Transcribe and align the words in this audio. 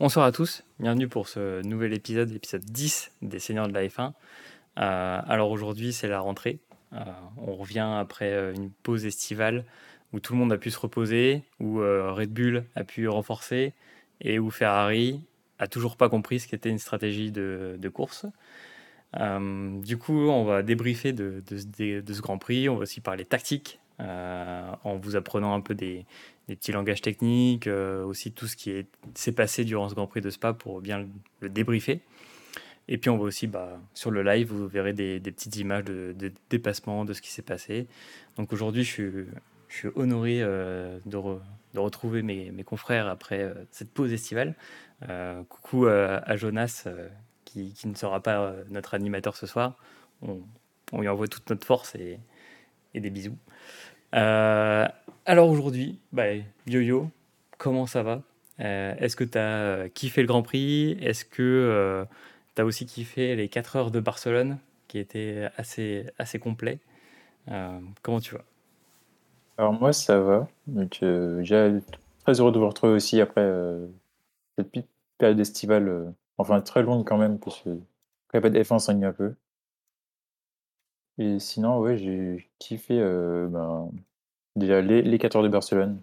Bonsoir 0.00 0.24
à 0.24 0.32
tous, 0.32 0.64
bienvenue 0.78 1.08
pour 1.08 1.28
ce 1.28 1.60
nouvel 1.60 1.92
épisode, 1.92 2.30
l'épisode 2.30 2.64
10 2.64 3.12
des 3.20 3.38
Seigneurs 3.38 3.68
de 3.68 3.74
la 3.74 3.86
F1. 3.86 4.12
Euh, 4.78 5.20
alors 5.26 5.50
aujourd'hui 5.50 5.92
c'est 5.92 6.08
la 6.08 6.20
rentrée, 6.20 6.58
Euh, 6.94 7.04
on 7.36 7.54
revient 7.54 7.86
après 8.00 8.32
euh, 8.32 8.54
une 8.54 8.70
pause 8.70 9.04
estivale 9.04 9.66
où 10.14 10.20
tout 10.20 10.32
le 10.32 10.38
monde 10.38 10.54
a 10.54 10.56
pu 10.56 10.70
se 10.70 10.78
reposer, 10.78 11.42
où 11.60 11.80
Red 11.80 12.32
Bull 12.32 12.64
a 12.76 12.82
pu 12.82 13.08
renforcer 13.08 13.74
et 14.22 14.38
où 14.38 14.50
Ferrari 14.50 15.20
a 15.58 15.68
toujours 15.68 15.98
pas 15.98 16.08
compris 16.08 16.40
ce 16.40 16.48
qu'était 16.48 16.70
une 16.70 16.78
stratégie 16.78 17.30
de, 17.30 17.78
course. 17.92 18.24
Du 19.14 19.98
coup 19.98 20.18
on 20.30 20.44
va 20.44 20.62
débriefer 20.62 21.12
de, 21.12 21.44
de 21.46 22.12
ce- 22.14 22.22
Grand 22.22 22.38
Prix, 22.38 22.70
on 22.70 22.76
va 22.76 22.84
aussi 22.84 23.00
parler 23.02 23.26
tactique 23.26 23.78
en 24.00 24.96
vous 24.96 25.14
apprenant 25.14 25.54
un 25.54 25.60
peu 25.60 25.74
des, 25.76 26.06
des 26.50 26.56
petits 26.56 26.72
langages 26.72 27.00
techniques, 27.00 27.68
euh, 27.68 28.04
aussi 28.04 28.32
tout 28.32 28.48
ce 28.48 28.56
qui 28.56 28.72
est- 28.72 28.88
s'est 29.14 29.30
passé 29.30 29.64
durant 29.64 29.88
ce 29.88 29.94
Grand 29.94 30.08
Prix 30.08 30.20
de 30.20 30.30
Spa 30.30 30.52
pour 30.52 30.80
bien 30.80 31.06
le, 31.40 31.48
débriefer. 31.48 32.00
Et 32.88 32.98
puis 32.98 33.08
on 33.08 33.16
va 33.16 33.22
aussi, 33.22 33.46
bah, 33.46 33.80
sur 33.94 34.10
le 34.10 34.24
live, 34.24 34.48
vous 34.48 34.66
verrez 34.66 34.92
des, 34.92 35.20
petites 35.20 35.54
images 35.56 35.84
de, 35.84 36.12
de 36.18 36.32
dépassement 36.50 37.04
de 37.04 37.12
ce 37.12 37.22
qui 37.22 37.30
s'est 37.30 37.42
passé. 37.42 37.86
Donc 38.36 38.52
aujourd'hui, 38.52 38.82
je 38.82 38.90
suis, 38.90 39.10
je 39.68 39.88
honoré 39.94 40.42
euh, 40.42 40.98
de, 41.06 41.16
re- 41.16 41.40
de 41.74 41.78
retrouver 41.78 42.22
mes, 42.22 42.64
confrères 42.64 43.06
après 43.06 43.42
euh, 43.42 43.54
cette 43.70 43.92
pause 43.92 44.12
estivale. 44.12 44.56
Coucou 45.48 45.86
à 45.86 46.36
Jonas, 46.36 46.86
qui, 47.46 47.72
ne 47.86 47.94
sera 47.94 48.20
pas 48.20 48.54
notre 48.68 48.92
animateur 48.92 49.34
ce 49.34 49.46
soir. 49.46 49.78
On, 50.20 50.40
on 50.92 51.00
lui 51.00 51.08
envoie 51.08 51.26
toute 51.26 51.48
notre 51.48 51.64
force 51.64 51.94
et 51.94 52.18
des 52.92 53.08
bisous. 53.08 53.38
Euh, 54.14 54.88
alors 55.26 55.48
aujourd'hui, 55.48 55.98
bah, 56.12 56.24
Yo-Yo, 56.66 57.08
comment 57.58 57.86
ça 57.86 58.02
va? 58.02 58.22
Euh, 58.60 58.94
Est-ce 58.98 59.16
que 59.16 59.24
tu 59.24 59.38
as 59.38 59.88
kiffé 59.94 60.20
le 60.22 60.26
Grand 60.28 60.42
Prix? 60.42 60.92
Est-ce 61.00 61.24
que 61.24 62.06
tu 62.54 62.62
as 62.62 62.64
aussi 62.64 62.86
kiffé 62.86 63.36
les 63.36 63.48
4 63.48 63.76
heures 63.76 63.90
de 63.90 64.00
Barcelone 64.00 64.58
qui 64.88 64.98
étaient 64.98 65.48
assez, 65.56 66.06
assez 66.18 66.38
complets? 66.38 66.78
Euh, 67.48 67.78
Comment 68.02 68.20
tu 68.20 68.34
vas? 68.34 68.44
Alors 69.58 69.74
moi 69.74 69.92
ça 69.92 70.18
va, 70.20 70.48
donc 70.66 71.00
euh, 71.02 71.38
déjà 71.38 71.68
très 72.24 72.40
heureux 72.40 72.50
de 72.50 72.58
vous 72.58 72.66
retrouver 72.68 72.94
aussi 72.94 73.20
après 73.20 73.42
euh, 73.42 73.86
cette 74.56 74.70
petite 74.70 74.88
période 75.18 75.38
estivale, 75.38 75.88
euh, 75.88 76.10
enfin 76.38 76.60
très 76.62 76.82
longue 76.82 77.06
quand 77.06 77.18
même, 77.18 77.38
parce 77.38 77.60
que 77.60 77.68
quand 77.68 77.78
il 78.34 78.36
n'y 78.36 78.38
a 78.38 78.40
pas 78.40 78.50
de 78.50 78.62
F1 78.62 78.74
on 78.76 78.78
s'ennuie 78.78 79.04
un 79.04 79.12
peu. 79.12 79.34
Et 81.20 81.38
sinon 81.38 81.78
ouais 81.80 81.98
j'ai 81.98 82.50
kiffé 82.58 82.98
euh, 82.98 83.46
ben, 83.48 83.90
déjà 84.56 84.80
les, 84.80 85.02
les 85.02 85.18
4 85.18 85.36
heures 85.36 85.42
de 85.42 85.48
Barcelone, 85.48 86.00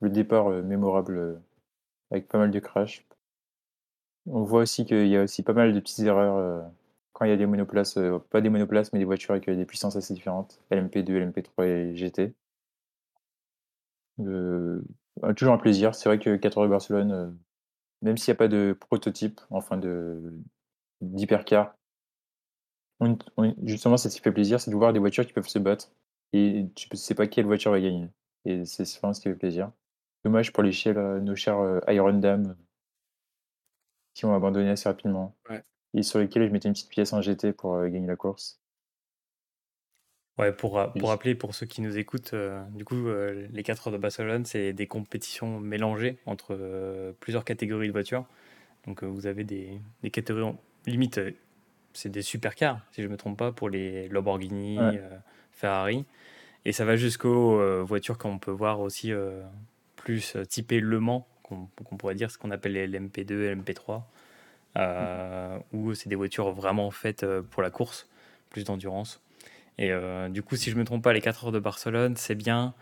le 0.00 0.10
départ 0.10 0.48
euh, 0.50 0.62
mémorable 0.62 1.18
euh, 1.18 1.36
avec 2.10 2.28
pas 2.28 2.38
mal 2.38 2.50
de 2.50 2.58
crash. 2.60 3.06
On 4.26 4.42
voit 4.42 4.62
aussi 4.62 4.84
qu'il 4.86 5.06
y 5.08 5.16
a 5.16 5.22
aussi 5.24 5.42
pas 5.44 5.52
mal 5.52 5.72
de 5.72 5.80
petites 5.80 6.00
erreurs 6.00 6.70
quand 7.12 7.24
il 7.26 7.30
y 7.30 7.34
a 7.34 7.36
des 7.36 7.46
monoplaces, 7.46 7.98
pas 8.30 8.40
des 8.40 8.50
monoplaces 8.50 8.92
mais 8.92 8.98
des 8.98 9.04
voitures 9.04 9.32
avec 9.32 9.48
des 9.48 9.64
puissances 9.66 9.96
assez 9.96 10.14
différentes, 10.14 10.60
LMP2, 10.70 11.10
LMP3 11.18 11.64
et 11.66 11.96
GT. 11.96 12.34
Toujours 15.36 15.54
un 15.54 15.58
plaisir. 15.58 15.94
C'est 15.94 16.08
vrai 16.08 16.18
que 16.18 16.36
4 16.36 16.58
heures 16.58 16.64
de 16.64 16.70
Barcelone, 16.70 17.36
même 18.02 18.16
s'il 18.16 18.32
n'y 18.32 18.36
a 18.36 18.38
pas 18.38 18.48
de 18.48 18.76
prototype, 18.78 19.40
enfin 19.50 19.76
de 19.78 20.32
d'hypercar, 21.00 21.74
on- 23.00 23.18
on- 23.36 23.54
justement, 23.66 23.96
c'est 23.96 24.10
ce 24.10 24.16
qui 24.16 24.22
fait 24.22 24.32
plaisir, 24.32 24.60
c'est 24.60 24.70
de 24.70 24.76
voir 24.76 24.92
des 24.92 24.98
voitures 25.00 25.26
qui 25.26 25.32
peuvent 25.32 25.48
se 25.48 25.58
battre 25.58 25.90
et 26.32 26.66
tu 26.74 26.88
ne 26.90 26.96
sais 26.96 27.14
pas 27.14 27.26
quelle 27.26 27.46
voiture 27.46 27.72
va 27.72 27.80
gagner. 27.80 28.08
Et 28.44 28.64
c'est 28.64 28.84
vraiment 28.98 29.12
ce 29.14 29.20
qui 29.20 29.28
fait 29.28 29.34
plaisir. 29.34 29.72
Dommage 30.24 30.52
pour 30.52 30.62
les 30.62 30.72
chiens, 30.72 30.92
là, 30.92 31.18
nos 31.20 31.34
chers 31.36 31.58
euh, 31.58 31.80
Iron 31.88 32.12
Dam 32.14 32.56
qui 34.14 34.24
ont 34.24 34.34
abandonné 34.34 34.70
assez 34.70 34.88
rapidement 34.88 35.36
Ouais. 35.48 35.62
et 35.94 36.02
sur 36.02 36.18
lesquels 36.18 36.46
je 36.46 36.52
mettais 36.52 36.68
une 36.68 36.74
petite 36.74 36.90
pièce 36.90 37.12
en 37.12 37.20
GT 37.22 37.52
pour 37.52 37.74
euh, 37.74 37.88
gagner 37.88 38.06
la 38.06 38.16
course. 38.16 38.60
Ouais, 40.38 40.52
pour, 40.52 40.80
pour 40.98 41.08
rappeler 41.10 41.34
pour 41.34 41.54
ceux 41.54 41.66
qui 41.66 41.82
nous 41.82 41.98
écoutent, 41.98 42.32
euh, 42.32 42.62
du 42.70 42.84
coup, 42.84 43.08
euh, 43.08 43.46
les 43.52 43.62
4 43.62 43.86
heures 43.86 43.92
de 43.92 43.98
Barcelone, 43.98 44.46
c'est 44.46 44.72
des 44.72 44.86
compétitions 44.86 45.60
mélangées 45.60 46.18
entre 46.24 46.56
euh, 46.58 47.12
plusieurs 47.20 47.44
catégories 47.44 47.88
de 47.88 47.92
voitures. 47.92 48.24
Donc, 48.86 49.02
euh, 49.04 49.06
vous 49.06 49.26
avez 49.26 49.44
des, 49.44 49.80
des 50.02 50.10
catégories, 50.10 50.56
limite, 50.86 51.18
euh, 51.18 51.32
c'est 51.92 52.08
des 52.08 52.22
supercars, 52.22 52.80
si 52.92 53.02
je 53.02 53.06
ne 53.06 53.12
me 53.12 53.16
trompe 53.16 53.38
pas, 53.38 53.52
pour 53.52 53.68
les 53.68 54.08
Lamborghini, 54.08 54.78
Ouais. 54.78 54.98
euh, 55.02 55.18
Ferrari. 55.52 56.04
Et 56.64 56.72
ça 56.72 56.84
va 56.84 56.96
jusqu'aux 56.96 57.58
euh, 57.60 57.82
voitures 57.82 58.18
qu'on 58.18 58.38
peut 58.38 58.50
voir 58.50 58.80
aussi 58.80 59.12
euh, 59.12 59.42
plus 59.96 60.36
typées 60.48 60.80
Le 60.80 61.00
Mans, 61.00 61.26
qu'on 61.42 61.96
pourrait 61.96 62.14
dire 62.14 62.30
ce 62.30 62.38
qu'on 62.38 62.50
appelle 62.50 62.72
les 62.72 62.86
LMP2, 62.86 63.54
LMP3, 63.54 64.02
euh, 64.76 65.58
où 65.72 65.94
c'est 65.94 66.08
des 66.08 66.14
voitures 66.16 66.52
vraiment 66.52 66.90
faites 66.90 67.26
pour 67.50 67.62
la 67.62 67.70
course, 67.70 68.08
plus 68.50 68.64
d'endurance. 68.64 69.20
Et 69.78 69.90
du 70.28 70.42
coup, 70.42 70.56
si 70.56 70.70
je 70.70 70.74
ne 70.76 70.80
me 70.80 70.84
trompe 70.84 71.02
pas, 71.02 71.12
les 71.14 71.20
4 71.22 71.46
heures 71.46 71.52
de 71.52 71.58
Barcelone, 71.58 72.14
c'est 72.16 72.34
bien 72.34 72.74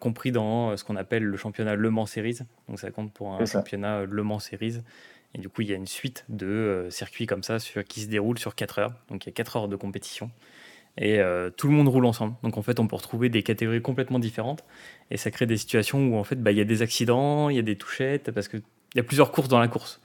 compris 0.00 0.32
dans 0.32 0.76
ce 0.76 0.82
qu'on 0.84 0.96
appelle 0.96 1.22
le 1.22 1.36
championnat 1.36 1.76
Le 1.76 1.90
Mans 1.90 2.06
Series. 2.06 2.40
Donc 2.68 2.78
ça 2.80 2.90
compte 2.90 3.12
pour 3.12 3.32
un 3.32 3.38
championnat 3.46 4.04
Le 4.04 4.22
Mans 4.22 4.38
Series. 4.40 4.82
Et 5.34 5.38
du 5.38 5.48
coup, 5.48 5.62
il 5.62 5.68
y 5.68 5.72
a 5.72 5.76
une 5.76 5.86
suite 5.86 6.24
de 6.28 6.46
euh, 6.46 6.90
circuits 6.90 7.26
comme 7.26 7.42
ça 7.42 7.58
sur, 7.58 7.82
qui 7.84 8.00
se 8.02 8.08
déroulent 8.08 8.38
sur 8.38 8.54
4 8.54 8.78
heures. 8.78 8.92
Donc 9.08 9.24
il 9.24 9.28
y 9.28 9.30
a 9.30 9.32
4 9.32 9.56
heures 9.56 9.68
de 9.68 9.76
compétition. 9.76 10.30
Et 10.98 11.20
euh, 11.20 11.48
tout 11.50 11.68
le 11.68 11.72
monde 11.72 11.88
roule 11.88 12.04
ensemble. 12.04 12.34
Donc 12.42 12.58
en 12.58 12.62
fait, 12.62 12.78
on 12.78 12.86
peut 12.86 12.96
retrouver 12.96 13.30
des 13.30 13.42
catégories 13.42 13.80
complètement 13.80 14.18
différentes. 14.18 14.64
Et 15.10 15.16
ça 15.16 15.30
crée 15.30 15.46
des 15.46 15.56
situations 15.56 16.06
où 16.06 16.16
en 16.16 16.24
fait, 16.24 16.36
bah, 16.36 16.52
il 16.52 16.58
y 16.58 16.60
a 16.60 16.64
des 16.64 16.82
accidents, 16.82 17.48
il 17.48 17.56
y 17.56 17.58
a 17.58 17.62
des 17.62 17.76
touchettes, 17.76 18.30
parce 18.30 18.48
qu'il 18.48 18.62
y 18.94 19.00
a 19.00 19.02
plusieurs 19.02 19.32
courses 19.32 19.48
dans 19.48 19.58
la 19.58 19.68
course. 19.68 20.00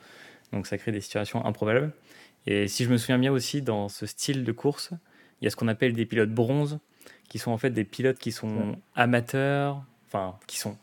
Donc 0.53 0.65
ça 0.65 0.77
crée 0.77 0.93
des 0.93 1.01
situations 1.01 1.45
improbables. 1.45 1.91
Et 2.45 2.69
si 2.69 2.85
je 2.85 2.89
me 2.89 2.97
souviens 2.97 3.19
bien 3.19 3.33
aussi, 3.33 3.61
dans 3.61 3.89
ce 3.89 4.05
style 4.05 4.45
de 4.45 4.51
course, 4.53 4.91
il 5.41 5.45
y 5.45 5.47
a 5.47 5.49
ce 5.49 5.57
qu'on 5.57 5.67
appelle 5.67 5.91
des 5.91 6.05
pilotes 6.05 6.31
bronze, 6.31 6.79
qui 7.27 7.39
sont 7.39 7.51
en 7.51 7.57
fait 7.57 7.71
des 7.71 7.83
pilotes 7.83 8.17
qui 8.17 8.31
sont 8.31 8.77
amateurs, 8.95 9.83
enfin, 10.07 10.39
qui 10.47 10.57
sont 10.57 10.77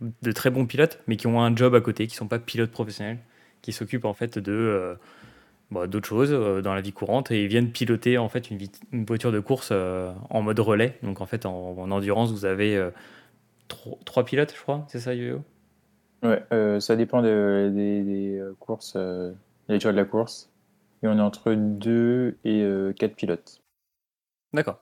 de 0.00 0.32
très 0.32 0.50
bons 0.50 0.66
pilotes, 0.66 1.00
mais 1.06 1.16
qui 1.16 1.28
ont 1.28 1.40
un 1.40 1.54
job 1.54 1.76
à 1.76 1.80
côté, 1.80 2.08
qui 2.08 2.16
sont 2.16 2.26
pas 2.26 2.40
pilotes 2.40 2.72
professionnels, 2.72 3.18
qui 3.64 3.72
s'occupent 3.72 4.04
en 4.04 4.12
fait 4.12 4.38
de 4.38 4.52
euh, 4.52 4.94
bah, 5.70 5.86
d'autres 5.86 6.06
choses 6.06 6.32
euh, 6.32 6.60
dans 6.60 6.74
la 6.74 6.82
vie 6.82 6.92
courante 6.92 7.30
et 7.30 7.42
ils 7.42 7.48
viennent 7.48 7.72
piloter 7.72 8.18
en 8.18 8.28
fait 8.28 8.50
une, 8.50 8.58
voiture 9.06 9.32
de 9.32 9.40
course 9.40 9.70
euh, 9.72 10.12
en 10.28 10.42
mode 10.42 10.60
relais. 10.60 10.98
Donc 11.02 11.22
en 11.22 11.26
fait, 11.26 11.46
en, 11.46 11.78
en 11.78 11.90
endurance, 11.90 12.30
vous 12.30 12.44
avez 12.44 12.90
tro- 13.68 13.98
trois 14.04 14.26
pilotes, 14.26 14.52
je 14.54 14.60
crois, 14.60 14.84
c'est 14.88 15.00
ça, 15.00 15.14
Yo-Yo? 15.14 15.42
Ouais, 16.22 16.42
ça 16.80 16.94
dépend 16.96 17.22
de- 17.22 17.70
des, 17.74 18.02
des, 18.02 18.42
courses, 18.58 18.96
des 18.96 19.78
de 19.78 19.88
la 19.88 20.04
course. 20.04 20.50
Et 21.02 21.06
on 21.06 21.18
est 21.18 21.22
entre 21.22 21.52
2 21.52 22.36
et 22.44 22.66
4 22.98 23.14
pilotes. 23.14 23.62
D'accord. 24.52 24.80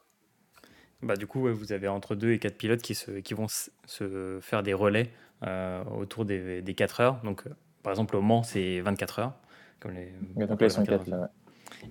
Bah, 1.02 1.16
du 1.16 1.26
coup, 1.26 1.42
ouais, 1.42 1.52
vous 1.52 1.72
avez 1.72 1.88
entre 1.88 2.14
2 2.14 2.32
et 2.32 2.38
4 2.38 2.56
pilotes 2.56 2.82
qui, 2.82 2.94
se, 2.94 3.10
qui 3.12 3.34
vont 3.34 3.46
se 3.48 4.38
faire 4.40 4.62
des 4.62 4.74
relais 4.74 5.10
euh, 5.44 5.82
autour 5.84 6.24
des, 6.24 6.62
des 6.62 6.74
4 6.74 7.00
heures. 7.00 7.20
Donc, 7.24 7.44
par 7.82 7.92
exemple, 7.92 8.16
au 8.16 8.22
Mans, 8.22 8.42
c'est 8.42 8.80
24 8.80 9.18
heures. 9.18 9.32
Comme 9.80 9.92
les, 9.92 10.12
Donc 10.36 10.48
comme 10.48 10.58
là, 10.58 10.66
ils 10.66 10.68
les 10.68 10.70
sont 10.70 10.82
24 10.82 11.04
4 11.04 11.08
là. 11.10 11.20
ouais. 11.20 11.26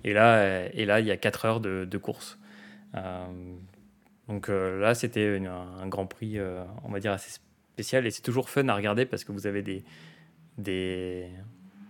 Et 0.04 0.12
là, 0.12 0.66
et 0.72 0.84
là, 0.84 1.00
il 1.00 1.06
y 1.06 1.10
a 1.10 1.16
4 1.16 1.44
heures 1.44 1.60
de, 1.60 1.84
de 1.84 1.98
course. 1.98 2.38
Euh, 2.94 3.26
donc 4.28 4.48
euh, 4.48 4.80
là, 4.80 4.94
c'était 4.94 5.40
un 5.46 5.86
Grand 5.88 6.06
Prix, 6.06 6.38
euh, 6.38 6.64
on 6.84 6.90
va 6.90 7.00
dire, 7.00 7.12
assez 7.12 7.30
spécial. 7.30 8.06
Et 8.06 8.10
c'est 8.10 8.22
toujours 8.22 8.48
fun 8.48 8.68
à 8.68 8.74
regarder 8.74 9.06
parce 9.06 9.24
que 9.24 9.32
vous 9.32 9.46
avez 9.46 9.62
des, 9.62 9.84
des, 10.58 11.28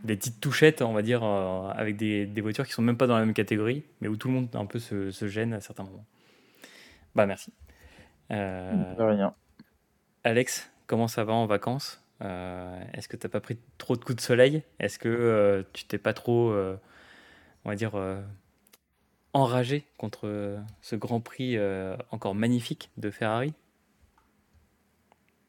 des 0.04 0.16
petites 0.16 0.40
touchettes, 0.40 0.82
on 0.82 0.92
va 0.92 1.02
dire, 1.02 1.22
avec 1.22 1.96
des, 1.96 2.26
des 2.26 2.40
voitures 2.40 2.66
qui 2.66 2.72
sont 2.72 2.82
même 2.82 2.96
pas 2.96 3.06
dans 3.06 3.18
la 3.18 3.24
même 3.24 3.34
catégorie, 3.34 3.84
mais 4.00 4.08
où 4.08 4.16
tout 4.16 4.28
le 4.28 4.34
monde 4.34 4.48
un 4.54 4.66
peu 4.66 4.78
se, 4.78 5.10
se 5.10 5.28
gêne 5.28 5.52
à 5.52 5.60
certains 5.60 5.84
moments. 5.84 6.06
Bah 7.14 7.26
merci. 7.26 7.52
De 8.30 9.02
rien. 9.02 9.34
Alex, 10.24 10.72
comment 10.86 11.08
ça 11.08 11.24
va 11.24 11.34
en 11.34 11.46
vacances? 11.46 12.02
Est-ce 12.20 13.08
que 13.08 13.16
tu 13.16 13.26
n'as 13.26 13.30
pas 13.30 13.40
pris 13.40 13.58
trop 13.78 13.96
de 13.96 14.04
coups 14.04 14.16
de 14.16 14.20
soleil? 14.20 14.62
Est-ce 14.78 14.98
que 14.98 15.08
euh, 15.08 15.62
tu 15.72 15.84
t'es 15.86 15.98
pas 15.98 16.14
trop, 16.14 16.50
euh, 16.50 16.76
on 17.64 17.70
va 17.70 17.76
dire, 17.76 17.96
euh, 17.96 18.22
enragé 19.34 19.86
contre 19.98 20.26
euh, 20.26 20.58
ce 20.80 20.96
Grand 20.96 21.20
Prix 21.20 21.56
euh, 21.58 21.96
encore 22.10 22.34
magnifique 22.34 22.90
de 22.96 23.10
Ferrari? 23.10 23.52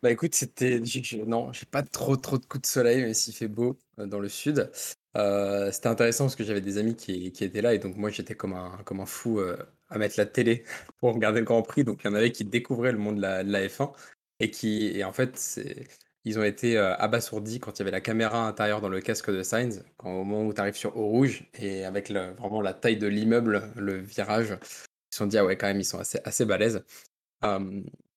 Bah 0.01 0.11
écoute, 0.11 0.35
c'était. 0.35 0.81
Non, 1.25 1.53
j'ai 1.53 1.65
pas 1.65 1.81
trop 1.81 2.17
trop 2.17 2.37
de 2.37 2.45
coups 2.45 2.61
de 2.63 2.67
soleil, 2.67 3.01
mais 3.03 3.13
s'il 3.13 3.33
fait 3.33 3.47
beau 3.47 3.79
euh, 3.99 4.05
dans 4.05 4.19
le 4.19 4.27
sud. 4.27 4.69
Euh, 5.15 5.71
c'était 5.71 5.87
intéressant 5.87 6.25
parce 6.25 6.35
que 6.35 6.43
j'avais 6.43 6.59
des 6.59 6.77
amis 6.77 6.95
qui, 6.95 7.27
étaient 7.27 7.61
là 7.61 7.73
et 7.73 7.79
donc 7.79 7.95
moi 7.97 8.09
j'étais 8.09 8.35
comme 8.35 8.53
un, 8.53 8.77
comme 8.83 8.99
un 8.99 9.05
fou 9.05 9.39
euh, 9.39 9.55
à 9.89 9.97
mettre 9.99 10.15
la 10.17 10.25
télé 10.25 10.65
pour 10.99 11.13
regarder 11.13 11.39
le 11.39 11.45
Grand 11.45 11.61
Prix. 11.61 11.83
Donc 11.85 12.01
il 12.03 12.07
y 12.07 12.09
en 12.09 12.15
avait 12.15 12.31
qui 12.31 12.43
découvraient 12.43 12.91
le 12.91 12.97
monde 12.97 13.17
de 13.17 13.21
la 13.21 13.69
F1 13.69 13.93
et 14.39 14.51
qui, 14.51 14.87
et 14.97 15.03
en 15.05 15.13
fait, 15.13 15.37
c'est- 15.37 15.87
ils 16.25 16.39
ont 16.39 16.43
été 16.43 16.77
euh, 16.77 16.95
abasourdis 16.97 17.59
quand 17.59 17.77
il 17.77 17.79
y 17.79 17.81
avait 17.83 17.91
la 17.91 18.01
caméra 18.01 18.47
intérieure 18.47 18.81
dans 18.81 18.89
le 18.89 19.01
casque 19.01 19.31
de 19.31 19.43
Sainz, 19.43 19.83
quand, 19.97 20.11
au 20.11 20.23
moment 20.23 20.47
où 20.47 20.53
tu 20.53 20.61
arrives 20.61 20.75
sur 20.75 20.95
eau 20.97 21.07
rouge 21.07 21.45
et 21.55 21.85
avec 21.85 22.11
vraiment 22.11 22.61
la 22.61 22.73
taille 22.73 22.97
de 22.97 23.07
l'immeuble, 23.07 23.71
le 23.75 23.97
virage, 23.97 24.57
ils 24.61 25.15
se 25.15 25.17
sont 25.17 25.27
dit, 25.27 25.37
ah 25.37 25.45
ouais, 25.45 25.57
quand 25.57 25.67
même, 25.67 25.79
ils 25.79 25.85
sont 25.85 25.99
assez, 25.99 26.19
assez 26.23 26.45
balèzes. 26.45 26.83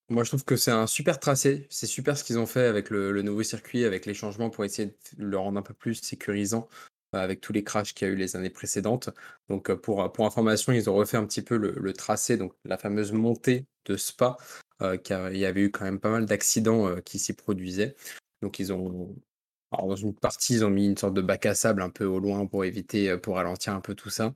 Moi, 0.08 0.22
je 0.22 0.30
trouve 0.30 0.44
que 0.44 0.56
c'est 0.56 0.70
un 0.70 0.86
super 0.86 1.18
tracé. 1.18 1.66
C'est 1.68 1.86
super 1.86 2.16
ce 2.16 2.22
qu'ils 2.22 2.38
ont 2.38 2.46
fait 2.46 2.66
avec 2.66 2.90
le, 2.90 3.22
nouveau 3.22 3.42
circuit, 3.42 3.84
avec 3.84 4.06
les 4.06 4.14
changements 4.14 4.50
pour 4.50 4.64
essayer 4.64 4.88
de 4.88 5.24
le 5.24 5.36
rendre 5.36 5.58
un 5.58 5.62
peu 5.62 5.74
plus 5.74 5.96
sécurisant 5.96 6.68
avec 7.20 7.40
tous 7.40 7.52
les 7.52 7.64
crashs 7.64 7.94
qu'il 7.94 8.08
y 8.08 8.10
a 8.10 8.14
eu 8.14 8.16
les 8.16 8.36
années 8.36 8.50
précédentes. 8.50 9.10
Donc, 9.48 9.70
euh, 9.70 9.76
pour, 9.76 10.12
pour 10.12 10.26
information, 10.26 10.72
ils 10.72 10.88
ont 10.90 10.94
refait 10.94 11.16
un 11.16 11.26
petit 11.26 11.42
peu 11.42 11.56
le, 11.56 11.92
tracé, 11.92 12.36
donc 12.36 12.52
la 12.64 12.78
fameuse 12.78 13.12
montée 13.12 13.66
de 13.86 13.96
Spa, 13.96 14.36
euh, 14.82 14.96
car 14.96 15.30
il 15.32 15.38
y 15.38 15.46
avait 15.46 15.62
eu 15.62 15.70
quand 15.70 15.84
même 15.84 16.00
pas 16.00 16.10
mal 16.10 16.26
d'accidents 16.26 16.88
euh, 16.88 17.00
qui 17.00 17.18
s'y 17.18 17.32
produisaient. 17.34 17.96
Donc, 18.42 18.58
ils 18.58 18.72
ont. 18.72 19.14
Alors, 19.72 19.88
dans 19.88 19.96
une 19.96 20.14
partie, 20.14 20.54
ils 20.54 20.64
ont 20.64 20.70
mis 20.70 20.86
une 20.86 20.96
sorte 20.96 21.14
de 21.14 21.20
bac 21.20 21.44
à 21.46 21.54
sable 21.54 21.82
un 21.82 21.90
peu 21.90 22.04
au 22.04 22.20
loin 22.20 22.46
pour 22.46 22.64
éviter, 22.64 23.10
euh, 23.10 23.18
pour 23.18 23.36
ralentir 23.36 23.74
un 23.74 23.80
peu 23.80 23.94
tout 23.94 24.10
ça. 24.10 24.32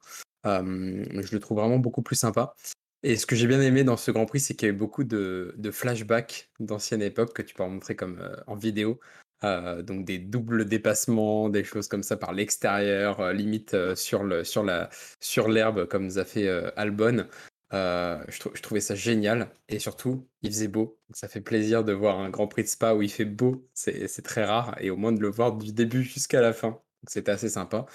Euh, 0.47 1.05
je 1.23 1.33
le 1.33 1.41
trouve 1.41 1.59
vraiment 1.59 1.79
beaucoup 1.79 2.03
plus 2.03 2.17
sympa. 2.17 2.55
Et 3.03 3.17
ce 3.17 3.27
que 3.27 3.37
j'ai 3.37 3.47
bien 3.47 3.61
aimé 3.61 3.85
dans 3.85 3.97
ce 3.97 4.11
Grand 4.11 4.27
Prix, 4.27 4.41
c'est 4.41 4.55
qu'il 4.55 4.67
y 4.69 4.71
a 4.71 4.75
eu 4.75 4.77
beaucoup 4.77 5.05
de, 5.05 5.55
flashbacks 5.73 6.51
d'ancienne 6.59 7.03
époque 7.03 7.33
que 7.33 7.43
tu 7.43 7.55
peux 7.55 7.65
montrer 7.65 7.97
comme 7.97 8.19
euh, 8.21 8.37
en 8.47 8.57
vidéo. 8.57 9.01
Euh, 9.43 9.83
donc 9.83 10.05
des 10.05 10.19
doubles 10.19 10.67
dépassements, 10.67 11.49
des 11.49 11.65
choses 11.65 11.89
comme 11.89 12.03
ça 12.03 12.17
par 12.17 12.33
l'extérieur, 12.33 13.21
euh, 13.21 13.33
limite 13.33 13.73
euh, 13.75 13.95
sur 13.95 14.23
le 14.23 14.45
sur 14.45 14.63
la 14.65 14.91
sur 15.21 15.49
l'herbe 15.49 15.87
comme 15.87 16.05
nous 16.05 16.19
a 16.19 16.25
fait 16.25 16.49
Albon. 16.77 17.27
Je, 17.73 18.39
trou- 18.41 18.51
je 18.55 18.63
trouvais 18.63 18.81
ça 18.81 18.95
génial 18.95 19.51
et 19.69 19.79
surtout 19.79 20.29
il 20.43 20.51
faisait 20.51 20.69
beau. 20.69 20.99
Ça 21.13 21.29
fait 21.29 21.41
plaisir 21.41 21.85
de 21.85 21.93
voir 21.93 22.19
un 22.19 22.31
Grand 22.31 22.49
Prix 22.49 22.65
de 22.65 22.69
Spa 22.69 22.95
où 22.95 23.03
il 23.03 23.11
fait 23.11 23.25
beau. 23.25 23.67
C'est 23.75 24.23
très 24.23 24.45
rare 24.45 24.77
et 24.81 24.91
au 24.91 24.97
moins 24.97 25.13
de 25.13 25.21
le 25.21 25.29
voir 25.31 25.57
du 25.57 25.73
début 25.73 26.03
jusqu'à 26.03 26.41
la 26.41 26.53
fin. 26.53 26.81
C'était 27.07 27.31
assez 27.33 27.49
sympa. 27.49 27.87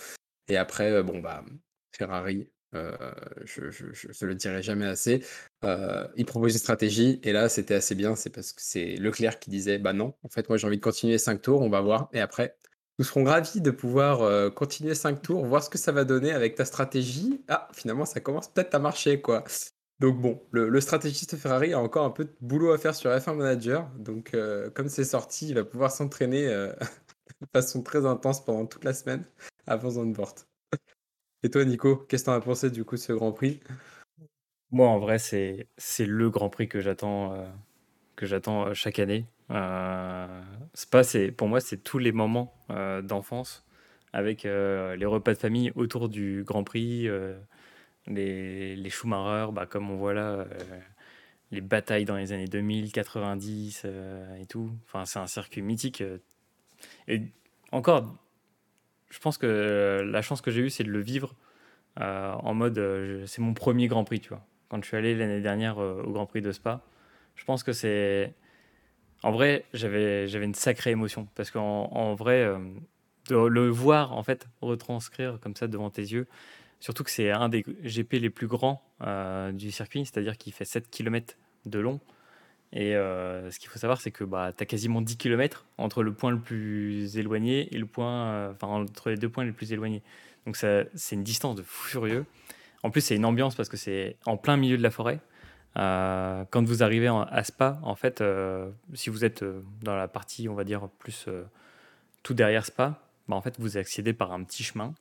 Et 0.48 0.58
après, 0.58 1.04
bon, 1.04 1.20
bah, 1.20 1.44
Ferrari, 1.92 2.50
je, 3.46 3.70
je, 3.72 3.86
je 3.92 4.26
le 4.26 4.36
dirai 4.36 4.62
jamais 4.64 4.86
assez. 4.86 5.24
Euh, 5.64 6.08
il 6.16 6.26
propose 6.26 6.54
une 6.54 6.60
stratégie, 6.60 7.20
et 7.24 7.32
là, 7.32 7.50
c'était 7.50 7.76
assez 7.76 7.96
bien. 7.96 8.16
C'est 8.16 8.30
parce 8.30 8.54
que 8.54 8.62
c'est 8.62 8.96
Leclerc 8.96 9.40
qui 9.40 9.50
disait 9.50 9.78
Bah 9.78 9.94
non, 9.94 10.14
en 10.24 10.30
fait, 10.30 10.50
moi, 10.50 10.58
j'ai 10.58 10.68
envie 10.68 10.78
de 10.78 10.82
continuer 10.84 11.18
5 11.18 11.42
tours, 11.42 11.62
on 11.62 11.70
va 11.70 11.82
voir. 11.82 12.10
Et 12.14 12.20
après, 12.20 12.58
nous 12.98 13.06
serons 13.06 13.26
ravis 13.26 13.62
de 13.62 13.72
pouvoir 13.72 14.22
euh, 14.22 14.50
continuer 14.50 14.96
5 14.96 15.22
tours, 15.22 15.46
voir 15.46 15.64
ce 15.64 15.70
que 15.70 15.78
ça 15.78 15.92
va 15.92 16.06
donner 16.06 16.32
avec 16.32 16.56
ta 16.56 16.66
stratégie. 16.66 17.44
Ah, 17.50 17.68
finalement, 17.74 18.06
ça 18.06 18.22
commence 18.22 18.48
peut-être 18.48 18.74
à 18.76 18.80
marcher, 18.80 19.22
quoi. 19.22 19.44
Donc, 20.00 20.20
bon, 20.20 20.42
le, 20.52 20.82
stratégiste 20.82 21.38
Ferrari 21.38 21.74
a 21.74 21.80
encore 21.80 22.06
un 22.06 22.10
peu 22.10 22.26
de 22.26 22.36
boulot 22.42 22.72
à 22.74 22.78
faire 22.78 22.96
sur 22.96 23.10
F1 23.12 23.36
Manager. 23.36 23.90
Donc, 23.98 24.34
euh, 24.34 24.70
comme 24.72 24.90
c'est 24.90 25.06
sorti, 25.06 25.50
il 25.50 25.56
va 25.56 25.64
pouvoir 25.64 25.92
s'entraîner 25.92 26.48
euh, 26.48 26.74
de 27.42 27.48
façon 27.54 27.82
très 27.84 28.06
intense 28.06 28.44
pendant 28.44 28.66
toute 28.66 28.84
la 28.84 28.94
semaine 28.94 29.26
avant 29.68 29.92
Zandvoort. 29.92 30.36
Et 31.46 31.50
toi, 31.52 31.64
Nico, 31.64 31.98
qu'est-ce 32.10 32.24
que 32.24 32.26
t'en 32.26 32.34
as 32.34 32.42
pensé 32.42 32.72
du 32.72 32.84
coup 32.84 32.96
de 32.96 33.00
ce 33.00 33.14
Grand 33.14 33.32
Prix? 33.32 33.60
Moi, 34.72 34.88
en 34.88 34.98
vrai, 34.98 35.20
c'est 35.20 35.68
le 36.00 36.32
Grand 36.32 36.50
Prix 36.50 36.68
que 36.68 36.80
j'attends 36.82 37.34
euh, 37.34 37.46
que 38.16 38.26
j'attends 38.26 38.66
euh, 38.66 38.74
chaque 38.74 38.98
année. 38.98 39.28
Euh, 39.52 40.42
Spa, 40.74 41.04
pour 41.38 41.48
moi, 41.48 41.60
c'est 41.60 41.78
tous 41.78 42.00
les 42.00 42.12
moments 42.12 42.52
euh, 42.72 43.04
d'enfance 43.04 43.64
avec 44.12 44.42
les 44.46 45.06
repas 45.06 45.34
de 45.34 45.38
famille 45.38 45.72
autour 45.76 46.10
du 46.10 46.44
Grand 46.44 46.64
Prix, 46.64 47.10
les, 48.08 48.76
les 48.76 48.90
Schumacher, 48.90 49.52
bah, 49.52 49.68
comme 49.68 49.92
on 49.92 49.98
voit 49.98 50.14
là, 50.14 50.48
les 51.52 51.62
batailles 51.62 52.06
dans 52.06 52.16
les 52.16 52.32
années 52.32 52.48
2000, 52.48 52.92
90 52.94 53.82
euh, 53.84 54.36
et 54.38 54.46
tout. 54.46 54.72
Enfin, 54.86 55.06
c'est 55.06 55.20
un 55.20 55.28
circuit 55.28 55.62
mythique. 55.62 56.02
Et 57.10 57.24
encore, 57.74 58.16
je 59.10 59.20
pense 59.20 59.38
que 59.38 60.08
la 60.10 60.22
chance 60.22 60.42
que 60.42 60.52
j'ai 60.52 60.62
eue, 60.62 60.70
c'est 60.70 60.84
de 60.84 60.92
le 60.92 61.02
vivre 61.02 61.36
euh, 62.02 62.34
en 62.34 62.54
mode, 62.54 62.78
euh, 62.78 63.26
c'est 63.26 63.42
mon 63.42 63.54
premier 63.54 63.88
Grand 63.88 64.04
Prix, 64.04 64.20
tu 64.20 64.30
vois. 64.30 64.46
Quand 64.70 64.82
je 64.82 64.88
suis 64.88 64.98
allé 64.98 65.16
l'année 65.16 65.42
dernière 65.42 65.80
euh, 65.80 66.04
au 66.04 66.12
Grand 66.12 66.26
Prix 66.26 66.42
de 66.42 66.52
Spa, 66.52 66.82
je 67.36 67.46
pense 67.46 67.64
que 67.64 67.74
c'est... 67.74 68.34
En 69.24 69.32
vrai, 69.32 69.66
j'avais, 69.74 70.30
une 70.32 70.54
sacrée 70.54 70.92
émotion, 70.92 71.28
parce 71.36 71.50
qu'en 71.50 71.86
en 71.92 72.14
vrai, 72.16 72.44
euh, 72.44 72.60
de 73.30 73.36
le 73.36 73.70
voir, 73.70 74.14
en 74.14 74.24
fait, 74.24 74.48
retranscrire 74.62 75.40
comme 75.40 75.56
ça 75.56 75.68
devant 75.68 75.90
tes 75.90 76.02
yeux, 76.02 76.28
surtout 76.80 77.04
que 77.04 77.10
c'est 77.10 77.32
un 77.32 77.50
des 77.50 77.64
GP 77.84 78.14
les 78.14 78.30
plus 78.30 78.48
grands 78.48 78.84
euh, 79.02 79.52
du 79.52 79.72
circuit, 79.72 80.06
c'est-à-dire 80.06 80.38
qu'il 80.38 80.54
fait 80.54 80.66
7 80.66 80.90
km 80.90 81.38
de 81.66 81.80
long, 81.80 82.00
et 82.76 82.94
euh, 82.94 83.50
ce 83.52 83.58
qu'il 83.58 83.70
faut 83.70 83.80
savoir, 83.80 84.02
c'est 84.02 84.12
que 84.12 84.26
bah, 84.26 84.52
tu 84.56 84.62
as 84.62 84.66
quasiment 84.66 85.02
10 85.02 85.16
km 85.16 85.66
entre 85.78 86.04
le 86.04 86.14
point 86.14 86.30
le 86.30 86.40
plus 86.40 87.18
éloigné 87.18 87.74
et 87.74 87.78
le 87.78 87.86
point, 87.86 88.26
euh, 88.26 88.52
enfin, 88.52 88.68
entre 88.68 89.10
les 89.10 89.16
deux 89.16 89.30
points 89.30 89.46
les 89.46 89.54
plus 89.54 89.72
éloignés. 89.72 90.04
Donc 90.46 90.58
c'est 90.58 90.90
une 91.14 91.24
distance 91.24 91.56
de 91.56 91.64
fou 91.64 91.88
furieux. 91.88 92.26
En 92.84 92.92
plus, 92.92 93.00
c'est 93.00 93.16
une 93.16 93.24
ambiance 93.24 93.56
parce 93.56 93.70
que 93.70 93.78
c'est 93.78 94.18
en 94.26 94.36
plein 94.36 94.58
milieu 94.58 94.78
de 94.78 94.84
la 94.84 94.92
forêt. 94.92 95.20
Euh, 95.78 96.44
quand 96.52 96.66
vous 96.66 96.84
arrivez 96.84 97.08
à 97.08 97.44
Spa, 97.46 97.80
en 97.82 97.96
fait, 97.96 98.22
si 98.94 99.10
vous 99.10 99.24
êtes 99.24 99.44
dans 99.82 99.96
la 99.96 100.10
partie, 100.10 100.50
on 100.50 100.54
va 100.54 100.66
dire, 100.66 100.90
plus 101.00 101.28
tout 102.24 102.34
derrière 102.34 102.66
Spa, 102.66 103.00
bah, 103.30 103.38
en 103.38 103.42
fait, 103.42 103.56
vous 103.58 103.78
accédez 103.78 104.12
par 104.12 104.34
un 104.34 104.44
petit 104.44 104.64
chemin. 104.64 104.94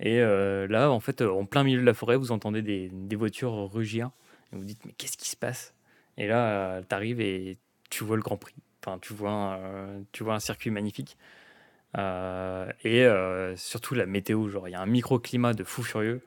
Et 0.00 0.20
là, 0.20 0.90
en 0.90 1.00
fait, 1.00 1.22
en 1.22 1.46
plein 1.46 1.64
milieu 1.64 1.80
de 1.80 1.86
la 1.86 1.94
forêt, 1.94 2.16
vous 2.16 2.30
entendez 2.30 2.60
des, 2.60 2.90
des 2.92 3.16
voitures 3.16 3.72
rugir. 3.72 4.10
Et 4.52 4.56
vous 4.56 4.64
dites, 4.64 4.84
mais 4.84 4.92
qu'est-ce 4.92 5.16
qui 5.16 5.30
se 5.30 5.36
passe? 5.36 5.72
Et 6.18 6.26
là, 6.26 6.82
tu 6.88 6.94
arrives 6.94 7.20
et 7.20 7.58
tu 7.90 8.04
vois 8.04 8.16
le 8.16 8.22
Grand 8.22 8.36
Prix. 8.36 8.54
Enfin, 8.84 8.98
tu 9.00 9.12
vois 9.12 9.30
un, 9.30 9.56
euh, 9.58 10.00
tu 10.12 10.22
vois 10.24 10.34
un 10.34 10.40
circuit 10.40 10.70
magnifique. 10.70 11.16
Euh, 11.98 12.70
et 12.84 13.04
euh, 13.04 13.56
surtout 13.56 13.94
la 13.94 14.06
météo, 14.06 14.48
genre 14.48 14.68
il 14.68 14.72
y 14.72 14.74
a 14.74 14.80
un 14.80 14.86
microclimat 14.86 15.54
de 15.54 15.64
fou 15.64 15.82
furieux 15.82 16.20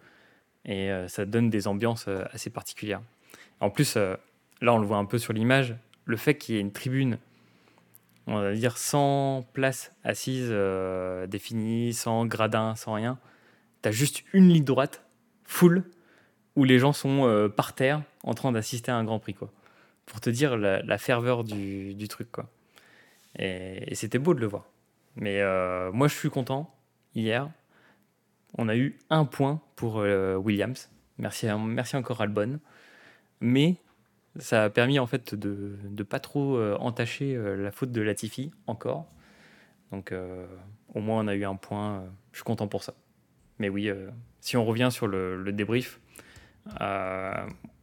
et 0.66 0.92
euh, 0.92 1.08
ça 1.08 1.26
donne 1.26 1.50
des 1.50 1.68
ambiances 1.68 2.06
euh, 2.08 2.24
assez 2.32 2.50
particulières. 2.50 3.02
En 3.60 3.70
plus, 3.70 3.96
euh, 3.96 4.16
là 4.62 4.74
on 4.74 4.80
le 4.80 4.88
voit 4.88 4.98
un 4.98 5.06
peu 5.06 5.20
sur 5.20 5.32
l'image, 5.32 5.76
le 6.06 6.18
fait 6.18 6.38
qu'il 6.38 6.56
y 6.56 6.58
ait 6.58 6.62
une 6.62 6.72
tribune, 6.72 7.20
on 8.26 8.42
va 8.42 8.54
dire 8.54 8.78
sans 8.78 9.46
place 9.54 9.92
assise 10.04 10.48
euh, 10.50 11.28
définie, 11.28 11.94
sans 11.94 12.26
gradin, 12.26 12.76
sans 12.76 12.94
rien, 12.94 13.20
t'as 13.82 13.92
juste 13.92 14.24
une 14.34 14.50
ligne 14.50 14.64
droite, 14.64 15.04
full, 15.44 15.84
où 16.56 16.64
les 16.64 16.80
gens 16.80 16.94
sont 16.94 17.28
euh, 17.28 17.48
par 17.48 17.74
terre 17.74 18.02
en 18.24 18.34
train 18.34 18.52
d'assister 18.52 18.92
à 18.92 18.96
un 18.96 19.04
Grand 19.04 19.20
Prix, 19.20 19.36
quoi. 19.36 19.52
Pour 20.10 20.22
te 20.22 20.30
dire 20.32 20.58
la, 20.58 20.98
ferveur 20.98 21.44
du, 21.44 22.08
truc, 22.10 22.32
quoi. 22.32 22.50
Et, 23.38 23.94
c'était 23.94 24.18
beau 24.18 24.34
de 24.34 24.40
le 24.40 24.48
voir. 24.48 24.66
Mais 25.16 25.40
euh, 25.40 25.92
moi, 25.92 26.08
je 26.08 26.16
suis 26.16 26.32
content. 26.32 26.76
Hier, 27.14 27.48
on 28.58 28.70
a 28.70 28.76
eu 28.76 28.98
un 29.12 29.26
point 29.26 29.62
pour 29.76 30.00
euh, 30.00 30.36
Williams. 30.36 30.90
Merci, 31.20 31.46
merci 31.60 31.96
encore 31.96 32.22
Albon. 32.22 32.60
Mais 33.40 33.76
ça 34.40 34.64
a 34.64 34.70
permis 34.72 34.98
en 34.98 35.06
fait 35.06 35.36
de 35.36 35.78
ne 35.84 36.04
pas 36.04 36.20
trop 36.20 36.58
euh, 36.58 36.76
entacher 36.80 37.38
la 37.38 37.72
faute 37.72 37.92
de 37.92 38.02
Latifi 38.02 38.52
encore. 38.66 39.08
Donc 39.92 40.14
au 40.94 41.00
moins 41.00 41.24
on 41.24 41.28
a 41.28 41.36
eu 41.36 41.46
un 41.46 41.56
point. 41.56 42.04
je 42.32 42.38
suis 42.38 42.44
content 42.44 42.68
pour 42.68 42.84
ça. 42.84 42.94
Mais 43.60 43.70
oui, 43.70 43.92
si 44.40 44.58
on 44.58 44.66
revient 44.66 44.90
sur 44.92 45.08
le, 45.08 45.42
le 45.42 45.52
débrief, 45.52 46.00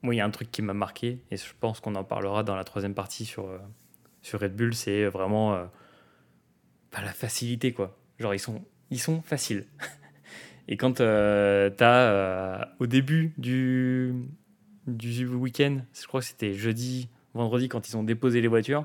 moi 0.06 0.14
il 0.14 0.18
y 0.18 0.20
a 0.20 0.24
un 0.24 0.30
truc 0.30 0.50
qui 0.50 0.62
m'a 0.62 0.72
marqué 0.72 1.18
et 1.30 1.36
je 1.36 1.52
pense 1.58 1.80
qu'on 1.80 1.94
en 1.96 2.04
parlera 2.04 2.44
dans 2.44 2.56
la 2.56 2.64
troisième 2.64 2.94
partie 2.94 3.24
sur, 3.24 3.48
euh, 3.48 3.58
sur 4.22 4.40
Red 4.40 4.54
Bull, 4.54 4.72
c'est 4.72 5.04
vraiment 5.06 5.54
euh, 5.54 5.64
bah, 6.92 7.00
la 7.04 7.12
facilité 7.12 7.72
quoi. 7.72 7.98
Genre 8.18 8.32
ils 8.32 8.38
sont, 8.38 8.64
ils 8.90 9.00
sont 9.00 9.20
faciles. 9.20 9.66
Et 10.68 10.76
quand 10.76 11.00
euh, 11.00 11.70
tu 11.76 11.84
as 11.84 12.74
au 12.80 12.86
début 12.86 13.34
du, 13.36 14.14
du 14.86 15.26
week-end, 15.26 15.78
je 15.92 16.06
crois 16.06 16.20
que 16.20 16.26
c'était 16.26 16.54
jeudi, 16.54 17.08
vendredi, 17.34 17.68
quand 17.68 17.88
ils 17.88 17.96
ont 17.96 18.02
déposé 18.02 18.40
les 18.40 18.48
voitures 18.48 18.84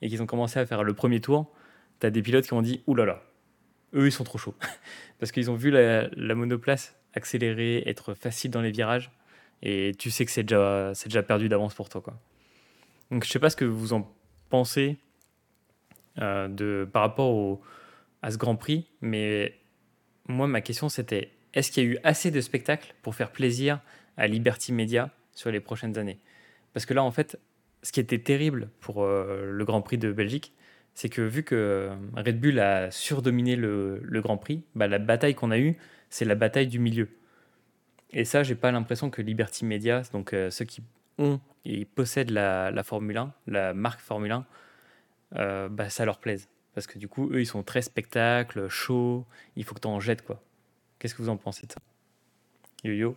et 0.00 0.08
qu'ils 0.08 0.22
ont 0.22 0.26
commencé 0.26 0.58
à 0.58 0.64
faire 0.64 0.84
le 0.84 0.94
premier 0.94 1.20
tour, 1.20 1.52
tu 2.00 2.06
as 2.06 2.10
des 2.10 2.22
pilotes 2.22 2.46
qui 2.46 2.52
ont 2.54 2.62
dit 2.62 2.82
Ouh 2.86 2.94
là 2.94 3.04
là, 3.04 3.22
eux 3.94 4.06
ils 4.06 4.12
sont 4.12 4.24
trop 4.24 4.38
chauds. 4.38 4.54
Parce 5.18 5.32
qu'ils 5.32 5.50
ont 5.50 5.56
vu 5.56 5.70
la, 5.70 6.08
la 6.08 6.34
monoplace 6.34 6.94
accélérer, 7.14 7.82
être 7.86 8.14
facile 8.14 8.50
dans 8.50 8.62
les 8.62 8.70
virages, 8.70 9.10
et 9.62 9.92
tu 9.98 10.10
sais 10.10 10.24
que 10.24 10.30
c'est 10.30 10.42
déjà, 10.42 10.92
c'est 10.94 11.08
déjà 11.08 11.22
perdu 11.22 11.48
d'avance 11.48 11.74
pour 11.74 11.88
toi. 11.88 12.00
Quoi. 12.00 12.14
Donc 13.10 13.24
je 13.24 13.30
sais 13.30 13.38
pas 13.38 13.50
ce 13.50 13.56
que 13.56 13.64
vous 13.64 13.92
en 13.92 14.10
pensez 14.50 14.98
euh, 16.20 16.48
de, 16.48 16.88
par 16.90 17.02
rapport 17.02 17.30
au, 17.30 17.60
à 18.22 18.30
ce 18.30 18.38
Grand 18.38 18.56
Prix, 18.56 18.86
mais 19.00 19.54
moi 20.26 20.46
ma 20.46 20.60
question 20.60 20.88
c'était 20.88 21.32
est-ce 21.54 21.70
qu'il 21.70 21.82
y 21.82 21.86
a 21.86 21.90
eu 21.90 21.98
assez 22.04 22.30
de 22.30 22.40
spectacles 22.40 22.94
pour 23.02 23.14
faire 23.14 23.32
plaisir 23.32 23.80
à 24.16 24.26
Liberty 24.26 24.72
Media 24.72 25.10
sur 25.32 25.50
les 25.50 25.60
prochaines 25.60 25.98
années? 25.98 26.18
Parce 26.72 26.86
que 26.86 26.94
là 26.94 27.02
en 27.02 27.10
fait, 27.10 27.38
ce 27.82 27.92
qui 27.92 28.00
était 28.00 28.18
terrible 28.18 28.70
pour 28.80 29.02
euh, 29.02 29.50
le 29.50 29.64
Grand 29.64 29.82
Prix 29.82 29.98
de 29.98 30.12
Belgique, 30.12 30.52
c'est 30.94 31.08
que 31.08 31.22
vu 31.22 31.44
que 31.44 31.90
Red 32.16 32.40
Bull 32.40 32.58
a 32.58 32.90
surdominé 32.90 33.54
le, 33.56 34.00
le 34.02 34.20
Grand 34.20 34.36
Prix, 34.36 34.64
bah, 34.74 34.88
la 34.88 34.98
bataille 34.98 35.34
qu'on 35.34 35.52
a 35.52 35.58
eue, 35.58 35.76
c'est 36.10 36.24
la 36.24 36.34
bataille 36.34 36.66
du 36.66 36.78
milieu. 36.78 37.08
Et 38.10 38.24
ça, 38.24 38.42
j'ai 38.42 38.54
pas 38.54 38.72
l'impression 38.72 39.10
que 39.10 39.22
Liberty 39.22 39.64
Media, 39.64 40.02
donc 40.12 40.32
euh, 40.32 40.50
ceux 40.50 40.64
qui 40.64 40.82
ont 41.18 41.40
et 41.64 41.84
possèdent 41.84 42.30
la, 42.30 42.70
la 42.70 42.82
Formule 42.82 43.16
1, 43.18 43.34
la 43.48 43.74
marque 43.74 44.00
Formule 44.00 44.32
1, 44.32 44.46
euh, 45.36 45.68
bah, 45.68 45.90
ça 45.90 46.04
leur 46.04 46.18
plaise. 46.18 46.48
Parce 46.74 46.86
que 46.86 46.98
du 46.98 47.08
coup, 47.08 47.30
eux, 47.32 47.40
ils 47.40 47.46
sont 47.46 47.62
très 47.62 47.82
spectacle, 47.82 48.68
chaud, 48.68 49.26
il 49.56 49.64
faut 49.64 49.74
que 49.74 49.80
tu 49.80 49.88
en 49.88 50.00
jettes, 50.00 50.22
quoi. 50.22 50.40
Qu'est-ce 50.98 51.14
que 51.14 51.22
vous 51.22 51.28
en 51.28 51.36
pensez 51.36 51.66
de 51.66 51.72
ça 51.72 51.80
Yo-yo 52.84 53.16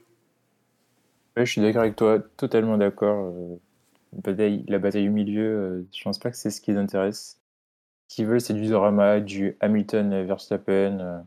Ouais, 1.38 1.46
je 1.46 1.52
suis 1.52 1.62
d'accord 1.62 1.82
avec 1.84 1.96
toi, 1.96 2.20
totalement 2.38 2.78
d'accord. 2.78 3.34
euh. 3.36 3.58
bataille, 4.14 4.66
la 4.68 4.80
bataille 4.80 5.08
au 5.10 5.12
milieu, 5.12 5.44
euh, 5.44 5.88
je 5.94 6.04
pense 6.04 6.20
pas 6.20 6.30
que 6.32 6.38
c'est 6.38 6.50
ce 6.52 6.60
qui 6.62 6.72
les 6.72 6.78
intéresse. 6.78 7.40
Ce 8.10 8.16
qu'ils 8.18 8.28
veulent, 8.28 8.42
c'est 8.42 8.54
du 8.54 8.68
drama, 8.68 9.22
du 9.22 9.58
Hamilton 9.62 10.14
euh, 10.14 10.26
Verstappen, 10.26 11.26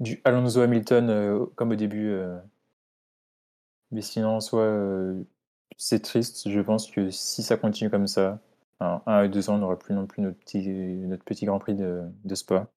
du 0.00 0.20
Alonso 0.24 0.60
Hamilton 0.60 1.10
euh, 1.10 1.46
comme 1.56 1.72
au 1.72 1.76
début. 1.76 2.14
Mais 3.90 4.02
sinon, 4.02 4.36
en 4.36 4.40
soi, 4.40 4.62
euh, 4.62 5.22
c'est 5.76 6.00
triste. 6.02 6.48
Je 6.48 6.60
pense 6.60 6.90
que 6.90 7.10
si 7.10 7.42
ça 7.42 7.56
continue 7.56 7.90
comme 7.90 8.06
ça, 8.06 8.40
en 8.80 9.02
un 9.06 9.14
à 9.18 9.28
deux 9.28 9.50
ans, 9.50 9.56
on 9.56 9.58
n'aura 9.58 9.78
plus 9.78 9.94
non 9.94 10.06
plus 10.06 10.22
notre 10.22 10.38
petit, 10.38 10.68
notre 10.68 11.24
petit 11.24 11.46
Grand 11.46 11.58
Prix 11.58 11.74
de, 11.74 12.34
Spa. 12.34 12.68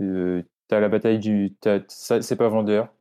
Euh, 0.00 0.42
t'as 0.68 0.80
la 0.80 0.88
bataille 0.88 1.18
du. 1.18 1.56
c'est 1.88 2.36
pas 2.36 2.48
vendeur. 2.48 2.92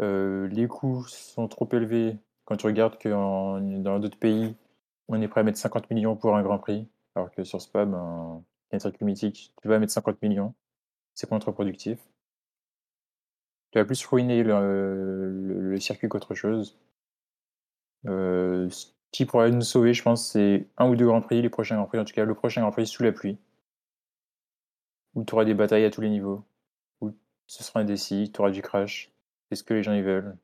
Euh, 0.00 0.48
les 0.48 0.66
coûts 0.68 1.04
sont 1.08 1.48
trop 1.48 1.68
élevés 1.72 2.18
quand 2.44 2.56
tu 2.56 2.66
regardes 2.66 2.98
que 2.98 3.08
dans 3.08 3.98
d'autres 3.98 4.18
pays, 4.18 4.54
on 5.08 5.20
est 5.20 5.28
prêt 5.28 5.40
à 5.40 5.44
mettre 5.44 5.58
50 5.58 5.90
millions 5.90 6.16
pour 6.16 6.36
un 6.36 6.42
Grand 6.42 6.58
Prix, 6.58 6.88
alors 7.14 7.30
que 7.30 7.44
sur 7.44 7.60
Spa, 7.60 7.84
ben, 7.84 8.44
un 8.72 8.78
circuit 8.78 9.04
mythique, 9.04 9.52
tu 9.62 9.68
vas 9.68 9.78
mettre 9.78 9.92
50 9.92 10.20
millions, 10.22 10.54
c'est 11.14 11.28
contre-productif. 11.28 11.98
Tu 13.74 13.80
vas 13.80 13.84
plus 13.84 14.06
ruiner 14.06 14.44
le, 14.44 15.76
circuit 15.80 16.08
qu'autre 16.08 16.36
chose. 16.36 16.78
Euh, 18.06 18.70
ce 18.70 18.86
qui 19.10 19.26
pourrait 19.26 19.50
nous 19.50 19.62
sauver, 19.62 19.92
je 19.94 20.02
pense, 20.04 20.30
c'est 20.30 20.68
un 20.76 20.88
ou 20.88 20.94
deux 20.94 21.06
Grands 21.06 21.20
Prix, 21.20 21.42
les 21.42 21.48
prochains 21.48 21.74
Grands 21.74 21.86
Prix, 21.86 21.98
en 21.98 22.04
tout 22.04 22.14
cas 22.14 22.24
le 22.24 22.36
prochain 22.36 22.60
Grand 22.60 22.70
Prix 22.70 22.86
sous 22.86 23.02
la 23.02 23.10
pluie, 23.10 23.36
où 25.16 25.24
tu 25.24 25.34
auras 25.34 25.44
des 25.44 25.54
batailles 25.54 25.84
à 25.84 25.90
tous 25.90 26.02
les 26.02 26.08
niveaux, 26.08 26.44
où 27.00 27.10
ce 27.48 27.64
sera 27.64 27.80
indécis, 27.80 28.30
tu 28.32 28.40
auras 28.40 28.52
du 28.52 28.62
crash, 28.62 29.10
c'est 29.48 29.56
ce 29.56 29.64
que 29.64 29.74
les 29.74 29.82
gens 29.82 29.94
y 29.94 30.02
veulent. 30.02 30.36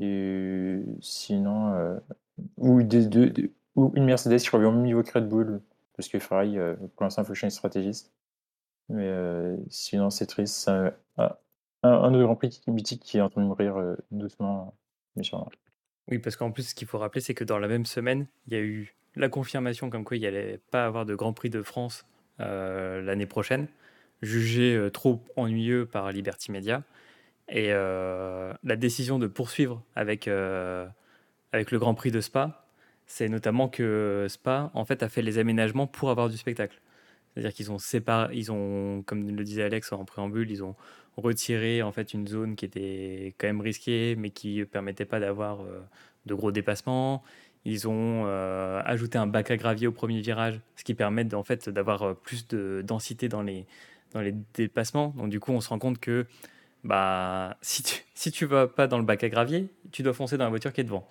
Et 0.00 0.80
sinon, 1.02 1.74
euh, 1.74 1.98
ou, 2.56 2.80
une 2.80 4.04
Mercedes 4.06 4.38
qui 4.38 4.48
revient 4.48 4.64
au 4.64 4.72
niveau 4.72 5.02
que 5.02 5.12
Red 5.12 5.28
Bull, 5.28 5.60
parce 5.94 6.08
que 6.08 6.18
Ferrari, 6.18 6.58
euh, 6.58 6.74
pour 6.96 7.04
l'instant, 7.04 7.20
il 7.20 7.26
faut 7.26 7.34
une 7.34 7.50
stratégiste. 7.50 8.14
Mais 8.88 9.12
sinon, 9.68 10.08
c'est 10.08 10.26
triste. 10.26 10.68
Un, 10.68 10.90
un, 11.84 11.92
un 11.92 12.14
autre 12.14 12.24
Grand 12.24 12.36
Prix 12.36 12.60
mythique 12.66 13.02
qui 13.02 13.18
est 13.18 13.20
en 13.20 13.28
train 13.28 13.42
de 13.42 13.46
mourir 13.46 13.76
euh, 13.76 13.94
doucement, 14.10 14.74
mais 15.16 15.22
sûrement. 15.22 15.50
Oui, 16.10 16.18
parce 16.18 16.36
qu'en 16.36 16.50
plus, 16.50 16.68
ce 16.68 16.74
qu'il 16.74 16.88
faut 16.88 16.98
rappeler, 16.98 17.20
c'est 17.20 17.34
que 17.34 17.44
dans 17.44 17.58
la 17.58 17.68
même 17.68 17.86
semaine, 17.86 18.26
il 18.46 18.52
y 18.52 18.56
a 18.56 18.60
eu 18.60 18.94
la 19.16 19.28
confirmation 19.28 19.90
comme 19.90 20.04
quoi 20.04 20.16
il 20.16 20.20
n'y 20.20 20.26
allait 20.26 20.60
pas 20.70 20.84
avoir 20.86 21.06
de 21.06 21.14
Grand 21.14 21.32
Prix 21.32 21.50
de 21.50 21.62
France 21.62 22.06
euh, 22.40 23.00
l'année 23.00 23.26
prochaine, 23.26 23.68
jugé 24.22 24.74
euh, 24.74 24.90
trop 24.90 25.22
ennuyeux 25.36 25.86
par 25.86 26.10
Liberty 26.10 26.50
Media. 26.50 26.82
Et 27.48 27.68
euh, 27.72 28.52
la 28.64 28.76
décision 28.76 29.18
de 29.18 29.26
poursuivre 29.26 29.82
avec, 29.94 30.28
euh, 30.28 30.86
avec 31.52 31.70
le 31.70 31.78
Grand 31.78 31.94
Prix 31.94 32.10
de 32.10 32.20
Spa, 32.20 32.66
c'est 33.06 33.28
notamment 33.28 33.68
que 33.68 34.26
Spa, 34.28 34.70
en 34.74 34.84
fait, 34.84 35.02
a 35.02 35.08
fait 35.08 35.22
les 35.22 35.38
aménagements 35.38 35.86
pour 35.86 36.10
avoir 36.10 36.28
du 36.28 36.38
spectacle. 36.38 36.80
C'est-à-dire 37.34 37.52
qu'ils 37.52 37.70
ont 37.70 37.78
séparé, 37.78 38.34
ils 38.34 38.50
ont, 38.50 39.02
comme 39.02 39.28
le 39.28 39.44
disait 39.44 39.64
Alex 39.64 39.92
en 39.92 40.04
préambule, 40.04 40.50
ils 40.50 40.62
ont 40.62 40.74
retiré 41.16 41.82
en 41.82 41.92
fait 41.92 42.14
une 42.14 42.26
zone 42.26 42.56
qui 42.56 42.64
était 42.64 43.34
quand 43.38 43.46
même 43.46 43.60
risquée, 43.60 44.16
mais 44.16 44.30
qui 44.30 44.64
permettait 44.64 45.04
pas 45.04 45.20
d'avoir 45.20 45.60
euh, 45.62 45.80
de 46.26 46.34
gros 46.34 46.52
dépassements. 46.52 47.22
Ils 47.64 47.88
ont 47.88 48.24
euh, 48.26 48.82
ajouté 48.84 49.16
un 49.16 49.26
bac 49.26 49.50
à 49.50 49.56
gravier 49.56 49.86
au 49.86 49.92
premier 49.92 50.20
virage, 50.20 50.60
ce 50.76 50.84
qui 50.84 50.94
permet 50.94 51.34
en 51.34 51.42
fait 51.42 51.68
d'avoir 51.68 52.02
euh, 52.02 52.14
plus 52.14 52.46
de 52.48 52.82
densité 52.84 53.28
dans 53.28 53.42
les, 53.42 53.66
dans 54.12 54.20
les 54.20 54.34
dépassements. 54.54 55.14
Donc 55.16 55.30
du 55.30 55.40
coup, 55.40 55.52
on 55.52 55.60
se 55.60 55.68
rend 55.68 55.78
compte 55.78 55.98
que 55.98 56.26
bah, 56.82 57.56
si 57.62 57.82
tu 57.82 58.02
si 58.14 58.30
tu 58.30 58.44
vas 58.44 58.66
pas 58.66 58.86
dans 58.86 58.98
le 58.98 59.04
bac 59.04 59.24
à 59.24 59.28
gravier, 59.28 59.68
tu 59.92 60.02
dois 60.02 60.12
foncer 60.12 60.36
dans 60.36 60.44
la 60.44 60.50
voiture 60.50 60.72
qui 60.72 60.82
est 60.82 60.84
devant. 60.84 61.08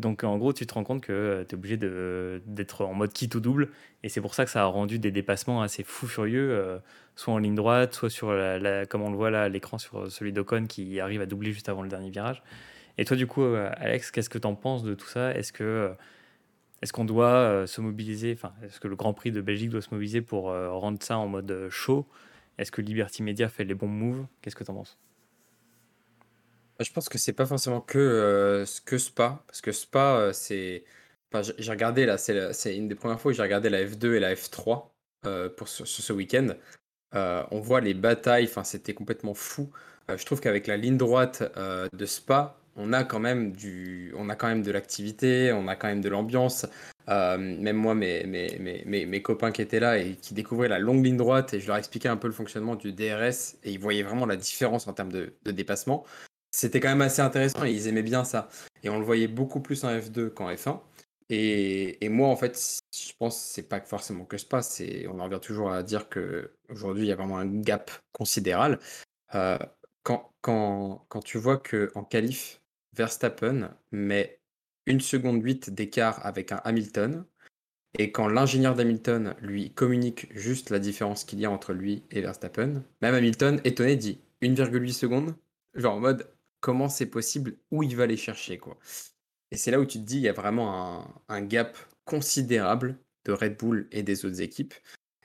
Donc 0.00 0.24
en 0.24 0.36
gros, 0.38 0.52
tu 0.52 0.66
te 0.66 0.74
rends 0.74 0.84
compte 0.84 1.02
que 1.02 1.44
tu 1.48 1.54
es 1.54 1.58
obligé 1.58 1.76
de- 1.76 2.42
d'être 2.46 2.84
en 2.84 2.94
mode 2.94 3.12
quitte 3.12 3.34
ou 3.34 3.40
double. 3.40 3.68
Et 4.02 4.08
c'est 4.08 4.20
pour 4.20 4.34
ça 4.34 4.44
que 4.44 4.50
ça 4.50 4.62
a 4.62 4.66
rendu 4.66 4.98
des 4.98 5.10
dépassements 5.12 5.62
assez 5.62 5.82
fous 5.84 6.06
furieux, 6.08 6.50
euh, 6.52 6.78
soit 7.16 7.34
en 7.34 7.38
ligne 7.38 7.54
droite, 7.54 7.94
soit 7.94 8.10
sur 8.10 8.32
la, 8.32 8.86
comme 8.86 9.02
on 9.02 9.10
le 9.10 9.16
voit 9.16 9.30
là 9.30 9.42
à 9.44 9.48
l'écran 9.48 9.78
sur 9.78 10.10
celui 10.10 10.32
d'Ocon 10.32 10.66
qui 10.66 10.98
arrive 11.00 11.20
à 11.20 11.26
doubler 11.26 11.52
juste 11.52 11.68
avant 11.68 11.82
le 11.82 11.88
dernier 11.88 12.10
virage. 12.10 12.42
Et 12.98 13.04
toi, 13.04 13.16
du 13.16 13.26
coup, 13.26 13.42
euh, 13.42 13.70
Alex, 13.76 14.10
qu'est-ce 14.10 14.30
que 14.30 14.38
tu 14.38 14.46
en 14.46 14.54
penses 14.54 14.82
de 14.82 14.94
tout 14.94 15.06
ça? 15.06 15.32
Est-ce 15.34 15.52
que 15.52 15.64
euh, 15.64 15.90
est-ce 16.82 16.92
qu'on 16.92 17.04
doit 17.04 17.26
euh, 17.28 17.66
se 17.66 17.80
mobiliser 17.80 18.32
Enfin, 18.32 18.52
est-ce 18.64 18.80
que 18.80 18.88
le 18.88 18.96
Grand 18.96 19.12
Prix 19.12 19.32
de 19.32 19.40
Belgique 19.42 19.70
doit 19.70 19.82
se 19.82 19.90
mobiliser 19.92 20.22
pour 20.22 20.50
euh, 20.50 20.70
rendre 20.72 20.98
ça 21.02 21.18
en 21.18 21.28
mode 21.28 21.50
euh, 21.50 21.70
show 21.70 22.06
Est-ce 22.58 22.72
que 22.72 22.80
Liberty 22.80 23.22
Media 23.22 23.48
fait 23.48 23.64
les 23.64 23.74
bons 23.74 23.88
moves? 23.88 24.26
Qu'est-ce 24.42 24.56
que 24.56 24.64
tu 24.64 24.70
en 24.70 24.74
penses? 24.74 24.98
Je 26.80 26.90
pense 26.92 27.08
que 27.10 27.18
c'est 27.18 27.34
pas 27.34 27.44
forcément 27.46 27.80
que, 27.80 27.98
euh, 27.98 28.64
que 28.86 28.96
Spa, 28.96 29.44
parce 29.46 29.60
que 29.60 29.72
Spa, 29.72 30.16
euh, 30.16 30.32
c'est. 30.32 30.84
J'ai 31.58 31.70
regardé 31.70 32.06
là, 32.06 32.18
c'est 32.18 32.76
une 32.76 32.88
des 32.88 32.96
premières 32.96 33.20
fois 33.20 33.30
que 33.30 33.36
j'ai 33.36 33.42
regardé 33.42 33.70
la 33.70 33.84
F2 33.84 34.14
et 34.14 34.20
la 34.20 34.34
F3 34.34 34.90
euh, 35.26 35.48
pour 35.48 35.68
ce, 35.68 35.84
sur 35.84 36.02
ce 36.02 36.12
week-end. 36.12 36.48
Euh, 37.14 37.44
on 37.52 37.60
voit 37.60 37.80
les 37.80 37.94
batailles, 37.94 38.46
enfin, 38.46 38.64
c'était 38.64 38.94
complètement 38.94 39.34
fou. 39.34 39.70
Je 40.08 40.24
trouve 40.24 40.40
qu'avec 40.40 40.66
la 40.66 40.76
ligne 40.76 40.96
droite 40.96 41.44
de 41.92 42.06
Spa, 42.06 42.56
on 42.74 42.92
a 42.92 43.04
quand 43.04 43.20
même 43.20 43.52
du, 43.52 44.12
on 44.16 44.28
a 44.28 44.34
quand 44.34 44.48
même 44.48 44.62
de 44.62 44.72
l'activité, 44.72 45.52
on 45.52 45.68
a 45.68 45.76
quand 45.76 45.86
même 45.86 46.00
de 46.00 46.08
l'ambiance. 46.08 46.66
Même 47.06 47.76
moi, 47.76 47.94
mes, 47.94 48.24
mes, 48.26 48.58
mes, 48.58 49.06
mes, 49.06 49.22
copains 49.22 49.52
qui 49.52 49.62
étaient 49.62 49.78
là 49.78 49.98
et 49.98 50.16
qui 50.16 50.34
découvraient 50.34 50.68
la 50.68 50.80
longue 50.80 51.04
ligne 51.04 51.16
droite, 51.16 51.54
et 51.54 51.60
je 51.60 51.68
leur 51.68 51.76
expliquais 51.76 52.08
un 52.08 52.16
peu 52.16 52.26
le 52.26 52.34
fonctionnement 52.34 52.74
du 52.74 52.92
DRS, 52.92 53.54
et 53.62 53.70
ils 53.70 53.78
voyaient 53.78 54.02
vraiment 54.02 54.26
la 54.26 54.36
différence 54.36 54.88
en 54.88 54.94
termes 54.94 55.12
de 55.12 55.32
dépassement. 55.44 56.04
C'était 56.50 56.80
quand 56.80 56.88
même 56.88 57.02
assez 57.02 57.22
intéressant 57.22 57.64
et 57.64 57.72
ils 57.72 57.86
aimaient 57.86 58.02
bien 58.02 58.24
ça. 58.24 58.48
Et 58.82 58.88
on 58.90 58.98
le 58.98 59.04
voyait 59.04 59.28
beaucoup 59.28 59.60
plus 59.60 59.84
en 59.84 59.88
F2 59.88 60.30
qu'en 60.30 60.50
F1. 60.50 60.80
Et, 61.28 62.04
et 62.04 62.08
moi, 62.08 62.28
en 62.28 62.36
fait, 62.36 62.80
je 62.92 63.12
pense 63.18 63.36
que 63.36 63.54
c'est 63.54 63.68
pas 63.68 63.80
forcément 63.80 64.24
que 64.24 64.36
Spa, 64.36 64.62
c'est, 64.62 65.06
on 65.06 65.20
en 65.20 65.24
revient 65.24 65.38
toujours 65.40 65.70
à 65.70 65.82
dire 65.84 66.08
que 66.08 66.52
aujourd'hui 66.68 67.04
il 67.04 67.08
y 67.08 67.12
a 67.12 67.16
vraiment 67.16 67.38
un 67.38 67.46
gap 67.60 67.90
considérable. 68.12 68.80
Euh, 69.34 69.58
quand, 70.02 70.32
quand, 70.40 71.06
quand 71.08 71.20
tu 71.20 71.38
vois 71.38 71.58
que 71.58 71.92
en 71.94 72.02
qualif, 72.02 72.60
Verstappen 72.94 73.70
met 73.92 74.40
une 74.86 75.00
seconde 75.00 75.42
8 75.42 75.70
d'écart 75.70 76.24
avec 76.26 76.50
un 76.50 76.60
Hamilton, 76.64 77.24
et 77.98 78.12
quand 78.12 78.28
l'ingénieur 78.28 78.74
d'Hamilton 78.74 79.34
lui 79.40 79.72
communique 79.72 80.28
juste 80.36 80.70
la 80.70 80.78
différence 80.78 81.24
qu'il 81.24 81.40
y 81.40 81.44
a 81.44 81.50
entre 81.50 81.72
lui 81.72 82.04
et 82.10 82.20
Verstappen, 82.20 82.82
même 83.02 83.14
Hamilton, 83.14 83.60
étonné, 83.64 83.96
dit 83.96 84.20
1,8 84.42 84.92
secondes, 84.92 85.36
genre 85.74 85.96
en 85.96 86.00
mode 86.00 86.28
comment 86.60 86.88
c'est 86.88 87.06
possible, 87.06 87.56
où 87.70 87.82
il 87.82 87.96
va 87.96 88.06
les 88.06 88.16
chercher 88.16 88.58
quoi. 88.58 88.78
Et 89.50 89.56
c'est 89.56 89.70
là 89.70 89.80
où 89.80 89.86
tu 89.86 89.98
te 89.98 90.04
dis, 90.04 90.16
il 90.16 90.22
y 90.22 90.28
a 90.28 90.32
vraiment 90.32 91.04
un, 91.28 91.42
gap 91.42 91.76
considérable 92.04 92.98
de 93.24 93.32
Red 93.32 93.56
Bull 93.58 93.88
et 93.92 94.02
des 94.02 94.24
autres 94.24 94.40
équipes, 94.40 94.74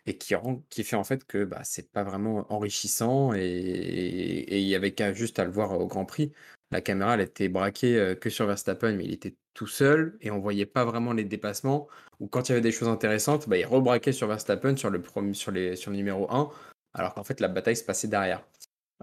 et 0.05 0.17
qui, 0.17 0.35
rend, 0.35 0.63
qui 0.69 0.83
fait 0.83 0.95
en 0.95 1.03
fait 1.03 1.25
que 1.25 1.45
bah, 1.45 1.61
c'est 1.63 1.91
pas 1.91 2.03
vraiment 2.03 2.51
enrichissant, 2.51 3.33
et 3.35 4.59
il 4.59 4.67
y 4.67 4.75
avait 4.75 4.93
qu'à 4.93 5.13
juste 5.13 5.39
à 5.39 5.45
le 5.45 5.51
voir 5.51 5.79
au 5.79 5.87
Grand 5.87 6.05
Prix. 6.05 6.31
La 6.71 6.81
caméra, 6.81 7.13
elle 7.15 7.21
était 7.21 7.49
braquée 7.49 7.97
euh, 7.97 8.15
que 8.15 8.29
sur 8.29 8.47
Verstappen, 8.47 8.93
mais 8.93 9.05
il 9.05 9.13
était 9.13 9.35
tout 9.53 9.67
seul, 9.67 10.17
et 10.21 10.31
on 10.31 10.39
voyait 10.39 10.65
pas 10.65 10.85
vraiment 10.85 11.13
les 11.13 11.23
dépassements, 11.23 11.87
ou 12.19 12.27
quand 12.27 12.49
il 12.49 12.51
y 12.51 12.53
avait 12.53 12.61
des 12.61 12.71
choses 12.71 12.87
intéressantes, 12.87 13.47
bah, 13.47 13.57
il 13.57 13.65
rebraquait 13.65 14.11
sur 14.11 14.27
Verstappen 14.27 14.75
sur 14.75 14.89
le, 14.89 15.01
sur 15.33 15.53
sur 15.77 15.91
le 15.91 15.97
numéro 15.97 16.31
1, 16.31 16.49
alors 16.93 17.13
qu'en 17.13 17.23
fait 17.23 17.39
la 17.39 17.47
bataille 17.47 17.77
se 17.77 17.83
passait 17.83 18.07
derrière. 18.07 18.43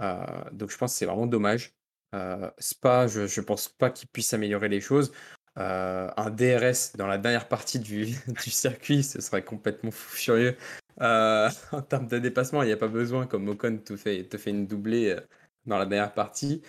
Euh, 0.01 0.25
donc 0.53 0.71
je 0.71 0.79
pense 0.79 0.93
que 0.93 0.99
c'est 0.99 1.07
vraiment 1.07 1.27
dommage. 1.27 1.75
Euh, 2.15 2.51
Spa, 2.59 3.07
je, 3.07 3.27
je 3.27 3.41
pense 3.41 3.69
pas 3.69 3.91
qu'il 3.91 4.09
puisse 4.09 4.33
améliorer 4.35 4.69
les 4.69 4.81
choses. 4.81 5.13
Euh, 5.59 6.09
un 6.17 6.31
DRS 6.31 6.97
dans 6.97 7.07
la 7.07 7.19
dernière 7.19 7.49
partie 7.49 7.79
du, 7.79 8.07
du 8.45 8.51
circuit, 8.51 9.03
ce 9.03 9.21
serait 9.21 9.45
complètement 9.45 9.91
fou 9.91 10.17
furieux. 10.17 10.57
Euh, 11.01 11.49
en 11.73 11.83
termes 11.83 12.07
de 12.09 12.19
dépassement, 12.19 12.63
il 12.63 12.67
n'y 12.67 12.73
a 12.73 12.77
pas 12.77 12.89
besoin, 12.89 13.27
comme 13.27 13.49
Ocon 13.49 13.79
te 13.79 13.97
fait, 13.97 14.25
te 14.25 14.37
fait 14.37 14.51
une 14.51 14.67
doublée 14.67 15.11
euh, 15.11 15.21
dans 15.67 15.79
la 15.79 15.87
dernière 15.87 16.15
partie. 16.15 16.63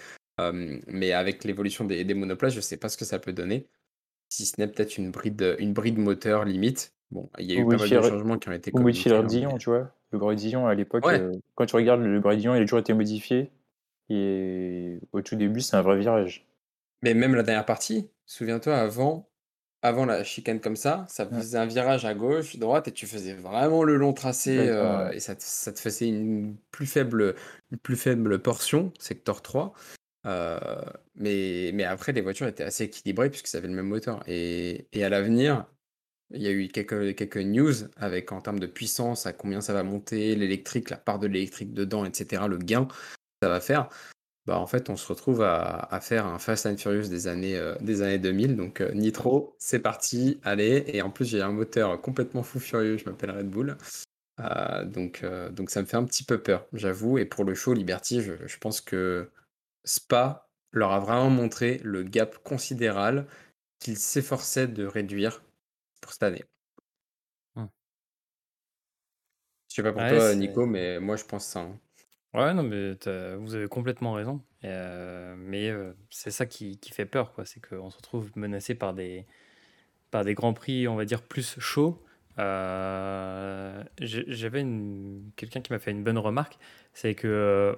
Mais 0.87 1.13
avec 1.13 1.43
l'évolution 1.43 1.85
des, 1.85 2.03
des 2.03 2.13
monoplaces, 2.15 2.53
je 2.55 2.59
sais 2.61 2.77
pas 2.77 2.89
ce 2.89 2.97
que 2.97 3.05
ça 3.05 3.19
peut 3.19 3.33
donner. 3.33 3.67
Si 4.29 4.45
ce 4.47 4.59
n'est 4.59 4.67
peut-être 4.67 4.97
une 4.97 5.11
bride, 5.11 5.55
une 5.59 5.73
bride 5.73 5.99
moteur 5.99 6.43
limite. 6.43 6.91
Bon, 7.11 7.29
il 7.37 7.45
y 7.51 7.55
a 7.55 7.59
eu 7.59 7.63
Ou 7.63 7.69
pas 7.69 7.77
mal 7.77 7.87
de 7.87 8.01
changements 8.01 8.39
qui 8.39 8.49
ont 8.49 8.53
été 8.53 8.71
Ou 8.73 8.79
modifier 8.79 9.11
communiqués. 9.11 9.11
leur 9.11 9.23
hein, 9.23 9.27
Dion, 9.27 9.51
mais- 9.53 9.59
tu 9.59 9.69
vois. 9.69 9.91
Le 10.09 10.17
Brédillon, 10.19 10.67
à 10.67 10.73
l'époque, 10.75 11.05
Ouais. 11.05 11.21
quand 11.55 11.65
tu 11.67 11.75
regardes 11.75 12.01
le 12.01 12.19
Brédillon, 12.19 12.55
il 12.55 12.61
a 12.61 12.65
toujours 12.65 12.79
été 12.79 12.93
modifié. 12.93 13.51
Et 14.09 14.99
au 15.11 15.21
tout 15.21 15.35
début, 15.35 15.61
c'est 15.61 15.75
un 15.75 15.81
vrai 15.81 15.97
virage. 15.97 16.45
Mais 17.01 17.13
même 17.13 17.35
la 17.35 17.43
dernière 17.43 17.65
partie, 17.65 18.09
souviens-toi, 18.25 18.75
avant, 18.77 19.29
avant 19.81 20.05
la 20.05 20.23
chicane 20.23 20.59
comme 20.61 20.75
ça, 20.75 21.05
ça 21.09 21.25
Ouais. 21.25 21.37
faisait 21.39 21.57
un 21.57 21.65
virage 21.65 22.05
à 22.05 22.13
gauche, 22.13 22.57
droite, 22.57 22.87
et 22.87 22.91
tu 22.91 23.07
faisais 23.07 23.33
vraiment 23.33 23.83
le 23.83 23.95
long 23.97 24.13
tracé, 24.13 24.57
Ouais, 24.57 24.69
euh, 24.69 25.09
ouais. 25.09 25.17
et 25.17 25.19
ça 25.19 25.35
te, 25.35 25.43
ça 25.43 25.71
te 25.73 25.79
faisait 25.79 26.07
une 26.09 26.55
plus 26.71 26.85
faible, 26.85 27.35
une 27.71 27.77
plus 27.79 27.95
faible 27.97 28.39
portion, 28.39 28.91
secteur 28.99 29.41
3. 29.41 29.73
Euh, 30.25 30.59
mais, 31.15 31.71
mais 31.73 31.83
après, 31.83 32.13
les 32.13 32.21
voitures 32.21 32.47
étaient 32.47 32.63
assez 32.63 32.85
équilibrées 32.85 33.29
puisque 33.29 33.53
avaient 33.55 33.67
le 33.67 33.73
même 33.73 33.87
moteur. 33.87 34.23
Et, 34.27 34.87
et 34.93 35.03
à 35.03 35.09
l'avenir, 35.09 35.65
il 36.31 36.41
y 36.41 36.47
a 36.47 36.51
eu 36.51 36.67
quelques, 36.69 37.15
quelques 37.15 37.37
news 37.37 37.73
avec 37.97 38.31
en 38.31 38.41
termes 38.41 38.59
de 38.59 38.67
puissance, 38.67 39.25
à 39.25 39.33
combien 39.33 39.61
ça 39.61 39.73
va 39.73 39.83
monter, 39.83 40.35
l'électrique, 40.35 40.89
la 40.89 40.97
part 40.97 41.19
de 41.19 41.27
l'électrique 41.27 41.73
dedans, 41.73 42.05
etc., 42.05 42.43
le 42.47 42.57
gain 42.57 42.87
ça 43.43 43.49
va 43.49 43.59
faire. 43.61 43.89
Bah, 44.45 44.59
en 44.59 44.67
fait, 44.67 44.89
on 44.89 44.97
se 44.97 45.07
retrouve 45.07 45.41
à, 45.41 45.87
à 45.93 46.01
faire 46.01 46.25
un 46.25 46.39
Fast 46.39 46.65
and 46.65 46.77
Furious 46.77 47.07
des 47.09 47.27
années, 47.27 47.57
euh, 47.57 47.75
des 47.81 48.01
années 48.01 48.19
2000. 48.19 48.55
Donc, 48.57 48.81
euh, 48.81 48.91
Nitro, 48.93 49.55
c'est 49.59 49.79
parti, 49.79 50.39
allez. 50.43 50.83
Et 50.87 51.01
en 51.01 51.09
plus, 51.11 51.25
j'ai 51.25 51.41
un 51.41 51.51
moteur 51.51 52.01
complètement 52.01 52.43
fou 52.43 52.59
furieux, 52.59 52.97
je 52.97 53.05
m'appelle 53.05 53.31
Red 53.31 53.49
Bull. 53.49 53.77
Euh, 54.39 54.85
donc, 54.85 55.25
donc, 55.51 55.69
ça 55.69 55.81
me 55.81 55.85
fait 55.87 55.97
un 55.97 56.05
petit 56.05 56.23
peu 56.25 56.41
peur, 56.41 56.67
j'avoue. 56.73 57.17
Et 57.17 57.25
pour 57.25 57.45
le 57.45 57.55
show 57.55 57.73
Liberty, 57.73 58.21
je, 58.21 58.33
je 58.47 58.57
pense 58.57 58.81
que 58.81 59.29
Spa 59.85 60.49
leur 60.71 60.91
a 60.91 60.99
vraiment 60.99 61.29
montré 61.29 61.79
le 61.83 62.03
gap 62.03 62.37
considérable 62.43 63.27
qu'ils 63.79 63.97
s'efforçaient 63.97 64.67
de 64.67 64.85
réduire 64.85 65.43
pour 66.01 66.13
cette 66.13 66.23
année. 66.23 66.43
Hmm. 67.55 67.67
Je 69.69 69.75
sais 69.75 69.83
pas 69.83 69.91
pour 69.91 70.01
Ouais, 70.01 70.09
toi, 70.09 70.35
Nico, 70.35 70.65
mais 70.65 70.99
moi, 70.99 71.15
je 71.17 71.25
pense 71.25 71.45
ça. 71.45 71.59
hein. 71.61 71.79
Ouais, 72.33 72.53
non, 72.53 72.63
mais 72.63 72.93
vous 73.37 73.55
avez 73.55 73.67
complètement 73.67 74.13
raison. 74.13 74.41
Euh, 74.63 75.35
mais 75.37 75.69
euh, 75.69 75.93
c'est 76.09 76.31
ça 76.31 76.45
qui, 76.45 76.79
qui 76.79 76.91
fait 76.91 77.05
peur, 77.05 77.33
quoi. 77.33 77.45
C'est 77.45 77.59
qu'on 77.65 77.89
se 77.89 77.97
retrouve 77.97 78.31
menacé 78.35 78.73
par 78.75 78.93
des, 78.93 79.25
par 80.11 80.23
des 80.25 80.33
grands 80.33 80.53
prix, 80.53 80.87
on 80.87 80.95
va 80.95 81.05
dire, 81.05 81.21
plus 81.21 81.59
chauds. 81.59 82.03
Euh, 82.39 83.83
J'avais 83.99 84.65
quelqu'un 85.35 85.61
qui 85.61 85.71
m'a 85.71 85.79
fait 85.79 85.91
une 85.91 86.03
bonne 86.03 86.17
remarque, 86.17 86.57
c'est 86.93 87.15
que 87.15 87.77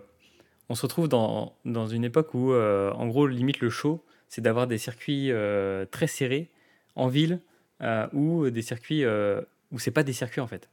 on 0.69 0.75
se 0.75 0.81
retrouve 0.83 1.09
dans, 1.09 1.55
dans 1.65 1.87
une 1.87 2.03
époque 2.05 2.33
où, 2.33 2.53
en 2.53 3.07
gros, 3.07 3.27
limite 3.27 3.59
le 3.59 3.69
show, 3.69 4.05
c'est 4.29 4.41
d'avoir 4.41 4.67
des 4.67 4.77
circuits 4.77 5.31
très 5.91 6.07
serrés 6.07 6.49
en 6.95 7.07
ville 7.07 7.41
euh, 7.81 8.07
ou 8.13 8.49
des 8.49 8.61
circuits 8.61 9.05
où 9.05 9.79
c'est 9.79 9.91
pas 9.91 10.03
des 10.03 10.13
circuits 10.13 10.41
en 10.41 10.47
fait. 10.47 10.69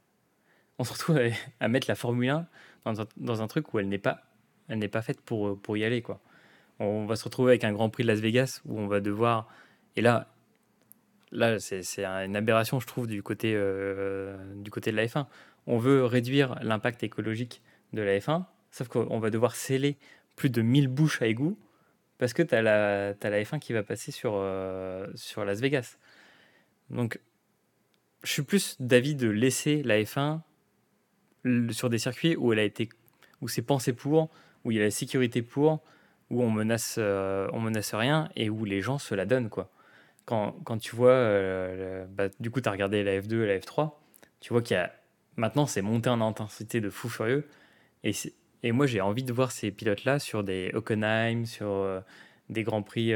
On 0.79 0.83
se 0.83 0.93
retrouve 0.93 1.17
à, 1.17 1.29
à 1.59 1.67
mettre 1.67 1.87
la 1.89 1.95
Formule 1.95 2.29
1 2.29 2.47
dans 2.85 3.41
un, 3.41 3.47
truc 3.47 3.73
où 3.73 3.79
elle 3.79 3.87
n'est 3.87 3.97
pas, 3.97 4.21
elle 4.67 4.79
n'est 4.79 4.87
pas 4.87 5.01
faite 5.01 5.21
pour, 5.21 5.59
pour 5.59 5.77
y 5.77 5.83
aller 5.83 6.01
quoi. 6.01 6.19
On 6.79 7.05
va 7.05 7.15
se 7.15 7.23
retrouver 7.23 7.51
avec 7.51 7.63
un 7.63 7.71
Grand 7.71 7.89
Prix 7.89 8.03
de 8.03 8.07
Las 8.09 8.19
Vegas 8.19 8.61
où 8.65 8.79
on 8.79 8.87
va 8.87 8.99
devoir 8.99 9.47
et 9.95 10.01
là 10.01 10.27
là 11.31 11.59
c'est 11.59 12.03
une 12.03 12.35
aberration 12.35 12.79
je 12.79 12.87
trouve 12.87 13.07
du 13.07 13.23
côté 13.23 13.53
euh, 13.55 14.35
du 14.55 14.71
côté 14.71 14.91
de 14.91 14.97
la 14.97 15.05
F1. 15.05 15.25
On 15.65 15.77
veut 15.77 16.03
réduire 16.05 16.55
l'impact 16.61 17.03
écologique 17.03 17.61
de 17.93 18.01
la 18.01 18.17
F1, 18.19 18.43
sauf 18.71 18.87
qu'on 18.89 19.19
va 19.19 19.29
devoir 19.29 19.55
sceller 19.55 19.97
plus 20.35 20.49
de 20.49 20.61
1000 20.61 20.87
bouches 20.87 21.21
à 21.21 21.27
égout 21.27 21.57
parce 22.17 22.33
que 22.33 22.41
tu 22.41 22.55
as 22.55 22.61
la, 22.61 23.13
t'as 23.19 23.29
la 23.29 23.41
F1 23.41 23.59
qui 23.59 23.73
va 23.73 23.83
passer 23.83 24.11
sur, 24.11 24.33
euh, 24.35 25.07
sur 25.15 25.43
Las 25.45 25.59
Vegas. 25.59 25.97
Donc, 26.89 27.19
je 28.23 28.31
suis 28.31 28.43
plus 28.43 28.77
d'avis 28.79 29.15
de 29.15 29.27
laisser 29.29 29.83
la 29.83 30.01
F1 30.01 30.19
l- 30.29 30.41
sur 31.71 31.89
des 31.89 31.97
circuits 31.97 32.35
où 32.35 32.53
elle 32.53 32.59
a 32.59 32.63
été, 32.63 32.89
où 33.41 33.47
c'est 33.47 33.61
pensé 33.61 33.93
pour, 33.93 34.29
où 34.63 34.71
il 34.71 34.77
y 34.77 34.79
a 34.81 34.83
la 34.83 34.91
sécurité 34.91 35.41
pour, 35.41 35.81
où 36.29 36.41
on 36.43 36.49
menace, 36.51 36.95
euh, 36.97 37.47
on 37.53 37.59
menace 37.59 37.93
rien 37.93 38.29
et 38.35 38.49
où 38.49 38.65
les 38.65 38.81
gens 38.81 38.97
se 38.97 39.15
la 39.15 39.25
donnent 39.25 39.49
quoi. 39.49 39.69
Quand, 40.25 40.53
quand 40.63 40.77
tu 40.77 40.95
vois, 40.95 41.11
euh, 41.11 42.05
le- 42.05 42.07
bah, 42.07 42.29
du 42.39 42.49
coup, 42.49 42.61
tu 42.61 42.69
as 42.69 42.71
regardé 42.71 43.03
la 43.03 43.19
F2 43.19 43.43
et 43.43 43.47
la 43.47 43.59
F3, 43.59 44.01
tu 44.39 44.53
vois 44.53 44.61
qu'il 44.61 44.75
y 44.75 44.79
a 44.79 44.91
maintenant 45.35 45.65
c'est 45.65 45.81
monté 45.81 46.09
en 46.09 46.21
intensité 46.21 46.79
de 46.81 46.89
fou 46.89 47.09
furieux 47.09 47.47
et, 48.03 48.11
et 48.63 48.71
moi 48.71 48.85
j'ai 48.87 49.01
envie 49.01 49.23
de 49.23 49.33
voir 49.33 49.51
ces 49.51 49.71
pilotes 49.71 50.05
là 50.05 50.19
sur 50.19 50.43
des 50.43 50.71
Hockenheim, 50.73 51.45
sur 51.45 51.67
euh, 51.69 51.99
des 52.49 52.63
grands 52.63 52.83
prix 52.83 53.13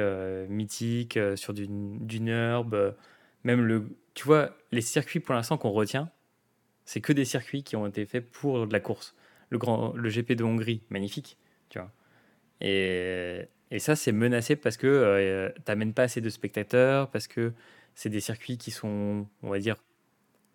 mythiques, 0.50 1.20
sur 1.36 1.54
du, 1.54 1.68
du 1.70 2.20
même 3.44 3.62
le, 3.62 3.86
tu 4.14 4.26
vois, 4.26 4.52
les 4.72 4.82
circuits 4.82 5.20
pour 5.20 5.36
l'instant 5.36 5.58
qu'on 5.58 5.72
retient, 5.72 6.10
c'est 6.88 7.02
que 7.02 7.14
des 7.14 7.26
circuits 7.26 7.64
qui 7.64 7.76
ont 7.76 7.86
été 7.86 8.06
faits 8.06 8.32
pour 8.32 8.66
de 8.66 8.72
la 8.74 8.80
course. 8.80 9.14
Le, 9.50 9.58
grand, 9.58 9.94
le 9.94 10.10
GP 10.10 10.32
de 10.32 10.44
Hongrie, 10.46 10.82
magnifique, 10.90 11.38
tu 11.70 11.80
vois. 11.80 11.92
Et, 12.62 13.42
et 13.72 13.80
ça, 13.80 13.98
c'est 13.98 14.14
menacé 14.14 14.56
parce 14.56 14.78
que 14.78 14.88
euh, 14.88 15.50
t'amènes 15.66 15.94
pas 15.94 16.04
assez 16.04 16.22
de 16.22 16.30
spectateurs, 16.30 17.12
parce 17.12 17.28
que 17.28 17.52
c'est 17.94 18.10
des 18.10 18.22
circuits 18.22 18.58
qui 18.58 18.72
sont, 18.72 19.28
on 19.44 19.50
va 19.50 19.60
dire, 19.60 19.76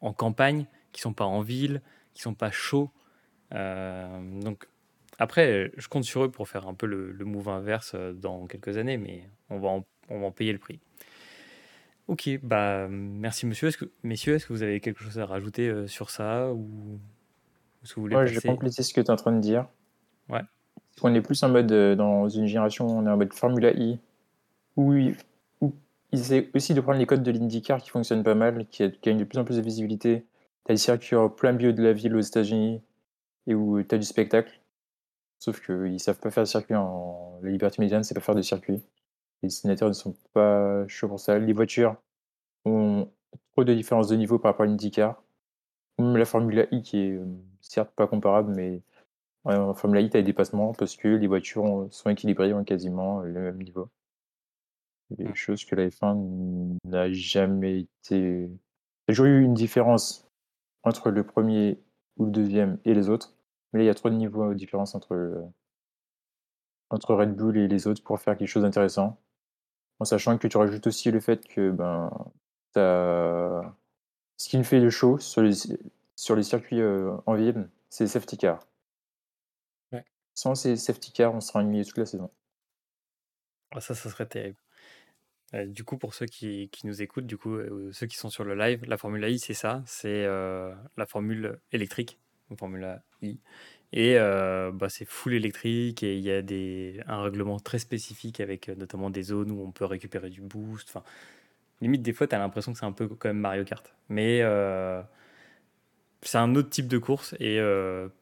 en 0.01 0.15
campagne, 0.15 0.67
qui 0.93 1.03
sont 1.03 1.13
pas 1.13 1.27
en 1.27 1.43
ville, 1.43 1.83
qui 2.15 2.23
sont 2.23 2.35
pas 2.35 2.51
chauds. 2.51 2.91
Euh, 3.55 4.41
donc 4.41 4.67
après, 5.19 5.71
je 5.77 5.87
compte 5.89 6.05
sur 6.05 6.25
eux 6.25 6.31
pour 6.31 6.49
faire 6.49 6.67
un 6.67 6.75
peu 6.75 6.87
le, 6.87 7.13
le 7.13 7.25
move 7.27 7.51
inverse 7.51 7.93
euh, 7.95 8.15
dans 8.15 8.47
quelques 8.47 8.79
années, 8.79 8.97
mais 8.97 9.29
on 9.51 9.59
va 9.59 9.85
on 10.09 10.21
va 10.21 10.27
en 10.27 10.33
payer 10.33 10.53
le 10.53 10.59
prix. 10.59 10.81
Ok, 12.13 12.29
bah 12.43 12.89
merci 12.91 13.47
monsieur. 13.47 13.69
Est-ce 13.69 13.79
que, 13.79 13.87
messieurs, 14.03 14.35
est-ce 14.35 14.47
que 14.47 14.53
vous 14.53 14.63
avez 14.63 14.81
quelque 14.81 15.03
chose 15.03 15.19
à 15.19 15.25
rajouter 15.25 15.69
euh, 15.69 15.87
sur 15.87 16.11
ça 16.11 16.53
ou 16.53 16.99
est-ce 17.83 17.95
que 17.95 18.01
vous 18.01 18.03
voulez 18.03 18.17
je 18.27 18.35
vais 18.35 18.49
compléter 18.51 18.83
ce 18.83 18.93
que 18.93 19.01
tu 19.01 19.07
es 19.07 19.11
en 19.11 19.17
train 19.17 19.33
de 19.33 19.41
dire. 19.41 19.67
Ouais. 20.29 20.43
On 21.01 21.15
est 21.15 21.23
plus 21.23 21.43
en 21.43 21.49
mode, 21.49 21.73
euh, 21.73 21.95
dans 21.97 22.29
une 22.29 22.45
génération, 22.47 22.87
on 22.87 23.07
est 23.07 23.09
en 23.09 23.17
mode 23.17 23.33
Formula 23.33 23.73
I, 23.73 23.99
où, 24.77 24.93
ils- 24.93 25.17
essaient 26.13 26.51
aussi 26.55 26.75
de 26.75 26.83
prendre 26.83 26.99
les 26.99 27.07
codes 27.07 27.23
de 27.23 27.31
l'IndyCar 27.31 27.81
qui 27.81 27.89
fonctionnent 27.89 28.23
pas 28.23 28.35
mal, 28.35 28.67
qui 28.71 28.87
gagnent 29.03 29.17
de 29.17 29.25
plus 29.25 29.39
en 29.39 29.45
plus 29.47 29.57
de 29.57 29.63
visibilité. 29.63 30.27
Tu 30.67 30.73
as 30.73 30.75
des 30.75 30.79
circuits 30.79 31.17
en 31.17 31.31
plein 31.31 31.53
milieu 31.53 31.73
de 31.73 31.83
la 31.83 31.95
ville 31.95 32.15
aux 32.15 32.21
États-Unis 32.21 32.83
et 33.47 33.55
où 33.55 33.83
tu 33.83 33.95
as 33.95 33.97
du 33.99 34.05
spectacle. 34.05 34.61
Sauf 35.39 35.65
qu'ils 35.65 35.99
savent 35.99 36.21
pas 36.21 36.31
faire 36.31 36.43
de 36.43 36.49
circuit 36.49 36.75
en. 36.75 37.39
La 37.43 37.49
Liberty 37.51 37.81
Media 37.81 38.03
c'est 38.03 38.13
pas 38.15 38.21
faire 38.21 38.35
de 38.35 38.43
circuit. 38.43 38.83
Les 39.43 39.49
dessinateurs 39.49 39.89
ne 39.89 39.93
sont 39.95 40.15
pas 40.33 40.87
chauds 40.89 41.09
pour 41.09 41.21
ça. 41.21 41.39
Les 41.39 41.53
voitures 41.53 41.97
ont 42.65 43.11
trop 43.53 43.65
de 43.65 43.75
différences 43.75 44.09
de 44.09 44.17
niveau 44.17 44.39
par 44.39 44.53
rapport 44.53 44.65
à 44.65 44.67
l'IndyCar. 44.67 45.23
Même 45.99 46.17
la 46.17 46.25
Formula 46.27 46.67
I 46.73 46.83
qui 46.83 46.99
est 47.01 47.13
euh, 47.13 47.27
certes 47.61 47.93
pas 47.95 48.07
comparable, 48.07 48.55
mais 48.55 48.83
en 49.45 49.75
Formula 49.75 50.01
I, 50.03 50.11
tu 50.11 50.17
as 50.17 50.21
des 50.21 50.27
dépassements 50.27 50.73
parce 50.75 50.97
que 50.97 51.09
les 51.09 51.27
voitures 51.29 51.65
ont- 51.65 51.91
sont 51.91 52.11
équilibrées, 52.11 52.53
ont 52.55 52.65
quasiment 52.65 53.21
le 53.23 53.41
même 53.41 53.63
niveau. 53.63 53.91
Des 55.11 55.25
Mm. 55.25 55.35
choses 55.35 55.65
que 55.65 55.75
la 55.77 55.91
F1 55.91 56.17
n'a 56.85 57.13
jamais 57.13 57.81
été. 57.81 58.17
Il 58.19 58.51
y 58.51 59.11
a 59.11 59.13
toujours 59.15 59.27
eu 59.27 59.43
une 59.43 59.55
différence 59.55 60.27
entre 60.85 61.11
le 61.11 61.25
premier 61.25 61.79
ou 62.19 62.27
le 62.27 62.31
deuxième 62.33 62.79
et 62.85 62.95
les 62.95 63.09
autres, 63.09 63.35
mais 63.73 63.81
là, 63.81 63.85
il 63.85 63.87
y 63.89 63.91
a 63.91 63.95
trop 63.95 64.11
de 64.11 64.15
niveaux 64.17 64.49
de 64.51 64.55
différence 64.55 64.95
entre, 64.95 65.15
euh, 65.15 65.43
entre 66.91 67.15
Red 67.17 67.35
Bull 67.35 67.57
et 67.59 67.67
les 67.67 67.89
autres 67.89 68.05
pour 68.05 68.21
faire 68.21 68.37
quelque 68.37 68.47
chose 68.49 68.63
d'intéressant. 68.63 69.19
En 69.99 70.05
sachant 70.05 70.37
que 70.39 70.49
tu 70.49 70.57
rajoutes 70.57 70.87
aussi 70.87 71.11
le 71.11 71.21
fait 71.21 71.47
que 71.47 71.71
ben, 71.71 72.11
ce 74.43 74.49
qui 74.49 74.59
nous 74.59 74.65
fait 74.65 74.81
le 74.81 74.91
show 74.91 75.19
sur 75.19 75.43
les, 75.43 75.53
sur 76.17 76.35
les 76.35 76.43
circuits 76.43 76.81
euh, 76.81 77.17
en 77.27 77.35
ville, 77.35 77.69
c'est 77.89 78.05
les 78.05 78.09
safety 78.09 78.37
cars. 78.37 78.67
Ouais. 79.93 80.05
Sans 80.35 80.57
ces 80.57 80.77
safety 80.77 81.13
cars, 81.13 81.33
on 81.33 81.41
sera 81.41 81.61
ennuyé 81.61 81.85
toute 81.85 81.99
la 81.99 82.07
saison. 82.07 82.29
Ah, 83.71 83.81
ça, 83.81 83.95
ça 83.95 84.11
serait 84.11 84.27
terrible. 84.27 84.59
Euh, 85.55 85.67
du 85.67 85.85
coup, 85.85 85.97
pour 85.97 86.15
ceux 86.15 86.27
qui, 86.27 86.69
qui 86.71 86.89
nous 86.89 87.03
écoutent, 87.03 87.27
du 87.27 87.37
coup, 87.37 87.55
euh, 87.55 87.93
ceux 87.93 88.07
qui 88.07 88.17
sont 88.17 88.31
sur 88.31 88.43
le 88.43 88.57
live, 88.57 88.85
la 88.85 88.97
Formule 88.99 89.25
I, 89.29 89.39
c'est 89.39 89.55
ça, 89.55 89.83
c'est 89.87 90.27
la 90.27 91.07
formule 91.07 91.61
électrique, 91.71 92.19
la 92.51 92.57
Formule 92.57 93.01
I. 93.23 93.39
Et 93.93 94.17
euh, 94.17 94.71
bah, 94.73 94.89
c'est 94.89 95.05
full 95.05 95.35
électrique 95.35 96.03
et 96.03 96.17
il 96.17 96.23
y 96.23 96.31
a 96.31 96.41
des, 96.41 97.01
un 97.07 97.23
règlement 97.23 97.59
très 97.61 97.79
spécifique 97.79 98.41
avec 98.41 98.69
euh, 98.69 98.75
notamment 98.75 99.11
des 99.11 99.23
zones 99.23 99.51
où 99.51 99.61
on 99.63 99.71
peut 99.71 99.85
récupérer 99.85 100.31
du 100.31 100.41
boost. 100.41 100.89
Enfin, 100.89 101.05
limite, 101.83 102.03
des 102.03 102.15
fois, 102.15 102.27
tu 102.27 102.35
as 102.35 102.39
l'impression 102.39 102.73
que 102.73 102.79
c'est 102.79 102.87
un 102.87 102.93
peu 102.93 103.07
comme 103.09 103.39
Mario 103.39 103.65
Kart. 103.65 103.95
Mais 104.09 104.41
euh, 104.43 105.03
c'est 106.23 106.39
un 106.39 106.55
autre 106.55 106.71
type 106.71 106.89
de 106.89 106.97
course. 106.99 107.35
Et 107.39 107.61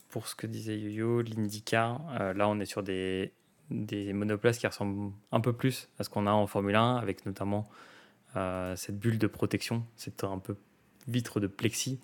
pour 0.09 0.27
ce 0.27 0.35
que 0.35 0.47
disait 0.47 0.77
Yo-Yo, 0.77 1.23
l'IndyCar, 1.23 2.35
là, 2.35 2.49
on 2.49 2.59
est 2.59 2.67
sur 2.67 2.83
des, 2.83 3.33
des 3.71 4.13
monoplaces 4.13 4.59
qui 4.59 4.67
ressemblent 4.67 5.13
un 5.31 5.41
peu 5.41 5.53
plus 5.53 5.89
à 5.99 6.05
ce 6.05 6.11
qu'on 6.11 6.27
a 6.27 6.33
en 6.33 6.47
Formule 6.47 6.77
1, 6.77 6.97
avec 6.97 7.27
notamment 7.27 7.69
cette 8.75 8.99
bulle 8.99 9.19
de 9.19 9.27
protection, 9.27 9.85
cette 9.97 10.25
un 10.25 10.39
peu 10.39 10.57
vitre 11.07 11.41
de 11.41 11.47
plexi. 11.47 12.01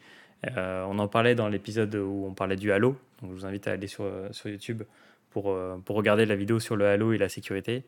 Euh, 0.57 0.85
on 0.89 0.99
en 0.99 1.09
parlait 1.09 1.35
dans 1.35 1.49
l'épisode 1.49 1.95
où 1.95 2.27
on 2.27 2.35
parlait 2.35 2.57
du 2.57 2.73
halo. 2.73 2.97
Donc, 3.21 3.31
je 3.31 3.37
vous 3.37 3.47
invite 3.47 3.67
à 3.69 3.73
aller 3.73 3.87
sur, 3.87 4.05
sur 4.31 4.51
YouTube 4.51 4.83
pour, 5.31 5.51
euh, 5.51 5.77
pour 5.85 5.97
regarder 5.97 6.27
la 6.27 6.37
vidéo 6.37 6.61
sur 6.61 6.77
le 6.77 6.87
halo 6.87 7.13
et 7.13 7.19
la 7.19 7.29
sécurité. 7.29 7.85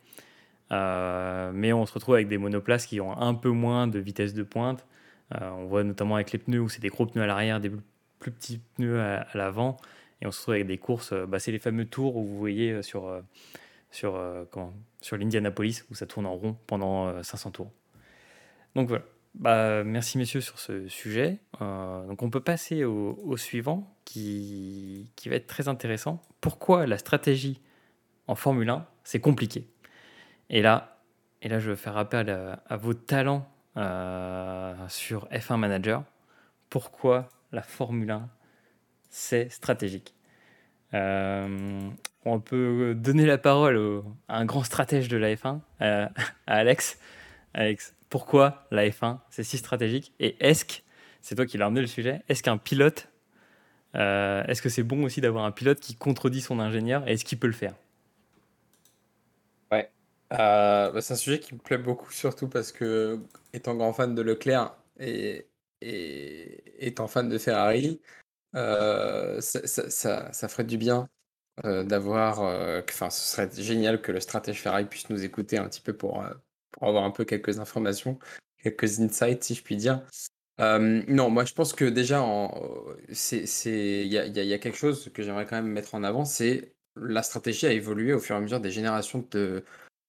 Euh, 0.70 1.50
mais 1.54 1.72
on 1.72 1.86
se 1.86 1.92
retrouve 1.94 2.14
avec 2.14 2.28
des 2.28 2.38
monoplaces 2.38 2.86
qui 2.86 3.00
ont 3.00 3.16
un 3.18 3.34
peu 3.34 3.50
moins 3.50 3.86
de 3.86 3.98
vitesse 3.98 4.34
de 4.34 4.42
pointe. 4.42 4.86
Euh, 5.34 5.50
on 5.50 5.66
voit 5.66 5.84
notamment 5.84 6.16
avec 6.16 6.32
les 6.32 6.38
pneus 6.38 6.60
où 6.60 6.68
c'est 6.68 6.80
des 6.80 6.88
gros 6.88 7.06
pneus 7.06 7.22
à 7.22 7.26
l'arrière, 7.26 7.60
des 7.60 7.70
plus 8.18 8.30
petits 8.30 8.60
pneus 8.76 9.00
à, 9.00 9.26
l'avant. 9.34 9.76
Et 10.20 10.26
on 10.26 10.30
se 10.30 10.40
retrouve 10.40 10.54
avec 10.54 10.66
des 10.66 10.78
courses, 10.78 11.12
euh, 11.12 11.26
bah, 11.26 11.38
c'est 11.38 11.52
les 11.52 11.58
fameux 11.58 11.84
tours 11.84 12.16
où 12.16 12.24
vous 12.24 12.38
voyez 12.38 12.72
euh, 12.72 12.82
sur, 12.82 13.06
euh, 13.06 13.20
sur, 13.90 14.16
euh, 14.16 14.44
sur 15.00 15.16
l'Indianapolis 15.16 15.84
où 15.90 15.94
ça 15.94 16.06
tourne 16.06 16.26
en 16.26 16.34
rond 16.34 16.56
pendant 16.66 17.08
euh, 17.08 17.22
500 17.22 17.52
tours. 17.52 17.70
Donc 18.74 18.88
voilà. 18.88 19.04
Bah, 19.38 19.84
merci 19.84 20.18
messieurs 20.18 20.40
sur 20.40 20.58
ce 20.58 20.88
sujet. 20.88 21.38
Euh, 21.62 22.04
donc 22.06 22.22
on 22.22 22.30
peut 22.30 22.40
passer 22.40 22.84
au, 22.84 23.36
suivant 23.36 23.94
qui, 24.04 25.12
qui 25.14 25.28
va 25.28 25.36
être 25.36 25.46
très 25.46 25.68
intéressant. 25.68 26.20
Pourquoi 26.40 26.86
la 26.86 26.98
stratégie 26.98 27.60
en 28.26 28.34
Formule 28.34 28.68
1 28.68 28.84
c'est 29.04 29.20
compliqué? 29.20 29.68
Et 30.50 30.60
là, 30.60 30.98
et 31.40 31.48
là 31.48 31.60
je 31.60 31.70
vais 31.70 31.76
faire 31.76 31.96
appel 31.96 32.30
à, 32.30 32.54
à 32.66 32.76
vos 32.76 32.94
talents 32.94 33.48
euh, 33.76 34.74
sur 34.88 35.28
F1 35.28 35.56
Manager. 35.56 36.02
Pourquoi 36.68 37.28
la 37.52 37.62
Formule 37.62 38.10
1 38.10 38.28
c'est 39.08 39.48
stratégique? 39.50 40.14
Euh, 40.94 41.88
on 42.24 42.40
peut 42.40 42.92
donner 42.96 43.24
la 43.24 43.38
parole 43.38 44.02
à 44.26 44.38
un 44.38 44.44
grand 44.46 44.64
stratège 44.64 45.06
de 45.06 45.16
la 45.16 45.32
F1, 45.34 45.60
à 45.78 46.10
Alex. 46.46 46.98
Alex, 47.54 47.94
pourquoi 48.10 48.66
la 48.70 48.88
F1 48.88 49.20
c'est 49.30 49.44
si 49.44 49.58
stratégique 49.58 50.12
Et 50.20 50.36
est-ce 50.40 50.64
que, 50.64 50.74
c'est 51.20 51.34
toi 51.34 51.46
qui 51.46 51.58
l'as 51.58 51.66
amené 51.66 51.80
le 51.80 51.86
sujet, 51.86 52.22
est-ce 52.28 52.42
qu'un 52.42 52.58
pilote, 52.58 53.08
euh, 53.94 54.44
est-ce 54.44 54.62
que 54.62 54.68
c'est 54.68 54.82
bon 54.82 55.04
aussi 55.04 55.20
d'avoir 55.20 55.44
un 55.44 55.50
pilote 55.50 55.80
qui 55.80 55.94
contredit 55.94 56.40
son 56.40 56.60
ingénieur 56.60 57.06
et 57.06 57.12
est-ce 57.12 57.24
qu'il 57.24 57.38
peut 57.38 57.46
le 57.46 57.52
faire? 57.52 57.74
Ouais, 59.70 59.90
euh, 60.32 60.90
bah, 60.90 61.00
c'est 61.00 61.14
un 61.14 61.16
sujet 61.16 61.38
qui 61.38 61.54
me 61.54 61.60
plaît 61.60 61.78
beaucoup, 61.78 62.10
surtout 62.10 62.48
parce 62.48 62.72
que, 62.72 63.20
étant 63.52 63.74
grand 63.74 63.92
fan 63.92 64.14
de 64.14 64.22
Leclerc 64.22 64.74
et, 64.98 65.46
étant 66.80 67.06
fan 67.08 67.28
de 67.28 67.38
Ferrari, 67.38 68.00
euh, 68.56 69.40
ça, 69.40 70.30
ça, 70.32 70.48
ferait 70.48 70.64
du 70.64 70.78
bien 70.78 71.08
d'avoir. 71.64 72.40
Enfin, 72.88 73.10
ce 73.10 73.32
serait 73.32 73.50
génial 73.52 74.00
que 74.00 74.12
le 74.12 74.20
stratège 74.20 74.60
Ferrari 74.60 74.86
puisse 74.86 75.10
nous 75.10 75.24
écouter 75.24 75.58
un 75.58 75.68
petit 75.68 75.80
peu 75.80 75.92
pour, 75.92 76.24
avoir 76.86 77.04
un 77.04 77.10
peu 77.10 77.24
quelques 77.24 77.58
informations, 77.58 78.18
quelques 78.62 79.00
insights, 79.00 79.44
si 79.44 79.54
je 79.54 79.62
puis 79.62 79.76
dire. 79.76 80.02
non, 80.58 81.30
moi 81.30 81.44
je 81.44 81.54
pense 81.54 81.72
que 81.72 81.84
déjà, 81.84 82.24
il 83.08 84.06
y 84.06 84.18
a, 84.18 84.26
y 84.26 84.52
a, 84.52 84.58
quelque 84.58 84.78
chose 84.78 85.10
que 85.12 85.22
j'aimerais 85.22 85.46
quand 85.46 85.56
même 85.56 85.72
mettre 85.72 85.94
en 85.94 86.02
avant, 86.04 86.24
c'est 86.24 86.74
la 86.96 87.22
stratégie 87.22 87.66
a 87.66 87.72
évolué 87.72 88.12
au 88.12 88.18
fur 88.18 88.34
et 88.34 88.38
à 88.38 88.40
mesure 88.40 88.60
des 88.60 88.72
générations 88.72 89.24
de, 89.30 89.64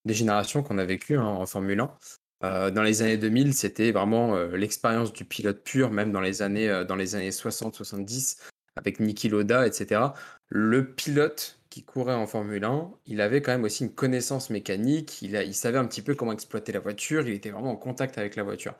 des 0.06 0.14
générations 0.14 0.64
qu'on 0.64 0.80
a 0.80 0.86
vécues 0.86 1.18
hein, 1.18 1.26
en 1.26 1.46
Formule 1.46 1.80
1. 1.82 1.98
Euh, 2.42 2.72
dans 2.72 2.84
les 2.84 3.02
années 3.02 3.18
2000, 3.18 3.54
c'était 3.54 3.92
vraiment 3.92 4.36
l'expérience 4.48 5.14
du 5.14 5.26
pilote 5.26 5.64
pur, 5.64 5.92
même 5.92 6.12
dans 6.12 6.22
les 6.22 6.42
années, 6.42 6.84
dans 6.88 6.96
les 6.96 7.16
années 7.16 7.32
60-70, 7.32 8.40
avec 8.76 9.00
Niki 9.00 9.30
Loda, 9.30 9.68
etc. 9.68 10.02
Le 10.48 10.94
pilote 10.94 11.59
qui 11.70 11.84
courait 11.84 12.14
en 12.14 12.26
Formule 12.28 12.64
1, 12.64 12.92
il 13.06 13.22
avait 13.22 13.42
quand 13.42 13.52
même 13.52 13.64
aussi 13.64 13.84
une 13.84 13.94
connaissance 13.94 14.50
mécanique, 14.50 15.22
il, 15.22 15.54
savait 15.54 15.78
un 15.78 15.86
petit 15.86 16.02
peu 16.02 16.16
comment 16.16 16.32
exploiter 16.32 16.72
la 16.72 16.80
voiture, 16.80 17.28
il 17.28 17.34
était 17.34 17.52
vraiment 17.52 17.72
en 17.72 17.76
contact 17.76 18.18
avec 18.18 18.36
la 18.36 18.44
voiture. 18.44 18.74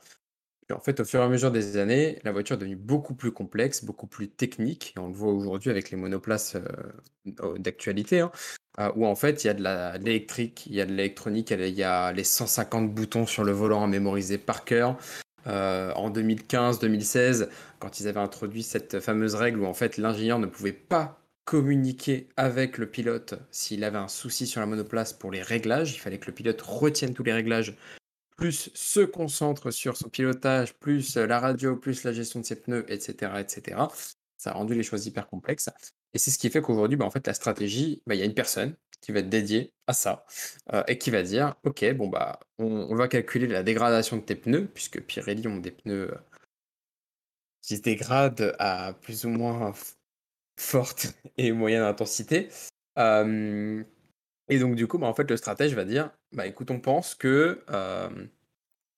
En 0.72 0.80
fait, 0.80 1.00
au 1.00 1.06
fur 1.06 1.20
et 1.20 1.24
à 1.24 1.30
mesure 1.30 1.52
des 1.52 1.78
années, 1.78 2.20
la 2.24 2.32
voiture 2.32 2.56
est 2.56 2.60
devenue 2.60 2.76
beaucoup 2.76 3.16
plus 3.16 3.32
complexe, 3.32 3.84
beaucoup 3.84 4.06
plus 4.06 4.30
technique, 4.30 4.94
et 4.96 5.00
on 5.00 5.08
le 5.08 5.14
voit 5.14 5.32
aujourd'hui 5.32 5.72
avec 5.72 5.90
les 5.90 5.98
monoplaces 5.98 6.58
d'actualité, 7.58 8.20
hein, 8.20 8.32
où 8.96 9.08
en 9.08 9.16
fait, 9.16 9.44
il 9.44 9.48
y 9.48 9.50
a 9.50 9.56
de 9.56 10.04
l'électrique, 10.04 10.68
il 10.68 10.76
y 10.76 10.82
a 10.82 10.86
de 10.86 10.92
l'électronique, 10.92 11.50
il 11.50 11.70
y 11.70 11.84
a 11.84 12.12
les 12.12 12.24
150 12.24 12.94
boutons 12.94 13.26
sur 13.26 13.44
le 13.44 13.52
volant 13.52 13.84
à 13.84 13.88
mémoriser 13.88 14.38
par 14.38 14.64
cœur. 14.64 14.98
en 15.46 16.12
2015-2016, 16.12 17.50
quand 17.80 18.00
ils 18.00 18.08
avaient 18.08 18.20
introduit 18.20 18.62
cette 18.62 19.00
fameuse 19.00 19.34
règle 19.34 19.62
où 19.62 19.66
en 19.66 19.74
fait 19.74 19.98
l'ingénieur 19.98 20.38
ne 20.38 20.46
pouvait 20.46 20.72
pas 20.72 21.20
communiquer 21.50 22.30
avec 22.38 22.78
le 22.78 22.88
pilote 22.88 23.34
s'il 23.50 23.84
avait 23.84 23.98
un 23.98 24.08
souci 24.08 24.46
sur 24.46 24.60
la 24.60 24.68
monoplace 24.68 25.14
pour 25.14 25.32
les 25.32 25.42
réglages. 25.42 25.96
Il 25.96 25.98
fallait 25.98 26.20
que 26.20 26.28
le 26.28 26.34
pilote 26.34 26.62
retienne 26.62 27.16
tous 27.16 27.24
les 27.24 27.34
réglages, 27.34 27.76
plus 28.38 28.70
se 28.76 29.00
concentre 29.00 29.72
sur 29.72 29.98
son 29.98 30.10
pilotage, 30.10 30.76
plus 30.76 31.18
la 31.18 31.40
radio, 31.40 31.76
plus 31.76 32.04
la 32.04 32.14
gestion 32.14 32.40
de 32.40 32.46
ses 32.46 32.56
pneus, 32.56 32.86
etc. 32.88 33.32
etc. 33.40 33.82
Ça 34.38 34.52
a 34.52 34.54
rendu 34.54 34.76
les 34.76 34.84
choses 34.84 35.08
hyper 35.08 35.28
complexes. 35.28 35.72
Et 36.14 36.20
c'est 36.20 36.30
ce 36.30 36.38
qui 36.38 36.52
fait 36.52 36.62
qu'aujourd'hui, 36.62 36.98
bah, 36.98 37.06
en 37.06 37.10
fait, 37.10 37.26
la 37.26 37.34
stratégie, 37.34 38.04
bah, 38.06 38.14
il 38.14 38.20
y 38.20 38.22
a 38.22 38.26
une 38.26 38.36
personne 38.36 38.76
qui 39.02 39.12
va 39.12 39.22
être 39.22 39.30
dédiée 39.30 39.74
à 39.88 39.94
ça 39.94 40.28
euh, 40.74 40.84
et 40.88 41.00
qui 41.00 41.10
va 41.10 41.24
dire 41.24 41.56
Ok, 41.64 41.84
bon, 41.96 42.10
bah, 42.10 42.40
on, 42.60 42.94
va 42.94 43.08
calculer 43.08 43.48
la 43.48 43.64
dégradation 43.64 44.18
de 44.18 44.22
tes 44.22 44.36
pneus, 44.36 44.68
puisque 44.72 45.02
Pirelli 45.02 45.48
ont 45.48 45.58
des 45.58 45.72
pneus 45.72 46.12
euh, 46.14 46.18
qui 47.64 47.78
se 47.78 47.82
dégradent 47.82 48.56
à 48.60 48.94
plus 49.02 49.26
ou 49.26 49.30
moins 49.30 49.74
forte 50.60 51.14
et 51.38 51.52
moyenne 51.52 51.84
intensité. 51.84 52.50
et 52.98 54.60
donc, 54.60 54.76
du 54.76 54.88
coup, 54.88 54.98
bah, 54.98 55.08
en 55.08 55.14
fait, 55.14 55.30
le 55.30 55.38
stratège 55.38 55.74
va 55.74 55.86
dire 55.86 56.12
bah, 56.34 56.46
écoute, 56.46 56.70
on 56.72 56.80
pense 56.80 57.16
que 57.16 57.64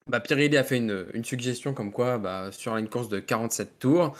bah, 0.08 0.19
Pirelli 0.19 0.58
a 0.58 0.63
fait 0.63 0.78
une, 0.78 1.24
suggestion 1.24 1.74
comme 1.74 1.91
quoi, 1.91 2.17
bah, 2.17 2.52
sur 2.52 2.76
une 2.78 2.89
course 2.89 3.10
de 3.10 3.19
47 3.19 3.80
tours, 3.80 4.17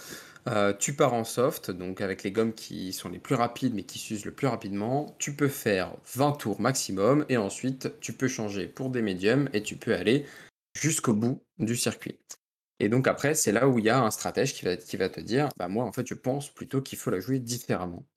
tu 0.80 0.94
pars 0.94 1.14
en 1.14 1.24
soft, 1.24 1.72
donc 1.72 2.02
avec 2.02 2.24
les 2.24 2.32
gommes 2.32 2.54
qui 2.54 2.94
sont 2.94 3.10
les 3.10 3.20
plus 3.20 3.36
rapides 3.36 3.74
mais 3.74 3.84
qui 3.84 4.00
s'usent 4.00 4.26
le 4.26 4.32
plus 4.32 4.48
rapidement. 4.48 5.16
Tu 5.20 5.34
peux 5.36 5.48
faire 5.48 5.94
20 6.16 6.34
tours 6.34 6.62
maximum 6.62 7.26
et 7.30 7.38
ensuite 7.38 8.00
tu 8.00 8.14
peux 8.14 8.28
changer 8.28 8.68
pour 8.68 8.90
des 8.90 9.02
médiums 9.02 9.50
et 9.54 9.64
tu 9.64 9.76
peux 9.76 9.94
aller 9.94 10.26
jusqu'au 10.74 11.14
bout 11.14 11.42
du 11.60 11.76
circuit. 11.76 12.18
Et 12.82 12.90
donc 12.90 13.08
après, 13.08 13.36
c'est 13.36 13.52
là 13.52 13.68
où 13.68 13.78
il 13.78 13.86
y 13.86 13.90
a 13.92 14.02
un 14.02 14.10
stratège 14.10 14.56
qui 14.56 14.66
va, 14.98 15.10
te 15.10 15.20
dire, 15.22 15.50
bah 15.56 15.68
moi 15.68 15.86
en 15.86 15.92
fait 15.92 16.08
je 16.08 16.16
pense 16.16 16.50
plutôt 16.50 16.82
qu'il 16.82 16.98
faut 16.98 17.12
la 17.12 17.20
jouer 17.20 17.38
différemment. 17.38 18.08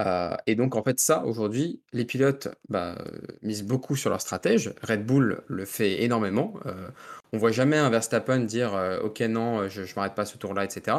Euh, 0.00 0.34
et 0.46 0.54
donc 0.54 0.76
en 0.76 0.82
fait 0.82 0.98
ça, 0.98 1.26
aujourd'hui, 1.26 1.82
les 1.92 2.06
pilotes 2.06 2.48
bah, 2.70 2.96
misent 3.42 3.64
beaucoup 3.64 3.96
sur 3.96 4.08
leur 4.08 4.22
stratège. 4.22 4.72
Red 4.82 5.04
Bull 5.04 5.42
le 5.46 5.64
fait 5.66 6.02
énormément. 6.04 6.54
Euh, 6.64 6.88
on 7.34 7.38
voit 7.38 7.52
jamais 7.52 7.76
un 7.76 7.90
Verstappen 7.90 8.38
dire, 8.40 8.74
euh, 8.74 8.98
ok 9.00 9.20
non, 9.20 9.68
je, 9.68 9.84
je 9.84 9.94
m'arrête 9.94 10.14
pas 10.14 10.24
ce 10.24 10.38
tour-là, 10.38 10.64
etc. 10.64 10.96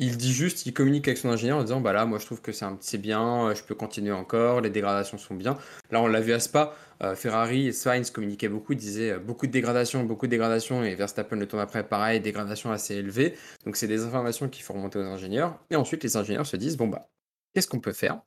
Il 0.00 0.16
dit 0.16 0.32
juste, 0.32 0.64
il 0.64 0.72
communique 0.72 1.08
avec 1.08 1.18
son 1.18 1.28
ingénieur 1.28 1.58
en 1.58 1.62
disant 1.64 1.80
bah 1.80 1.92
là, 1.92 2.06
moi 2.06 2.20
je 2.20 2.26
trouve 2.26 2.40
que 2.40 2.52
c'est 2.52 2.98
bien, 2.98 3.48
euh, 3.48 3.54
je 3.56 3.64
peux 3.64 3.74
continuer 3.74 4.12
encore, 4.12 4.60
les 4.60 4.70
dégradations 4.70 5.18
sont 5.18 5.34
bien. 5.34 5.58
Là, 5.90 6.00
on 6.00 6.06
l'a 6.06 6.20
vu 6.20 6.32
à 6.32 6.38
Spa, 6.38 6.76
euh, 7.02 7.16
Ferrari 7.16 7.66
et 7.66 7.72
Sainz 7.72 8.12
communiquaient 8.12 8.48
beaucoup, 8.48 8.76
disaient 8.76 9.10
euh, 9.14 9.18
beaucoup 9.18 9.48
de 9.48 9.50
dégradations, 9.50 10.04
beaucoup 10.04 10.26
de 10.26 10.30
dégradations, 10.30 10.84
et 10.84 10.94
Verstappen 10.94 11.34
le 11.34 11.48
tour 11.48 11.58
après, 11.58 11.82
pareil, 11.82 12.20
dégradation 12.20 12.70
assez 12.70 12.94
élevée. 12.94 13.34
Donc 13.64 13.74
c'est 13.74 13.88
des 13.88 14.04
informations 14.04 14.48
qu'il 14.48 14.62
faut 14.62 14.72
remonter 14.72 15.00
aux 15.00 15.02
ingénieurs. 15.02 15.58
Et 15.70 15.74
ensuite, 15.74 16.04
les 16.04 16.16
ingénieurs 16.16 16.46
se 16.46 16.56
disent 16.56 16.76
bon 16.76 16.86
bah, 16.86 17.10
qu'est-ce 17.52 17.66
qu'on 17.66 17.80
peut 17.80 17.92
faire? 17.92 18.20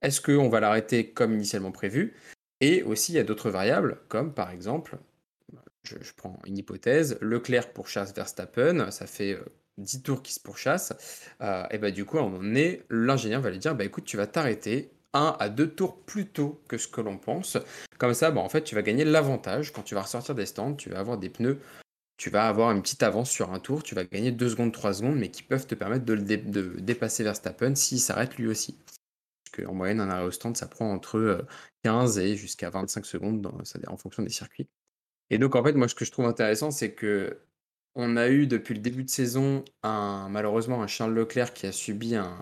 Est-ce 0.00 0.22
qu'on 0.22 0.48
va 0.48 0.60
l'arrêter 0.60 1.10
comme 1.12 1.34
initialement 1.34 1.72
prévu? 1.72 2.14
Et 2.62 2.82
aussi, 2.84 3.12
il 3.12 3.16
y 3.16 3.18
a 3.18 3.24
d'autres 3.24 3.50
variables, 3.50 4.00
comme 4.08 4.32
par 4.32 4.50
exemple, 4.50 4.96
je, 5.82 5.94
prends 6.16 6.38
une 6.46 6.56
hypothèse, 6.56 7.18
Leclerc 7.20 7.72
pour 7.74 7.88
chasse 7.88 8.14
Verstappen, 8.14 8.90
ça 8.90 9.06
fait 9.06 9.38
10 9.78 10.02
tours 10.02 10.22
qui 10.22 10.32
se 10.32 10.40
pourchassent, 10.40 10.92
euh, 11.40 11.64
et 11.70 11.78
bah 11.78 11.90
du 11.90 12.04
coup, 12.04 12.18
à 12.18 12.20
un 12.20 12.24
moment 12.24 12.38
donné, 12.38 12.82
l'ingénieur 12.90 13.40
va 13.40 13.50
lui 13.50 13.58
dire, 13.58 13.74
bah 13.74 13.84
écoute, 13.84 14.04
tu 14.04 14.16
vas 14.16 14.26
t'arrêter 14.26 14.90
un 15.14 15.36
à 15.38 15.48
deux 15.48 15.68
tours 15.70 16.02
plus 16.04 16.26
tôt 16.28 16.62
que 16.68 16.78
ce 16.78 16.88
que 16.88 17.00
l'on 17.00 17.18
pense. 17.18 17.56
Comme 17.98 18.14
ça, 18.14 18.30
bah, 18.30 18.40
en 18.40 18.48
fait, 18.48 18.62
tu 18.62 18.74
vas 18.74 18.82
gagner 18.82 19.04
l'avantage. 19.04 19.72
Quand 19.72 19.82
tu 19.82 19.94
vas 19.94 20.02
ressortir 20.02 20.34
des 20.34 20.46
stands, 20.46 20.74
tu 20.74 20.90
vas 20.90 20.98
avoir 20.98 21.18
des 21.18 21.30
pneus, 21.30 21.58
tu 22.18 22.30
vas 22.30 22.48
avoir 22.48 22.72
une 22.72 22.82
petite 22.82 23.02
avance 23.02 23.30
sur 23.30 23.52
un 23.52 23.60
tour, 23.60 23.82
tu 23.82 23.94
vas 23.94 24.04
gagner 24.04 24.32
2 24.32 24.48
secondes, 24.50 24.72
3 24.72 24.94
secondes, 24.94 25.16
mais 25.16 25.30
qui 25.30 25.42
peuvent 25.42 25.66
te 25.66 25.74
permettre 25.74 26.04
de, 26.04 26.14
le 26.14 26.22
de 26.22 26.80
dépasser 26.80 27.24
Verstappen 27.24 27.74
s'il 27.74 28.00
s'arrête 28.00 28.36
lui 28.36 28.48
aussi. 28.48 28.76
Parce 29.44 29.64
qu'en 29.64 29.74
moyenne, 29.74 30.00
un 30.00 30.10
arrêt 30.10 30.24
au 30.24 30.30
stand, 30.30 30.56
ça 30.56 30.66
prend 30.66 30.92
entre 30.92 31.46
15 31.84 32.18
euh, 32.18 32.22
et 32.22 32.36
jusqu'à 32.36 32.70
25 32.70 33.06
secondes 33.06 33.40
dans, 33.40 33.56
en 33.86 33.96
fonction 33.96 34.22
des 34.22 34.30
circuits. 34.30 34.68
Et 35.30 35.38
donc, 35.38 35.54
en 35.56 35.62
fait, 35.62 35.72
moi, 35.74 35.88
ce 35.88 35.94
que 35.94 36.04
je 36.04 36.10
trouve 36.10 36.26
intéressant, 36.26 36.70
c'est 36.70 36.92
que 36.92 37.38
on 37.98 38.16
a 38.16 38.28
eu 38.28 38.46
depuis 38.46 38.74
le 38.74 38.80
début 38.80 39.02
de 39.02 39.10
saison 39.10 39.64
un, 39.82 40.28
malheureusement 40.30 40.82
un 40.82 40.86
Charles 40.86 41.14
Leclerc 41.14 41.52
qui 41.52 41.66
a 41.66 41.72
subi 41.72 42.14
un, 42.14 42.38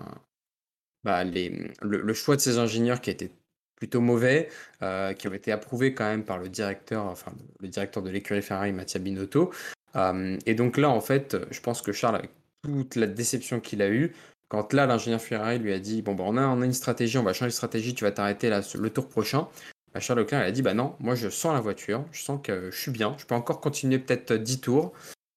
bah, 1.02 1.24
les, 1.24 1.72
le, 1.80 2.14
choix 2.14 2.36
de 2.36 2.42
ses 2.42 2.58
ingénieurs 2.58 3.00
qui 3.00 3.10
a 3.10 3.14
été 3.14 3.32
plutôt 3.74 4.00
mauvais, 4.00 4.50
euh, 4.82 5.14
qui 5.14 5.28
ont 5.28 5.32
été 5.32 5.52
approuvés 5.52 5.94
quand 5.94 6.04
même 6.04 6.24
par 6.24 6.38
le 6.38 6.50
directeur, 6.50 7.06
enfin 7.06 7.32
le 7.60 7.68
directeur 7.68 8.02
de 8.02 8.10
l'écurie 8.10 8.42
Ferrari, 8.42 8.72
Mattia 8.72 9.00
Binotto. 9.00 9.50
Euh, 9.96 10.36
et 10.44 10.54
donc 10.54 10.76
là, 10.76 10.90
en 10.90 11.00
fait, 11.00 11.36
je 11.50 11.60
pense 11.60 11.80
que 11.80 11.92
Charles, 11.92 12.16
avec 12.16 12.30
toute 12.62 12.96
la 12.96 13.06
déception 13.06 13.60
qu'il 13.60 13.80
a 13.80 13.88
eue, 13.88 14.14
quand 14.48 14.74
là 14.74 14.86
l'ingénieur 14.86 15.20
Ferrari 15.22 15.58
lui 15.58 15.72
a 15.72 15.78
dit 15.78 16.02
bon 16.02 16.14
bah 16.14 16.24
on 16.26 16.36
a, 16.36 16.46
on 16.46 16.60
a 16.60 16.66
une 16.66 16.72
stratégie, 16.72 17.16
on 17.18 17.22
va 17.22 17.32
changer 17.32 17.50
de 17.50 17.54
stratégie, 17.54 17.94
tu 17.94 18.04
vas 18.04 18.12
t'arrêter 18.12 18.50
là 18.50 18.60
le 18.78 18.90
tour 18.90 19.08
prochain. 19.08 19.48
Bah, 19.94 20.00
Charles 20.00 20.20
Leclerc 20.20 20.42
il 20.42 20.48
a 20.48 20.52
dit 20.52 20.62
bah 20.62 20.74
non, 20.74 20.94
moi 21.00 21.14
je 21.14 21.28
sens 21.30 21.54
la 21.54 21.60
voiture, 21.60 22.04
je 22.12 22.22
sens 22.22 22.40
que 22.42 22.70
je 22.70 22.78
suis 22.78 22.90
bien, 22.90 23.16
je 23.18 23.24
peux 23.24 23.34
encore 23.34 23.60
continuer 23.60 23.98
peut-être 23.98 24.34
10 24.34 24.60
tours. 24.60 24.92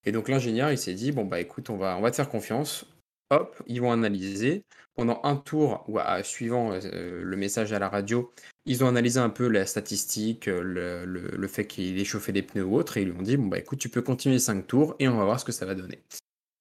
Et 0.10 0.12
donc 0.12 0.28
l'ingénieur, 0.28 0.72
il 0.72 0.78
s'est 0.80 0.95
dit, 0.95 1.12
bon 1.12 1.24
bah 1.24 1.39
écoute, 1.39 1.69
on 1.69 1.78
va, 1.78 1.95
on 1.95 2.02
va 2.02 2.10
te 2.10 2.15
faire 2.15 2.30
confiance. 2.30 2.88
Hop, 3.30 3.62
ils 3.67 3.80
vont 3.80 3.91
analyser. 3.91 4.63
Pendant 4.95 5.22
un 5.24 5.36
tour, 5.36 5.86
ou 5.88 6.00
suivant 6.24 6.72
euh, 6.74 7.22
le 7.22 7.38
message 7.38 7.74
à 7.74 7.78
la 7.78 7.89
radio, 7.89 8.34
ils 8.65 8.84
ont 8.84 8.88
analysé 8.88 9.19
un 9.19 9.30
peu 9.30 9.48
la 9.48 9.67
statistique, 9.67 10.48
le, 10.48 11.06
le, 11.06 11.48
fait 11.48 11.67
qu'il 11.67 12.00
ait 12.00 12.06
chauffé 12.06 12.32
des 12.32 12.41
pneus 12.41 12.63
ou 12.63 12.76
autre, 12.76 12.98
et 12.98 13.04
ils 13.04 13.10
lui 13.10 13.19
ont 13.19 13.22
dit, 13.22 13.38
bon 13.38 13.45
bah 13.45 13.60
écoute, 13.60 13.78
tu 13.78 13.89
peux 13.89 14.02
continuer 14.02 14.39
5 14.39 14.65
tours 14.65 14.95
et 14.98 15.08
on 15.08 15.15
va 15.15 15.26
voir 15.26 15.39
ce 15.39 15.45
que 15.45 15.52
ça 15.52 15.67
va 15.67 15.76
donner. 15.76 16.02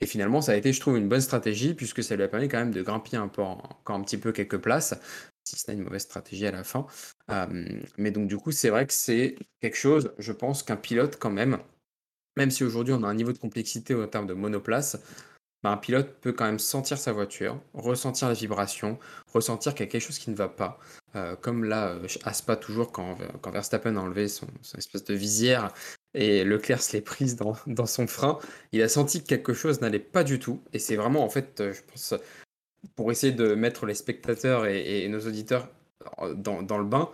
Et 0.03 0.07
finalement, 0.07 0.43
ça 0.43 0.53
a 0.53 0.57
été, 0.57 0.75
je 0.75 0.81
trouve, 0.81 0.99
une 0.99 1.09
bonne 1.09 1.23
stratégie, 1.23 1.73
puisque 1.73 2.03
ça 2.03 2.17
lui 2.17 2.25
a 2.25 2.29
permis 2.29 2.49
quand 2.49 2.59
même 2.59 2.75
de 2.75 2.83
grimper 2.83 3.17
un 3.17 3.29
peu, 3.29 3.41
encore 3.41 3.97
un 3.97 4.03
petit 4.03 4.19
peu 4.19 4.33
quelques 4.33 4.59
places, 4.59 4.95
si 5.45 5.57
ce 5.57 5.71
n'est 5.71 5.79
une 5.79 5.85
mauvaise 5.85 6.03
stratégie 6.03 6.47
à 6.47 6.53
la 6.53 6.65
fin. 6.65 6.87
mais 7.97 8.11
donc 8.11 8.29
du 8.29 8.37
coup, 8.37 8.53
c'est 8.53 8.69
vrai 8.69 8.87
que 8.87 8.93
c'est 8.93 9.37
quelque 9.63 9.79
chose, 9.79 10.13
je 10.19 10.33
pense, 10.33 10.63
qu'un 10.63 10.77
pilote 10.77 11.17
quand 11.19 11.31
même, 11.31 11.59
même 12.37 12.51
si 12.51 12.65
aujourd'hui 12.65 12.95
on 12.95 13.03
a 13.03 13.09
un 13.09 13.15
niveau 13.15 13.33
de 13.33 13.39
complexité 13.39 13.95
en 13.95 14.07
termes 14.07 14.27
de 14.27 14.35
monoplace, 14.35 14.99
bah, 15.65 15.71
un 15.71 15.77
pilote 15.77 16.21
peut 16.21 16.33
quand 16.33 16.45
même 16.45 16.61
sentir 16.61 16.99
sa 16.99 17.13
voiture, 17.13 17.61
ressentir 17.75 18.29
la 18.29 18.35
vibration, 18.35 18.99
ressentir 19.33 19.75
qu'il 19.75 19.87
y 19.87 19.89
a 19.89 19.91
quelque 19.91 20.03
chose 20.03 20.19
qui 20.19 20.31
ne 20.31 20.37
va 20.37 20.49
pas. 20.49 20.79
Euh, 21.17 21.35
comme 21.35 21.65
là, 21.65 21.89
euh, 21.89 22.07
à 22.25 22.33
Spa, 22.33 22.55
toujours, 22.55 22.93
quand, 22.93 23.19
quand 23.41 23.51
Verstappen 23.51 23.97
a 23.97 24.01
enlevé 24.01 24.29
son, 24.29 24.47
espèce 24.77 25.05
de 25.05 25.15
visière 25.15 25.73
et 26.15 26.45
Leclerc 26.45 26.81
se 26.81 26.93
l'est 26.93 27.03
prise 27.03 27.37
dans, 27.67 27.87
son 27.87 28.07
frein, 28.07 28.39
il 28.73 28.83
a 28.83 28.89
senti 28.89 29.21
que 29.23 29.27
quelque 29.27 29.53
chose 29.53 29.81
n'allait 29.81 29.99
pas 29.99 30.23
du 30.23 30.39
tout. 30.39 30.63
Et 30.73 30.79
c'est 30.79 30.97
vraiment, 30.97 31.25
en 31.25 31.31
fait, 31.31 31.61
euh, 31.61 31.73
je 31.73 31.83
pense, 31.83 32.15
pour 32.95 33.11
essayer 33.11 33.33
de 33.33 33.55
mettre 33.55 33.85
les 33.87 33.95
spectateurs 33.95 34.67
et, 34.67 35.09
nos 35.09 35.21
auditeurs 35.27 35.69
dans 36.37 36.79
le 36.79 36.85
bain, 36.85 37.11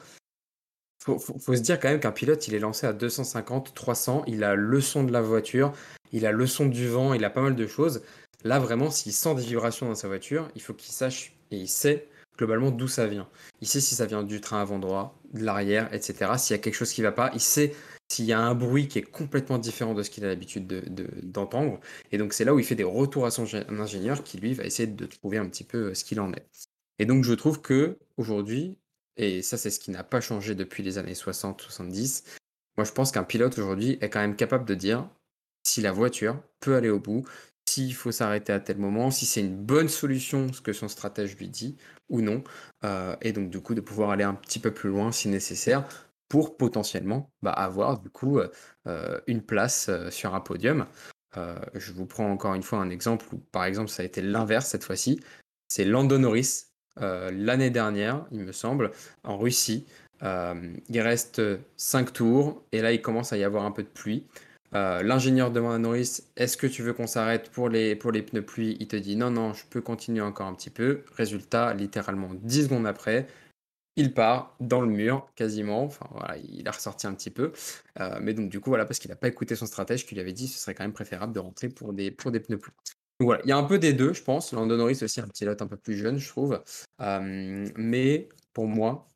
faut, 0.98 1.18
faut, 1.18 1.54
se 1.54 1.60
dire 1.60 1.78
quand 1.78 1.88
même 1.88 2.00
qu'un 2.00 2.12
pilote, 2.12 2.48
il 2.48 2.54
est 2.54 2.58
lancé 2.58 2.86
à 2.86 2.92
250, 2.92 3.74
300, 3.74 4.24
il 4.26 4.44
a 4.44 4.54
le 4.54 4.80
son 4.80 5.04
de 5.04 5.12
la 5.12 5.20
voiture, 5.20 5.72
il 6.12 6.26
a 6.26 6.32
le 6.32 6.46
son 6.46 6.66
du 6.66 6.88
vent, 6.88 7.14
il 7.14 7.24
a 7.24 7.30
pas 7.30 7.42
mal 7.42 7.56
de 7.56 7.66
choses. 7.66 8.02
Là, 8.44 8.58
vraiment, 8.58 8.90
s'il 8.90 9.12
sent 9.12 9.34
des 9.34 9.42
vibrations 9.42 9.86
dans 9.86 9.94
sa 9.94 10.08
voiture, 10.08 10.48
il 10.54 10.62
faut 10.62 10.74
qu'il 10.74 10.92
sache 10.92 11.34
et 11.50 11.56
il 11.56 11.68
sait 11.68 12.08
globalement 12.36 12.70
d'où 12.70 12.88
ça 12.88 13.06
vient. 13.06 13.28
Il 13.60 13.68
sait 13.68 13.80
si 13.80 13.94
ça 13.94 14.06
vient 14.06 14.22
du 14.22 14.40
train 14.40 14.60
avant 14.60 14.78
droit, 14.78 15.18
de 15.32 15.44
l'arrière, 15.44 15.92
etc. 15.92 16.32
S'il 16.36 16.56
y 16.56 16.58
a 16.58 16.62
quelque 16.62 16.74
chose 16.74 16.92
qui 16.92 17.00
ne 17.00 17.06
va 17.06 17.12
pas, 17.12 17.30
il 17.34 17.40
sait 17.40 17.74
s'il 18.08 18.26
y 18.26 18.32
a 18.32 18.40
un 18.40 18.54
bruit 18.54 18.88
qui 18.88 18.98
est 18.98 19.02
complètement 19.02 19.58
différent 19.58 19.94
de 19.94 20.02
ce 20.02 20.10
qu'il 20.10 20.24
a 20.24 20.28
l'habitude 20.28 20.66
d'entendre. 21.22 21.80
et 22.12 22.18
donc 22.18 22.32
c'est 22.32 22.44
là 22.44 22.54
où 22.54 22.58
il 22.58 22.64
fait 22.64 22.74
des 22.74 22.84
retours 22.84 23.24
à 23.24 23.30
son 23.30 23.46
ingénieur 23.68 24.22
qui 24.22 24.38
lui 24.38 24.54
va 24.54 24.64
essayer 24.64 24.86
de 24.86 25.06
trouver 25.06 25.38
un 25.38 25.48
petit 25.48 25.64
peu 25.64 25.90
euh, 25.90 25.94
ce 25.94 26.04
qu'il 26.04 26.20
en 26.20 26.32
est. 26.32 26.46
Et 26.98 27.06
donc 27.06 27.24
je 27.24 27.32
trouve 27.32 27.60
que 27.60 27.98
aujourd'hui, 28.16 28.78
et 29.16 29.42
ça 29.42 29.56
c'est 29.56 29.70
ce 29.70 29.80
qui 29.80 29.90
n'a 29.90 30.04
pas 30.04 30.20
changé 30.20 30.54
depuis 30.54 30.82
les 30.82 30.98
années 30.98 31.14
60-70, 31.14 32.24
moi 32.76 32.84
je 32.84 32.92
pense 32.92 33.12
qu'un 33.12 33.24
pilote 33.24 33.58
aujourd'hui 33.58 33.98
est 34.00 34.10
quand 34.10 34.20
même 34.20 34.36
capable 34.36 34.64
de 34.64 34.74
dire 34.74 35.08
si 35.64 35.80
la 35.80 35.92
voiture 35.92 36.40
peut 36.60 36.76
aller 36.76 36.90
au 36.90 37.00
bout, 37.00 37.24
s'il 37.68 37.94
faut 37.94 38.12
s'arrêter 38.12 38.52
à 38.52 38.60
tel 38.60 38.78
moment, 38.78 39.10
si 39.10 39.26
c'est 39.26 39.40
une 39.40 39.56
bonne 39.56 39.88
solution, 39.88 40.52
ce 40.52 40.60
que 40.60 40.72
son 40.72 40.88
stratège 40.88 41.36
lui 41.36 41.48
dit, 41.48 41.76
ou 42.08 42.20
non. 42.20 42.44
Euh, 42.84 43.16
et 43.22 43.32
donc, 43.32 43.50
du 43.50 43.60
coup, 43.60 43.74
de 43.74 43.80
pouvoir 43.80 44.10
aller 44.10 44.24
un 44.24 44.34
petit 44.34 44.58
peu 44.58 44.72
plus 44.72 44.90
loin 44.90 45.12
si 45.12 45.28
nécessaire 45.28 45.84
pour 46.28 46.56
potentiellement 46.56 47.30
bah, 47.42 47.52
avoir, 47.52 48.00
du 48.00 48.10
coup, 48.10 48.38
euh, 48.38 48.50
euh, 48.86 49.20
une 49.26 49.42
place 49.42 49.90
sur 50.10 50.34
un 50.34 50.40
podium. 50.40 50.86
je 51.74 51.92
vous 51.92 52.06
prends 52.06 52.30
encore 52.30 52.54
une 52.54 52.62
fois 52.62 52.78
un 52.78 52.90
exemple 52.90 53.26
où, 53.32 53.38
par 53.38 53.64
exemple, 53.64 53.90
ça 53.90 54.02
a 54.02 54.06
été 54.06 54.22
l'inverse 54.22 54.66
cette 54.66 54.84
fois-ci. 54.84 55.20
C'est 55.68 55.84
Lando 55.84 56.18
Norris, 56.18 56.66
l'année 56.96 57.70
dernière, 57.70 58.24
il 58.30 58.40
me 58.40 58.52
semble, 58.52 58.90
en 59.24 59.38
Russie. 59.38 59.86
il 60.22 61.00
reste 61.00 61.42
5 61.76 62.12
tours 62.12 62.62
et 62.72 62.80
là, 62.80 62.92
il 62.92 63.02
commence 63.02 63.32
à 63.32 63.36
y 63.36 63.44
avoir 63.44 63.64
un 63.64 63.70
peu 63.70 63.82
de 63.82 63.88
pluie. 63.88 64.24
Euh, 64.74 65.02
l'ingénieur 65.02 65.50
demande 65.52 65.74
à 65.74 65.78
Norris 65.78 66.22
Est-ce 66.36 66.56
que 66.56 66.66
tu 66.66 66.82
veux 66.82 66.92
qu'on 66.92 67.06
s'arrête 67.06 67.50
pour 67.50 67.68
les, 67.68 67.94
pour 67.94 68.10
les 68.12 68.22
pneus 68.22 68.44
pluie? 68.44 68.76
Il 68.80 68.88
te 68.88 68.96
dit 68.96 69.16
Non, 69.16 69.30
non, 69.30 69.52
je 69.54 69.64
peux 69.66 69.80
continuer 69.80 70.20
encore 70.20 70.46
un 70.46 70.54
petit 70.54 70.70
peu. 70.70 71.04
Résultat, 71.16 71.74
littéralement 71.74 72.30
10 72.34 72.64
secondes 72.64 72.86
après, 72.86 73.28
il 73.96 74.14
part 74.14 74.56
dans 74.60 74.80
le 74.80 74.88
mur 74.88 75.28
quasiment. 75.36 75.84
Enfin 75.84 76.06
voilà, 76.12 76.36
il 76.38 76.66
a 76.68 76.72
ressorti 76.72 77.06
un 77.06 77.14
petit 77.14 77.30
peu. 77.30 77.52
Euh, 78.00 78.18
mais 78.22 78.34
donc, 78.34 78.50
du 78.50 78.60
coup, 78.60 78.70
voilà, 78.70 78.84
parce 78.86 78.98
qu'il 78.98 79.10
n'a 79.10 79.16
pas 79.16 79.28
écouté 79.28 79.56
son 79.56 79.66
stratège 79.66 80.06
qui 80.06 80.14
lui 80.14 80.20
avait 80.22 80.32
dit 80.32 80.48
ce 80.48 80.58
serait 80.58 80.74
quand 80.74 80.84
même 80.84 80.92
préférable 80.92 81.32
de 81.32 81.40
rentrer 81.40 81.68
pour 81.68 81.92
des, 81.92 82.10
pour 82.10 82.32
des 82.32 82.40
pneus 82.40 82.58
pluie. 82.58 82.74
Voilà, 83.20 83.42
il 83.44 83.48
y 83.48 83.52
a 83.52 83.56
un 83.56 83.64
peu 83.64 83.78
des 83.78 83.92
deux, 83.92 84.12
je 84.12 84.22
pense. 84.22 84.52
Lando 84.52 84.76
Norris 84.76 84.98
aussi 85.02 85.20
un 85.20 85.28
pilote 85.28 85.62
un 85.62 85.66
peu 85.66 85.76
plus 85.76 85.96
jeune, 85.96 86.18
je 86.18 86.28
trouve. 86.28 86.62
Euh, 87.00 87.68
mais 87.76 88.28
pour 88.52 88.66
moi, 88.66 89.08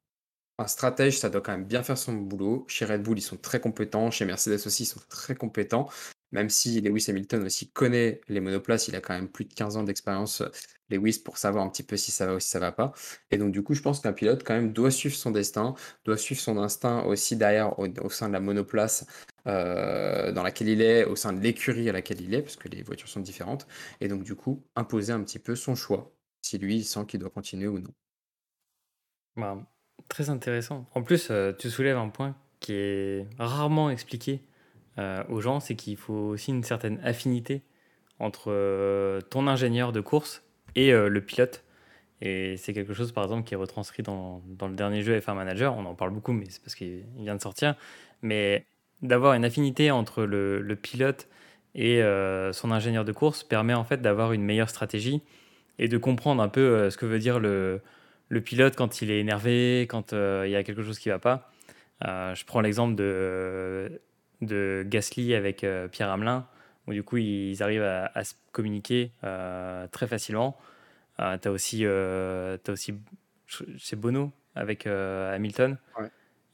un 0.58 0.66
stratège, 0.66 1.18
ça 1.18 1.30
doit 1.30 1.40
quand 1.40 1.52
même 1.52 1.64
bien 1.66 1.82
faire 1.82 1.98
son 1.98 2.12
boulot. 2.14 2.64
Chez 2.68 2.84
Red 2.84 3.02
Bull, 3.02 3.18
ils 3.18 3.22
sont 3.22 3.36
très 3.36 3.60
compétents. 3.60 4.10
Chez 4.10 4.24
Mercedes 4.24 4.66
aussi, 4.66 4.84
ils 4.84 4.86
sont 4.86 5.00
très 5.08 5.34
compétents. 5.34 5.88
Même 6.32 6.50
si 6.50 6.80
Lewis 6.80 7.06
Hamilton 7.08 7.44
aussi 7.44 7.70
connaît 7.70 8.20
les 8.28 8.40
monoplaces, 8.40 8.88
il 8.88 8.96
a 8.96 9.00
quand 9.00 9.14
même 9.14 9.28
plus 9.28 9.46
de 9.46 9.54
15 9.54 9.76
ans 9.78 9.82
d'expérience, 9.82 10.42
euh, 10.42 10.48
Lewis, 10.90 11.20
pour 11.24 11.38
savoir 11.38 11.64
un 11.64 11.68
petit 11.70 11.82
peu 11.82 11.96
si 11.96 12.10
ça 12.10 12.26
va 12.26 12.34
ou 12.34 12.40
si 12.40 12.48
ça 12.50 12.58
va 12.58 12.72
pas. 12.72 12.92
Et 13.30 13.38
donc, 13.38 13.52
du 13.52 13.62
coup, 13.62 13.74
je 13.74 13.82
pense 13.82 14.00
qu'un 14.00 14.12
pilote, 14.12 14.42
quand 14.44 14.54
même, 14.54 14.72
doit 14.72 14.90
suivre 14.90 15.14
son 15.16 15.30
destin, 15.30 15.74
doit 16.04 16.18
suivre 16.18 16.40
son 16.40 16.58
instinct 16.58 17.04
aussi 17.04 17.36
derrière, 17.36 17.78
au, 17.78 18.10
sein 18.10 18.28
de 18.28 18.34
la 18.34 18.40
monoplace 18.40 19.06
euh, 19.48 20.30
dans 20.32 20.42
laquelle 20.42 20.68
il 20.68 20.82
est, 20.82 21.04
au 21.04 21.16
sein 21.16 21.32
de 21.32 21.40
l'écurie 21.40 21.88
à 21.88 21.92
laquelle 21.92 22.20
il 22.20 22.34
est, 22.34 22.42
parce 22.42 22.56
que 22.56 22.68
les 22.68 22.82
voitures 22.82 23.08
sont 23.08 23.20
différentes. 23.20 23.66
Et 24.00 24.08
donc, 24.08 24.22
du 24.22 24.34
coup, 24.34 24.62
imposer 24.76 25.12
un 25.12 25.22
petit 25.22 25.38
peu 25.38 25.56
son 25.56 25.74
choix, 25.74 26.12
si 26.42 26.58
lui, 26.58 26.76
il 26.76 26.84
sent 26.84 27.06
qu'il 27.06 27.20
doit 27.20 27.30
continuer 27.30 27.66
ou 27.66 27.78
non. 27.78 27.90
Bah, 29.36 29.56
Très 30.08 30.30
intéressant. 30.30 30.86
En 30.94 31.02
plus, 31.02 31.28
euh, 31.30 31.52
tu 31.52 31.70
soulèves 31.70 31.96
un 31.96 32.08
point 32.08 32.36
qui 32.60 32.72
est 32.74 33.26
rarement 33.38 33.90
expliqué 33.90 34.42
euh, 34.98 35.24
aux 35.28 35.40
gens, 35.40 35.60
c'est 35.60 35.76
qu'il 35.76 35.96
faut 35.96 36.12
aussi 36.12 36.50
une 36.50 36.64
certaine 36.64 37.00
affinité 37.02 37.62
entre 38.18 39.20
ton 39.30 39.46
ingénieur 39.46 39.92
de 39.92 40.00
course 40.00 40.42
et 40.74 40.90
le 40.90 41.20
pilote. 41.20 41.62
Et 42.20 42.56
c'est 42.56 42.72
quelque 42.72 42.92
chose, 42.92 43.12
par 43.12 43.22
exemple, 43.22 43.46
qui 43.46 43.54
est 43.54 43.56
retranscrit 43.56 44.02
dans, 44.02 44.42
dans 44.44 44.66
le 44.66 44.74
dernier 44.74 45.02
jeu 45.02 45.16
F1 45.20 45.34
Manager. 45.34 45.76
On 45.76 45.84
en 45.84 45.94
parle 45.94 46.10
beaucoup, 46.10 46.32
mais 46.32 46.46
c'est 46.48 46.60
parce 46.60 46.74
qu'il 46.74 47.04
vient 47.16 47.36
de 47.36 47.40
sortir. 47.40 47.76
Mais 48.22 48.66
d'avoir 49.02 49.34
une 49.34 49.44
affinité 49.44 49.90
entre 49.90 50.24
le, 50.24 50.76
pilote 50.80 51.28
et 51.74 52.02
son 52.52 52.70
ingénieur 52.70 53.04
de 53.04 53.12
course 53.12 53.44
permet 53.44 53.74
en 53.74 53.84
fait 53.84 54.02
d'avoir 54.02 54.32
une 54.32 54.42
meilleure 54.42 54.70
stratégie 54.70 55.22
et 55.78 55.88
de 55.88 55.98
comprendre 55.98 56.42
un 56.42 56.48
peu 56.48 56.90
ce 56.90 56.96
que 56.96 57.06
veut 57.06 57.18
dire 57.18 57.38
le, 57.38 57.80
pilote 58.44 58.76
quand 58.76 59.00
il 59.00 59.10
est 59.10 59.20
énervé, 59.20 59.86
quand 59.88 60.12
euh, 60.12 60.44
il 60.46 60.50
y 60.50 60.56
a 60.56 60.62
quelque 60.62 60.82
chose 60.82 60.98
qui 60.98 61.08
ne 61.08 61.14
va 61.14 61.18
pas. 61.18 61.50
Euh, 62.06 62.34
je 62.34 62.44
prends 62.44 62.60
l'exemple 62.60 62.94
de, 62.94 64.00
Gasly 64.42 65.34
avec 65.34 65.64
euh, 65.64 65.88
Pierre 65.88 66.10
Hamelin, 66.10 66.46
où 66.86 66.92
du 66.92 67.02
coup 67.02 67.16
ils 67.16 67.62
arrivent 67.62 67.82
à, 67.82 68.24
se 68.24 68.34
communiquer 68.52 69.12
très 69.92 70.06
facilement. 70.06 70.58
tu 71.18 71.22
as 71.22 71.50
aussi, 71.50 71.84
as 71.86 72.70
aussi 72.70 72.94
c'est 73.78 73.96
Bono 73.96 74.32
avec 74.54 74.86
Hamilton. 74.86 75.78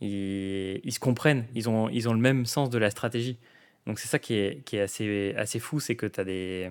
Ils, 0.01 0.93
se 0.93 0.99
comprennent, 0.99 1.47
ils 1.55 1.69
ont, 1.69 1.89
ils 1.89 2.09
ont 2.09 2.13
le 2.13 2.21
même 2.21 2.47
sens 2.47 2.69
de 2.71 2.79
la 2.79 2.91
stratégie. 2.91 3.39
Donc 3.87 3.99
c'est 3.99 4.09
ça 4.09 4.19
qui 4.19 4.35
est, 4.35 4.65
qui 4.65 4.77
est 4.77 4.81
assez, 4.81 5.35
assez 5.37 5.59
fou, 5.59 5.81
c'est 5.81 5.97
que 5.97 6.07
tu 6.07 6.21
as 6.21 6.25
des... 6.25 6.71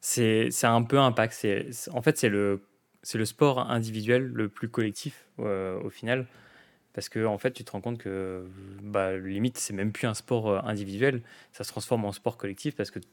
C'est 0.00 0.64
un 0.64 0.82
peu 0.82 0.98
un 0.98 1.12
pack. 1.12 1.32
En 1.92 2.02
fait, 2.02 2.18
c'est 2.18 2.28
le 2.28 2.62
le 3.14 3.24
sport 3.24 3.70
individuel 3.70 4.30
le 4.34 4.48
plus 4.48 4.68
collectif 4.68 5.26
euh, 5.38 5.80
au 5.82 5.90
final. 5.90 6.26
Parce 6.92 7.08
que 7.08 7.24
en 7.26 7.38
fait, 7.38 7.52
tu 7.52 7.62
te 7.62 7.70
rends 7.70 7.80
compte 7.80 7.98
que 7.98 8.46
bah, 8.82 9.16
limite, 9.16 9.58
c'est 9.58 9.74
même 9.74 9.92
plus 9.92 10.06
un 10.06 10.14
sport 10.14 10.48
euh, 10.48 10.60
individuel, 10.64 11.22
ça 11.52 11.62
se 11.62 11.68
transforme 11.68 12.04
en 12.06 12.12
sport 12.12 12.36
collectif 12.38 12.74
parce 12.74 12.90
que 12.90 12.98
tu 12.98 13.06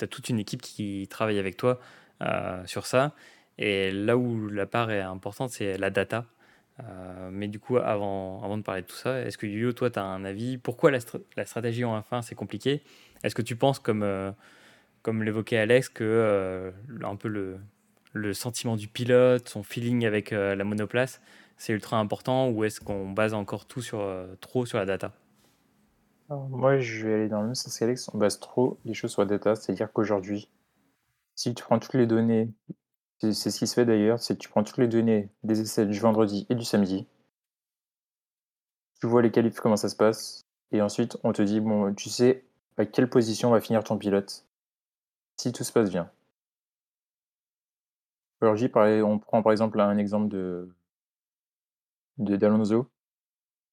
as 0.00 0.06
toute 0.06 0.28
une 0.28 0.38
équipe 0.38 0.62
qui 0.62 1.06
travaille 1.10 1.38
avec 1.38 1.56
toi 1.56 1.80
euh, 2.22 2.64
sur 2.66 2.86
ça. 2.86 3.14
Et 3.58 3.90
là 3.90 4.16
où 4.16 4.48
la 4.48 4.66
part 4.66 4.90
est 4.90 5.00
importante, 5.00 5.50
c'est 5.50 5.76
la 5.76 5.90
data. 5.90 6.24
Mais 7.30 7.48
du 7.48 7.58
coup, 7.58 7.76
avant, 7.76 8.56
de 8.56 8.62
parler 8.62 8.82
de 8.82 8.86
tout 8.86 8.96
ça, 8.96 9.20
est-ce 9.20 9.38
que 9.38 9.46
Yo, 9.46 9.72
toi, 9.72 9.90
tu 9.90 9.98
as 9.98 10.04
un 10.04 10.24
avis? 10.24 10.58
Pourquoi 10.58 10.90
la, 10.90 11.00
stratégie 11.44 11.84
en 11.84 11.98
F1, 12.00 12.22
c'est 12.22 12.34
compliqué? 12.34 12.82
Est-ce 13.22 13.34
que 13.34 13.42
tu 13.42 13.56
penses, 13.56 13.78
comme, 13.78 14.04
comme 15.02 15.22
l'évoquait 15.22 15.58
Alex, 15.58 15.88
que 15.88 16.72
un 17.02 17.16
peu 17.16 17.28
le, 18.12 18.32
sentiment 18.34 18.76
du 18.76 18.88
pilote, 18.88 19.48
son 19.48 19.62
feeling 19.62 20.04
avec 20.04 20.32
euh, 20.32 20.54
la 20.54 20.64
monoplace, 20.64 21.20
c'est 21.56 21.72
ultra 21.72 21.98
important 21.98 22.48
ou 22.48 22.64
est-ce 22.64 22.80
qu'on 22.80 23.10
base 23.10 23.34
encore 23.34 23.66
tout 23.66 23.82
euh, 23.94 24.34
trop 24.40 24.66
sur 24.66 24.78
la 24.78 24.86
data? 24.86 25.12
Moi, 26.30 26.78
je 26.78 27.06
vais 27.06 27.14
aller 27.14 27.28
dans 27.28 27.40
le 27.40 27.46
même 27.46 27.54
sens 27.54 27.76
qu'Alex. 27.78 28.08
On 28.14 28.18
base 28.18 28.38
trop 28.38 28.78
les 28.84 28.94
choses 28.94 29.10
sur 29.10 29.22
la 29.22 29.26
data, 29.26 29.56
c'est-à-dire 29.56 29.92
qu'aujourd'hui, 29.92 30.48
si 31.34 31.54
tu 31.54 31.62
prends 31.62 31.78
toutes 31.78 31.94
les 31.94 32.06
données, 32.06 32.48
c'est 33.20 33.50
ce 33.50 33.58
qui 33.58 33.66
se 33.66 33.74
fait 33.74 33.84
d'ailleurs, 33.84 34.20
c'est 34.20 34.34
que 34.34 34.40
tu 34.40 34.48
prends 34.48 34.64
toutes 34.64 34.78
les 34.78 34.88
données 34.88 35.28
des 35.42 35.60
essais 35.60 35.86
du 35.86 35.98
vendredi 35.98 36.46
et 36.50 36.54
du 36.54 36.64
samedi, 36.64 37.06
tu 39.00 39.06
vois 39.06 39.22
les 39.22 39.30
qualifs, 39.30 39.60
comment 39.60 39.76
ça 39.76 39.88
se 39.88 39.96
passe, 39.96 40.46
et 40.72 40.82
ensuite 40.82 41.18
on 41.24 41.32
te 41.32 41.42
dit, 41.42 41.60
bon, 41.60 41.94
tu 41.94 42.08
sais 42.08 42.44
à 42.76 42.86
quelle 42.86 43.10
position 43.10 43.50
va 43.50 43.60
finir 43.60 43.84
ton 43.84 43.98
pilote 43.98 44.46
si 45.36 45.52
tout 45.52 45.64
se 45.64 45.72
passe 45.72 45.90
bien. 45.90 46.10
On 48.42 49.18
prend 49.18 49.42
par 49.42 49.52
exemple 49.52 49.80
un 49.80 49.98
exemple 49.98 50.28
de 50.28 50.68
d'Alonso. 52.18 52.86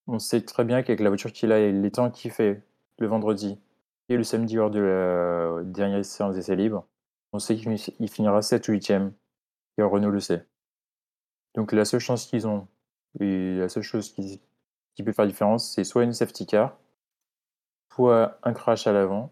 On 0.07 0.19
sait 0.19 0.41
très 0.41 0.63
bien 0.65 0.83
qu'avec 0.83 0.99
la 1.01 1.09
voiture 1.09 1.31
qu'il 1.31 1.51
a 1.51 1.59
et 1.59 1.71
les 1.71 1.91
temps 1.91 2.11
qu'il 2.11 2.31
fait 2.31 2.63
le 2.99 3.07
vendredi 3.07 3.59
et 4.09 4.17
le 4.17 4.23
samedi 4.23 4.55
lors 4.55 4.71
de 4.71 4.79
la 4.79 5.63
dernière 5.63 6.03
séance 6.05 6.35
d'essai 6.35 6.55
libre, 6.55 6.85
on 7.33 7.39
sait 7.39 7.55
qu'il 7.55 8.09
finira 8.09 8.41
7 8.41 8.67
ou 8.69 8.71
8e, 8.73 9.11
et 9.77 9.83
Renault 9.83 10.11
le 10.11 10.19
sait. 10.19 10.45
Donc 11.55 11.71
la 11.71 11.85
seule 11.85 11.99
chance 11.99 12.25
qu'ils 12.25 12.47
ont, 12.47 12.67
et 13.19 13.57
la 13.57 13.69
seule 13.69 13.83
chose 13.83 14.11
qui, 14.13 14.41
peut 15.03 15.13
faire 15.13 15.27
différence, 15.27 15.73
c'est 15.73 15.83
soit 15.83 16.03
une 16.03 16.13
safety 16.13 16.45
car, 16.45 16.77
soit 17.93 18.39
un 18.43 18.53
crash 18.53 18.87
à 18.87 18.93
l'avant, 18.93 19.31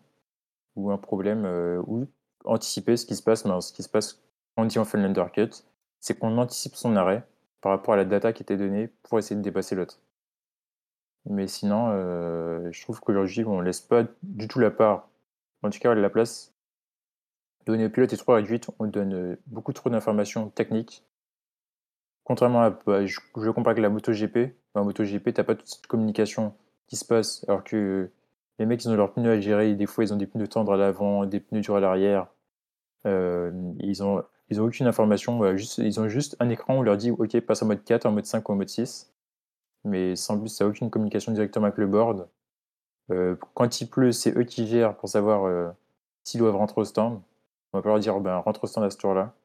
ou 0.75 0.91
un 0.91 0.97
problème, 0.97 1.45
euh, 1.45 1.81
ou 1.87 2.07
anticiper 2.45 2.97
ce 2.97 3.05
qui 3.05 3.15
se 3.15 3.23
passe, 3.23 3.45
mais 3.45 3.61
ce 3.61 3.73
qui 3.73 3.83
se 3.83 3.89
passe 3.89 4.21
on 4.57 4.65
dit 4.65 4.79
on 4.79 4.85
fait 4.85 4.97
l'undercut, 4.97 5.49
c'est 5.99 6.17
qu'on 6.17 6.37
anticipe 6.37 6.75
son 6.75 6.95
arrêt 6.95 7.27
par 7.61 7.71
rapport 7.71 7.93
à 7.93 7.97
la 7.97 8.05
data 8.05 8.33
qui 8.33 8.43
était 8.43 8.57
donnée 8.57 8.87
pour 9.03 9.19
essayer 9.19 9.35
de 9.35 9.41
dépasser 9.41 9.75
l'autre. 9.75 9.99
Mais 11.25 11.47
sinon, 11.47 11.89
euh, 11.89 12.71
je 12.71 12.81
trouve 12.81 12.99
qu'aujourd'hui, 12.99 13.43
on 13.45 13.59
ne 13.59 13.63
laisse 13.63 13.81
pas 13.81 14.03
du 14.23 14.47
tout 14.47 14.59
la 14.59 14.71
part, 14.71 15.09
en 15.63 15.69
tout 15.69 15.79
cas 15.79 15.93
la 15.93 16.09
place, 16.09 16.53
donner 17.65 17.85
au 17.85 17.89
pilote 17.89 18.13
est 18.13 18.17
trop 18.17 18.33
réduite, 18.33 18.69
on 18.79 18.87
donne 18.87 19.13
euh, 19.13 19.35
beaucoup 19.47 19.73
trop 19.73 19.89
d'informations 19.89 20.49
techniques. 20.49 21.03
Contrairement 22.23 22.63
à, 22.63 22.69
bah, 22.85 23.05
je, 23.05 23.19
je 23.37 23.49
compare 23.49 23.75
la 23.75 23.89
MotoGP, 23.89 24.55
dans 24.73 24.81
la 24.81 24.85
MotoGP, 24.85 25.25
tu 25.25 25.33
n'as 25.37 25.43
pas 25.43 25.55
toute 25.55 25.67
cette 25.67 25.87
communication 25.87 26.55
qui 26.87 26.95
se 26.95 27.05
passe, 27.05 27.45
alors 27.47 27.63
que 27.63 28.09
les 28.59 28.65
mecs, 28.65 28.83
ils 28.83 28.89
ont 28.89 28.95
leurs 28.95 29.13
pneus 29.13 29.31
à 29.31 29.39
gérer, 29.39 29.75
des 29.75 29.85
fois, 29.85 30.03
ils 30.03 30.13
ont 30.13 30.17
des 30.17 30.27
pneus 30.27 30.47
tendres 30.47 30.73
à 30.73 30.77
l'avant, 30.77 31.25
des 31.25 31.39
pneus 31.39 31.61
durs 31.61 31.75
à 31.75 31.79
l'arrière, 31.79 32.27
euh, 33.05 33.51
ils 33.79 34.03
ont 34.03 34.23
ils 34.49 34.61
ont 34.61 34.65
aucune 34.65 34.85
information. 34.85 35.57
juste, 35.57 35.79
ils 35.79 35.99
ont 35.99 36.07
juste 36.07 36.35
un 36.39 36.49
écran 36.49 36.75
où 36.75 36.79
on 36.79 36.81
leur 36.83 36.97
dit 36.97 37.09
OK, 37.09 37.39
passe 37.41 37.63
en 37.63 37.65
mode 37.65 37.83
4, 37.83 38.05
en 38.05 38.11
mode 38.11 38.25
5 38.25 38.47
ou 38.47 38.51
en 38.51 38.55
mode 38.55 38.69
6. 38.69 39.11
Mais 39.85 40.15
sans 40.15 40.39
plus, 40.39 40.49
ça 40.49 40.65
n'a 40.65 40.69
aucune 40.69 40.91
communication 40.91 41.31
directement 41.31 41.65
avec 41.65 41.79
le 41.79 41.87
board. 41.87 42.27
Euh, 43.11 43.35
quand 43.55 43.81
il 43.81 43.89
pleut, 43.89 44.11
c'est 44.11 44.37
eux 44.37 44.43
qui 44.43 44.67
gèrent 44.67 44.95
pour 44.97 45.09
savoir 45.09 45.73
s'ils 46.23 46.39
doivent 46.39 46.55
rentrer 46.55 46.81
au 46.81 46.85
stand. 46.85 47.21
On 47.75 47.79
va 47.79 47.81
pas 47.81 47.89
leur 47.89 47.99
dire 47.99 48.17
ben, 48.21 48.37
rentre 48.37 48.63
au 48.63 48.67
stand 48.67 48.85
à 48.85 48.89
ce 48.89 48.95
tour-là. 48.95 49.35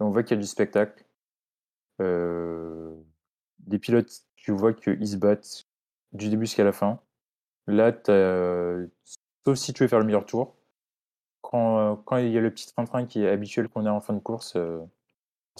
On 0.00 0.10
voit 0.10 0.22
qu'il 0.22 0.36
y 0.36 0.38
a 0.38 0.42
du 0.42 0.46
spectacle. 0.46 1.02
Euh, 2.02 2.94
des 3.60 3.78
pilotes, 3.78 4.12
tu 4.36 4.52
vois 4.52 4.74
qu'ils 4.74 5.08
se 5.08 5.16
battent 5.16 5.66
du 6.12 6.28
début 6.28 6.44
jusqu'à 6.44 6.62
la 6.62 6.72
fin. 6.72 7.00
Là, 7.66 7.90
sauf 9.46 9.56
si 9.56 9.72
tu 9.72 9.82
veux 9.82 9.88
faire 9.88 9.98
le 9.98 10.04
meilleur 10.04 10.26
tour. 10.26 10.56
Quand, 11.40 12.04
il 12.18 12.28
y 12.28 12.36
a 12.36 12.42
le 12.42 12.50
petit 12.50 12.70
train-train 12.70 13.06
qui 13.06 13.22
est 13.22 13.30
habituel 13.30 13.70
qu'on 13.70 13.86
a 13.86 13.90
en 13.90 14.02
fin 14.02 14.12
de 14.12 14.18
course, 14.18 14.56
euh, 14.56 14.80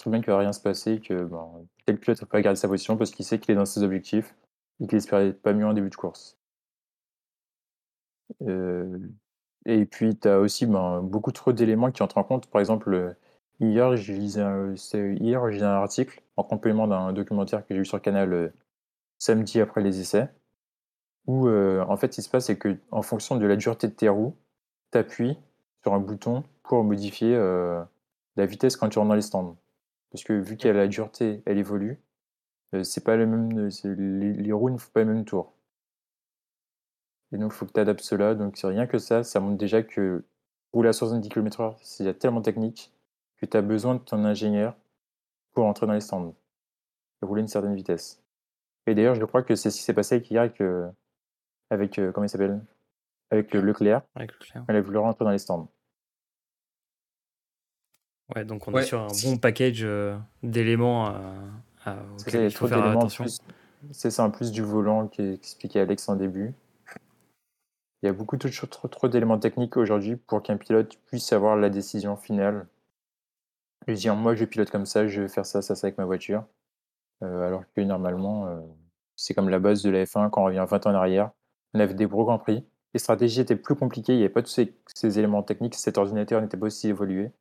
bien 0.05 0.21
qu'il 0.21 0.29
ne 0.29 0.35
va 0.35 0.41
rien 0.41 0.53
se 0.53 0.61
passer, 0.61 1.01
que 1.01 1.23
ben, 1.23 1.65
tel 1.87 1.99
pilote 1.99 2.19
va 2.19 2.27
pas 2.27 2.41
garder 2.41 2.59
sa 2.59 2.67
position 2.67 2.97
parce 2.97 3.09
qu'il 3.09 3.25
sait 3.25 3.39
qu'il 3.39 3.53
est 3.53 3.55
dans 3.55 3.65
ses 3.65 3.81
objectifs 3.81 4.35
et 4.79 4.85
qu'il 4.85 4.99
espérait 4.99 5.33
pas 5.33 5.53
mieux 5.53 5.65
en 5.65 5.73
début 5.73 5.89
de 5.89 5.95
course. 5.95 6.37
Euh, 8.43 8.99
et 9.65 9.85
puis, 9.85 10.17
tu 10.17 10.27
as 10.27 10.39
aussi 10.39 10.65
ben, 10.65 11.01
beaucoup 11.01 11.31
trop 11.31 11.53
d'éléments 11.53 11.91
qui 11.91 12.01
entrent 12.03 12.17
en 12.17 12.23
compte. 12.23 12.47
Par 12.47 12.59
exemple, 12.59 13.15
hier, 13.59 13.95
j'ai 13.95 14.13
lisais 14.13 14.41
un, 14.41 14.75
article 15.63 16.21
en 16.37 16.43
complément 16.43 16.87
d'un 16.87 17.13
documentaire 17.13 17.65
que 17.65 17.73
j'ai 17.73 17.79
vu 17.79 17.85
sur 17.85 18.01
Canal 18.01 18.33
euh, 18.33 18.49
samedi 19.19 19.61
après 19.61 19.81
les 19.81 19.99
essais, 20.01 20.29
où 21.27 21.47
euh, 21.47 21.83
en 21.87 21.97
fait, 21.97 22.13
ce 22.13 22.17
qui 22.17 22.23
se 22.23 22.29
passe, 22.29 22.45
c'est 22.47 22.57
qu'en 22.57 23.01
fonction 23.01 23.35
de 23.37 23.45
la 23.45 23.55
dureté 23.55 23.87
de 23.87 23.93
tes 23.93 24.09
roues, 24.09 24.35
tu 24.91 24.97
appuies 24.97 25.37
sur 25.83 25.93
un 25.93 25.99
bouton 25.99 26.43
pour 26.63 26.83
modifier 26.83 27.35
la 28.35 28.45
vitesse 28.45 28.77
quand 28.77 28.89
tu 28.89 28.99
rentres 28.99 29.09
dans 29.09 29.15
les 29.15 29.21
stands. 29.21 29.57
Parce 30.11 30.23
que 30.23 30.33
vu 30.33 30.57
qu'elle 30.57 30.77
a 30.77 30.81
la 30.81 30.87
dureté, 30.87 31.41
elle 31.45 31.57
évolue, 31.57 31.99
c'est 32.83 33.03
pas 33.03 33.15
le 33.15 33.25
même, 33.25 33.69
les, 33.83 34.33
les 34.33 34.53
roues 34.53 34.69
ne 34.69 34.77
font 34.77 34.91
pas 34.93 35.03
le 35.03 35.13
même 35.13 35.25
tour. 35.25 35.53
Et 37.33 37.37
donc, 37.37 37.51
il 37.53 37.55
faut 37.55 37.65
que 37.65 37.71
tu 37.71 37.79
adaptes 37.79 38.01
cela. 38.01 38.35
Donc, 38.35 38.57
c'est 38.57 38.67
rien 38.67 38.87
que 38.87 38.97
ça, 38.97 39.23
ça 39.23 39.39
montre 39.39 39.57
déjà 39.57 39.83
que 39.83 40.23
rouler 40.73 40.89
à 40.89 40.93
70 40.93 41.29
km/h, 41.29 41.75
c'est 41.81 42.17
tellement 42.17 42.41
technique 42.41 42.91
que 43.37 43.45
tu 43.45 43.57
as 43.57 43.61
besoin 43.61 43.95
de 43.95 43.99
ton 43.99 44.23
ingénieur 44.25 44.75
pour 45.53 45.65
entrer 45.65 45.85
dans 45.87 45.93
les 45.93 46.01
stands 46.01 46.33
et 47.21 47.25
rouler 47.25 47.41
une 47.41 47.47
certaine 47.47 47.75
vitesse. 47.75 48.21
Et 48.87 48.95
d'ailleurs, 48.95 49.15
je 49.15 49.25
crois 49.25 49.43
que 49.43 49.55
c'est 49.55 49.69
ce 49.69 49.77
qui 49.77 49.83
s'est 49.83 49.93
passé 49.93 50.15
avec 50.15 50.31
hier 50.31 50.41
avec, 50.41 50.61
euh, 50.61 50.89
avec 51.69 51.99
euh, 51.99 52.11
comment 52.11 52.25
il 52.25 52.29
s'appelle? 52.29 52.61
Avec 53.29 53.53
Leclerc. 53.53 54.01
Avec 54.15 54.31
Leclerc. 54.33 54.65
Elle 54.67 54.75
a 54.75 54.81
voulu 54.81 54.97
rentrer 54.97 55.25
dans 55.25 55.31
les 55.31 55.37
stands. 55.37 55.69
Ouais, 58.35 58.45
donc 58.45 58.67
on 58.67 58.77
est 58.77 58.83
sur 58.83 59.01
un 59.01 59.07
bon 59.07 59.37
package 59.37 59.83
euh, 59.83 60.17
d'éléments 60.41 61.07
à, 61.07 61.97
il 62.27 62.51
faut 62.51 62.67
faire 62.67 62.83
attention. 62.85 63.25
C'est 63.91 64.11
ça, 64.11 64.23
en 64.23 64.31
plus 64.31 64.51
du 64.51 64.61
volant 64.61 65.07
qui 65.07 65.21
expliquait 65.21 65.79
Alex 65.79 66.07
en 66.07 66.15
début. 66.15 66.53
Il 68.01 68.07
y 68.07 68.09
a 68.09 68.13
beaucoup 68.13 68.37
trop, 68.37 68.67
trop, 68.67 68.87
trop 68.87 69.07
d'éléments 69.07 69.37
techniques 69.37 69.77
aujourd'hui 69.77 70.15
pour 70.15 70.41
qu'un 70.41 70.57
pilote 70.57 70.97
puisse 71.05 71.31
avoir 71.33 71.55
la 71.55 71.69
décision 71.69 72.15
finale. 72.15 72.67
Et 73.87 73.93
dire, 73.93 74.15
moi, 74.15 74.35
je 74.35 74.45
pilote 74.45 74.71
comme 74.71 74.85
ça, 74.85 75.07
je 75.07 75.21
vais 75.21 75.27
faire 75.27 75.45
ça, 75.45 75.61
ça, 75.61 75.75
ça 75.75 75.87
avec 75.87 75.97
ma 75.97 76.05
voiture. 76.05 76.45
Euh, 77.23 77.47
alors 77.47 77.63
que 77.75 77.81
normalement, 77.81 78.47
euh, 78.47 78.59
c'est 79.15 79.33
comme 79.33 79.49
la 79.49 79.59
base 79.59 79.83
de 79.83 79.89
la 79.89 80.05
F1 80.05 80.29
quand 80.29 80.41
on 80.41 80.45
revient 80.45 80.65
20 80.67 80.87
ans 80.87 80.91
en 80.91 80.95
arrière. 80.95 81.31
On 81.73 81.79
avait 81.79 81.93
des 81.93 82.07
gros 82.07 82.25
grands 82.25 82.39
prix. 82.39 82.65
Les 82.93 82.99
stratégies 82.99 83.41
étaient 83.41 83.55
plus 83.55 83.75
compliquées, 83.75 84.13
il 84.13 84.17
n'y 84.17 84.23
avait 84.23 84.33
pas 84.33 84.41
tous 84.41 84.59
ces, 84.93 85.19
éléments 85.19 85.43
techniques, 85.43 85.75
cet 85.75 85.97
ordinateur 85.97 86.41
n'était 86.41 86.57
pas 86.57 86.65
aussi 86.65 86.89
évolué. 86.89 87.31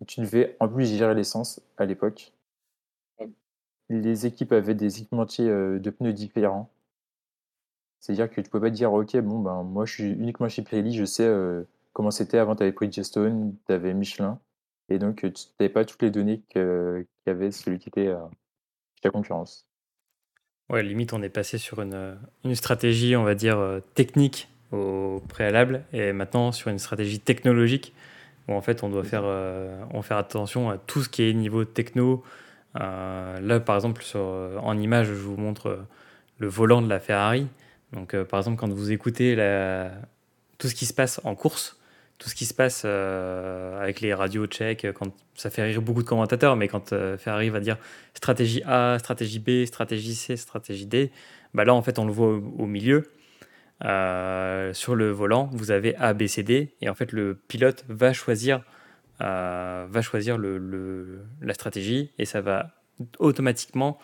Et 0.00 0.04
tu 0.06 0.20
devais 0.20 0.56
en 0.60 0.68
plus 0.68 0.86
gérer 0.86 1.14
l'essence 1.14 1.60
à 1.76 1.84
l'époque. 1.84 2.32
Les 3.88 4.26
équipes 4.26 4.52
avaient 4.52 4.74
des 4.74 4.98
équipementiers 5.00 5.48
euh, 5.48 5.78
de 5.78 5.90
pneus 5.90 6.12
différents. 6.12 6.70
C'est-à-dire 8.00 8.30
que 8.30 8.40
tu 8.40 8.50
peux 8.50 8.60
pas 8.60 8.70
dire, 8.70 8.92
OK, 8.92 9.16
bon, 9.18 9.40
ben, 9.40 9.62
moi, 9.62 9.84
je 9.84 9.94
suis 9.94 10.10
uniquement 10.12 10.48
chez 10.48 10.62
Pirelli, 10.62 10.94
je 10.94 11.04
sais 11.04 11.26
euh, 11.26 11.64
comment 11.92 12.10
c'était. 12.10 12.38
Avant, 12.38 12.54
tu 12.54 12.62
avais 12.62 12.72
Bridgestone, 12.72 13.54
tu 13.66 13.72
avais 13.72 13.94
Michelin. 13.94 14.38
Et 14.88 14.98
donc, 14.98 15.16
tu 15.20 15.32
n'avais 15.58 15.72
pas 15.72 15.84
toutes 15.84 16.02
les 16.02 16.10
données 16.10 16.42
qu'avait 16.48 17.50
celui 17.50 17.78
qui 17.78 17.88
était 17.88 18.06
euh, 18.06 18.18
chez 18.94 19.02
la 19.04 19.10
concurrence. 19.10 19.66
Ouais, 20.68 20.82
limite, 20.82 21.12
on 21.12 21.22
est 21.22 21.28
passé 21.28 21.58
sur 21.58 21.80
une, 21.80 22.16
une 22.44 22.54
stratégie, 22.54 23.16
on 23.16 23.24
va 23.24 23.34
dire, 23.34 23.58
euh, 23.58 23.80
technique 23.94 24.48
au 24.72 25.22
préalable, 25.28 25.84
et 25.92 26.12
maintenant 26.12 26.50
sur 26.50 26.70
une 26.70 26.78
stratégie 26.78 27.20
technologique, 27.20 27.94
où 28.48 28.52
en 28.52 28.60
fait, 28.60 28.82
on 28.82 28.88
doit 28.88 29.04
faire, 29.04 29.24
on 29.92 30.02
faire 30.02 30.16
attention 30.16 30.70
à 30.70 30.76
tout 30.76 31.02
ce 31.02 31.08
qui 31.08 31.22
est 31.22 31.32
niveau 31.32 31.64
techno. 31.64 32.24
là, 32.74 33.60
par 33.60 33.76
exemple, 33.76 34.02
sur, 34.02 34.20
en 34.20 34.76
image, 34.76 35.06
je 35.06 35.14
vous 35.14 35.36
montre 35.36 35.86
le 36.38 36.48
volant 36.48 36.82
de 36.82 36.88
la 36.88 36.98
Ferrari. 36.98 37.46
Donc, 37.96 38.12
euh, 38.14 38.24
par 38.24 38.38
exemple, 38.38 38.58
quand 38.58 38.68
vous 38.68 38.92
écoutez 38.92 39.34
tout 40.58 40.68
ce 40.68 40.74
qui 40.74 40.86
se 40.86 40.92
passe 40.92 41.20
en 41.24 41.34
course, 41.34 41.80
tout 42.18 42.28
ce 42.28 42.34
qui 42.34 42.44
se 42.44 42.54
passe 42.54 42.82
euh, 42.84 43.80
avec 43.80 44.00
les 44.00 44.14
radios 44.14 44.46
tchèques, 44.46 44.86
quand 44.92 45.12
ça 45.34 45.50
fait 45.50 45.62
rire 45.62 45.82
beaucoup 45.82 46.02
de 46.02 46.08
commentateurs, 46.08 46.56
mais 46.56 46.68
quand 46.68 46.92
euh, 46.92 47.18
Ferrari 47.18 47.50
va 47.50 47.60
dire 47.60 47.76
stratégie 48.14 48.62
A, 48.64 48.98
stratégie 48.98 49.38
B, 49.38 49.64
stratégie 49.64 50.14
C, 50.14 50.36
stratégie 50.36 50.86
D, 50.86 51.10
bah 51.52 51.64
là 51.64 51.74
en 51.74 51.82
fait 51.82 51.98
on 51.98 52.06
le 52.06 52.12
voit 52.12 52.28
au, 52.28 52.66
milieu. 52.66 53.10
sur 53.80 54.94
le 54.94 55.10
volant, 55.10 55.50
vous 55.52 55.70
avez 55.70 55.96
A, 55.96 56.12
B, 56.14 56.26
C, 56.26 56.42
D, 56.42 56.74
et 56.80 56.88
en 56.88 56.94
fait 56.94 57.12
le 57.12 57.34
pilote 57.48 57.84
va 57.88 58.12
choisir, 58.12 58.62
va 59.20 60.02
choisir 60.02 60.38
la 60.38 61.54
stratégie, 61.54 62.12
et 62.18 62.24
ça 62.24 62.40
va 62.40 62.70
automatiquement 63.18 63.98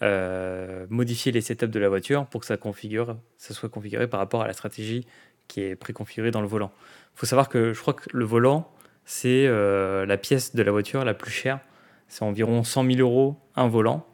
euh, 0.00 0.86
modifier 0.90 1.32
les 1.32 1.40
setups 1.40 1.66
de 1.66 1.80
la 1.80 1.88
voiture 1.88 2.26
pour 2.26 2.40
que 2.40 2.46
ça, 2.46 2.56
soit 2.56 3.68
configuré 3.68 4.06
par 4.06 4.20
rapport 4.20 4.42
à 4.42 4.46
la 4.46 4.52
stratégie 4.52 5.06
qui 5.48 5.60
est 5.62 5.74
préconfigurée 5.74 6.30
dans 6.30 6.40
le 6.40 6.46
volant. 6.46 6.70
Il 7.16 7.18
faut 7.18 7.26
savoir 7.26 7.48
que 7.48 7.72
je 7.72 7.80
crois 7.80 7.94
que 7.94 8.08
le 8.12 8.24
volant, 8.24 8.70
c'est 9.04 9.46
euh, 9.46 10.06
la 10.06 10.16
pièce 10.16 10.54
de 10.54 10.62
la 10.62 10.70
voiture 10.70 11.04
la 11.04 11.14
plus 11.14 11.32
chère. 11.32 11.58
C'est 12.06 12.22
environ 12.22 12.62
100 12.62 12.84
000 12.84 12.98
euros 13.00 13.40
un 13.56 13.66
volant. 13.66 14.06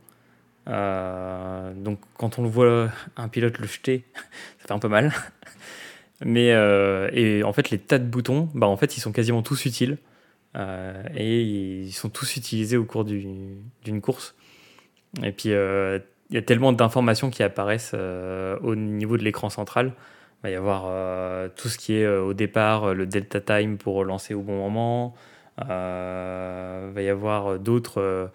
Euh, 0.69 1.75
donc 1.75 2.01
quand 2.17 2.39
on 2.39 2.43
le 2.43 2.49
voit 2.49 2.89
un 3.19 3.29
pilote 3.29 3.59
le 3.59 3.67
jeter, 3.67 4.05
ça 4.61 4.69
fait 4.69 4.73
un 4.73 4.79
peu 4.79 4.89
mal. 4.89 5.13
Mais 6.25 6.49
et 7.13 7.43
en 7.43 7.53
fait 7.53 7.69
les 7.69 7.79
tas 7.79 7.99
de 7.99 8.07
boutons, 8.07 8.49
bah 8.55 8.69
en 8.69 8.79
fait 8.79 8.97
ils 8.97 9.01
sont 9.01 9.13
quasiment 9.13 9.43
tous 9.43 9.67
utiles 9.67 9.99
et 10.57 11.43
ils 11.43 11.93
sont 11.93 12.09
tous 12.09 12.37
utilisés 12.37 12.79
au 12.79 12.85
cours 12.85 13.05
d'une 13.05 14.01
course. 14.01 14.35
Et 15.23 15.33
puis, 15.33 15.53
euh, 15.53 15.99
il 16.31 16.35
y 16.35 16.39
a 16.39 16.43
tellement 16.43 16.73
d'informations 16.73 17.31
qui 17.31 17.43
apparaissent 17.43 17.93
euh, 17.95 18.59
au 18.63 18.75
niveau 18.75 19.17
de 19.17 19.23
l'écran 19.23 19.51
central. 19.51 19.93
Il 20.41 20.43
va 20.43 20.51
y 20.51 20.55
avoir 20.55 20.85
euh, 20.87 21.49
tout 21.55 21.69
ce 21.69 21.79
qui 21.79 21.95
est 21.95 22.07
au 22.07 22.35
départ, 22.35 22.95
le 22.95 23.07
delta 23.07 23.41
time 23.41 23.79
pour 23.79 23.95
relancer 23.95 24.35
au 24.35 24.43
bon 24.43 24.57
moment. 24.57 25.15
il 25.59 25.67
va 25.67 27.03
y 27.03 27.09
avoir 27.09 27.59
d'autres 27.59 28.31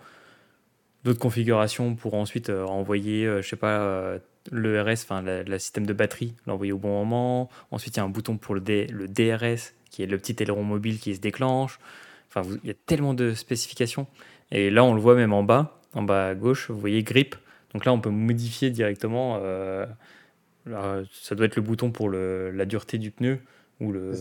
configurations 1.20 1.96
pour 1.96 2.13
ensuite 2.15 2.50
envoyer, 2.50 3.26
je 3.42 3.48
sais 3.48 3.56
pas, 3.56 4.18
le 4.52 4.82
RS, 4.82 5.04
enfin 5.04 5.22
le 5.22 5.60
système 5.60 5.86
de 5.86 5.94
batterie, 5.94 6.34
l'envoyer 6.48 6.72
au 6.72 6.80
bon 6.80 6.89
moment. 6.89 7.50
Ensuite, 7.70 7.98
il 7.98 8.00
y 8.00 8.02
a 8.02 8.06
un 8.06 8.10
bouton 8.10 8.38
pour 8.38 8.56
le, 8.56 8.62
le 8.62 9.08
DRS, 9.08 9.74
qui 9.92 10.02
est 10.02 10.08
le 10.08 10.18
petit 10.18 10.36
aileron 10.42 10.63
mobile 10.63 11.00
qui 11.00 11.15
se 11.15 11.22
déclenche. 11.22 11.80
Enfin, 12.28 12.48
il 12.63 12.68
y 12.68 12.72
a 12.72 12.76
tellement 12.86 13.13
de 13.13 13.34
spécifications. 13.34 14.08
Et 14.52 14.72
là, 14.72 14.84
on 14.84 14.94
le 14.96 15.02
voit 15.02 15.15
même 15.15 15.34
en 15.34 15.44
bas 15.44 15.79
en 15.93 16.04
bas 16.04 16.30
à 16.30 16.36
gauche, 16.36 16.69
vous 16.69 16.80
voyez 16.80 17.04
grip. 17.04 17.36
Donc 17.73 17.86
là, 17.86 17.93
on 17.93 17.99
peut 17.99 18.10
modifier 18.10 18.69
directement. 18.69 19.39
Euh, 19.41 19.86
ça 21.12 21.36
doit 21.36 21.45
être 21.45 21.56
le 21.56 21.62
bouton 21.62 21.91
pour 21.91 22.10
la 22.10 22.65
dureté 22.65 22.97
du 22.97 23.12
pneu 23.12 23.39
ou 23.80 23.91
le, 23.93 24.12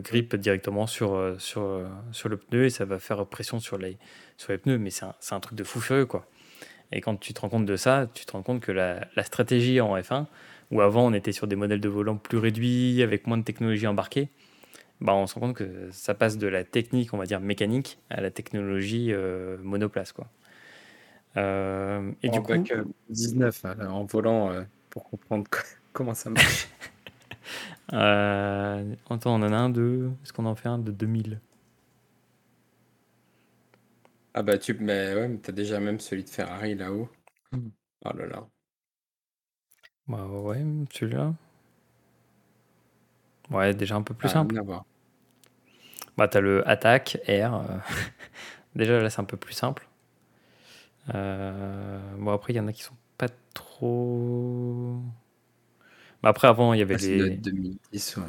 grip 0.00 0.36
directement 0.36 0.86
sur, 0.86 1.14
euh, 1.14 1.34
sur, 1.38 1.62
euh, 1.62 1.88
sur 2.12 2.28
le 2.28 2.36
pneu 2.36 2.66
et 2.66 2.70
ça 2.70 2.84
va 2.84 3.00
faire 3.00 3.26
pression 3.26 3.58
sur 3.58 3.76
les, 3.76 3.98
sur 4.36 4.52
les 4.52 4.58
pneus. 4.58 4.78
Mais 4.78 4.90
c'est 4.90 5.04
un, 5.04 5.14
un, 5.32 5.40
truc 5.40 5.58
de 5.58 5.64
fou 5.64 5.80
furieux, 5.80 6.06
quoi. 6.06 6.26
Et 6.92 7.00
quand 7.00 7.16
tu 7.16 7.34
te 7.34 7.40
rends 7.40 7.48
compte 7.48 7.66
de 7.66 7.76
ça, 7.76 8.08
tu 8.12 8.24
te 8.24 8.32
rends 8.32 8.42
compte 8.42 8.60
que 8.60 8.70
la, 8.70 9.08
la, 9.16 9.24
stratégie 9.24 9.80
en 9.80 9.96
F1, 9.96 10.26
où 10.70 10.80
avant 10.80 11.06
on 11.06 11.12
était 11.12 11.32
sur 11.32 11.46
des 11.46 11.56
modèles 11.56 11.80
de 11.80 11.88
volant 11.88 12.16
plus 12.16 12.38
réduits, 12.38 13.02
avec 13.02 13.26
moins 13.26 13.38
de 13.38 13.42
technologie 13.42 13.86
embarquée, 13.86 14.28
bah 15.00 15.12
on 15.14 15.26
se 15.26 15.34
rend 15.34 15.40
compte 15.40 15.56
que 15.56 15.88
ça 15.90 16.14
passe 16.14 16.38
de 16.38 16.46
la 16.46 16.62
technique, 16.62 17.12
on 17.12 17.18
va 17.18 17.26
dire 17.26 17.40
mécanique, 17.40 17.98
à 18.10 18.20
la 18.20 18.30
technologie 18.30 19.12
monoplace. 19.62 20.12
Quoi. 20.12 20.28
Euh, 21.36 22.12
et 22.22 22.28
du 22.28 22.40
coup, 22.40 22.52
19 23.10 23.64
hein, 23.64 23.88
en 23.88 24.04
volant 24.04 24.50
euh, 24.50 24.62
pour 24.90 25.04
comprendre 25.04 25.44
comment 25.92 26.14
ça 26.14 26.30
marche. 26.30 26.68
euh, 27.92 28.94
attends, 29.10 29.34
on 29.34 29.42
en 29.42 29.52
a 29.52 29.56
un 29.56 29.70
de. 29.70 30.10
Est-ce 30.22 30.32
qu'on 30.32 30.46
en 30.46 30.54
fait 30.54 30.68
un 30.68 30.78
de 30.78 30.92
2000 30.92 31.40
Ah 34.34 34.42
bah 34.42 34.58
tu 34.58 34.74
mais 34.74 35.14
ouais, 35.14 35.28
mais 35.28 35.38
t'as 35.38 35.52
déjà 35.52 35.80
même 35.80 36.00
celui 36.00 36.24
de 36.24 36.30
Ferrari 36.30 36.74
là-haut. 36.74 37.08
Hmm. 37.52 37.68
Oh 38.04 38.16
là 38.16 38.26
là. 38.26 38.46
Bah 40.06 40.26
ouais, 40.26 40.62
celui-là. 40.92 41.34
Ouais, 43.50 43.74
déjà 43.74 43.96
un 43.96 44.02
peu 44.02 44.14
plus 44.14 44.28
ah, 44.28 44.32
simple. 44.32 44.60
Bah 46.16 46.28
t'as 46.28 46.40
le 46.40 46.66
attaque 46.68 47.18
R. 47.28 47.54
Euh, 47.54 47.78
Déjà, 48.74 49.00
là, 49.00 49.10
c'est 49.10 49.20
un 49.20 49.24
peu 49.24 49.36
plus 49.36 49.54
simple. 49.54 49.86
Euh, 51.14 51.98
bon, 52.18 52.32
après, 52.32 52.52
il 52.52 52.56
y 52.56 52.60
en 52.60 52.68
a 52.68 52.72
qui 52.72 52.82
sont 52.82 52.94
pas 53.18 53.28
trop. 53.52 54.96
Bah, 56.22 56.30
après, 56.30 56.48
avant, 56.48 56.72
il 56.72 56.78
y 56.78 56.82
avait 56.82 56.94
Ah, 56.94 57.02
les. 57.02 57.18
de 57.36 57.42
2010, 57.42 58.16
ouais. 58.18 58.22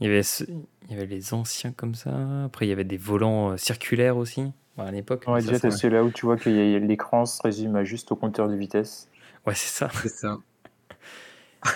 Il 0.00 0.08
y 0.08 0.10
avait, 0.10 0.22
ce- 0.24 0.44
il 0.44 0.90
y 0.90 0.94
avait 0.94 1.06
les 1.06 1.34
anciens 1.34 1.70
comme 1.72 1.94
ça. 1.94 2.44
Après, 2.44 2.66
il 2.66 2.68
y 2.68 2.72
avait 2.72 2.84
des 2.84 2.96
volants 2.96 3.52
euh, 3.52 3.56
circulaires 3.56 4.16
aussi 4.16 4.42
bah, 4.76 4.84
à 4.86 4.90
l'époque. 4.90 5.24
Ouais, 5.28 5.40
Ça, 5.40 5.52
déjà, 5.52 5.58
c'est- 5.60 5.70
celui-là 5.70 6.02
où 6.02 6.10
tu 6.10 6.26
vois 6.26 6.36
que 6.36 6.50
y 6.50 6.74
a- 6.74 6.78
l'écran 6.80 7.26
se 7.26 7.40
résume 7.42 7.76
à 7.76 7.84
juste 7.84 8.10
au 8.10 8.16
compteur 8.16 8.48
de 8.48 8.56
vitesse. 8.56 9.08
Ouais, 9.46 9.54
c'est 9.54 9.68
ça. 9.68 9.88
C'est 10.02 10.08
ça. 10.08 10.38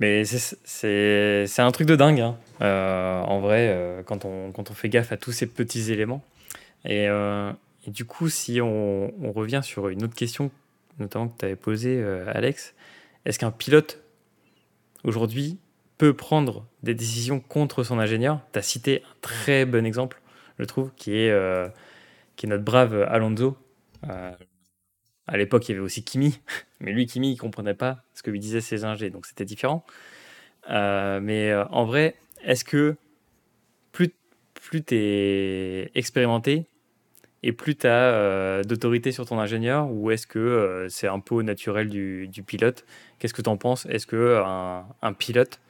Mais 0.00 0.24
c'est- 0.24 1.46
un 1.60 1.70
truc 1.70 1.86
de 1.86 1.96
dingue, 1.96 2.20
hein. 2.20 2.36
Euh, 2.62 3.20
en 3.22 3.40
vrai, 3.40 3.68
euh, 3.68 4.02
quand, 4.02 4.24
on, 4.24 4.50
quand 4.52 4.70
on 4.70 4.74
fait 4.74 4.88
gaffe 4.88 5.12
à 5.12 5.16
tous 5.16 5.32
ces 5.32 5.46
petits 5.46 5.92
éléments. 5.92 6.22
Et, 6.84 7.08
euh, 7.08 7.52
et 7.86 7.90
du 7.90 8.04
coup, 8.04 8.28
si 8.28 8.60
on, 8.60 9.12
revient 9.32 9.60
sur 9.62 9.88
une 9.88 10.04
autre 10.04 10.14
question, 10.14 10.50
notamment 10.98 11.28
que 11.28 11.38
tu 11.38 11.44
avais 11.44 11.56
posée, 11.56 12.00
euh, 12.00 12.24
Alex, 12.32 12.74
est-ce 13.24 13.38
qu'un 13.38 13.50
pilote, 13.50 14.02
aujourd'hui, 15.02 15.58
peut 15.98 16.14
prendre 16.14 16.66
des 16.82 16.94
décisions 16.94 17.40
contre 17.40 17.84
son 17.84 17.98
ingénieur? 17.98 18.40
Tu 18.52 18.58
as 18.58 18.62
cité 18.62 19.02
un 19.04 19.16
très 19.20 19.64
bon 19.66 19.84
exemple, 19.84 20.20
je 20.58 20.64
trouve, 20.64 20.92
qui 20.96 21.16
est, 21.16 21.30
euh, 21.30 21.68
qui 22.36 22.46
est 22.46 22.48
notre 22.48 22.64
brave 22.64 23.02
Alonso. 23.08 23.56
Euh, 24.08 24.32
à 25.26 25.36
l'époque, 25.36 25.68
il 25.68 25.72
y 25.72 25.74
avait 25.74 25.84
aussi 25.84 26.04
Kimi, 26.04 26.40
mais 26.80 26.92
lui, 26.92 27.06
Kimi, 27.06 27.32
il 27.32 27.36
comprenait 27.36 27.74
pas 27.74 28.04
ce 28.14 28.22
que 28.22 28.30
lui 28.30 28.40
disaient 28.40 28.60
ses 28.60 28.84
ingés, 28.84 29.10
donc 29.10 29.26
c'était 29.26 29.44
différent. 29.44 29.84
Euh, 30.70 31.20
mais 31.20 31.54
en 31.54 31.84
vrai, 31.84 32.14
est-ce 32.42 32.64
que 32.64 32.96
plus, 33.92 34.10
plus 34.54 34.82
tu 34.82 34.94
es 34.96 35.90
expérimenté 35.94 36.66
et 37.46 37.52
plus 37.52 37.76
tu 37.76 37.86
as 37.86 38.62
d'autorité 38.64 39.12
sur 39.12 39.26
ton 39.26 39.38
ingénieur, 39.38 39.90
ou 39.92 40.10
est-ce 40.10 40.26
que 40.26 40.38
euh, 40.38 40.88
c'est 40.88 41.08
un 41.08 41.20
peu 41.20 41.34
au 41.34 41.42
naturel 41.42 41.90
du, 41.90 42.42
pilote 42.46 42.86
Qu'est-ce 43.18 43.34
que 43.34 43.42
tu 43.42 43.50
en 43.50 43.58
penses? 43.58 43.84
Est-ce 43.84 44.06
qu'un 44.06 44.86
un 45.02 45.12
pilote 45.12 45.60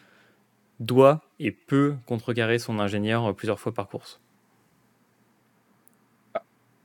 doit 0.78 1.20
et 1.40 1.50
peut 1.50 1.96
contrecarrer 2.06 2.60
son 2.60 2.78
ingénieur 2.78 3.26
euh, 3.26 3.32
plusieurs 3.32 3.58
fois 3.58 3.74
par 3.74 3.88
course? 3.88 4.20
Je 6.36 6.40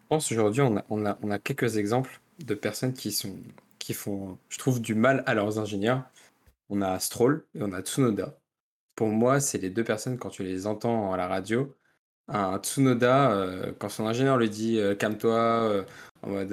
pense 0.10 0.32
aujourd'hui, 0.32 0.64
on 0.90 1.06
a 1.06 1.40
quelques 1.40 1.78
exemples 1.78 2.20
de 2.44 2.56
personnes 2.56 2.94
qui 2.94 3.12
sont, 3.12 3.36
qui 3.78 3.94
font, 3.94 4.40
je 4.50 4.58
trouve, 4.58 4.82
du 4.82 4.96
mal 4.96 5.24
à 5.28 5.36
leurs 5.36 5.60
ingénieurs. 5.60 6.02
On 6.72 6.82
a 6.82 6.98
Stroll 6.98 7.46
et 7.54 7.62
on 7.62 7.74
a 7.74 7.82
Tsunoda. 7.82 8.40
Pour 8.96 9.10
moi, 9.10 9.40
c'est 9.40 9.60
les 9.60 9.70
deux 9.70 9.84
personnes, 9.84 10.18
quand 10.18 10.30
tu 10.30 10.44
les 10.44 10.66
entends 10.66 11.14
à 11.14 11.18
la 11.18 11.28
radio, 11.28 11.76
un 12.30 12.58
Tsunoda, 12.60 13.32
euh, 13.32 13.74
quand 13.80 13.90
son 13.90 14.06
ingénieur 14.08 14.38
lui 14.38 14.50
dit 14.50 14.80
euh, 14.80 14.96
calme-toi, 14.96 15.36
euh, 15.38 15.84
en 16.22 16.30
mode 16.30 16.52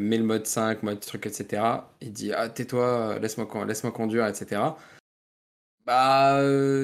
mets 0.00 0.18
le 0.18 0.24
mode 0.24 0.46
5, 0.46 0.82
mode 0.82 1.00
truc, 1.00 1.26
etc., 1.26 1.62
il 2.00 2.12
dit 2.12 2.32
ah, 2.32 2.48
tais-toi, 2.48 3.18
laisse-moi 3.20 3.64
laisse-moi 3.66 3.92
conduire, 3.92 4.26
etc. 4.26 4.76
Bah, 5.84 6.40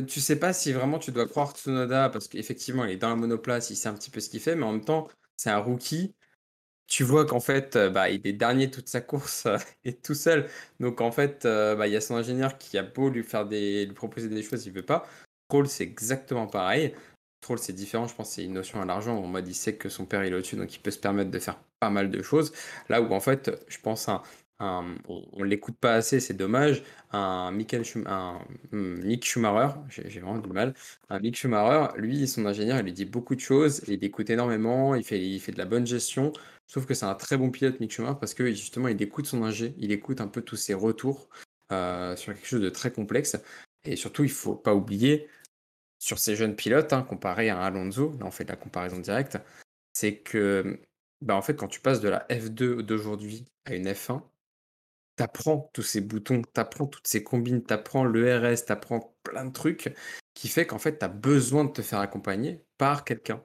tu 0.06 0.20
sais 0.20 0.38
pas 0.38 0.52
si 0.52 0.72
vraiment 0.72 0.98
tu 0.98 1.10
dois 1.10 1.26
croire 1.26 1.52
Tsunoda 1.52 2.08
parce 2.10 2.28
qu'effectivement, 2.28 2.84
il 2.84 2.92
est 2.92 2.96
dans 2.96 3.08
la 3.08 3.16
monoplace, 3.16 3.70
il 3.70 3.76
sait 3.76 3.88
un 3.88 3.94
petit 3.94 4.10
peu 4.10 4.20
ce 4.20 4.28
qu'il 4.30 4.40
fait, 4.40 4.54
mais 4.54 4.64
en 4.64 4.72
même 4.72 4.84
temps, 4.84 5.08
c'est 5.36 5.50
un 5.50 5.58
rookie. 5.58 6.14
Tu 6.88 7.04
vois 7.04 7.26
qu'en 7.26 7.40
fait, 7.40 7.76
bah, 7.78 8.10
il 8.10 8.26
est 8.26 8.32
dernier 8.34 8.70
toute 8.70 8.88
sa 8.88 9.00
course 9.00 9.48
et 9.84 9.96
tout 9.96 10.14
seul. 10.14 10.48
Donc 10.80 11.00
en 11.00 11.10
fait, 11.12 11.44
bah, 11.44 11.86
il 11.88 11.92
y 11.92 11.96
a 11.96 12.00
son 12.00 12.16
ingénieur 12.16 12.58
qui 12.58 12.78
a 12.78 12.82
beau 12.84 13.10
lui 13.10 13.24
faire 13.24 13.46
des, 13.46 13.86
lui 13.86 13.94
proposer 13.94 14.28
des 14.28 14.42
choses, 14.42 14.66
il 14.66 14.72
veut 14.72 14.82
pas. 14.84 15.06
Troll, 15.48 15.68
c'est 15.68 15.84
exactement 15.84 16.46
pareil. 16.46 16.94
C'est 17.56 17.72
différent. 17.72 18.06
Je 18.06 18.14
pense 18.14 18.30
c'est 18.30 18.44
une 18.44 18.54
notion 18.54 18.80
à 18.80 18.84
l'argent. 18.84 19.16
En 19.16 19.26
mode, 19.26 19.48
il 19.48 19.54
sait 19.54 19.74
que 19.76 19.88
son 19.88 20.06
père 20.06 20.24
il 20.24 20.32
est 20.32 20.36
au-dessus, 20.36 20.56
donc 20.56 20.74
il 20.74 20.78
peut 20.78 20.90
se 20.90 20.98
permettre 20.98 21.30
de 21.30 21.38
faire 21.38 21.58
pas 21.80 21.90
mal 21.90 22.10
de 22.10 22.22
choses. 22.22 22.52
Là 22.88 23.02
où 23.02 23.12
en 23.12 23.20
fait, 23.20 23.50
je 23.68 23.78
pense 23.78 24.08
un, 24.08 24.22
on, 25.08 25.42
l'écoute 25.42 25.76
pas 25.76 25.94
assez, 25.94 26.20
c'est 26.20 26.34
dommage. 26.34 26.82
Un 27.10 27.50
Michael 27.50 27.82
un 28.06 28.38
hmm, 28.70 29.04
Mick 29.04 29.24
Schumacher, 29.24 29.74
j'ai 29.88 30.20
vraiment 30.20 30.38
du 30.38 30.50
mal. 30.50 30.74
Un 31.10 31.20
Mick 31.20 31.36
Schumacher, 31.36 31.92
lui, 31.98 32.26
son 32.28 32.46
ingénieur, 32.46 32.78
il 32.78 32.84
lui 32.84 32.92
dit 32.92 33.04
beaucoup 33.04 33.34
de 33.34 33.40
choses, 33.40 33.82
il 33.88 34.02
écoute 34.04 34.30
énormément, 34.30 34.94
il 34.94 35.04
fait, 35.04 35.20
il 35.20 35.40
fait 35.40 35.52
de 35.52 35.58
la 35.58 35.64
bonne 35.64 35.86
gestion. 35.86 36.32
Trouve 36.68 36.86
que 36.86 36.94
c'est 36.94 37.06
un 37.06 37.14
très 37.14 37.36
bon 37.36 37.50
pilote, 37.50 37.80
Mick 37.80 37.92
Schumacher, 37.92 38.18
parce 38.20 38.34
que 38.34 38.46
justement, 38.46 38.88
il 38.88 39.00
écoute 39.02 39.26
son 39.26 39.42
ingé, 39.42 39.74
il 39.78 39.92
écoute 39.92 40.20
un 40.20 40.28
peu 40.28 40.42
tous 40.42 40.56
ses 40.56 40.74
retours 40.74 41.28
euh, 41.72 42.16
sur 42.16 42.32
quelque 42.32 42.46
chose 42.46 42.62
de 42.62 42.70
très 42.70 42.92
complexe. 42.92 43.36
Et 43.84 43.96
surtout, 43.96 44.24
il 44.24 44.30
faut 44.30 44.54
pas 44.54 44.74
oublier, 44.74 45.28
sur 46.02 46.18
ces 46.18 46.34
jeunes 46.34 46.56
pilotes, 46.56 46.92
hein, 46.92 47.02
comparé 47.02 47.48
à 47.48 47.62
Alonso, 47.62 48.12
là 48.18 48.26
on 48.26 48.32
fait 48.32 48.42
de 48.42 48.48
la 48.48 48.56
comparaison 48.56 48.98
directe, 48.98 49.38
c'est 49.92 50.16
que 50.16 50.80
bah, 51.20 51.36
en 51.36 51.42
fait, 51.42 51.54
quand 51.54 51.68
tu 51.68 51.78
passes 51.78 52.00
de 52.00 52.08
la 52.08 52.26
F2 52.28 52.82
d'aujourd'hui 52.82 53.44
à 53.66 53.76
une 53.76 53.86
F1, 53.86 54.20
t'apprends 55.14 55.70
tous 55.72 55.82
ces 55.82 56.00
boutons, 56.00 56.42
t'apprends 56.42 56.86
toutes 56.86 57.06
ces 57.06 57.22
combines, 57.22 57.62
t'apprends 57.62 58.02
le 58.04 58.36
RS, 58.36 58.64
t'apprends 58.66 59.14
plein 59.22 59.44
de 59.44 59.52
trucs 59.52 59.94
qui 60.34 60.48
fait 60.48 60.66
qu'en 60.66 60.80
fait, 60.80 60.98
tu 60.98 61.04
as 61.04 61.08
besoin 61.08 61.64
de 61.64 61.70
te 61.70 61.82
faire 61.82 62.00
accompagner 62.00 62.64
par 62.78 63.04
quelqu'un. 63.04 63.40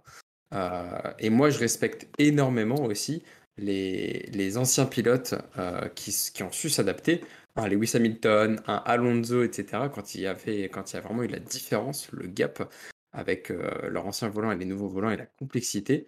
Euh, 0.55 1.13
et 1.19 1.29
moi, 1.29 1.51
je 1.51 1.59
respecte 1.59 2.09
énormément 2.17 2.83
aussi 2.85 3.21
les, 3.57 4.27
les 4.33 4.57
anciens 4.57 4.87
pilotes 4.87 5.35
euh, 5.59 5.87
qui, 5.89 6.11
qui 6.33 6.41
ont 6.41 6.51
su 6.51 6.71
s'adapter. 6.71 7.23
Un 7.57 7.67
Lewis 7.67 7.91
Hamilton, 7.95 8.61
un 8.67 8.83
Alonso, 8.85 9.43
etc. 9.43 9.89
Quand 9.93 10.13
il 10.13 10.21
y 10.21 10.27
avait, 10.27 10.69
quand 10.69 10.91
il 10.91 10.95
y 10.95 10.97
a 10.97 11.01
vraiment 11.01 11.23
eu 11.23 11.27
la 11.27 11.39
différence, 11.39 12.11
le 12.11 12.27
gap 12.27 12.71
avec 13.13 13.49
euh, 13.49 13.89
leur 13.89 14.05
ancien 14.05 14.29
volant 14.29 14.51
et 14.51 14.57
les 14.57 14.65
nouveaux 14.65 14.87
volants 14.87 15.09
et 15.09 15.17
la 15.17 15.25
complexité, 15.25 16.07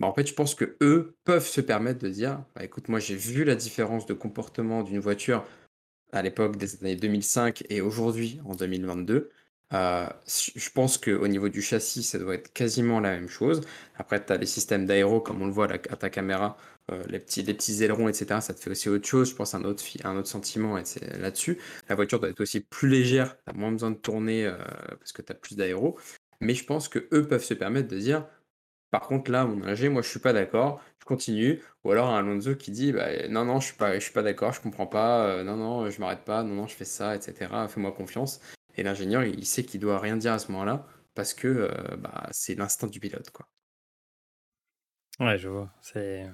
bah, 0.00 0.08
en 0.08 0.14
fait, 0.14 0.26
je 0.26 0.34
pense 0.34 0.54
que 0.54 0.76
eux 0.82 1.16
peuvent 1.24 1.46
se 1.46 1.60
permettre 1.60 2.00
de 2.00 2.08
dire, 2.08 2.44
bah, 2.54 2.64
écoute, 2.64 2.88
moi 2.88 2.98
j'ai 3.00 3.16
vu 3.16 3.44
la 3.44 3.54
différence 3.54 4.06
de 4.06 4.14
comportement 4.14 4.82
d'une 4.82 4.98
voiture 4.98 5.44
à 6.12 6.22
l'époque 6.22 6.56
des 6.56 6.76
années 6.82 6.96
2005 6.96 7.64
et 7.70 7.80
aujourd'hui 7.80 8.40
en 8.44 8.54
2022. 8.54 9.30
Euh, 9.74 10.06
je 10.26 10.70
pense 10.70 10.96
qu'au 10.96 11.28
niveau 11.28 11.48
du 11.48 11.60
châssis, 11.60 12.02
ça 12.02 12.18
doit 12.18 12.34
être 12.34 12.52
quasiment 12.52 13.00
la 13.00 13.10
même 13.10 13.28
chose. 13.28 13.60
Après, 13.96 14.24
tu 14.24 14.32
as 14.32 14.36
les 14.36 14.46
systèmes 14.46 14.86
d'aéro, 14.86 15.20
comme 15.20 15.42
on 15.42 15.46
le 15.46 15.52
voit 15.52 15.70
à, 15.70 15.78
ta 15.78 16.08
caméra, 16.10 16.56
euh, 16.90 17.02
les, 17.08 17.18
petits, 17.18 17.42
les 17.42 17.54
petits 17.54 17.82
ailerons, 17.84 18.08
etc. 18.08 18.40
Ça 18.40 18.54
te 18.54 18.60
fait 18.60 18.70
aussi 18.70 18.88
autre 18.88 19.06
chose. 19.06 19.30
Je 19.30 19.34
pense 19.34 19.54
à 19.54 19.58
un 19.58 19.64
autre, 19.64 19.82
sentiment 20.26 20.76
là-dessus. 20.76 21.58
La 21.88 21.94
voiture 21.94 22.18
doit 22.20 22.30
être 22.30 22.40
aussi 22.40 22.60
plus 22.60 22.88
légère, 22.88 23.36
tu 23.44 23.50
as 23.50 23.52
moins 23.52 23.72
besoin 23.72 23.90
de 23.90 23.96
tourner 23.96 24.46
euh, 24.46 24.56
parce 24.98 25.12
que 25.12 25.22
tu 25.22 25.32
as 25.32 25.34
plus 25.34 25.56
d'aéro. 25.56 25.98
Mais 26.40 26.54
je 26.54 26.64
pense 26.64 26.88
que 26.88 27.08
eux 27.12 27.26
peuvent 27.28 27.44
se 27.44 27.54
permettre 27.54 27.88
de 27.88 27.98
dire, 27.98 28.26
par 28.90 29.02
contre, 29.02 29.30
là, 29.30 29.44
mon 29.46 29.62
ingé, 29.64 29.88
moi, 29.88 30.02
je 30.02 30.08
suis 30.08 30.20
pas 30.20 30.32
d'accord, 30.32 30.80
je 31.00 31.04
continue. 31.06 31.62
Ou 31.84 31.92
alors 31.92 32.08
un 32.10 32.18
Alonso 32.20 32.54
qui 32.56 32.70
dit, 32.70 32.92
bah, 32.92 33.28
non, 33.28 33.44
non, 33.44 33.60
je 33.60 33.66
suis 33.68 33.76
pas, 33.76 33.98
suis 34.00 34.12
pas 34.12 34.22
d'accord, 34.22 34.52
je 34.52 34.60
comprends 34.60 34.86
pas, 34.86 35.42
non, 35.44 35.56
non, 35.56 35.90
je 35.90 36.00
m'arrête 36.00 36.24
pas, 36.24 36.42
non, 36.42 36.54
non, 36.54 36.66
je 36.66 36.74
fais 36.74 36.84
ça, 36.84 37.16
etc. 37.16 37.50
Fais-moi 37.68 37.92
confiance. 37.92 38.40
Et 38.78 38.82
l'ingénieur, 38.84 39.24
il 39.24 39.44
sait 39.46 39.64
qu'il 39.64 39.80
doit 39.80 40.00
rien 40.00 40.16
dire 40.16 40.32
à 40.34 40.38
ce 40.40 40.50
moment-là 40.52 40.86
parce 41.14 41.34
que 41.34 41.48
euh, 41.48 41.96
bah, 41.98 42.28
c'est 42.32 42.54
l'instinct 42.56 42.86
du 42.88 43.00
pilote, 43.00 43.30
quoi. 43.30 43.48
Ouais, 45.20 45.38
je 45.38 45.48
vois. 45.48 45.70
C'est 45.82 46.26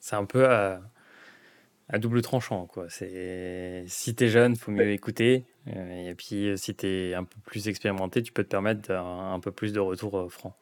c'est 0.00 0.16
un 0.16 0.24
peu 0.26 0.46
à, 0.48 0.82
à 1.88 1.98
double 1.98 2.22
tranchant, 2.22 2.66
quoi. 2.66 2.86
C'est 2.88 3.84
si 3.88 4.14
t'es 4.14 4.28
jeune, 4.28 4.56
faut 4.56 4.70
mieux 4.72 4.90
écouter. 4.92 5.44
euh, 5.68 6.10
Et 6.10 6.14
puis 6.14 6.48
euh, 6.50 6.56
si 6.56 6.74
t'es 6.74 7.14
un 7.14 7.24
peu 7.24 7.36
plus 7.44 7.68
expérimenté, 7.68 8.22
tu 8.22 8.32
peux 8.32 8.42
te 8.44 8.48
permettre 8.48 8.90
un, 8.92 9.34
un 9.34 9.40
peu 9.40 9.52
plus 9.52 9.72
de 9.72 9.80
retour 9.80 10.18
euh, 10.18 10.28
franc. 10.28 10.56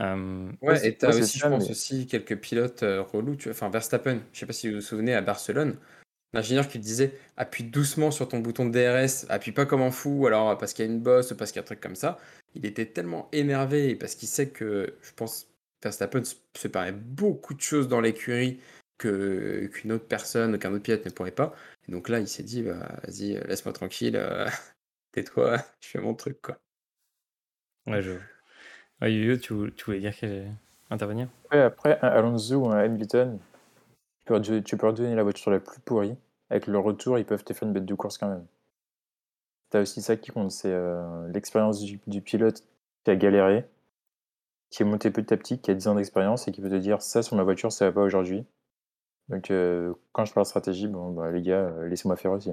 Euh, 0.00 0.50
Ouais, 0.62 0.86
et 0.88 0.96
t'as 0.96 1.14
aussi, 1.14 1.38
je 1.38 1.46
pense 1.46 1.68
mais- 1.68 1.70
aussi 1.70 2.06
quelques 2.06 2.38
pilotes 2.40 2.80
relous, 2.82 3.36
tu 3.36 3.50
enfin 3.50 3.68
Verstappen, 3.68 4.20
je 4.32 4.38
sais 4.40 4.46
pas 4.46 4.52
si 4.54 4.68
vous 4.68 4.76
vous 4.76 4.80
souvenez 4.80 5.14
à 5.14 5.20
Barcelone, 5.20 5.76
l'ingénieur 6.36 6.68
qui 6.68 6.78
disait 6.78 7.12
appuie 7.36 7.64
doucement 7.64 8.10
sur 8.10 8.28
ton 8.28 8.38
bouton 8.40 8.66
de 8.66 8.70
DRS, 8.70 9.26
appuie 9.28 9.52
pas 9.52 9.66
comme 9.66 9.82
un 9.82 9.90
fou, 9.90 10.26
alors 10.26 10.56
parce 10.58 10.72
qu'il 10.72 10.84
y 10.84 10.88
a 10.88 10.92
une 10.92 11.00
bosse, 11.00 11.32
parce 11.34 11.52
qu'il 11.52 11.58
y 11.58 11.60
a 11.60 11.62
un 11.62 11.66
truc 11.66 11.80
comme 11.80 11.96
ça. 11.96 12.18
Il 12.54 12.64
était 12.66 12.86
tellement 12.86 13.28
énervé 13.32 13.96
parce 13.96 14.14
qu'il 14.14 14.28
sait 14.28 14.48
que, 14.48 14.96
je 15.02 15.12
pense, 15.14 15.48
Verstappen 15.82 16.24
se 16.24 16.34
se 16.56 16.68
permet 16.68 16.92
beaucoup 16.92 17.54
de 17.54 17.60
choses 17.60 17.88
dans 17.88 18.00
l'écurie 18.00 18.60
que 18.98 19.66
qu'une 19.72 19.92
autre 19.92 20.06
personne, 20.06 20.58
qu'un 20.58 20.72
autre 20.72 20.82
pilote 20.82 21.04
ne 21.04 21.10
pourrait 21.10 21.30
pas. 21.32 21.54
Et 21.88 21.92
donc 21.92 22.08
là, 22.08 22.18
il 22.20 22.28
s'est 22.28 22.42
dit, 22.42 22.62
bah, 22.62 22.98
vas-y, 23.04 23.34
laisse-moi 23.46 23.72
tranquille, 23.72 24.16
euh, 24.16 24.48
tais-toi, 25.12 25.58
je 25.80 25.88
fais 25.88 26.00
mon 26.00 26.14
truc, 26.14 26.40
quoi. 26.42 26.58
ouais, 27.86 28.02
je. 28.02 28.12
Ouais, 29.00 29.12
Yo-Yo, 29.12 29.36
tu, 29.36 29.74
tu 29.74 29.84
voulais 29.84 30.00
dire 30.00 30.18
que 30.18 30.46
intervenir? 30.90 31.28
Ouais, 31.52 31.60
après, 31.60 31.98
un 32.02 32.08
Alonso 32.08 32.56
ou 32.56 32.68
un 32.70 32.78
Hamilton, 32.78 33.38
tu 34.26 34.32
peux, 34.32 34.62
tu 34.62 34.76
peux 34.76 34.86
leur 34.86 34.94
donner 34.94 35.14
la 35.14 35.22
voiture 35.22 35.50
la 35.50 35.60
plus 35.60 35.80
pourrie. 35.80 36.16
Avec 36.50 36.66
le 36.66 36.78
retour, 36.78 37.18
ils 37.18 37.24
peuvent 37.24 37.44
te 37.44 37.52
faire 37.52 37.66
une 37.66 37.74
bête 37.74 37.84
de 37.84 37.94
course 37.94 38.18
quand 38.18 38.28
même. 38.28 38.46
T'as 39.70 39.82
aussi 39.82 40.00
ça 40.00 40.16
qui 40.16 40.30
compte, 40.30 40.52
c'est 40.52 40.72
euh, 40.72 41.28
l'expérience 41.32 41.80
du, 41.80 42.20
pilote 42.20 42.62
qui 43.04 43.10
a 43.10 43.16
galéré, 43.16 43.64
qui 44.70 44.82
est 44.82 44.86
monté 44.86 45.10
petit 45.10 45.34
à 45.34 45.36
petit, 45.36 45.58
qui 45.58 45.70
a 45.72 45.74
10 45.74 45.88
ans 45.88 45.94
d'expérience 45.96 46.46
et 46.46 46.52
qui 46.52 46.60
peut 46.60 46.70
te 46.70 46.76
dire 46.76 47.02
ça 47.02 47.22
sur 47.22 47.36
ma 47.36 47.42
voiture, 47.42 47.72
ça 47.72 47.86
va 47.86 47.92
pas 47.92 48.02
aujourd'hui. 48.02 48.44
Donc 49.28 49.50
euh, 49.50 49.92
quand 50.12 50.24
je 50.24 50.32
parle 50.32 50.46
stratégie, 50.46 50.86
bon 50.86 51.10
bah 51.10 51.32
les 51.32 51.42
gars, 51.42 51.64
euh, 51.64 51.88
laissez-moi 51.88 52.16
faire 52.16 52.30
aussi. 52.30 52.52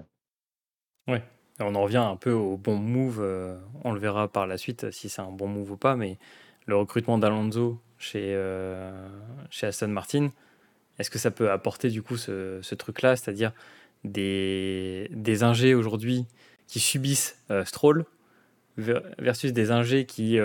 Ouais. 1.08 1.22
On 1.60 1.76
en 1.76 1.84
revient 1.84 1.98
un 1.98 2.16
peu 2.16 2.32
au 2.32 2.58
bon 2.58 2.78
move. 2.78 3.22
on 3.84 3.92
le 3.92 4.00
verra 4.00 4.28
par 4.28 4.48
la 4.48 4.58
suite 4.58 4.90
si 4.90 5.08
c'est 5.08 5.22
un 5.22 5.32
bon 5.32 5.48
move 5.48 5.72
ou 5.72 5.78
pas. 5.78 5.96
Mais 5.96 6.18
le 6.66 6.76
recrutement 6.76 7.20
d'Alonso 7.20 7.80
chez, 8.00 8.36
chez 9.52 9.68
Aston 9.68 9.90
Martin. 9.90 10.32
Est-ce 10.98 11.12
que 11.12 11.20
ça 11.20 11.30
peut 11.30 11.52
apporter 11.52 11.90
du 11.90 12.02
coup 12.02 12.18
ce, 12.18 12.60
ce 12.64 12.74
truc-là, 12.74 13.16
c'est-à-dire 13.16 13.54
des, 14.04 15.10
des 15.12 15.44
ingés 15.44 15.76
aujourd'hui 15.76 16.26
qui 16.68 16.80
subissent 16.80 17.38
Stroll 17.66 18.06
versus 18.78 19.54
des 19.54 19.72
ingés 19.72 20.06
qui 20.06 20.38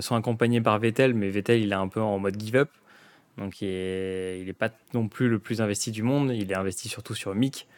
sont 0.00 0.16
accompagnés 0.16 0.60
par 0.60 0.78
Vettel, 0.78 1.14
mais 1.14 1.28
Vettel 1.30 1.62
il 1.62 1.72
est 1.72 1.76
un 1.76 1.88
peu 1.88 2.00
en 2.00 2.18
mode 2.18 2.40
give 2.40 2.56
up. 2.56 2.70
Donc 3.38 3.60
il 3.60 4.44
n'est 4.46 4.52
pas 4.52 4.70
non 4.94 5.08
plus 5.08 5.28
le 5.28 5.38
plus 5.38 5.60
investi 5.60 5.90
du 5.90 6.02
monde, 6.02 6.32
il 6.34 6.50
est 6.50 6.56
investi 6.56 6.88
surtout 6.88 7.14
sur 7.14 7.34
Mick. 7.34 7.68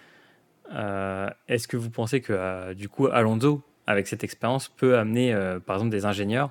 Euh, 0.74 1.30
est-ce 1.48 1.66
que 1.66 1.76
vous 1.76 1.90
pensez 1.90 2.20
que 2.20 2.32
euh, 2.32 2.74
du 2.74 2.88
coup 2.88 3.06
Alonso, 3.06 3.62
avec 3.86 4.06
cette 4.06 4.22
expérience, 4.22 4.68
peut 4.68 4.98
amener 4.98 5.32
euh, 5.32 5.60
par 5.60 5.76
exemple 5.76 5.90
des 5.90 6.04
ingénieurs 6.04 6.50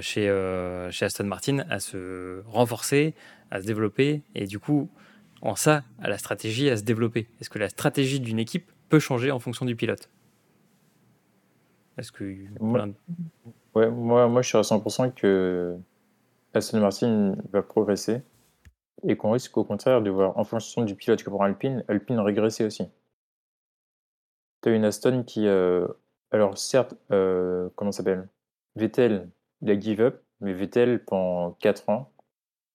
chez, 0.00 0.26
chez 0.90 1.04
Aston 1.04 1.24
Martin 1.24 1.64
à 1.70 1.78
se 1.78 2.42
renforcer, 2.46 3.14
à 3.52 3.62
se 3.62 3.66
développer 3.66 4.22
et 4.34 4.46
du 4.46 4.58
coup 4.58 4.90
en 5.42 5.56
ça 5.56 5.84
à 6.00 6.08
la 6.08 6.18
stratégie 6.18 6.68
à 6.70 6.76
se 6.76 6.82
développer. 6.82 7.28
Est-ce 7.40 7.50
que 7.50 7.58
la 7.58 7.68
stratégie 7.68 8.20
d'une 8.20 8.38
équipe 8.38 8.70
peut 8.88 8.98
changer 8.98 9.30
en 9.30 9.38
fonction 9.38 9.64
du 9.64 9.76
pilote? 9.76 10.10
Est-ce 11.96 12.12
que 12.12 12.24
moi, 12.60 12.86
ouais, 13.74 13.90
moi, 13.90 14.28
moi 14.28 14.42
je 14.42 14.48
suis 14.48 14.58
à 14.58 14.62
100% 14.62 15.12
que 15.14 15.76
Aston 16.54 16.80
Martin 16.80 17.36
va 17.52 17.62
progresser 17.62 18.22
et 19.06 19.16
qu'on 19.16 19.32
risque 19.32 19.56
au 19.56 19.64
contraire 19.64 20.02
de 20.02 20.10
voir 20.10 20.36
en 20.38 20.44
fonction 20.44 20.82
du 20.82 20.94
pilote 20.94 21.22
que 21.22 21.30
pour 21.30 21.42
Alpine, 21.42 21.84
Alpine 21.88 22.18
régresser 22.20 22.64
aussi. 22.64 22.84
Tu 24.62 24.70
as 24.70 24.72
une 24.72 24.84
Aston 24.84 25.22
qui, 25.24 25.46
euh, 25.46 25.86
alors 26.30 26.58
certes, 26.58 26.94
euh, 27.12 27.68
comment 27.76 27.92
s'appelle? 27.92 28.28
Vettel, 28.76 29.28
il 29.62 29.70
a 29.70 29.78
give 29.78 30.00
up, 30.00 30.22
mais 30.40 30.52
Vettel, 30.52 31.04
pendant 31.04 31.52
4 31.60 31.88
ans, 31.88 32.12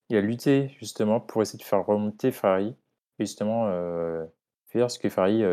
il 0.10 0.18
a 0.18 0.22
lutté 0.22 0.70
justement 0.80 1.20
pour 1.20 1.42
essayer 1.42 1.60
de 1.60 1.64
faire 1.64 1.86
remonter 1.86 2.32
Ferrari 2.32 2.76
et 3.20 3.26
justement 3.26 3.68
euh, 3.68 4.26
faire 4.68 4.92
ce 4.92 5.00
que 5.00 5.10
Ferrari 5.10 5.44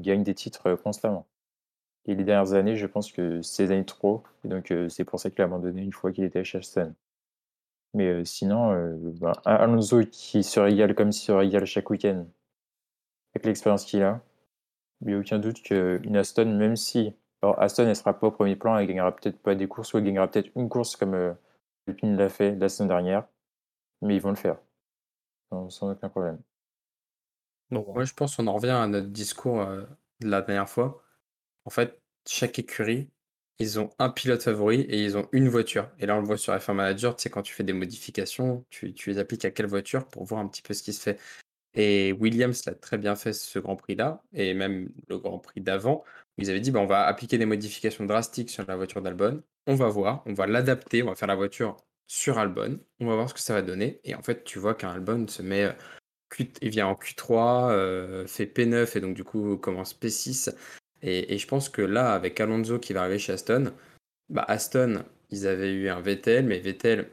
gagne 0.00 0.22
des 0.22 0.34
titres 0.34 0.74
constamment. 0.76 1.26
Et 2.06 2.14
les 2.14 2.24
dernières 2.24 2.54
années, 2.54 2.76
je 2.76 2.86
pense 2.86 3.12
que 3.12 3.42
c'est 3.42 3.66
des 3.66 3.72
années 3.74 3.84
trop, 3.84 4.22
donc 4.44 4.72
c'est 4.88 5.04
pour 5.04 5.20
ça 5.20 5.30
qu'il 5.30 5.42
a 5.42 5.44
abandonné 5.44 5.82
une 5.82 5.92
fois 5.92 6.10
qu'il 6.12 6.24
était 6.24 6.44
chez 6.44 6.58
Aston. 6.58 6.94
Mais 7.94 8.24
sinon, 8.24 8.96
bah, 9.20 9.32
Alonso 9.44 10.00
qui 10.10 10.42
se 10.42 10.60
régale 10.60 10.94
comme 10.94 11.12
s'il 11.12 11.26
se 11.26 11.32
régale 11.32 11.66
chaque 11.66 11.90
week-end, 11.90 12.26
avec 13.34 13.46
l'expérience 13.46 13.84
qu'il 13.84 14.02
a, 14.02 14.20
il 15.00 15.08
n'y 15.08 15.14
a 15.14 15.18
aucun 15.18 15.38
doute 15.38 15.62
qu'une 15.62 16.16
Aston, 16.16 16.56
même 16.56 16.76
si 16.76 17.14
alors 17.42 17.60
Aston 17.60 17.86
ne 17.86 17.94
sera 17.94 18.18
pas 18.18 18.26
au 18.28 18.30
premier 18.30 18.56
plan, 18.56 18.76
elle 18.76 18.86
gagnera 18.86 19.14
peut-être 19.14 19.38
pas 19.38 19.54
des 19.54 19.68
courses, 19.68 19.94
ou 19.94 19.98
elle 19.98 20.04
gagnera 20.04 20.28
peut-être 20.28 20.50
une 20.56 20.68
course 20.68 20.96
comme 20.96 21.14
euh, 21.14 21.32
Alpine 21.86 22.16
l'a 22.16 22.28
fait 22.28 22.54
la 22.56 22.68
semaine 22.68 22.88
dernière, 22.88 23.24
mais 24.02 24.16
ils 24.16 24.20
vont 24.20 24.30
le 24.30 24.36
faire, 24.36 24.58
sans, 25.50 25.90
aucun 25.90 26.08
problème. 26.08 26.40
moi 27.70 28.04
je 28.04 28.14
pense 28.14 28.36
qu'on 28.36 28.46
en 28.46 28.54
revient 28.54 28.70
à 28.70 28.86
notre 28.86 29.08
discours 29.08 29.64
de 29.66 30.28
la 30.28 30.42
dernière 30.42 30.68
fois. 30.68 31.02
En 31.64 31.70
fait, 31.70 32.00
chaque 32.26 32.58
écurie 32.58 33.10
ils 33.58 33.80
ont 33.80 33.90
un 33.98 34.10
pilote 34.10 34.42
favori 34.42 34.82
et 34.82 35.02
ils 35.02 35.16
ont 35.16 35.28
une 35.32 35.48
voiture. 35.48 35.90
Et 35.98 36.06
là, 36.06 36.16
on 36.16 36.20
le 36.20 36.26
voit 36.26 36.38
sur 36.38 36.54
F1 36.54 36.74
Manager, 36.74 37.16
tu 37.16 37.22
sais, 37.22 37.30
quand 37.30 37.42
tu 37.42 37.52
fais 37.52 37.64
des 37.64 37.72
modifications, 37.72 38.64
tu, 38.70 38.94
les 39.06 39.18
appliques 39.18 39.44
à 39.44 39.50
quelle 39.50 39.66
voiture 39.66 40.06
pour 40.06 40.24
voir 40.24 40.40
un 40.40 40.48
petit 40.48 40.62
peu 40.62 40.74
ce 40.74 40.82
qui 40.82 40.92
se 40.92 41.00
fait. 41.00 41.18
Et 41.74 42.12
Williams 42.12 42.64
l'a 42.66 42.74
très 42.74 42.98
bien 42.98 43.16
fait 43.16 43.32
ce 43.32 43.58
Grand 43.58 43.76
Prix-là, 43.76 44.22
et 44.32 44.54
même 44.54 44.90
le 45.08 45.18
Grand 45.18 45.38
Prix 45.38 45.60
d'avant, 45.60 46.04
où 46.38 46.42
ils 46.42 46.50
avaient 46.50 46.60
dit 46.60 46.70
bah, 46.70 46.80
on 46.80 46.86
va 46.86 47.06
appliquer 47.06 47.38
des 47.38 47.46
modifications 47.46 48.06
drastiques 48.06 48.50
sur 48.50 48.64
la 48.66 48.76
voiture 48.76 49.02
d'Albon, 49.02 49.42
on 49.66 49.74
va 49.74 49.88
voir, 49.88 50.22
on 50.26 50.34
va 50.34 50.46
l'adapter, 50.46 51.02
on 51.02 51.06
va 51.06 51.14
faire 51.14 51.28
la 51.28 51.36
voiture 51.36 51.76
sur 52.08 52.38
Albon, 52.38 52.80
on 53.00 53.06
va 53.06 53.14
voir 53.14 53.28
ce 53.28 53.34
que 53.34 53.40
ça 53.40 53.54
va 53.54 53.62
donner. 53.62 54.00
Et 54.04 54.14
en 54.16 54.22
fait, 54.22 54.42
tu 54.44 54.58
vois 54.58 54.74
qu'un 54.74 54.90
Albon 54.90 55.28
se 55.28 55.42
met, 55.42 55.64
euh, 55.64 55.72
il 56.62 56.70
vient 56.70 56.88
en 56.88 56.94
Q3, 56.94 57.70
euh, 57.70 58.26
fait 58.26 58.46
P9 58.46 58.96
et 58.96 59.00
donc 59.00 59.14
du 59.14 59.24
coup 59.24 59.56
commence 59.58 59.94
P6 59.94 60.52
et, 61.02 61.38
je 61.38 61.46
pense 61.46 61.68
que 61.68 61.82
là, 61.82 62.12
avec 62.14 62.40
Alonso 62.40 62.78
qui 62.78 62.92
va 62.92 63.02
arriver 63.02 63.18
chez 63.18 63.32
Aston, 63.32 63.72
bah 64.28 64.44
Aston, 64.48 65.04
ils 65.30 65.46
avaient 65.46 65.72
eu 65.72 65.88
un 65.88 66.00
Vettel, 66.00 66.46
mais 66.46 66.58
Vettel, 66.58 67.10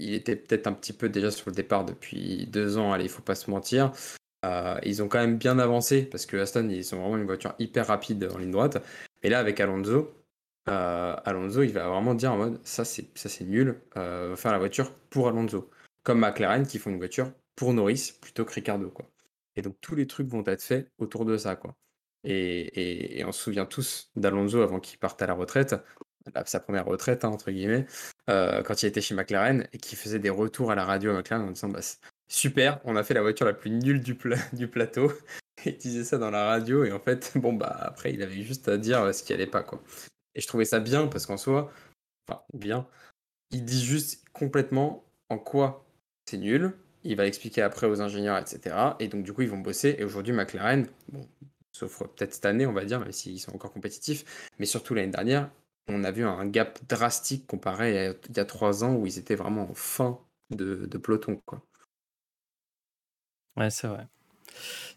il 0.00 0.14
était 0.14 0.36
peut-être 0.36 0.66
un 0.66 0.72
petit 0.72 0.92
peu 0.92 1.08
déjà 1.08 1.30
sur 1.30 1.50
le 1.50 1.54
départ 1.54 1.84
depuis 1.84 2.46
deux 2.46 2.78
ans, 2.78 2.92
allez, 2.92 3.04
il 3.04 3.10
faut 3.10 3.22
pas 3.22 3.34
se 3.34 3.50
mentir. 3.50 3.92
Euh, 4.44 4.78
ils 4.84 5.02
ont 5.02 5.08
quand 5.08 5.18
même 5.18 5.38
bien 5.38 5.58
avancé 5.58 6.02
parce 6.04 6.26
que 6.26 6.36
Aston, 6.36 6.68
ils 6.68 6.84
sont 6.84 6.98
vraiment 7.00 7.16
une 7.16 7.26
voiture 7.26 7.54
hyper 7.58 7.86
rapide 7.88 8.28
en 8.32 8.38
ligne 8.38 8.50
droite. 8.50 8.82
Et 9.22 9.28
là, 9.30 9.40
avec 9.40 9.60
Alonso, 9.60 10.12
euh, 10.68 11.16
Alonso, 11.24 11.62
il 11.62 11.72
va 11.72 11.88
vraiment 11.88 12.14
dire 12.14 12.32
en 12.32 12.36
mode 12.36 12.60
ça 12.64 12.84
c'est 12.84 13.06
ça 13.16 13.28
c'est 13.28 13.44
nul, 13.44 13.80
euh, 13.96 14.36
faire 14.36 14.52
la 14.52 14.58
voiture 14.58 14.92
pour 15.10 15.28
Alonso, 15.28 15.70
comme 16.02 16.20
McLaren 16.20 16.66
qui 16.66 16.78
font 16.78 16.90
une 16.90 16.98
voiture 16.98 17.32
pour 17.56 17.72
Norris 17.74 18.12
plutôt 18.20 18.44
que 18.44 18.52
Ricardo 18.52 18.90
quoi. 18.90 19.06
Et 19.56 19.62
donc 19.62 19.76
tous 19.80 19.94
les 19.94 20.06
trucs 20.06 20.28
vont 20.28 20.44
être 20.46 20.62
faits 20.62 20.90
autour 20.98 21.24
de 21.24 21.36
ça 21.36 21.56
quoi. 21.56 21.74
Et, 22.24 23.22
on 23.26 23.32
se 23.32 23.42
souvient 23.42 23.66
tous 23.66 24.10
d'Alonso 24.16 24.60
avant 24.60 24.80
qu'il 24.80 24.98
parte 24.98 25.22
à 25.22 25.26
la 25.26 25.34
retraite, 25.34 25.74
sa 26.46 26.60
première 26.60 26.84
retraite, 26.84 27.24
hein, 27.24 27.28
entre 27.28 27.50
guillemets, 27.50 27.86
euh, 28.28 28.62
quand 28.62 28.82
il 28.82 28.86
était 28.86 29.00
chez 29.00 29.14
McLaren 29.14 29.66
et 29.72 29.78
qu'il 29.78 29.96
faisait 29.98 30.18
des 30.18 30.30
retours 30.30 30.70
à 30.70 30.74
la 30.74 30.84
radio 30.84 31.12
à 31.12 31.14
McLaren 31.14 31.48
en 31.48 31.50
disant 31.50 31.68
bah, 31.68 31.80
Super, 32.28 32.80
on 32.84 32.96
a 32.96 33.02
fait 33.02 33.14
la 33.14 33.22
voiture 33.22 33.46
la 33.46 33.54
plus 33.54 33.70
nulle 33.70 34.00
du, 34.00 34.18
du 34.52 34.68
plateau. 34.68 35.12
Il 35.64 35.76
disait 35.76 36.04
ça 36.04 36.18
dans 36.18 36.30
la 36.30 36.44
radio, 36.44 36.84
et 36.84 36.92
en 36.92 37.00
fait, 37.00 37.32
bon, 37.34 37.52
bah 37.52 37.76
après, 37.80 38.12
il 38.12 38.22
avait 38.22 38.42
juste 38.42 38.68
à 38.68 38.78
dire 38.78 39.12
ce 39.12 39.24
qui 39.24 39.32
allait 39.32 39.48
pas, 39.48 39.64
quoi. 39.64 39.82
Et 40.38 40.40
je 40.40 40.46
trouvais 40.46 40.64
ça 40.64 40.78
bien 40.78 41.08
parce 41.08 41.26
qu'en 41.26 41.36
soi, 41.36 41.72
enfin, 42.28 42.40
bien, 42.54 42.86
il 43.50 43.64
dit 43.64 43.84
juste 43.84 44.24
complètement 44.32 45.04
en 45.30 45.38
quoi 45.38 45.84
c'est 46.26 46.38
nul. 46.38 46.74
Il 47.02 47.16
va 47.16 47.26
expliquer 47.26 47.60
après 47.62 47.88
aux 47.88 48.00
ingénieurs, 48.00 48.38
etc. 48.38 48.96
Et 49.00 49.08
donc, 49.08 49.24
du 49.24 49.32
coup, 49.32 49.42
ils 49.42 49.50
vont 49.50 49.58
bosser. 49.58 49.96
Et 49.98 50.04
aujourd'hui, 50.04 50.32
McLaren, 50.32 50.86
bon, 51.08 51.26
sauf 51.72 52.04
peut-être 52.14 52.34
cette 52.34 52.46
année, 52.46 52.66
on 52.66 52.72
va 52.72 52.84
dire, 52.84 53.00
même 53.00 53.10
s'ils 53.10 53.40
sont 53.40 53.52
encore 53.52 53.72
compétitifs. 53.72 54.48
Mais 54.60 54.66
surtout 54.66 54.94
l'année 54.94 55.10
dernière, 55.10 55.50
on 55.88 56.04
a 56.04 56.12
vu 56.12 56.24
un 56.24 56.46
gap 56.46 56.78
drastique 56.88 57.48
comparé 57.48 58.06
à 58.06 58.14
il 58.28 58.36
y 58.36 58.40
a 58.40 58.44
trois 58.44 58.84
ans 58.84 58.94
où 58.94 59.06
ils 59.06 59.18
étaient 59.18 59.34
vraiment 59.34 59.68
en 59.68 59.74
fin 59.74 60.20
de, 60.50 60.86
peloton. 60.98 61.40
Ouais, 63.56 63.70
c'est 63.70 63.88
vrai. 63.88 64.06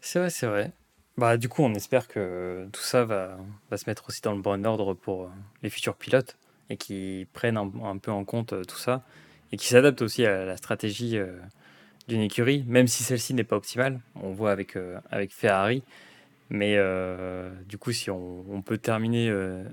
C'est 0.00 0.20
vrai, 0.20 0.30
c'est 0.30 0.46
vrai. 0.46 0.72
Bah, 1.18 1.36
du 1.36 1.48
coup, 1.48 1.62
on 1.62 1.74
espère 1.74 2.08
que 2.08 2.66
tout 2.72 2.80
ça 2.80 3.04
va, 3.04 3.36
se 3.76 3.84
mettre 3.86 4.04
aussi 4.08 4.22
dans 4.22 4.32
le 4.32 4.40
bon 4.40 4.64
ordre 4.64 4.94
pour 4.94 5.24
euh, 5.24 5.28
les 5.62 5.68
futurs 5.68 5.94
pilotes 5.94 6.38
et 6.70 6.78
qui 6.78 7.26
prennent 7.34 7.58
un, 7.58 7.98
peu 7.98 8.10
en 8.10 8.24
compte 8.24 8.54
euh, 8.54 8.64
tout 8.64 8.78
ça 8.78 9.02
et 9.52 9.58
qui 9.58 9.66
s'adaptent 9.68 10.00
aussi 10.00 10.24
à 10.24 10.46
la 10.46 10.56
stratégie 10.56 11.18
euh, 11.18 11.38
d'une 12.08 12.22
écurie, 12.22 12.64
même 12.66 12.86
si 12.88 13.02
celle-ci 13.02 13.34
n'est 13.34 13.44
pas 13.44 13.56
optimale. 13.56 14.00
On 14.14 14.30
voit 14.32 14.52
avec, 14.52 14.78
avec 15.10 15.32
Ferrari, 15.32 15.82
mais 16.50 16.76
du 17.68 17.78
coup, 17.78 17.92
si 17.92 18.10
on, 18.10 18.62
peut 18.62 18.78
terminer 18.78 19.32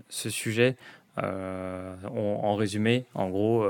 ce 0.10 0.30
sujet 0.30 0.78
en 1.18 2.56
résumé, 2.56 3.06
en 3.16 3.30
gros, 3.30 3.68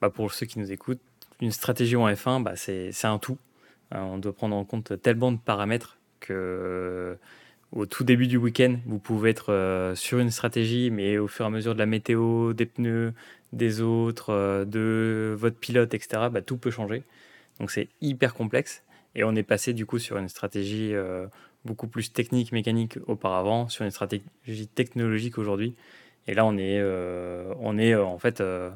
bah, 0.00 0.10
pour 0.10 0.32
ceux 0.32 0.46
qui 0.46 0.58
nous 0.58 0.72
écoutent, 0.72 1.00
une 1.40 1.52
stratégie 1.52 1.94
en 1.94 2.08
F1, 2.08 2.42
bah, 2.42 2.56
c'est 2.56 2.92
un 3.04 3.18
tout. 3.18 3.38
on 3.92 4.18
doit 4.18 4.34
prendre 4.34 4.56
en 4.56 4.64
compte 4.64 5.00
tellement 5.00 5.30
de 5.30 5.38
paramètres 5.38 5.97
que 6.20 7.16
au 7.72 7.86
tout 7.86 8.04
début 8.04 8.26
du 8.26 8.38
week-end, 8.38 8.76
vous 8.86 8.98
pouvez 8.98 9.30
être 9.30 9.92
sur 9.94 10.18
une 10.18 10.30
stratégie, 10.30 10.90
mais 10.90 11.18
au 11.18 11.28
fur 11.28 11.44
et 11.44 11.48
à 11.48 11.50
mesure 11.50 11.74
de 11.74 11.78
la 11.78 11.86
météo, 11.86 12.54
des 12.54 12.66
pneus, 12.66 13.12
des 13.52 13.82
autres, 13.82 14.64
de 14.64 15.34
votre 15.38 15.56
pilote, 15.56 15.92
etc., 15.94 16.28
bah, 16.32 16.40
tout 16.40 16.56
peut 16.56 16.70
changer. 16.70 17.02
Donc 17.60 17.70
c'est 17.70 17.88
hyper 18.00 18.34
complexe. 18.34 18.82
Et 19.14 19.24
on 19.24 19.34
est 19.34 19.42
passé 19.42 19.74
du 19.74 19.84
coup 19.84 19.98
sur 19.98 20.16
une 20.16 20.28
stratégie 20.28 20.94
beaucoup 21.64 21.86
plus 21.86 22.12
technique, 22.12 22.52
mécanique 22.52 22.98
auparavant, 23.06 23.68
sur 23.68 23.84
une 23.84 23.90
stratégie 23.90 24.68
technologique 24.74 25.38
aujourd'hui. 25.38 25.74
Et 26.26 26.34
là, 26.34 26.44
on 26.44 26.56
est, 26.56 26.78
euh, 26.78 27.52
on 27.60 27.78
est 27.78 27.94
euh, 27.94 28.04
en 28.04 28.18
fait, 28.18 28.40
euh, 28.40 28.70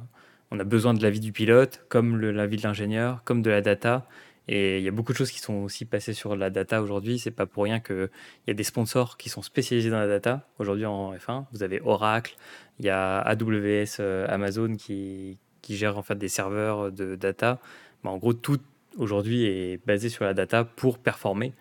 on 0.50 0.58
a 0.58 0.64
besoin 0.64 0.94
de 0.94 1.02
l'avis 1.02 1.20
du 1.20 1.32
pilote, 1.32 1.84
comme 1.88 2.20
l'avis 2.20 2.56
de 2.56 2.62
l'ingénieur, 2.62 3.22
comme 3.24 3.42
de 3.42 3.50
la 3.50 3.60
data. 3.60 4.06
Et 4.48 4.78
il 4.78 4.84
y 4.84 4.88
a 4.88 4.90
beaucoup 4.90 5.12
de 5.12 5.16
choses 5.16 5.30
qui 5.30 5.38
sont 5.38 5.54
aussi 5.54 5.84
passées 5.84 6.14
sur 6.14 6.34
la 6.34 6.50
data 6.50 6.82
aujourd'hui. 6.82 7.18
C'est 7.18 7.30
pas 7.30 7.46
pour 7.46 7.64
rien 7.64 7.80
qu'il 7.80 8.10
y 8.48 8.50
a 8.50 8.54
des 8.54 8.64
sponsors 8.64 9.16
qui 9.16 9.28
sont 9.28 9.42
spécialisés 9.42 9.90
dans 9.90 9.98
la 9.98 10.08
data 10.08 10.48
aujourd'hui 10.58 10.84
en 10.84 11.14
F1. 11.14 11.44
Vous 11.52 11.62
avez 11.62 11.80
Oracle, 11.80 12.36
il 12.80 12.86
y 12.86 12.90
a 12.90 13.20
AWS, 13.20 14.00
Amazon 14.28 14.76
qui, 14.76 15.38
qui 15.62 15.76
gère 15.76 15.96
en 15.96 16.02
fait 16.02 16.16
des 16.16 16.28
serveurs 16.28 16.90
de 16.90 17.14
data. 17.14 17.60
Mais 18.02 18.10
en 18.10 18.18
gros, 18.18 18.34
tout 18.34 18.60
aujourd'hui 18.98 19.44
est 19.44 19.84
basé 19.86 20.08
sur 20.08 20.24
la 20.24 20.34
data 20.34 20.64
pour 20.64 20.98
performer. 20.98 21.52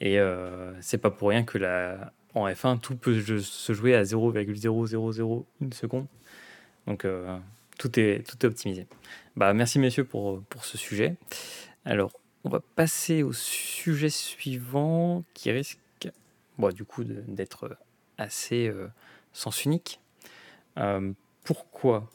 Et 0.00 0.18
euh, 0.18 0.72
c'est 0.80 0.98
pas 0.98 1.10
pour 1.10 1.30
rien 1.30 1.44
que 1.44 1.58
la, 1.58 2.12
en 2.34 2.46
F1, 2.48 2.80
tout 2.80 2.96
peut 2.96 3.18
se 3.18 3.72
jouer 3.72 3.94
à 3.94 4.02
0,0001 4.02 5.72
seconde. 5.72 6.06
Donc 6.86 7.04
euh, 7.04 7.38
tout, 7.78 7.98
est, 7.98 8.26
tout 8.28 8.36
est 8.44 8.48
optimisé. 8.48 8.86
Bah, 9.36 9.52
merci 9.54 9.78
messieurs 9.78 10.04
pour, 10.04 10.42
pour 10.42 10.64
ce 10.64 10.76
sujet. 10.76 11.16
Alors, 11.86 12.10
on 12.42 12.48
va 12.48 12.58
passer 12.58 13.22
au 13.22 13.32
sujet 13.32 14.10
suivant 14.10 15.22
qui 15.34 15.52
risque 15.52 15.78
bon, 16.58 16.70
du 16.70 16.84
coup 16.84 17.04
d'être 17.04 17.78
assez 18.18 18.66
euh, 18.66 18.88
sens 19.32 19.64
unique. 19.64 20.00
pourquoi 21.44 22.10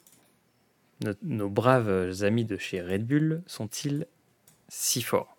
nos 1.24 1.50
braves 1.50 2.22
amis 2.24 2.44
de 2.44 2.58
chez 2.58 2.82
Red 2.82 3.08
Bull 3.08 3.42
sont-ils 3.48 4.08
si 4.68 5.02
forts? 5.02 5.38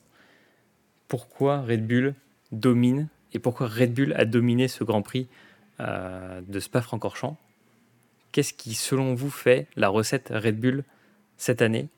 Pourquoi 1.08 1.60
Red 1.60 1.86
Bull 1.86 2.14
domine 2.52 3.08
et 3.34 3.38
pourquoi 3.38 3.68
Red 3.68 3.92
Bull 3.92 4.14
a 4.14 4.24
dominé 4.24 4.66
ce 4.66 4.82
Grand 4.82 5.02
Prix 5.02 5.28
euh, 5.80 6.40
de 6.40 6.58
Spa-Francorchamps? 6.58 7.36
Qu'est-ce 8.32 8.54
qui, 8.54 8.72
selon 8.72 9.14
vous, 9.14 9.28
fait 9.28 9.66
la 9.76 9.90
recette 9.90 10.32
Red 10.34 10.58
Bull 10.58 10.84
cette 11.36 11.60
année, 11.60 11.88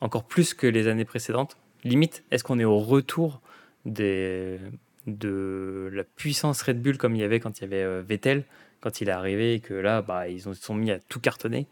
encore 0.00 0.24
plus 0.24 0.54
que 0.54 0.66
les 0.66 0.88
années 0.88 1.04
précédentes. 1.04 1.56
Limite, 1.84 2.24
est-ce 2.30 2.44
qu'on 2.44 2.58
est 2.58 2.64
au 2.64 2.78
retour 2.78 3.40
de 3.84 4.58
la 5.06 6.04
puissance 6.04 6.62
Red 6.62 6.82
Bull 6.82 6.98
comme 6.98 7.14
il 7.14 7.20
y 7.20 7.24
avait 7.24 7.40
quand 7.40 7.58
il 7.58 7.62
y 7.62 7.64
avait 7.64 7.82
euh, 7.82 8.02
Vettel, 8.06 8.44
quand 8.80 9.00
il 9.00 9.08
est 9.08 9.12
arrivé 9.12 9.54
et 9.54 9.60
que 9.60 9.74
là, 9.74 10.02
bah, 10.02 10.28
ils 10.28 10.42
se 10.42 10.54
sont 10.54 10.74
mis 10.74 10.90
à 10.90 10.98
tout 10.98 11.20
cartonner? 11.20 11.66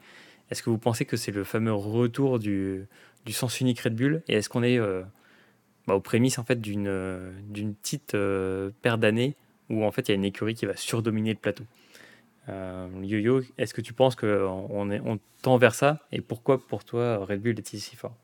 Est-ce 0.51 0.63
que 0.63 0.71
vous 0.71 0.79
pensez 0.79 1.05
que 1.05 1.17
c'est 1.17 1.33
le 1.33 1.43
fameux 1.43 1.73
retour 1.73 2.39
du, 2.39 2.87
sens 3.31 3.61
unique 3.61 3.81
Red 3.81 3.97
Bull? 3.97 4.23
Et 4.29 4.35
est-ce 4.35 4.49
qu'on 4.49 4.63
est, 4.63 4.79
euh, 4.79 5.03
bah, 5.87 5.95
aux 5.95 6.01
prémices 6.01 6.39
en 6.39 6.45
fait, 6.45 6.61
d'une, 6.61 6.87
euh, 6.87 7.33
petite 7.83 8.17
paire 8.83 8.99
d'années 8.99 9.37
où 9.71 9.85
en 9.85 9.91
fait 9.91 10.09
il 10.09 10.11
y 10.11 10.13
a 10.13 10.17
une 10.17 10.25
écurie 10.25 10.55
qui 10.55 10.67
va 10.67 10.77
surdominer 10.77 11.33
le 11.33 11.39
plateau? 11.39 11.65
Yo-Yo, 12.49 13.41
est-ce 13.59 13.75
que 13.75 13.81
tu 13.81 13.93
penses 13.93 14.17
qu'on 14.17 14.69
on 14.71 15.19
tend 15.43 15.57
vers 15.57 15.75
ça? 15.75 16.01
Et 16.13 16.21
pourquoi 16.21 16.59
pour 16.67 16.85
toi 16.85 17.25
Red 17.25 17.41
Bull 17.41 17.59
est-il 17.59 17.81
si 17.81 17.97
fort? 17.97 18.15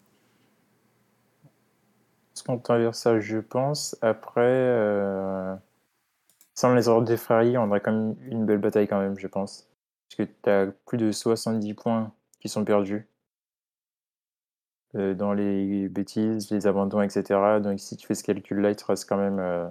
Est-ce 2.35 2.45
qu'on 2.45 2.59
tend 2.59 2.79
vers 2.79 2.95
ça? 2.95 3.19
Je 3.21 3.39
pense. 3.39 3.97
Après, 4.03 5.59
sans 6.61 6.75
les 6.75 6.89
ordres 6.89 7.07
des 7.07 7.17
Ferrari, 7.17 7.57
on 7.57 7.69
aurait 7.69 7.81
quand 7.81 7.93
même 7.93 8.17
une 8.27 8.45
belle 8.45 8.59
bataille 8.59 8.87
quand 8.87 9.01
même, 9.01 9.19
je 9.19 9.27
pense. 9.27 9.67
Parce 10.09 10.29
que 10.29 10.35
tu 10.43 10.51
as 10.51 10.67
plus 10.87 10.99
de 10.99 11.11
70 11.11 11.73
points 11.73 12.13
qui 12.39 12.51
sont 12.51 12.67
perdus 12.67 13.09
euh, 14.95 15.15
dans 15.15 15.33
les 15.33 15.89
bêtises, 15.89 16.51
les 16.51 16.67
abandons, 16.67 17.01
etc. 17.01 17.61
Donc 17.63 17.81
si 17.81 17.97
tu 17.97 18.07
fais 18.07 18.15
ce 18.15 18.25
calcul-là, 18.25 18.71
il 18.71 18.77
te 18.77 18.85
reste 18.85 19.09
quand 19.09 19.17
même... 19.17 19.39
Euh, 19.39 19.71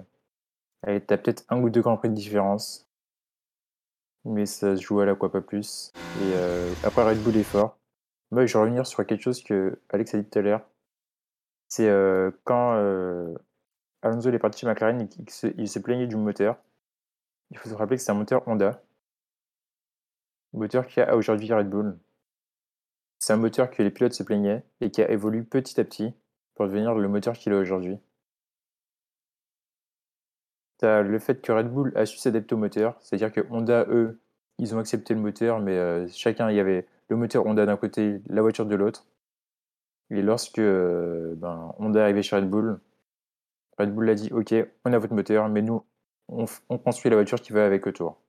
tu 0.84 1.14
as 1.14 1.18
peut-être 1.18 1.44
un 1.48 1.60
ou 1.60 1.70
deux 1.70 1.80
grands 1.82 1.96
prix 1.96 2.08
de 2.08 2.14
différence. 2.14 2.89
Mais 4.24 4.46
ça 4.46 4.76
se 4.76 4.82
joue 4.82 5.00
à 5.00 5.06
la 5.06 5.14
quoi, 5.14 5.32
pas 5.32 5.40
plus. 5.40 5.92
Et 6.20 6.32
euh, 6.34 6.72
après, 6.84 7.02
Red 7.02 7.22
Bull 7.22 7.36
est 7.36 7.42
fort. 7.42 7.78
Moi, 8.30 8.46
je 8.46 8.52
vais 8.52 8.60
revenir 8.60 8.86
sur 8.86 9.04
quelque 9.06 9.22
chose 9.22 9.42
que 9.42 9.78
Alex 9.90 10.14
a 10.14 10.18
dit 10.18 10.28
tout 10.28 10.38
à 10.38 10.42
l'heure. 10.42 10.62
C'est 11.68 11.88
quand 12.44 12.72
Alonso 14.02 14.30
est 14.30 14.38
parti 14.38 14.60
chez 14.60 14.66
McLaren, 14.66 15.08
il, 15.56 15.68
s'est 15.68 15.82
plaigné 15.82 16.06
du 16.06 16.16
moteur. 16.16 16.56
Il 17.50 17.58
faut 17.58 17.68
se 17.68 17.74
rappeler 17.74 17.96
que 17.96 18.02
c'est 18.02 18.10
un 18.10 18.14
moteur 18.14 18.46
Honda 18.48 18.82
moteur 20.52 20.86
qu'il 20.86 21.02
a 21.02 21.16
aujourd'hui 21.16 21.52
Red 21.52 21.68
Bull. 21.68 21.98
C'est 23.18 23.32
un 23.32 23.36
moteur 23.36 23.70
que 23.70 23.82
les 23.82 23.90
pilotes 23.90 24.14
se 24.14 24.22
plaignaient 24.22 24.64
et 24.80 24.90
qui 24.90 25.02
a 25.02 25.10
évolué 25.10 25.42
petit 25.42 25.80
à 25.80 25.84
petit 25.84 26.12
pour 26.54 26.66
devenir 26.66 26.94
le 26.94 27.08
moteur 27.08 27.34
qu'il 27.34 27.52
a 27.52 27.58
aujourd'hui. 27.58 27.98
Le 30.82 31.18
fait 31.18 31.40
que 31.42 31.52
Red 31.52 31.68
Bull 31.72 31.92
a 31.96 32.06
su 32.06 32.18
s'adapter 32.18 32.54
au 32.54 32.58
moteur, 32.58 32.96
c'est-à-dire 33.00 33.32
que 33.32 33.40
Honda, 33.50 33.86
eux, 33.88 34.20
ils 34.58 34.74
ont 34.74 34.78
accepté 34.78 35.14
le 35.14 35.20
moteur, 35.20 35.60
mais 35.60 35.76
euh, 35.76 36.06
chacun, 36.08 36.50
il 36.50 36.56
y 36.56 36.60
avait 36.60 36.86
le 37.08 37.16
moteur 37.16 37.46
Honda 37.46 37.66
d'un 37.66 37.76
côté, 37.76 38.20
la 38.28 38.42
voiture 38.42 38.66
de 38.66 38.74
l'autre. 38.74 39.06
Et 40.10 40.22
lorsque 40.22 40.58
euh, 40.58 41.34
ben, 41.36 41.74
Honda 41.78 42.00
est 42.00 42.02
arrivé 42.04 42.22
chez 42.22 42.36
Red 42.36 42.48
Bull, 42.48 42.80
Red 43.78 43.94
Bull 43.94 44.08
a 44.10 44.14
dit 44.14 44.32
Ok, 44.32 44.54
on 44.84 44.92
a 44.92 44.98
votre 44.98 45.14
moteur, 45.14 45.48
mais 45.48 45.62
nous, 45.62 45.84
on, 46.28 46.46
on 46.68 46.78
construit 46.78 47.10
la 47.10 47.16
voiture 47.16 47.40
qui 47.40 47.52
va 47.52 47.64
avec 47.64 47.86
autour. 47.86 48.20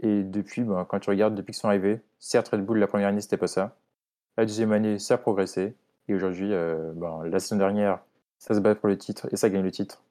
Et 0.00 0.22
depuis, 0.22 0.62
ben, 0.62 0.84
quand 0.84 1.00
tu 1.00 1.10
regardes, 1.10 1.34
depuis 1.34 1.52
qu'ils 1.52 1.60
sont 1.60 1.68
arrivés, 1.68 2.00
certes, 2.18 2.48
Red 2.48 2.64
Bull, 2.64 2.78
la 2.78 2.86
première 2.86 3.08
année, 3.08 3.20
c'était 3.20 3.36
pas 3.36 3.48
ça. 3.48 3.76
La 4.36 4.44
deuxième 4.46 4.72
année, 4.72 4.98
ça 4.98 5.14
a 5.14 5.18
progressé. 5.18 5.74
Et 6.08 6.14
aujourd'hui, 6.14 6.52
euh, 6.52 6.92
ben, 6.94 7.24
la 7.24 7.40
saison 7.40 7.56
dernière, 7.56 8.00
ça 8.38 8.54
se 8.54 8.60
bat 8.60 8.74
pour 8.74 8.88
le 8.88 8.96
titre 8.96 9.28
et 9.32 9.36
ça 9.36 9.50
gagne 9.50 9.64
le 9.64 9.70
titre. 9.70 10.02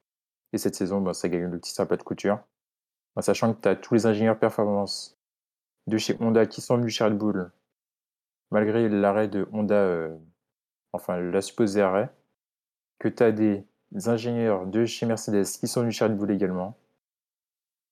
Et 0.52 0.58
cette 0.58 0.74
saison, 0.74 1.00
ben, 1.00 1.12
ça 1.12 1.28
gagne 1.28 1.50
le 1.50 1.60
à 1.78 1.86
pas 1.86 1.96
de 1.96 2.02
couture. 2.02 2.40
En 3.16 3.22
sachant 3.22 3.52
que 3.52 3.60
tu 3.60 3.68
as 3.68 3.76
tous 3.76 3.94
les 3.94 4.06
ingénieurs 4.06 4.38
performance 4.38 5.18
de 5.86 5.98
chez 5.98 6.16
Honda 6.20 6.46
qui 6.46 6.60
sont 6.60 6.76
venus 6.76 6.94
chez 6.94 7.08
malgré 8.50 8.88
l'arrêt 8.88 9.28
de 9.28 9.48
Honda, 9.52 9.74
euh, 9.74 10.16
enfin 10.92 11.18
la 11.18 11.42
supposée 11.42 11.82
arrêt, 11.82 12.10
que 12.98 13.08
tu 13.08 13.22
as 13.22 13.32
des 13.32 13.64
ingénieurs 14.06 14.66
de 14.66 14.84
chez 14.84 15.06
Mercedes 15.06 15.44
qui 15.44 15.68
sont 15.68 15.82
venus 15.82 15.96
chez 15.96 16.04
Red 16.04 16.30
également. 16.30 16.78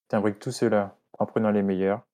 Tu 0.08 0.16
imbriques 0.16 0.38
tout 0.38 0.52
cela 0.52 0.96
en 1.18 1.26
prenant 1.26 1.50
les 1.50 1.62
meilleurs, 1.62 2.06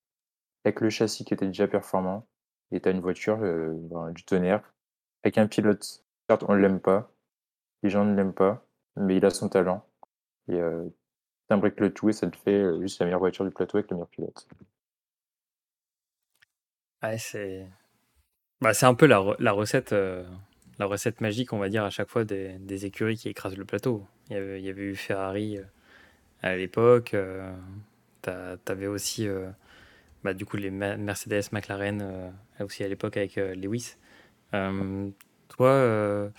avec 0.64 0.80
le 0.80 0.90
châssis 0.90 1.24
qui 1.24 1.34
était 1.34 1.46
déjà 1.46 1.68
performant, 1.68 2.26
et 2.70 2.80
tu 2.80 2.88
as 2.88 2.92
une 2.92 3.00
voiture 3.00 3.38
euh, 3.42 3.74
du 4.12 4.24
tonnerre, 4.24 4.62
avec 5.24 5.38
un 5.38 5.46
pilote, 5.46 6.04
certes 6.28 6.44
on 6.48 6.54
ne 6.54 6.60
l'aime 6.60 6.80
pas, 6.80 7.10
les 7.82 7.90
gens 7.90 8.04
ne 8.04 8.14
l'aiment 8.14 8.32
pas, 8.32 8.64
mais 8.96 9.16
il 9.16 9.24
a 9.24 9.30
son 9.30 9.48
talent, 9.48 9.84
et 10.48 10.54
euh, 10.54 10.84
tu 11.48 11.54
imbriques 11.54 11.80
le 11.80 11.92
tout 11.92 12.08
et 12.08 12.12
ça 12.12 12.28
te 12.28 12.36
fait 12.36 12.80
juste 12.80 12.98
la 13.00 13.06
meilleure 13.06 13.20
voiture 13.20 13.44
du 13.44 13.50
plateau 13.50 13.78
avec 13.78 13.90
le 13.90 13.96
meilleur 13.96 14.08
pilote. 14.08 14.48
Ouais, 17.02 17.18
c'est 17.18 17.66
bah, 18.60 18.74
c'est 18.74 18.86
un 18.86 18.94
peu 18.94 19.06
la, 19.06 19.18
recette, 19.18 19.92
la 20.78 20.86
recette 20.86 21.20
magique, 21.20 21.52
on 21.52 21.58
va 21.58 21.68
dire, 21.68 21.82
à 21.82 21.90
chaque 21.90 22.08
fois 22.08 22.24
des, 22.24 22.86
écuries 22.86 23.16
qui 23.16 23.28
écrasent 23.28 23.56
le 23.56 23.64
plateau. 23.64 24.06
Il 24.30 24.36
y 24.36 24.68
avait, 24.68 24.82
eu 24.82 24.94
Ferrari 24.94 25.58
à 26.42 26.54
l'époque, 26.54 27.16
tu 28.22 28.30
avais 28.30 28.86
aussi 28.86 29.26
bah, 30.22 30.32
du 30.32 30.46
coup 30.46 30.56
les 30.56 30.70
Mercedes, 30.70 31.42
McLaren, 31.50 32.32
aussi 32.60 32.84
à 32.84 32.88
l'époque 32.88 33.16
avec 33.16 33.34
Lewis. 33.34 33.96
toi, 35.48 36.30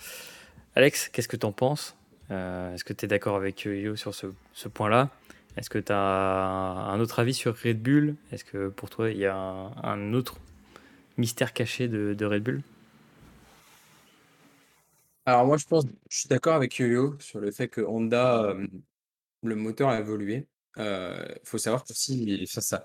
Alex, 0.76 1.10
qu'est-ce 1.10 1.28
que 1.28 1.36
tu 1.36 1.44
en 1.44 1.52
penses? 1.52 1.94
Est-ce 2.30 2.84
que 2.84 2.92
tu 2.92 3.04
es 3.04 3.08
d'accord 3.08 3.36
avec 3.36 3.64
Yo 3.64 3.96
sur 3.96 4.14
ce, 4.14 4.68
point-là? 4.68 5.10
Est-ce 5.56 5.70
que 5.70 5.78
tu 5.78 5.92
as 5.92 5.96
un 5.96 6.98
autre 7.00 7.18
avis 7.18 7.34
sur 7.34 7.56
Red 7.56 7.82
Bull? 7.82 8.16
Est-ce 8.32 8.44
que 8.44 8.68
pour 8.68 8.90
toi, 8.90 9.10
il 9.10 9.18
y 9.18 9.26
a 9.26 9.36
un, 9.36 10.12
autre 10.14 10.38
mystère 11.16 11.52
caché 11.52 11.88
de, 11.88 12.24
Red 12.24 12.42
Bull? 12.42 12.62
Alors 15.26 15.46
moi 15.46 15.56
je 15.56 15.64
pense, 15.64 15.84
je 16.10 16.18
suis 16.18 16.28
d'accord 16.28 16.54
avec 16.54 16.76
Yo-Yo 16.76 17.16
sur 17.18 17.40
le 17.40 17.50
fait 17.50 17.68
que 17.68 17.80
Honda, 17.80 18.54
le 19.42 19.54
moteur 19.54 19.88
a 19.88 19.98
évolué. 19.98 20.46
Il 20.76 21.40
faut 21.44 21.58
savoir 21.58 21.84
qu'aussi, 21.84 22.46
ça, 22.46 22.60
ça 22.60 22.84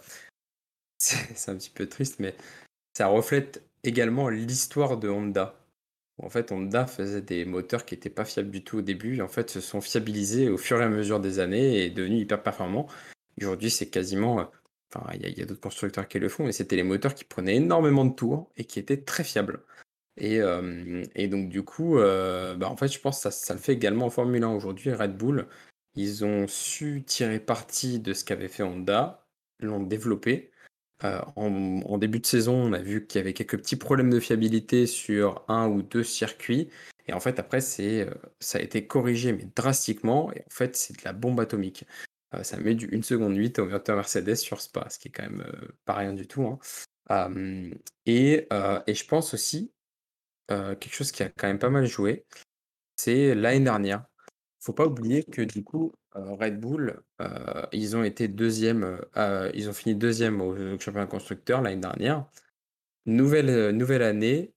c'est 1.00 1.50
un 1.50 1.56
petit 1.56 1.70
peu 1.70 1.88
triste, 1.88 2.20
mais 2.20 2.36
ça 2.94 3.08
reflète 3.08 3.64
également 3.84 4.30
l'histoire 4.30 4.98
de 4.98 5.10
Honda. 5.10 5.56
En 6.22 6.30
fait, 6.30 6.52
Honda 6.52 6.86
faisait 6.86 7.22
des 7.22 7.46
moteurs 7.46 7.86
qui 7.86 7.96
n'étaient 7.96 8.10
pas 8.10 8.26
fiables 8.26 8.52
du 8.52 8.64
tout 8.64 8.80
au 8.80 8.82
début, 8.82 9.18
et 9.18 9.22
en 9.22 9.28
fait, 9.28 9.50
se 9.50 9.62
sont 9.62 9.82
fiabilisés 9.82 10.50
au 10.50 10.58
fur 10.58 10.82
et 10.82 10.84
à 10.84 10.90
mesure 10.90 11.20
des 11.20 11.40
années 11.40 11.84
et 11.84 11.90
devenus 11.90 12.22
hyper 12.22 12.44
performants. 12.44 12.88
Aujourd'hui, 13.42 13.70
c'est 13.70 13.90
quasiment. 13.90 14.50
Enfin, 14.94 15.08
il 15.14 15.38
y 15.38 15.42
a, 15.42 15.46
d'autres 15.46 15.62
constructeurs 15.62 16.08
qui 16.08 16.20
le 16.20 16.30
font, 16.30 16.46
mais 16.46 16.52
c'était 16.52 16.76
les 16.76 16.84
moteurs 16.84 17.16
qui 17.16 17.24
prenaient 17.24 17.56
énormément 17.56 18.06
de 18.06 18.14
tours 18.14 18.52
et 18.58 18.66
qui 18.66 18.80
étaient 18.80 19.02
très 19.02 19.24
fiables. 19.24 19.64
Et, 20.18 20.40
et 21.16 21.28
donc, 21.30 21.50
du 21.50 21.64
coup, 21.64 21.96
bah, 21.98 22.70
en 22.70 22.76
fait, 22.76 22.90
je 22.90 23.00
pense 23.00 23.18
que 23.18 23.22
ça, 23.24 23.32
ça 23.32 23.54
le 23.54 23.60
fait 23.60 23.74
également 23.74 24.08
en 24.08 24.10
Formule 24.10 24.44
1 24.44 24.50
aujourd'hui. 24.50 24.92
Red 24.92 25.16
Bull, 25.16 25.48
ils 25.96 26.26
ont 26.26 26.48
su 26.48 27.04
tirer 27.06 27.40
parti 27.40 28.00
de 28.00 28.14
ce 28.14 28.24
qu'avait 28.24 28.48
fait 28.48 28.64
Honda, 28.64 29.26
l'ont 29.60 29.84
développé. 29.84 30.49
Euh, 31.04 31.22
en, 31.36 31.98
début 31.98 32.20
de 32.20 32.26
saison, 32.26 32.56
on 32.56 32.74
a 32.74 32.80
vu 32.80 33.08
qu'il 33.08 33.20
y 33.20 33.22
avait 33.22 33.34
quelques 33.34 33.58
petits 33.58 33.78
problèmes 33.78 34.10
de 34.10 34.20
fiabilité 34.20 34.86
sur 34.86 35.44
un 35.48 35.68
ou 35.68 35.82
deux 35.82 36.04
circuits. 36.04 36.70
Et 37.08 37.14
en 37.14 37.20
fait, 37.20 37.40
après, 37.40 37.62
c'est, 37.62 38.02
euh, 38.02 38.14
ça 38.40 38.58
a 38.58 38.62
été 38.62 38.86
corrigé, 38.86 39.32
mais 39.32 39.48
drastiquement. 39.56 40.32
Et 40.34 40.42
en 40.42 40.50
fait, 40.50 40.76
c'est 40.76 40.98
de 40.98 41.04
la 41.06 41.14
bombe 41.14 41.40
atomique. 41.40 41.86
Euh, 42.36 42.44
ça 42.44 42.58
met 42.58 42.76
du 42.76 42.90
1 42.94 43.02
seconde 43.02 43.36
8 43.36 43.60
au 43.60 43.66
moteur 43.66 43.96
Mercedes 43.96 44.36
sur 44.36 44.62
Spa, 44.62 44.88
ce 44.90 45.00
qui 45.00 45.08
est 45.08 45.12
quand 45.12 45.24
même 45.24 45.46
pas 45.86 45.94
rien 45.94 46.14
du 46.14 46.28
tout. 46.28 46.46
Hein. 46.46 46.60
et, 48.06 48.48
je 48.50 49.06
pense 49.06 49.34
aussi, 49.34 49.72
quelque 50.48 50.94
chose 50.94 51.12
qui 51.12 51.24
a 51.24 51.30
quand 51.30 51.48
même 51.48 51.60
pas 51.60 51.70
mal 51.70 51.86
joué, 51.86 52.26
c'est 52.98 53.36
l'année 53.36 53.64
dernière 53.64 54.06
faut 54.60 54.74
pas 54.74 54.86
oublier 54.86 55.24
que 55.24 55.42
du 55.42 55.64
coup, 55.64 55.94
Red 56.40 56.60
Bull, 56.60 57.02
ils 57.72 57.96
ont 57.96 58.04
été 58.04 58.28
deuxième, 58.28 59.00
ils 59.54 59.70
ont 59.70 59.74
fini 59.74 59.96
deuxième 59.96 60.42
au 60.42 60.80
championnat 60.80 61.08
constructeur 61.08 61.62
l'année 61.62 61.82
dernière. 61.82 62.26
Nouvelle, 63.06 63.72
nouvelle 63.72 64.04
année, 64.04 64.54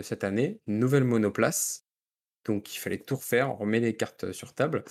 cette 0.00 0.24
année, 0.24 0.60
nouvelle 0.66 1.04
monoplace. 1.04 1.86
Donc 2.44 2.74
il 2.74 2.78
fallait 2.78 2.98
tout 2.98 3.14
refaire, 3.14 3.50
on 3.50 3.54
remet 3.54 3.78
les 3.78 3.94
cartes 3.94 4.32
sur 4.32 4.52
table. 4.52 4.82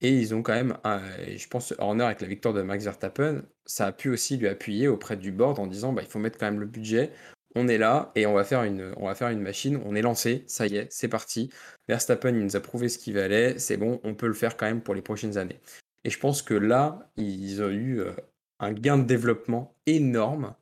Et 0.00 0.10
ils 0.10 0.34
ont 0.34 0.42
quand 0.42 0.52
même, 0.52 0.76
je 0.84 1.48
pense, 1.48 1.74
Horner 1.78 2.04
avec 2.04 2.20
la 2.20 2.28
victoire 2.28 2.52
de 2.52 2.62
Max 2.62 2.84
Verstappen, 2.84 3.42
ça 3.64 3.86
a 3.86 3.92
pu 3.92 4.10
aussi 4.10 4.36
lui 4.36 4.46
appuyer 4.46 4.88
auprès 4.88 5.16
du 5.16 5.32
board 5.32 5.58
en 5.58 5.66
disant 5.66 5.92
bah, 5.92 6.02
il 6.02 6.08
faut 6.08 6.18
mettre 6.18 6.38
quand 6.38 6.46
même 6.46 6.60
le 6.60 6.66
budget, 6.66 7.10
on 7.58 7.68
est 7.68 7.78
là 7.78 8.12
et 8.14 8.26
on 8.26 8.34
va 8.34 8.44
faire 8.44 8.62
une, 8.62 9.40
machine. 9.40 9.80
On 9.84 9.94
est 9.94 10.02
lancé, 10.02 10.44
ça 10.46 10.66
y 10.66 10.76
est, 10.76 10.86
c'est 10.90 11.08
parti. 11.08 11.50
Verstappen, 11.88 12.30
il 12.30 12.44
nous 12.44 12.56
a 12.56 12.60
prouvé 12.60 12.88
ce 12.88 12.98
qu'il 12.98 13.14
valait. 13.14 13.58
C'est 13.58 13.76
bon, 13.76 14.00
on 14.04 14.14
peut 14.14 14.28
le 14.28 14.34
faire 14.34 14.56
quand 14.56 14.66
même 14.66 14.82
pour 14.82 14.94
les 14.94 15.02
prochaines 15.02 15.36
années. 15.38 15.60
Et 16.04 16.10
je 16.10 16.18
pense 16.18 16.42
que 16.42 16.54
là, 16.54 17.10
ils 17.16 17.62
ont 17.62 17.68
eu 17.68 18.00
euh, 18.00 18.12
un 18.60 18.72
gain 18.72 18.98
de 18.98 19.04
développement 19.04 19.74
énorme. 19.86 20.54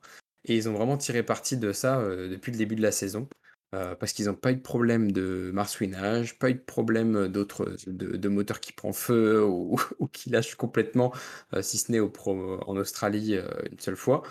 Et 0.45 0.55
ils 0.55 0.67
ont 0.69 0.73
vraiment 0.73 0.97
tiré 0.97 1.23
parti 1.23 1.57
de 1.57 1.71
ça 1.73 2.01
depuis 2.01 2.51
le 2.51 2.57
début 2.57 2.75
de 2.75 2.81
la 2.81 2.91
saison. 2.91 3.27
parce 3.71 4.13
qu'ils 4.13 4.27
n'ont 4.27 4.33
pas 4.33 4.51
eu 4.53 4.55
de 4.55 4.61
problème 4.61 5.11
de 5.11 5.51
marsouinage, 5.53 6.39
pas 6.39 6.49
eu 6.49 6.53
de 6.53 6.59
problème 6.59 7.27
d'autres 7.27 7.75
de, 7.85 8.29
moteurs 8.29 8.61
qui 8.61 8.71
prend 8.71 8.93
feu 8.93 9.43
ou, 9.45 9.77
qui 10.13 10.29
lâchent 10.29 10.55
complètement, 10.55 11.13
si 11.61 11.77
ce 11.77 11.91
n'est 11.91 11.99
en 11.99 12.77
Australie 12.77 13.35
une 13.69 13.79
seule 13.79 13.97
fois. 13.97 14.23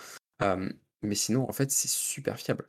Mais 1.03 1.15
sinon, 1.15 1.49
en 1.49 1.53
fait, 1.53 1.71
c'est 1.71 1.89
super 1.89 2.39
fiable. 2.39 2.69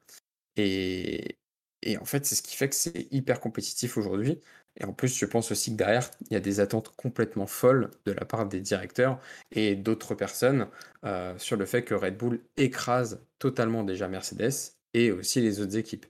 Et, 0.57 1.38
et 1.84 1.97
en 1.97 2.05
fait, 2.05 2.25
c'est 2.25 2.36
ce 2.36 2.41
qui 2.41 2.55
fait 2.55 2.69
que 2.69 2.75
c'est 2.75 3.07
hyper 3.11 3.39
compétitif 3.39 3.97
aujourd'hui. 3.97 4.41
Et 4.80 4.86
en 4.86 4.93
plus, 4.93 5.17
je 5.17 5.25
pense 5.25 5.51
aussi 5.51 5.71
que 5.71 5.78
derrière, 5.78 6.09
il 6.30 6.34
y 6.34 6.36
a 6.36 6.39
des 6.39 6.59
attentes 6.59 6.95
complètement 6.95 7.47
folles 7.47 7.89
de 8.05 8.11
la 8.11 8.25
part 8.25 8.47
des 8.47 8.61
directeurs 8.61 9.19
et 9.51 9.75
d'autres 9.75 10.13
personnes 10.15 10.69
euh, 11.03 11.38
sur 11.39 11.57
le 11.57 11.65
fait 11.65 11.84
que 11.84 11.95
Red 11.95 12.17
Bull 12.17 12.41
écrase 12.57 13.23
totalement 13.39 13.84
déjà 13.84 14.07
Mercedes 14.07 14.75
et 14.93 15.11
aussi 15.11 15.41
les 15.41 15.59
autres 15.61 15.78
équipes. 15.78 16.05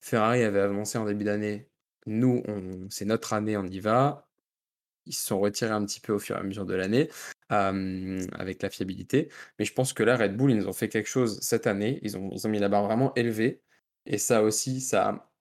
Ferrari 0.00 0.42
avait 0.42 0.60
avancé 0.60 0.98
en 0.98 1.06
début 1.06 1.24
d'année. 1.24 1.68
Nous, 2.06 2.42
c'est 2.90 3.04
notre 3.04 3.32
année, 3.32 3.56
on 3.56 3.64
y 3.64 3.80
va. 3.80 4.28
Ils 5.06 5.14
se 5.14 5.26
sont 5.26 5.40
retirés 5.40 5.72
un 5.72 5.84
petit 5.84 6.00
peu 6.00 6.12
au 6.12 6.18
fur 6.18 6.36
et 6.36 6.38
à 6.38 6.42
mesure 6.42 6.66
de 6.66 6.74
l'année 6.74 7.08
avec 7.48 8.62
la 8.62 8.70
fiabilité. 8.70 9.28
Mais 9.58 9.64
je 9.64 9.74
pense 9.74 9.92
que 9.92 10.02
là, 10.02 10.16
Red 10.16 10.36
Bull, 10.36 10.52
ils 10.52 10.56
nous 10.56 10.68
ont 10.68 10.72
fait 10.72 10.88
quelque 10.88 11.08
chose 11.08 11.38
cette 11.42 11.66
année. 11.66 11.98
Ils 12.02 12.16
ont, 12.16 12.30
ils 12.32 12.46
ont 12.46 12.50
mis 12.50 12.58
la 12.58 12.68
barre 12.68 12.84
vraiment 12.84 13.12
élevée. 13.14 13.60
Et 14.06 14.18
ça 14.18 14.42
aussi, 14.42 14.80
ça, 14.80 15.32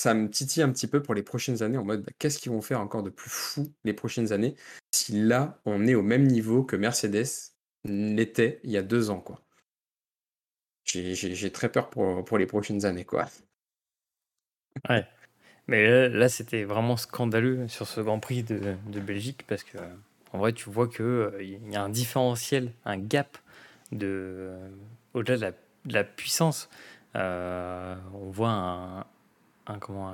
ça 0.00 0.14
me 0.14 0.30
titille 0.30 0.62
un 0.62 0.72
petit 0.72 0.86
peu 0.86 1.02
pour 1.02 1.14
les 1.14 1.22
prochaines 1.22 1.62
années 1.62 1.76
en 1.76 1.84
mode 1.84 2.02
bah, 2.02 2.12
qu'est-ce 2.18 2.38
qu'ils 2.38 2.52
vont 2.52 2.62
faire 2.62 2.80
encore 2.80 3.02
de 3.02 3.10
plus 3.10 3.30
fou 3.30 3.72
les 3.84 3.92
prochaines 3.92 4.32
années 4.32 4.56
si 4.94 5.12
là 5.12 5.60
on 5.66 5.86
est 5.86 5.94
au 5.94 6.02
même 6.02 6.26
niveau 6.26 6.64
que 6.64 6.76
Mercedes 6.76 7.52
l'était 7.84 8.60
il 8.64 8.70
y 8.70 8.78
a 8.78 8.82
deux 8.82 9.10
ans 9.10 9.20
quoi. 9.20 9.42
J'ai 10.84 11.52
très 11.52 11.70
peur 11.70 11.90
pour, 11.90 12.24
pour, 12.24 12.38
les 12.38 12.46
prochaines 12.46 12.84
années 12.84 13.04
quoi. 13.04 13.28
Ouais. 14.88 15.06
Mais 15.68 16.08
là, 16.08 16.28
c'était 16.28 16.64
vraiment 16.64 16.96
scandaleux 16.96 17.68
sur 17.68 17.86
ce 17.86 18.00
Grand 18.00 18.18
Prix 18.18 18.42
de, 18.42 18.74
de 18.88 19.00
Belgique 19.00 19.44
parce 19.46 19.62
que 19.62 19.78
en 20.32 20.38
vrai 20.38 20.52
tu 20.52 20.70
vois 20.70 20.88
qu'il 20.88 21.04
euh, 21.04 21.30
il 21.40 21.70
y 21.70 21.76
a 21.76 21.82
un 21.82 21.88
différentiel, 21.88 22.72
un 22.84 22.98
gap 22.98 23.38
de 23.92 24.52
au-delà 25.14 25.52
de 25.84 25.92
la, 25.92 26.04
puissance. 26.04 26.68
Euh, 27.16 27.96
on 28.14 28.30
voit 28.30 28.50
un, 29.66 29.78
comment, 29.78 30.12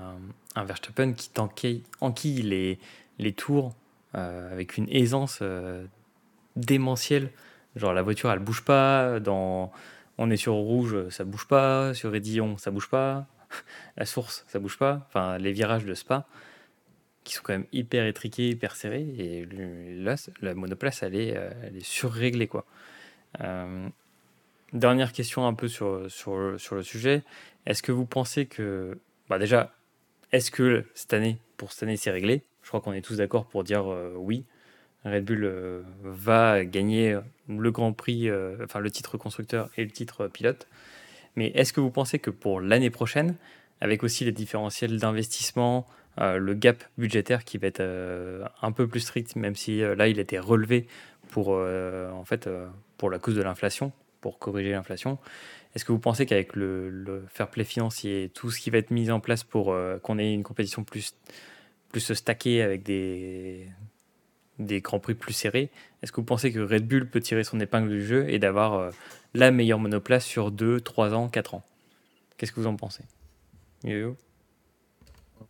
un, 0.54 0.64
Verstappen 0.64 1.12
qui 1.12 1.30
enquille 2.00 2.42
les, 2.42 2.78
les 3.18 3.32
tours 3.32 3.74
euh, 4.14 4.52
avec 4.52 4.76
une 4.76 4.88
aisance 4.90 5.40
euh, 5.42 5.84
démentielle. 6.56 7.30
Genre 7.74 7.92
la 7.92 8.02
voiture 8.02 8.30
elle 8.30 8.38
bouge 8.38 8.62
pas, 8.64 9.20
dans... 9.20 9.70
on 10.16 10.30
est 10.30 10.38
sur 10.38 10.54
rouge 10.54 11.08
ça 11.10 11.24
bouge 11.24 11.46
pas, 11.46 11.92
sur 11.92 12.14
Edillon 12.14 12.56
ça 12.56 12.70
bouge 12.70 12.88
pas, 12.88 13.26
la 13.96 14.06
source 14.06 14.44
ça 14.48 14.58
bouge 14.58 14.78
pas, 14.78 15.06
enfin 15.08 15.38
les 15.38 15.52
virages 15.52 15.84
de 15.84 15.94
Spa 15.94 16.26
qui 17.24 17.34
sont 17.34 17.42
quand 17.42 17.54
même 17.54 17.66
hyper 17.72 18.06
étriqués, 18.06 18.50
hyper 18.50 18.76
serrés 18.76 19.06
et 19.18 19.46
là 19.46 20.14
la 20.42 20.54
monoplace 20.54 21.02
elle 21.02 21.16
est, 21.16 21.28
elle 21.62 21.76
est 21.76 21.84
surréglée 21.84 22.46
quoi. 22.46 22.64
Dernière 24.72 25.12
question 25.12 25.46
un 25.46 25.54
peu 25.54 25.68
sur, 25.68 26.10
sur, 26.10 26.54
sur 26.58 26.74
le 26.74 26.82
sujet. 26.82 27.22
Est-ce 27.66 27.82
que 27.82 27.92
vous 27.92 28.04
pensez 28.04 28.46
que, 28.46 28.98
bah 29.28 29.38
déjà, 29.38 29.74
est-ce 30.32 30.50
que 30.50 30.84
cette 30.94 31.12
année, 31.12 31.38
pour 31.56 31.72
cette 31.72 31.84
année, 31.84 31.96
c'est 31.96 32.10
réglé? 32.10 32.42
Je 32.62 32.68
crois 32.68 32.80
qu'on 32.80 32.92
est 32.92 33.00
tous 33.00 33.16
d'accord 33.16 33.46
pour 33.46 33.62
dire 33.62 33.90
euh, 33.90 34.12
oui. 34.16 34.44
Red 35.04 35.24
Bull 35.24 35.44
euh, 35.44 35.82
va 36.02 36.64
gagner 36.64 37.16
le 37.48 37.70
Grand 37.70 37.92
Prix, 37.92 38.28
euh, 38.28 38.56
enfin 38.64 38.80
le 38.80 38.90
titre 38.90 39.16
constructeur 39.16 39.70
et 39.76 39.84
le 39.84 39.90
titre 39.90 40.26
pilote. 40.26 40.66
Mais 41.36 41.48
est-ce 41.54 41.72
que 41.72 41.80
vous 41.80 41.90
pensez 41.90 42.18
que 42.18 42.30
pour 42.30 42.60
l'année 42.60 42.90
prochaine, 42.90 43.36
avec 43.80 44.02
aussi 44.02 44.24
les 44.24 44.32
différentiels 44.32 44.98
d'investissement, 44.98 45.86
le 46.18 46.54
gap 46.54 46.82
budgétaire 46.96 47.44
qui 47.44 47.58
va 47.58 47.66
être 47.66 47.82
un 48.62 48.72
peu 48.72 48.88
plus 48.88 49.00
strict, 49.00 49.36
même 49.36 49.54
si 49.54 49.80
là 49.80 50.08
il 50.08 50.18
était 50.18 50.38
relevé 50.38 50.86
pour, 51.28 51.48
en 51.50 52.24
fait, 52.24 52.48
pour 52.96 53.10
la 53.10 53.18
cause 53.18 53.34
de 53.34 53.42
l'inflation, 53.42 53.92
pour 54.20 54.38
corriger 54.38 54.72
l'inflation. 54.72 55.18
Est-ce 55.76 55.84
que 55.84 55.92
vous 55.92 55.98
pensez 55.98 56.24
qu'avec 56.24 56.56
le, 56.56 57.24
fair 57.28 57.50
play 57.50 57.64
financier, 57.64 58.30
tout 58.32 58.50
ce 58.50 58.58
qui 58.58 58.70
va 58.70 58.78
être 58.78 58.90
mis 58.90 59.10
en 59.10 59.20
place 59.20 59.44
pour 59.44 59.72
euh, 59.72 59.98
qu'on 59.98 60.18
ait 60.18 60.32
une 60.32 60.42
compétition 60.42 60.84
plus, 60.84 61.14
plus 61.90 62.14
stackée 62.14 62.62
avec 62.62 62.82
des, 62.82 63.68
des 64.58 64.80
grands 64.80 65.00
prix 65.00 65.14
plus 65.14 65.34
serrés, 65.34 65.70
est-ce 66.02 66.12
que 66.12 66.16
vous 66.16 66.24
pensez 66.24 66.50
que 66.50 66.60
Red 66.60 66.88
Bull 66.88 67.06
peut 67.08 67.20
tirer 67.20 67.44
son 67.44 67.60
épingle 67.60 67.90
du 67.90 68.06
jeu 68.06 68.26
et 68.30 68.38
d'avoir 68.38 68.72
euh, 68.72 68.90
la 69.38 69.50
meilleure 69.50 69.78
monoplace 69.78 70.24
sur 70.24 70.50
2, 70.50 70.80
3 70.80 71.14
ans, 71.14 71.28
4 71.28 71.54
ans 71.54 71.62
Qu'est-ce 72.36 72.52
que 72.52 72.60
vous 72.60 72.66
en 72.66 72.76
pensez? 72.76 73.04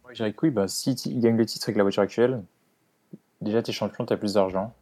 Moi, 0.02 0.12
je 0.12 0.14
dirais 0.14 0.32
que 0.32 0.46
oui, 0.46 0.50
bah, 0.50 0.68
si 0.68 0.92
il 0.92 1.20
gagne 1.20 1.36
le 1.36 1.46
titre 1.46 1.68
avec 1.68 1.76
la 1.76 1.82
voiture 1.82 2.02
actuelle, 2.02 2.42
déjà 3.40 3.62
tu 3.62 3.70
es 3.70 3.74
champion, 3.74 4.06
tu 4.06 4.12
as 4.12 4.16
plus 4.16 4.34
d'argent. 4.34 4.74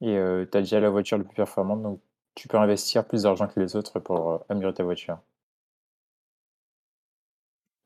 Et 0.00 0.16
euh, 0.16 0.44
tu 0.50 0.58
as 0.58 0.60
déjà 0.60 0.80
la 0.80 0.90
voiture 0.90 1.18
la 1.18 1.24
plus 1.24 1.34
performante, 1.34 1.82
donc 1.82 2.00
tu 2.34 2.48
peux 2.48 2.58
investir 2.58 3.06
plus 3.06 3.22
d'argent 3.22 3.48
que 3.48 3.60
les 3.60 3.76
autres 3.76 3.98
pour 4.00 4.30
euh, 4.30 4.38
améliorer 4.48 4.74
ta 4.74 4.84
voiture. 4.84 5.18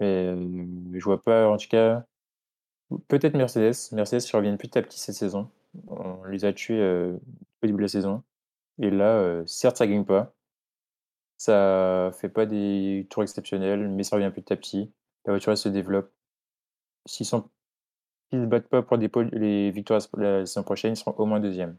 Mais 0.01 0.27
euh, 0.27 0.67
je 0.95 1.05
vois 1.05 1.23
pas, 1.23 1.49
en 1.49 1.57
tout 1.57 1.69
cas, 1.69 2.05
peut-être 3.09 3.35
Mercedes. 3.37 3.93
Mercedes 3.93 4.23
ils 4.29 4.37
reviennent 4.37 4.59
petit 4.59 4.79
à 4.79 4.83
petit 4.83 4.99
cette 4.99 5.15
saison. 5.15 5.51
On 5.89 6.25
les 6.25 6.45
a 6.45 6.53
tués 6.53 6.81
euh, 6.81 7.13
au 7.63 7.67
début 7.67 7.79
de 7.79 7.83
la 7.83 7.89
saison. 7.89 8.23
Et 8.81 8.91
là, 8.91 9.45
certes, 9.47 9.77
ça 9.77 9.87
gagne 9.87 10.05
pas. 10.05 10.35
Ça 11.39 12.11
fait 12.15 12.29
pas 12.29 12.47
des 12.47 13.07
tours 13.11 13.23
exceptionnels, 13.23 13.89
mais 13.89 14.05
ça 14.05 14.17
revient 14.17 14.31
petit 14.33 14.53
à 14.53 14.57
petit. 14.57 14.93
La 15.25 15.33
voiture 15.33 15.53
elle 15.53 15.59
se 15.59 15.69
développe. 15.69 16.13
S'ils 17.07 17.27
sont 17.27 17.51
se 18.33 18.47
battent 18.47 18.69
pas 18.69 18.83
pour 18.83 18.99
des 18.99 19.11
les 19.33 19.71
victoires 19.73 20.03
la 20.17 20.47
saison 20.47 20.65
prochaine, 20.65 20.95
ils 20.95 20.97
seront 20.97 21.15
au 21.19 21.27
moins 21.27 21.41
deuxième 21.41 21.77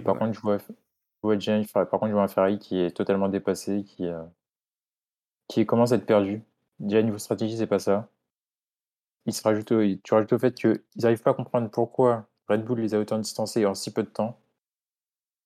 par 0.00 0.18
contre, 0.18 0.34
je 0.34 0.40
vois, 0.40 0.58
par 1.72 2.00
contre, 2.00 2.08
je 2.08 2.12
vois 2.12 2.22
un 2.22 2.28
Ferrari 2.28 2.58
qui 2.58 2.78
est 2.78 2.96
totalement 2.96 3.28
dépassé, 3.28 3.84
qui, 3.84 4.06
euh, 4.06 4.22
qui 5.48 5.66
commence 5.66 5.92
à 5.92 5.96
être 5.96 6.06
perdu. 6.06 6.42
Déjà, 6.78 7.02
niveau 7.02 7.18
stratégie, 7.18 7.58
c'est 7.58 7.66
pas 7.66 7.78
ça. 7.78 8.08
Il 9.26 9.32
se 9.32 9.42
rajoute 9.42 9.72
tu 10.02 10.14
rajoutes 10.14 10.32
au 10.34 10.38
fait 10.38 10.54
qu'ils 10.54 10.82
n'arrivent 10.96 11.22
pas 11.22 11.30
à 11.30 11.34
comprendre 11.34 11.70
pourquoi 11.70 12.28
Red 12.48 12.64
Bull 12.64 12.80
les 12.80 12.94
a 12.94 12.98
autant 12.98 13.18
distancés 13.18 13.64
en 13.66 13.74
si 13.74 13.92
peu 13.92 14.02
de 14.02 14.08
temps. 14.08 14.39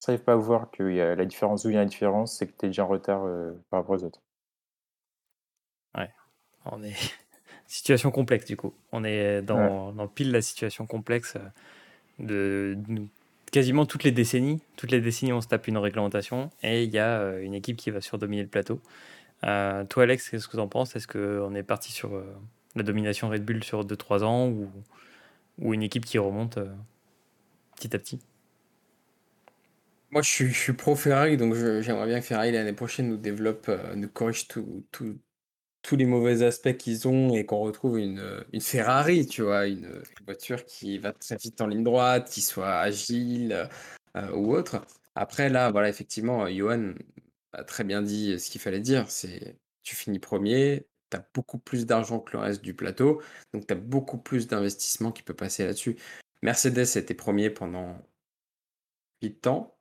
Ils 0.07 0.13
n'arrivent 0.13 0.25
pas 0.25 0.33
à 0.33 0.37
voir 0.37 0.71
que 0.71 0.91
y 0.93 1.01
a 1.01 1.15
la 1.15 1.25
différence, 1.25 1.65
où 1.65 1.71
il 1.71 1.75
y 1.75 1.77
a 1.77 1.81
la 1.81 1.87
différence, 1.87 2.37
c'est 2.37 2.47
que 2.47 2.53
tu 2.59 2.67
es 2.67 2.69
déjà 2.69 2.85
en 2.85 2.89
retard 2.89 3.25
euh, 3.25 3.53
par 3.71 3.81
rapport 3.81 3.97
aux 3.97 4.05
autres. 4.05 4.21
Ouais, 5.97 6.11
on 6.67 6.83
est. 6.83 6.95
situation 7.67 8.11
complexe 8.11 8.47
du 8.47 8.57
coup. 8.57 8.75
On 8.93 9.05
est 9.05 9.43
dans, 9.43 9.93
dans 9.93 10.09
pile 10.09 10.31
la 10.31 10.43
situation 10.43 10.87
complexe 10.87 11.37
euh, 11.37 12.75
de, 12.75 12.79
de 12.89 13.03
quasiment 13.51 13.87
toutes 13.87 14.05
les 14.05 14.13
décennies, 14.13 14.61
toutes 14.77 14.91
les 14.91 15.01
décennies, 15.01 15.33
on 15.33 15.41
se 15.41 15.49
tape 15.49 15.69
une 15.69 15.79
réglementation 15.79 16.51
et 16.63 16.85
il 16.85 16.91
y 16.91 16.99
a 16.99 17.19
euh, 17.19 17.43
une 17.43 17.55
équipe 17.55 17.77
qui 17.77 17.91
va 17.91 18.01
surdominer 18.01 18.43
le 18.43 18.49
plateau. 18.49 18.81
Euh, 19.45 19.85
toi, 19.85 20.05
Alex, 20.05 20.31
qu'est-ce 20.31 20.49
que 20.49 20.57
tu 20.57 20.61
en 20.61 20.69
penses? 20.69 20.97
Est-ce 20.97 21.09
qu'on 21.09 21.55
est 21.55 21.63
parti 21.63 21.93
sur 21.93 22.23
la 22.77 22.83
domination 22.83 23.29
Red 23.29 23.45
Bull 23.45 23.63
sur 23.63 23.85
2-3 23.85 24.25
ans 24.25 24.49
ou, 24.49 24.71
ou 25.59 25.75
une 25.75 25.83
équipe 25.83 26.05
qui 26.05 26.19
remonte 26.19 26.59
petit 27.77 27.95
à 27.95 27.99
petit? 27.99 28.21
Moi, 30.15 30.23
je 30.23 30.53
suis, 30.53 30.73
pro 30.75 30.95
Ferrari, 30.95 31.37
donc 31.37 31.55
j'aimerais 31.55 32.07
bien 32.07 32.21
que 32.21 32.27
Ferrari 32.27 32.53
l'année 32.53 32.73
prochaine 32.73 33.09
nous 33.09 33.17
développe, 33.17 33.69
nous 33.97 34.09
corrige 34.09 34.47
tout, 34.47 34.87
tout, 34.93 35.19
tous 35.83 35.97
les 35.97 36.07
mauvais 36.07 36.45
aspects 36.45 36.77
qu'ils 36.77 37.09
ont 37.09 37.35
et 37.35 37.45
qu'on 37.45 37.59
retrouve 37.59 37.99
une, 37.99 38.45
une 38.53 38.61
Ferrari, 38.61 39.27
tu 39.27 39.43
vois, 39.43 39.67
une, 39.67 40.05
voiture 40.25 40.65
qui 40.67 40.99
va 40.99 41.13
très 41.13 41.37
vite 41.37 41.61
en 41.61 41.67
ligne 41.67 41.83
droite, 41.83 42.31
qui 42.31 42.43
soit 42.43 42.79
agile 42.79 43.69
euh, 44.17 44.31
ou 44.37 44.55
autre. 44.55 44.87
Après, 45.17 45.49
là, 45.49 45.73
voilà, 45.73 45.89
effectivement, 45.89 46.49
Johan 46.49 46.95
a 47.53 47.65
très 47.65 47.83
bien 47.83 48.01
dit 48.01 48.39
ce 48.39 48.51
qu'il 48.51 48.61
fallait 48.61 48.81
dire. 48.81 49.11
C'est 49.11 49.57
tu 49.83 49.97
finis 49.97 50.21
premier, 50.21 50.87
tu 51.11 51.17
as 51.17 51.27
beaucoup 51.35 51.59
plus 51.59 51.87
d'argent 51.87 52.21
que 52.21 52.35
le 52.35 52.39
reste 52.39 52.63
du 52.63 52.75
plateau, 52.75 53.21
donc 53.53 53.67
tu 53.67 53.73
as 53.75 53.77
beaucoup 53.77 54.19
plus 54.19 54.47
d'investissement 54.47 55.11
qui 55.11 55.25
peut 55.25 55.35
passer 55.35 55.67
là-dessus. 55.67 55.97
Mercedes 56.43 56.97
était 56.97 57.15
premier 57.15 57.51
pendant 57.51 57.99
8 59.23 59.47
ans, 59.49 59.74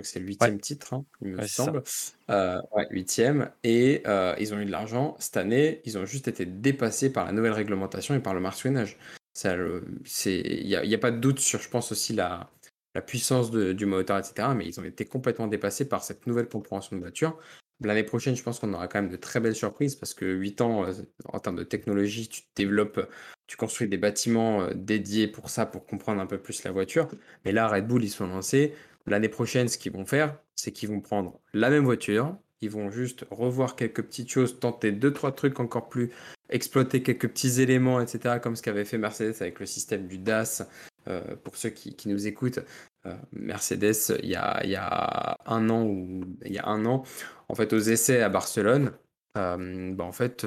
crois 0.00 0.02
que 0.02 0.08
c'est 0.08 0.20
le 0.20 0.26
huitième 0.26 0.60
titre, 0.60 0.94
hein, 0.94 1.04
il 1.22 1.28
me 1.28 1.46
semble. 1.46 1.82
Euh, 2.30 2.58
huitième. 2.90 3.50
Et 3.64 4.02
euh, 4.06 4.34
ils 4.38 4.54
ont 4.54 4.58
eu 4.58 4.64
de 4.64 4.70
l'argent. 4.70 5.16
Cette 5.18 5.36
année, 5.36 5.80
ils 5.84 5.98
ont 5.98 6.06
juste 6.06 6.28
été 6.28 6.46
dépassés 6.46 7.12
par 7.12 7.26
la 7.26 7.32
nouvelle 7.32 7.52
réglementation 7.52 8.14
et 8.14 8.20
par 8.20 8.34
le 8.34 8.40
marsouinage. 8.40 8.98
Il 9.44 10.66
n'y 10.66 10.76
a, 10.76 10.84
y 10.84 10.94
a, 10.94 10.98
pas 10.98 11.10
de 11.10 11.18
doute 11.18 11.38
sur, 11.38 11.60
je 11.60 11.68
pense, 11.68 11.92
aussi 11.92 12.12
la, 12.12 12.50
la 12.94 13.02
puissance 13.02 13.50
du 13.50 13.86
moteur, 13.86 14.18
etc. 14.18 14.48
Mais 14.56 14.66
ils 14.66 14.80
ont 14.80 14.84
été 14.84 15.04
complètement 15.04 15.46
dépassés 15.46 15.88
par 15.88 16.02
cette 16.02 16.26
nouvelle 16.26 16.48
compréhension 16.48 16.96
de 16.96 17.00
voiture. 17.00 17.38
L'année 17.82 18.02
prochaine, 18.02 18.36
je 18.36 18.42
pense 18.42 18.58
qu'on 18.58 18.74
aura 18.74 18.88
quand 18.88 19.00
même 19.00 19.10
de 19.10 19.16
très 19.16 19.40
belles 19.40 19.54
surprises 19.54 19.94
parce 19.94 20.12
que 20.12 20.26
8 20.26 20.60
ans, 20.60 20.84
euh, 20.84 20.92
en 21.26 21.38
termes 21.38 21.56
de 21.56 21.64
technologie, 21.64 22.28
tu 22.28 22.42
développes, 22.54 23.08
tu 23.46 23.56
construis 23.56 23.88
des 23.88 23.96
bâtiments 23.96 24.68
dédiés 24.74 25.28
pour 25.28 25.48
ça, 25.48 25.64
pour 25.64 25.86
comprendre 25.86 26.20
un 26.20 26.26
peu 26.26 26.38
plus 26.38 26.62
la 26.64 26.72
voiture. 26.72 27.08
Mais 27.44 27.52
là, 27.52 27.68
Red 27.68 27.86
Bull, 27.86 28.04
ils 28.04 28.10
sont 28.10 28.26
lancés 28.26 28.74
L'année 29.06 29.28
prochaine, 29.28 29.68
ce 29.68 29.78
qu'ils 29.78 29.92
vont 29.92 30.04
faire, 30.04 30.38
c'est 30.54 30.72
qu'ils 30.72 30.88
vont 30.88 31.00
prendre 31.00 31.40
la 31.52 31.70
même 31.70 31.84
voiture, 31.84 32.36
ils 32.60 32.70
vont 32.70 32.90
juste 32.90 33.24
revoir 33.30 33.76
quelques 33.76 34.02
petites 34.02 34.30
choses, 34.30 34.60
tenter 34.60 34.92
deux, 34.92 35.12
trois 35.12 35.32
trucs 35.32 35.60
encore 35.60 35.88
plus, 35.88 36.10
exploiter 36.50 37.02
quelques 37.02 37.28
petits 37.28 37.60
éléments, 37.60 38.00
etc., 38.00 38.38
comme 38.42 38.56
ce 38.56 38.62
qu'avait 38.62 38.84
fait 38.84 38.98
Mercedes 38.98 39.36
avec 39.40 39.60
le 39.60 39.66
système 39.66 40.06
du 40.06 40.18
DAS. 40.18 40.62
Euh, 41.08 41.34
pour 41.44 41.56
ceux 41.56 41.70
qui, 41.70 42.08
nous 42.08 42.26
écoutent, 42.26 42.60
euh, 43.06 43.14
Mercedes, 43.32 44.18
il 44.22 44.28
y, 44.28 44.36
a, 44.36 45.36
un 45.46 45.70
an 45.70 45.86
ou 45.86 46.20
il 46.44 46.52
y 46.52 46.58
a 46.58 46.66
un 46.66 46.84
an, 46.84 47.04
en 47.48 47.54
fait, 47.54 47.72
aux 47.72 47.78
essais 47.78 48.20
à 48.20 48.28
Barcelone, 48.28 48.92
euh, 49.38 49.94
bah, 49.94 50.04
en 50.04 50.12
fait, 50.12 50.46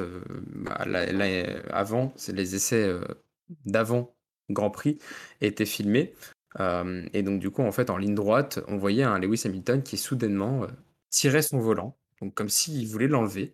bah, 0.53 0.85
avant, 1.71 2.13
c'est 2.15 2.35
les 2.35 2.55
essais 2.55 2.93
d'avant 3.65 4.15
Grand 4.49 4.69
Prix 4.69 4.99
étaient 5.41 5.65
filmés. 5.65 6.13
Et 6.59 7.23
donc, 7.23 7.39
du 7.39 7.49
coup, 7.49 7.63
en 7.63 7.71
fait, 7.71 7.89
en 7.89 7.97
ligne 7.97 8.15
droite, 8.15 8.59
on 8.67 8.77
voyait 8.77 9.03
un 9.03 9.19
Lewis 9.19 9.41
Hamilton 9.45 9.81
qui 9.81 9.97
soudainement 9.97 10.67
tirait 11.09 11.41
son 11.41 11.59
volant 11.59 11.95
donc 12.23 12.33
comme 12.33 12.49
s'il 12.49 12.87
voulait 12.87 13.07
l'enlever. 13.07 13.53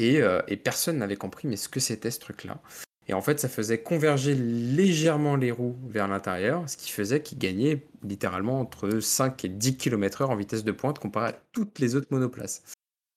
Euh, 0.00 0.42
et, 0.48 0.56
personne 0.56 0.96
n'avait 0.96 1.16
compris 1.16 1.46
mais 1.46 1.56
ce 1.56 1.68
que 1.68 1.78
c'était 1.78 2.10
ce 2.10 2.20
truc-là. 2.20 2.60
Et 3.06 3.12
en 3.12 3.20
fait, 3.20 3.38
ça 3.38 3.48
faisait 3.48 3.82
converger 3.82 4.34
légèrement 4.34 5.36
les 5.36 5.50
roues 5.50 5.76
vers 5.88 6.08
l'intérieur, 6.08 6.68
ce 6.68 6.76
qui 6.76 6.90
faisait 6.90 7.22
qu'il 7.22 7.38
gagnait 7.38 7.86
littéralement 8.02 8.60
entre 8.60 9.00
5 9.00 9.44
et 9.44 9.48
10 9.48 9.76
km/h 9.76 10.26
en 10.26 10.36
vitesse 10.36 10.64
de 10.64 10.72
pointe 10.72 10.98
comparé 10.98 11.28
à 11.28 11.32
toutes 11.52 11.78
les 11.80 11.96
autres 11.96 12.06
monoplaces. 12.10 12.62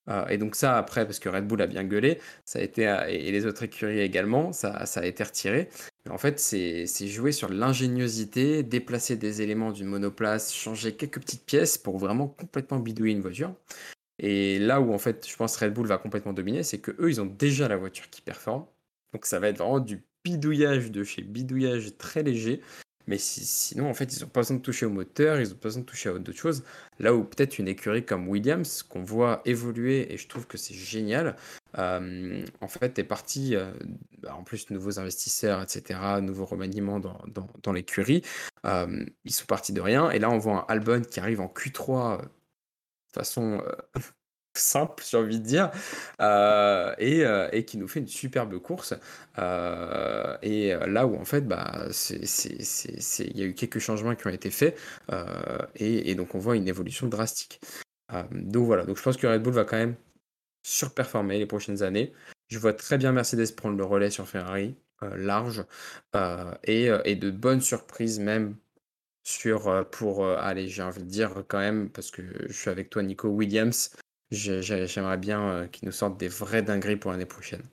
Euh, 0.10 0.28
et 0.28 0.38
donc 0.38 0.56
ça, 0.56 0.78
après, 0.78 1.06
parce 1.06 1.20
que 1.20 1.30
Red 1.30 1.48
Bull 1.48 1.62
a 1.62 1.68
bien 1.68 1.84
gueulé, 1.84 2.20
ça 2.46 2.60
a 2.60 2.62
été, 2.62 2.84
et 3.10 3.32
les 3.32 3.46
autres 3.46 3.64
écuries 3.64 4.00
également, 4.02 4.52
ça, 4.52 4.86
ça 4.86 5.02
a 5.02 5.06
été 5.06 5.24
retiré. 5.24 5.70
En 6.10 6.18
fait, 6.18 6.40
c'est 6.40 6.86
jouer 7.08 7.32
sur 7.32 7.50
l'ingéniosité, 7.50 8.64
déplacer 8.64 9.16
des 9.16 9.42
éléments 9.42 9.72
d'une 9.72 9.88
monoplace, 9.88 10.54
changer 10.54 10.96
quelques 10.96 11.20
petites 11.22 11.46
pièces 11.46 11.78
pour 11.78 11.98
vraiment 11.98 12.28
complètement 12.28 12.80
bidouiller 12.80 13.14
une 13.14 13.22
voiture. 13.22 13.56
Et 14.20 14.60
là 14.60 14.82
où 14.82 14.94
en 14.94 14.98
fait, 15.00 15.28
je 15.28 15.36
pense 15.36 15.58
Red 15.58 15.74
Bull 15.74 15.88
va 15.88 15.98
complètement 15.98 16.34
dominer, 16.34 16.64
c'est 16.64 16.80
que 16.80 16.92
eux, 17.00 17.10
ils 17.10 17.22
ont 17.22 17.26
déjà 17.26 17.68
la 17.68 17.78
voiture 17.78 18.10
qui 18.10 18.22
performe. 18.22 18.66
Donc 19.14 19.26
ça 19.26 19.40
va 19.40 19.50
être 19.50 19.58
vraiment 19.60 19.80
du 19.80 20.04
bidouillage 20.24 20.92
de 20.92 21.04
chez 21.04 21.22
bidouillage 21.22 21.98
très 21.98 22.24
léger. 22.24 22.62
Mais 23.08 23.18
sinon, 23.18 23.90
en 23.90 23.94
fait, 23.94 24.16
ils 24.16 24.22
n'ont 24.22 24.30
pas 24.30 24.42
besoin 24.42 24.58
de 24.58 24.62
toucher 24.62 24.86
au 24.86 24.90
moteur, 24.90 25.40
ils 25.40 25.50
n'ont 25.50 25.56
pas 25.56 25.70
besoin 25.70 25.82
de 25.82 25.88
toucher 25.88 26.10
à 26.10 26.14
d'autres 26.14 26.38
choses. 26.38 26.64
Là 27.00 27.14
où 27.14 27.24
peut-être 27.24 27.60
une 27.60 27.68
écurie 27.68 28.06
comme 28.06 28.28
Williams, 28.28 28.84
qu'on 28.84 29.04
voit 29.04 29.42
évoluer, 29.46 30.14
et 30.14 30.18
je 30.18 30.28
trouve 30.28 30.48
que 30.48 30.58
c'est 30.58 30.74
génial, 30.74 31.36
euh, 31.78 32.46
en 32.62 32.68
fait, 32.68 32.98
est 33.00 33.04
parti, 33.04 33.56
euh, 33.56 33.72
bah, 34.20 34.36
en 34.36 34.44
plus, 34.44 34.70
nouveaux 34.70 35.00
investisseurs, 35.00 35.62
etc., 35.62 36.00
nouveaux 36.22 36.46
remaniements 36.46 37.00
dans, 37.00 37.20
dans, 37.64 37.74
l'écurie. 37.74 38.22
Euh, 38.66 39.06
ils 39.26 39.34
sont 39.34 39.46
partis 39.46 39.74
de 39.74 39.82
rien. 39.82 40.10
Et 40.12 40.20
là, 40.20 40.30
on 40.30 40.38
voit 40.38 40.66
un 40.70 40.74
Albon 40.74 41.02
qui 41.02 41.20
arrive 41.20 41.42
en 41.42 41.48
Q3 41.48 42.22
façon 43.14 43.62
euh, 43.62 44.00
simple, 44.60 45.04
j'ai 45.10 45.18
envie 45.18 45.40
de 45.40 45.46
dire, 45.46 45.72
euh, 46.22 46.94
et, 46.98 47.26
euh, 47.26 47.50
et, 47.52 47.66
qui 47.66 47.78
nous 47.78 47.88
fait 47.88 48.00
une 48.00 48.08
superbe 48.08 48.58
course. 48.60 48.94
et 50.42 50.74
là 50.88 51.08
où 51.08 51.16
en 51.16 51.26
fait, 51.26 51.48
bah, 51.48 51.88
il 51.90 53.38
y 53.38 53.42
a 53.42 53.46
eu 53.46 53.54
quelques 53.54 53.80
changements 53.80 54.16
qui 54.16 54.28
ont 54.28 54.32
été 54.32 54.52
faits, 54.52 54.78
et, 55.76 56.16
donc 56.16 56.36
on 56.36 56.40
voit 56.40 56.56
une 56.56 56.68
évolution 56.68 57.08
drastique. 57.08 57.60
donc 58.32 58.66
voilà, 58.66 58.86
donc 58.86 58.98
je 58.98 59.04
pense 59.04 59.18
que 59.18 59.28
Red 59.28 59.42
Bull 59.44 59.54
va 59.54 59.66
quand 59.66 59.78
même 59.78 59.96
surperformer 60.64 61.40
les 61.40 61.46
prochaines 61.46 61.84
années. 61.84 62.14
Je 62.50 62.60
vois 62.60 62.74
très 62.74 62.98
bien 62.98 63.12
Mercedes 63.12 63.56
prendre 63.56 63.78
le 63.78 63.86
relais 63.86 64.12
sur 64.12 64.28
Ferrari, 64.28 64.76
large, 65.02 65.66
et, 66.64 67.16
de 67.16 67.32
bonnes 67.32 67.62
surprises 67.62 68.20
même 68.20 68.56
sur, 69.24 69.90
pour, 69.90 70.28
aller, 70.28 70.68
j'ai 70.68 70.84
envie 70.84 71.02
de 71.02 71.10
dire 71.10 71.44
quand 71.48 71.60
même, 71.60 71.90
parce 71.90 72.12
que 72.12 72.22
je 72.48 72.54
suis 72.54 72.70
avec 72.70 72.90
toi, 72.90 73.02
Nico 73.04 73.30
Williams, 73.30 73.96
j'aimerais 74.32 75.18
bien 75.18 75.68
qu'il 75.72 75.86
nous 75.86 75.92
sorte 75.92 76.18
des 76.18 76.28
vrais 76.28 76.62
dingueries 76.62 76.96
pour 76.96 77.12
l'année 77.12 77.26
prochaine. 77.26 77.64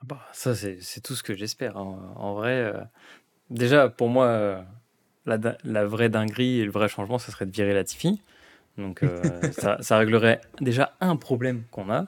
Ah 0.00 0.04
bah, 0.04 0.28
ça, 0.32 0.54
c'est 0.54 1.00
tout 1.02 1.14
ce 1.14 1.22
que 1.22 1.34
j'espère. 1.34 1.76
Hein. 1.76 2.12
En 2.16 2.34
vrai, 2.34 2.72
déjà, 3.50 3.88
pour 3.88 4.08
moi, 4.08 4.64
la, 5.26 5.38
la, 5.64 5.86
vraie 5.86 6.08
dinguerie 6.08 6.60
et 6.60 6.64
le 6.64 6.70
vrai 6.70 6.88
changement, 6.88 7.18
ce 7.18 7.30
serait 7.30 7.46
de 7.46 7.52
virer 7.52 7.74
Latifi. 7.74 8.20
Donc, 8.78 9.02
ça, 9.52 9.78
ça, 9.80 9.98
réglerait 9.98 10.40
déjà 10.60 10.94
un 11.00 11.16
problème 11.16 11.64
qu'on 11.70 11.90
a. 11.90 12.06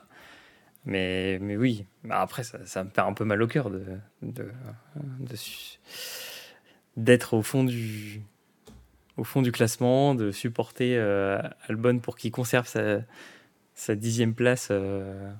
Mais, 0.84 1.38
mais 1.40 1.56
oui, 1.56 1.86
bah, 2.04 2.20
après, 2.20 2.42
ça, 2.42 2.64
ça, 2.64 2.84
me 2.84 2.90
fait 2.90 3.00
un 3.00 3.12
peu 3.12 3.24
mal 3.24 3.42
au 3.42 3.46
cœur 3.46 3.70
de, 3.70 3.84
de, 4.22 4.50
de 4.96 5.36
d'être 6.96 7.34
au 7.34 7.42
fond 7.42 7.64
du 7.64 8.22
au 9.18 9.24
fond 9.24 9.42
du 9.42 9.52
classement, 9.52 10.14
de 10.14 10.30
supporter 10.30 10.96
euh, 10.96 11.42
Albon 11.68 11.98
pour 11.98 12.16
qu'il 12.16 12.30
conserve 12.30 12.66
sa, 12.66 13.00
sa, 13.74 13.94
dixième 13.96 14.32
place. 14.32 14.68
Euh, 14.70 15.30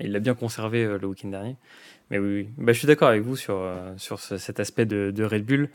il 0.00 0.12
l'a 0.12 0.20
bien 0.20 0.34
conservé 0.34 0.82
euh, 0.84 0.98
le 0.98 1.06
week-end 1.06 1.28
dernier. 1.28 1.56
Mais 2.10 2.18
oui, 2.18 2.48
Bah, 2.56 2.72
je 2.72 2.78
suis 2.78 2.86
d'accord 2.86 3.08
avec 3.08 3.22
vous 3.22 3.36
sur, 3.36 3.62
sur 3.98 4.18
cet 4.18 4.58
aspect 4.58 4.86
de, 4.86 5.22
Red 5.22 5.44
Bull. 5.44 5.68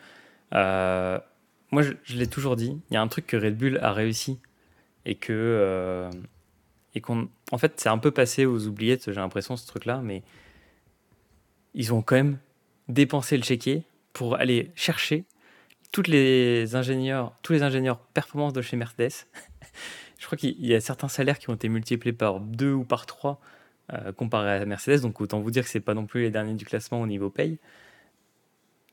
moi, 0.52 1.82
je, 1.82 2.16
l'ai 2.18 2.28
toujours 2.28 2.56
dit, 2.56 2.78
il 2.89 2.93
y 2.96 2.98
a 2.98 3.02
un 3.02 3.08
truc 3.08 3.28
que 3.28 3.38
Red 3.38 3.58
Bull 3.58 3.80
a 3.82 3.93
réussi 3.93 4.39
et 5.06 5.16
que 5.16 6.10
et 6.96 7.02
en 7.52 7.58
fait, 7.58 7.74
c'est 7.78 7.89
un 7.89 7.98
peu 7.98 8.12
passé 8.12 8.46
aux 8.46 8.68
oubliettes. 8.68 9.12
J'ai 9.12 9.20
l'impression 9.20 9.58
ce 9.58 9.68
truc-là, 9.68 10.02
mais 10.02 10.24
ils 11.74 11.93
ont 11.93 12.02
quand 12.02 12.16
même 12.16 12.38
dépensé 12.88 13.38
le 13.38 13.43
chéquier 13.43 13.84
pour 14.14 14.36
aller 14.36 14.72
chercher 14.76 15.26
toutes 15.92 16.08
les 16.08 16.76
ingénieurs, 16.76 17.34
tous 17.42 17.54
les 17.54 17.64
ingénieurs 17.64 18.00
performance 18.00 18.54
de 18.54 18.62
chez 18.62 18.78
Mercedes. 18.78 19.28
je 20.20 20.26
crois 20.26 20.38
qu'il 20.38 20.66
y 20.66 20.74
a 20.74 20.82
certains 20.82 21.08
salaires 21.08 21.40
qui 21.40 21.50
ont 21.50 21.56
été 21.56 21.70
multipliés 21.70 22.14
par 22.14 22.40
deux 22.40 22.74
ou 22.74 22.84
par 22.84 23.06
trois 23.06 23.40
euh, 23.94 24.12
comparé 24.12 24.52
à 24.52 24.66
Mercedes, 24.66 25.02
donc 25.02 25.22
autant 25.22 25.40
vous 25.40 25.52
dire 25.52 25.64
que 25.64 25.70
c'est 25.70 25.80
pas 25.80 25.94
non 25.94 26.06
plus 26.06 26.22
les 26.22 26.32
derniers 26.32 26.56
du 26.56 26.66
classement 26.66 27.02
au 27.02 27.08
niveau 27.08 27.30
paye. 27.30 27.60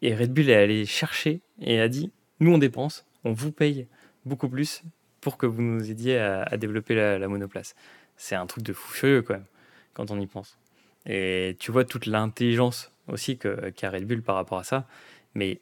Et 0.02 0.14
Red 0.14 0.32
Bull 0.32 0.50
est 0.50 0.56
allé 0.56 0.84
chercher 0.84 1.40
et 1.60 1.80
a 1.80 1.88
dit 1.88 2.10
nous 2.40 2.52
on 2.52 2.58
dépense, 2.58 3.06
on 3.24 3.32
vous 3.32 3.52
paye 3.52 3.86
beaucoup 4.26 4.48
plus 4.48 4.82
pour 5.20 5.36
que 5.38 5.46
vous 5.46 5.62
nous 5.62 5.90
aidiez 5.90 6.18
à, 6.18 6.56
développer 6.56 6.94
la, 6.94 7.28
monoplace. 7.28 7.76
C'est 8.16 8.34
un 8.34 8.46
truc 8.46 8.64
de 8.64 8.72
fou 8.72 8.92
furieux 8.92 9.22
quand 9.22 9.34
même, 9.34 9.46
quand 9.94 10.10
on 10.10 10.18
y 10.18 10.26
pense. 10.26 10.58
Et 11.06 11.56
tu 11.60 11.70
vois 11.70 11.84
toute 11.84 12.06
l'intelligence 12.06 12.92
aussi 13.06 13.38
qu'a 13.38 13.90
Red 13.90 14.06
Bull 14.06 14.22
par 14.22 14.34
rapport 14.34 14.58
à 14.58 14.64
ça. 14.64 14.86
Mais 15.34 15.60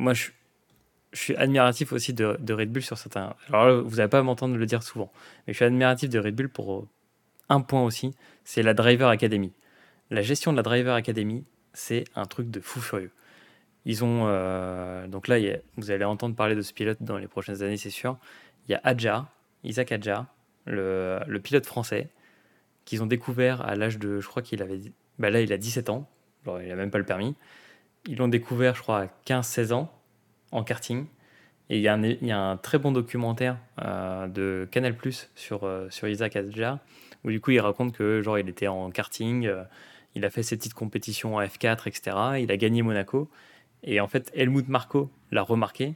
moi, 0.00 0.14
je, 0.14 0.30
suis 1.12 1.34
admiratif 1.36 1.92
aussi 1.92 2.12
de, 2.12 2.52
Red 2.52 2.70
Bull 2.70 2.82
sur 2.82 2.96
certains. 2.96 3.34
Alors 3.48 3.66
là, 3.66 3.80
vous 3.80 3.96
n'allez 3.96 4.08
pas 4.08 4.22
m'entendre 4.22 4.56
le 4.56 4.66
dire 4.66 4.82
souvent, 4.82 5.10
mais 5.46 5.52
je 5.52 5.56
suis 5.56 5.64
admiratif 5.64 6.08
de 6.08 6.18
Red 6.18 6.36
Bull 6.36 6.48
pour 6.48 6.86
un 7.48 7.60
point 7.60 7.82
aussi 7.82 8.14
c'est 8.44 8.62
la 8.62 8.74
Driver 8.74 9.08
Academy. 9.08 9.52
La 10.10 10.22
gestion 10.22 10.50
de 10.50 10.56
la 10.56 10.62
Driver 10.62 10.94
Academy, 10.94 11.44
c'est 11.72 12.04
un 12.16 12.24
truc 12.24 12.50
de 12.50 12.58
fou 12.58 12.80
furieux. 12.80 13.12
Ils 13.84 14.04
ont. 14.04 14.24
Euh, 14.26 15.06
donc 15.06 15.28
là, 15.28 15.36
vous 15.76 15.90
allez 15.90 16.04
entendre 16.04 16.34
parler 16.34 16.56
de 16.56 16.62
ce 16.62 16.72
pilote 16.72 16.98
dans 17.00 17.16
les 17.16 17.28
prochaines 17.28 17.62
années, 17.62 17.76
c'est 17.76 17.90
sûr. 17.90 18.18
Il 18.66 18.72
y 18.72 18.74
a 18.74 18.80
Adja, 18.82 19.28
Isaac 19.62 19.92
Adja, 19.92 20.26
le, 20.66 21.38
pilote 21.38 21.64
français, 21.64 22.08
qu'ils 22.84 23.02
ont 23.02 23.06
découvert 23.06 23.62
à 23.62 23.76
l'âge 23.76 23.98
de. 23.98 24.20
Je 24.20 24.26
crois 24.26 24.42
qu'il 24.42 24.62
avait. 24.62 24.80
Bah 25.18 25.30
là, 25.30 25.40
il 25.40 25.52
a 25.52 25.56
17 25.56 25.90
ans. 25.90 26.08
Il 26.46 26.68
n'a 26.68 26.74
même 26.74 26.90
pas 26.90 26.98
le 26.98 27.04
permis. 27.04 27.36
Ils 28.06 28.16
l'ont 28.16 28.28
découvert, 28.28 28.74
je 28.74 28.82
crois, 28.82 29.02
à 29.02 29.06
15-16 29.26 29.72
ans 29.72 29.92
en 30.52 30.64
karting. 30.64 31.06
Et 31.68 31.76
il 31.76 31.82
y, 31.82 31.88
a 31.88 31.94
un, 31.94 32.02
y 32.02 32.32
a 32.32 32.38
un 32.38 32.56
très 32.56 32.78
bon 32.78 32.90
documentaire 32.90 33.56
euh, 33.80 34.26
de 34.26 34.66
Canal 34.72 34.96
Plus 34.96 35.30
sur, 35.36 35.64
euh, 35.64 35.88
sur 35.90 36.08
Isaac 36.08 36.34
Adja, 36.34 36.80
où 37.22 37.30
du 37.30 37.40
coup 37.40 37.52
il 37.52 37.60
raconte 37.60 37.92
que 37.92 38.20
genre 38.22 38.38
il 38.40 38.48
était 38.48 38.66
en 38.66 38.90
karting, 38.90 39.46
euh, 39.46 39.62
il 40.16 40.24
a 40.24 40.30
fait 40.30 40.42
ses 40.42 40.56
petites 40.56 40.74
compétitions 40.74 41.36
en 41.36 41.42
F4, 41.42 41.86
etc. 41.86 42.16
Il 42.40 42.50
a 42.50 42.56
gagné 42.56 42.82
Monaco. 42.82 43.30
Et 43.84 44.00
en 44.00 44.08
fait, 44.08 44.32
Helmut 44.34 44.68
Marco 44.68 45.10
l'a 45.30 45.42
remarqué. 45.42 45.94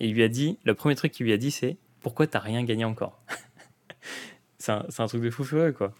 Et 0.00 0.08
il 0.08 0.14
lui 0.14 0.22
a 0.22 0.28
dit, 0.28 0.58
le 0.64 0.74
premier 0.74 0.94
truc 0.96 1.12
qu'il 1.12 1.24
lui 1.24 1.32
a 1.32 1.38
dit, 1.38 1.50
c'est 1.50 1.78
Pourquoi 2.00 2.26
t'as 2.26 2.40
rien 2.40 2.62
gagné 2.64 2.84
encore? 2.84 3.22
C'est 4.58 4.72
un, 4.72 4.86
un, 4.98 5.06
truc 5.06 5.22
de 5.22 5.30
fou 5.30 5.44
furieux, 5.44 5.72
quoi. 5.72 5.94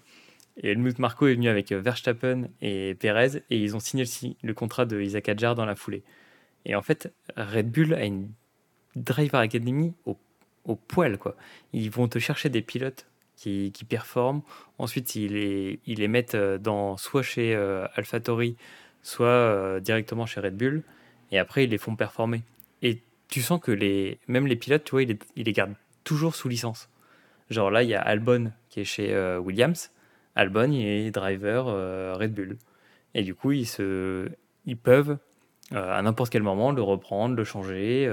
Et 0.56 0.70
Helmut 0.70 0.98
Marco 0.98 1.26
est 1.26 1.34
venu 1.34 1.48
avec 1.48 1.72
euh, 1.72 1.80
Verstappen 1.80 2.48
et 2.60 2.94
Perez 2.94 3.42
et 3.50 3.58
ils 3.58 3.74
ont 3.74 3.80
signé 3.80 4.04
le, 4.04 4.34
le 4.42 4.54
contrat 4.54 4.86
de 4.86 5.00
Isaac 5.00 5.28
Adjar 5.28 5.54
dans 5.54 5.64
la 5.64 5.74
foulée. 5.74 6.02
Et 6.64 6.74
en 6.74 6.82
fait, 6.82 7.12
Red 7.36 7.70
Bull 7.70 7.94
a 7.94 8.04
une 8.04 8.30
Driver 8.96 9.40
Academy 9.40 9.92
au, 10.06 10.16
poil. 10.88 11.18
Quoi. 11.18 11.36
Ils 11.72 11.90
vont 11.90 12.08
te 12.08 12.18
chercher 12.18 12.48
des 12.48 12.62
pilotes 12.62 13.06
qui, 13.36 13.72
qui 13.72 13.84
performent. 13.84 14.42
Ensuite, 14.78 15.14
ils 15.16 15.32
les, 15.32 15.80
ils 15.86 15.98
les 15.98 16.08
mettent 16.08 16.36
euh, 16.36 16.56
dans, 16.56 16.96
soit 16.96 17.22
chez 17.22 17.54
euh, 17.54 17.86
soit 19.02 19.80
directement 19.80 20.24
chez 20.24 20.40
Red 20.40 20.56
Bull. 20.56 20.82
Et 21.32 21.38
après, 21.38 21.64
ils 21.64 21.70
les 21.70 21.78
font 21.78 21.96
performer. 21.96 22.42
Et 22.80 23.02
tu 23.28 23.42
sens 23.42 23.60
que 23.60 23.72
les, 23.72 24.18
même 24.28 24.46
les 24.46 24.56
pilotes, 24.56 24.84
tu 24.84 24.92
vois, 24.92 25.02
ils 25.02 25.08
les, 25.08 25.18
ils 25.36 25.44
les 25.44 25.52
gardent 25.52 25.74
toujours 26.04 26.34
sous 26.34 26.48
licence. 26.48 26.88
Genre 27.50 27.70
là, 27.70 27.82
il 27.82 27.90
y 27.90 27.94
a 27.94 28.00
Albon 28.00 28.52
qui 28.70 28.80
est 28.80 28.84
chez 28.84 29.14
Williams 29.38 29.90
Albon 30.36 30.72
est 30.72 31.10
driver 31.10 31.66
euh, 31.68 32.14
Red 32.18 32.34
Bull. 32.34 32.56
Et 33.14 33.22
du 33.22 33.34
coup, 33.34 33.52
ils, 33.52 33.66
se, 33.66 34.28
ils 34.66 34.76
peuvent 34.76 35.18
à 35.72 36.02
n'importe 36.02 36.30
quel 36.30 36.42
moment, 36.42 36.72
le 36.72 36.82
reprendre, 36.82 37.34
le 37.34 37.42
changer. 37.42 38.06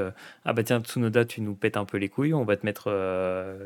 ah 0.46 0.54
bah 0.54 0.64
tiens, 0.64 0.80
Tsunoda, 0.80 1.26
tu 1.26 1.42
nous 1.42 1.54
pètes 1.54 1.76
un 1.76 1.86
peu 1.86 1.98
les 1.98 2.08
couilles, 2.08 2.34
on 2.34 2.46
va 2.46 2.56
te 2.56 2.66
mettre 2.66 2.86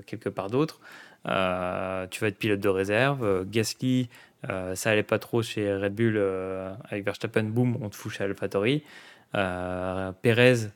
quelque 0.07 0.27
part 0.27 0.49
d'autre. 0.49 0.79
tu 1.23 1.29
vas 1.29 2.27
être 2.27 2.37
pilote 2.37 2.59
de 2.59 2.67
réserve. 2.67 3.45
Gasly, 3.47 4.09
ça 4.43 4.89
allait 4.89 5.03
pas 5.03 5.19
trop 5.19 5.43
chez 5.43 5.73
Red 5.73 5.93
Bull 5.93 6.17
avec 6.89 7.05
Verstappen, 7.05 7.43
boum, 7.43 7.77
on 7.79 7.89
te 7.89 7.95
fout 7.95 8.11
chez 8.11 8.23
AlphaTauri. 8.23 8.83
Perez, 9.33 10.69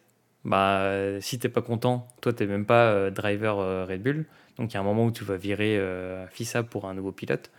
bah, 0.46 1.20
si 1.20 1.40
t'es 1.40 1.50
pas 1.50 1.64
content, 1.64 2.08
toi 2.22 2.32
t'es 2.32 2.46
même 2.46 2.66
pas 2.66 3.10
driver 3.10 3.88
Red 3.88 4.04
Bull, 4.04 4.26
donc 4.58 4.72
il 4.72 4.76
y 4.76 4.78
a 4.78 4.82
un 4.82 4.84
moment 4.84 5.06
où 5.06 5.12
tu 5.12 5.24
vas 5.24 5.36
virer 5.36 5.82
FISA 6.30 6.62
pour 6.62 6.86
un 6.86 6.94
nouveau 6.94 7.12
pilote. 7.12 7.50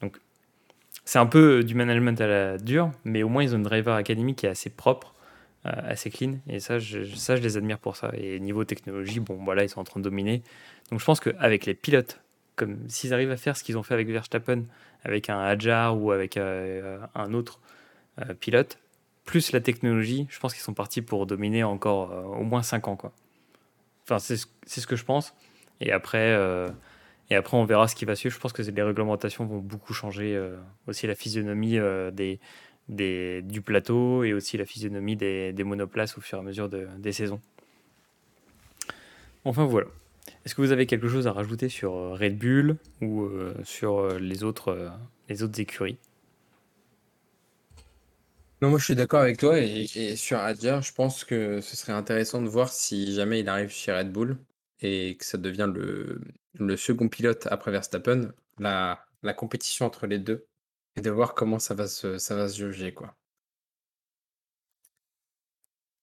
Donc 0.00 0.18
c'est 1.04 1.18
un 1.18 1.26
peu 1.26 1.62
du 1.62 1.74
management 1.74 2.20
à 2.20 2.26
la 2.26 2.58
dure, 2.58 2.90
mais 3.04 3.22
au 3.22 3.28
moins 3.28 3.42
ils 3.42 3.54
ont 3.54 3.58
une 3.58 3.62
driver 3.62 3.94
academy 3.94 4.34
qui 4.34 4.46
est 4.46 4.48
assez 4.48 4.70
propre, 4.70 5.14
euh, 5.64 5.70
assez 5.84 6.10
clean, 6.10 6.38
et 6.48 6.60
ça 6.60 6.78
je, 6.78 7.04
ça, 7.04 7.36
je 7.36 7.42
les 7.42 7.56
admire 7.56 7.78
pour 7.78 7.96
ça. 7.96 8.10
Et 8.16 8.40
niveau 8.40 8.64
technologie, 8.64 9.20
bon, 9.20 9.38
voilà, 9.44 9.62
ils 9.62 9.68
sont 9.68 9.80
en 9.80 9.84
train 9.84 10.00
de 10.00 10.04
dominer. 10.04 10.42
Donc 10.90 11.00
je 11.00 11.04
pense 11.04 11.20
qu'avec 11.20 11.64
les 11.64 11.74
pilotes, 11.74 12.20
comme 12.56 12.88
s'ils 12.88 13.14
arrivent 13.14 13.30
à 13.30 13.36
faire 13.36 13.56
ce 13.56 13.62
qu'ils 13.62 13.78
ont 13.78 13.82
fait 13.82 13.94
avec 13.94 14.08
Verstappen, 14.08 14.64
avec 15.04 15.30
un 15.30 15.38
Hadjar 15.38 15.96
ou 15.96 16.10
avec 16.10 16.36
euh, 16.36 16.98
un 17.14 17.32
autre 17.34 17.60
euh, 18.20 18.34
pilote, 18.34 18.78
plus 19.24 19.52
la 19.52 19.60
technologie, 19.60 20.26
je 20.28 20.38
pense 20.40 20.54
qu'ils 20.54 20.62
sont 20.62 20.74
partis 20.74 21.02
pour 21.02 21.26
dominer 21.26 21.64
encore 21.64 22.38
au 22.38 22.44
moins 22.44 22.62
5 22.62 22.88
ans. 22.88 22.96
Quoi. 22.96 23.12
Enfin, 24.04 24.18
c'est 24.18 24.36
ce 24.36 24.86
que 24.86 24.94
je 24.94 25.04
pense. 25.04 25.34
Et 25.80 25.90
après, 25.90 26.32
et 27.30 27.34
après, 27.34 27.56
on 27.56 27.64
verra 27.64 27.88
ce 27.88 27.96
qui 27.96 28.04
va 28.04 28.14
suivre. 28.14 28.34
Je 28.34 28.40
pense 28.40 28.52
que 28.52 28.62
les 28.62 28.82
réglementations 28.82 29.44
vont 29.46 29.58
beaucoup 29.58 29.92
changer. 29.92 30.36
Euh, 30.36 30.56
aussi 30.86 31.06
la 31.06 31.14
physionomie 31.14 31.78
euh, 31.78 32.10
des, 32.10 33.42
du 33.42 33.62
plateau 33.62 34.22
et 34.22 34.32
aussi 34.32 34.56
la 34.56 34.64
physionomie 34.64 35.16
des, 35.16 35.52
monoplaces 35.64 36.16
au 36.16 36.20
fur 36.20 36.38
et 36.38 36.40
à 36.40 36.44
mesure 36.44 36.68
de, 36.68 36.86
des 36.98 37.12
saisons. 37.12 37.40
Enfin 39.44 39.64
voilà. 39.64 39.88
Est-ce 40.44 40.54
que 40.54 40.60
vous 40.60 40.70
avez 40.70 40.86
quelque 40.86 41.08
chose 41.08 41.26
à 41.26 41.32
rajouter 41.32 41.68
sur 41.68 41.94
euh, 41.94 42.14
Red 42.14 42.38
Bull 42.38 42.76
ou 43.00 43.28
sur 43.64 44.18
les 44.18 44.44
autres, 44.44 44.92
les 45.28 45.42
autres 45.42 45.60
écuries? 45.60 45.96
Non, 48.62 48.70
moi 48.70 48.78
je 48.78 48.84
suis 48.84 48.94
d'accord 48.94 49.20
avec 49.20 49.36
toi 49.36 49.58
et, 49.58 49.86
et 49.94 50.16
sur 50.16 50.38
Adjar, 50.38 50.80
je 50.80 50.92
pense 50.92 51.24
que 51.24 51.60
ce 51.60 51.76
serait 51.76 51.92
intéressant 51.92 52.40
de 52.40 52.48
voir 52.48 52.70
si 52.70 53.12
jamais 53.14 53.40
il 53.40 53.48
arrive 53.48 53.68
chez 53.68 53.92
Red 53.92 54.10
Bull 54.12 54.38
et 54.80 55.16
que 55.18 55.24
ça 55.26 55.36
devient 55.36 55.70
le, 55.72 56.20
le 56.58 56.76
second 56.76 57.08
pilote 57.08 57.46
après 57.50 57.70
Verstappen, 57.70 58.32
la, 58.58 59.04
la 59.22 59.34
compétition 59.34 59.86
entre 59.86 60.06
les 60.06 60.18
deux 60.18 60.46
et 60.96 61.00
de 61.00 61.10
voir 61.10 61.34
comment 61.34 61.58
ça 61.58 61.74
va 61.74 61.86
se, 61.86 62.18
ça 62.18 62.34
va 62.34 62.48
se 62.48 62.56
juger, 62.56 62.94
quoi. 62.94 63.14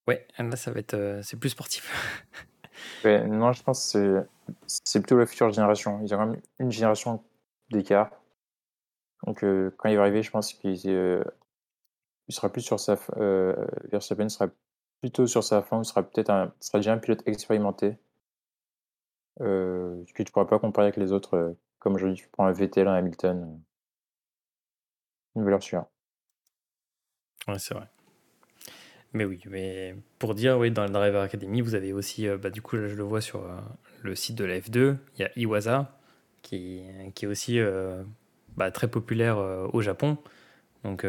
Ouais, 0.08 0.28
là 0.38 0.56
ça 0.58 0.72
va 0.72 0.80
être 0.80 0.95
euh, 0.95 1.22
c'est 1.24 1.39
plus 1.39 1.49
sportif. 1.49 1.89
non, 3.06 3.54
je 3.54 3.64
pense 3.64 3.93
que 3.93 4.26
c'est 4.68 4.99
plutôt 4.99 5.18
la 5.18 5.26
future 5.26 5.49
génération. 5.51 6.01
Il 6.04 6.10
y 6.10 6.14
a 6.14 6.18
quand 6.18 6.28
même 6.28 6.41
une 6.60 6.72
génération 6.72 7.24
d'écart. 7.70 8.12
Donc 9.26 9.43
euh, 9.43 9.72
quand 9.78 9.89
il 9.89 9.95
va 9.95 10.01
arriver, 10.01 10.22
je 10.22 10.32
pense 10.32 10.54
qu'il 10.54 10.78
euh, 10.88 11.24
il 12.28 12.36
sera 12.36 12.51
plus 12.51 12.62
sur 12.62 12.80
sa 12.80 12.95
Verstappen 13.91 14.28
sera 14.28 14.49
plutôt 14.99 15.28
sur 15.28 15.43
sa 15.43 15.62
fin, 15.62 15.82
il 15.82 15.86
sera 15.86 16.04
peut-être 16.04 16.30
un 16.30 16.54
sera 16.60 16.80
déjà 16.80 16.93
un 16.93 16.97
pilote 16.97 17.24
expérimenté 17.26 17.97
euh, 19.42 20.04
que 20.14 20.24
tu 20.24 20.32
pourras 20.32 20.46
pas 20.46 20.60
comparer 20.60 20.88
avec 20.88 20.98
les 20.98 21.12
autres, 21.12 21.36
euh, 21.36 21.54
comme 21.80 21.96
aujourd'hui 21.96 22.16
tu 22.16 22.28
prends 22.32 22.46
un 22.46 22.52
Vettel, 22.52 22.88
un 22.88 22.94
Hamilton, 22.94 23.44
euh. 23.44 23.58
une 25.36 25.44
valeur 25.44 25.64
sûre? 25.64 25.86
Ouais, 27.48 27.60
c'est 27.60 27.74
vrai. 27.74 27.88
Mais 29.14 29.26
oui, 29.26 29.42
mais 29.48 29.96
pour 30.18 30.34
dire, 30.34 30.58
oui, 30.58 30.72
dans 30.72 30.84
la 30.84 30.90
Driver 30.90 31.22
Academy, 31.22 31.62
vous 31.62 31.76
avez 31.76 31.94
aussi, 31.94 32.28
bah, 32.42 32.50
du 32.50 32.62
coup, 32.62 32.78
là, 32.78 32.88
je 32.88 32.96
le 32.96 33.04
vois 33.04 33.22
sur 33.22 33.44
le 34.02 34.16
site 34.16 34.36
de 34.36 34.44
la 34.46 34.60
F2, 34.60 34.98
il 35.16 35.22
y 35.22 35.24
a 35.24 35.32
Iwasa, 35.36 35.96
qui, 36.42 36.82
qui 37.14 37.26
est 37.26 37.28
aussi 37.28 37.60
bah, 38.58 38.72
très 38.72 38.88
populaire 38.88 39.38
au 39.72 39.82
Japon. 39.82 40.18
Donc 40.84 41.06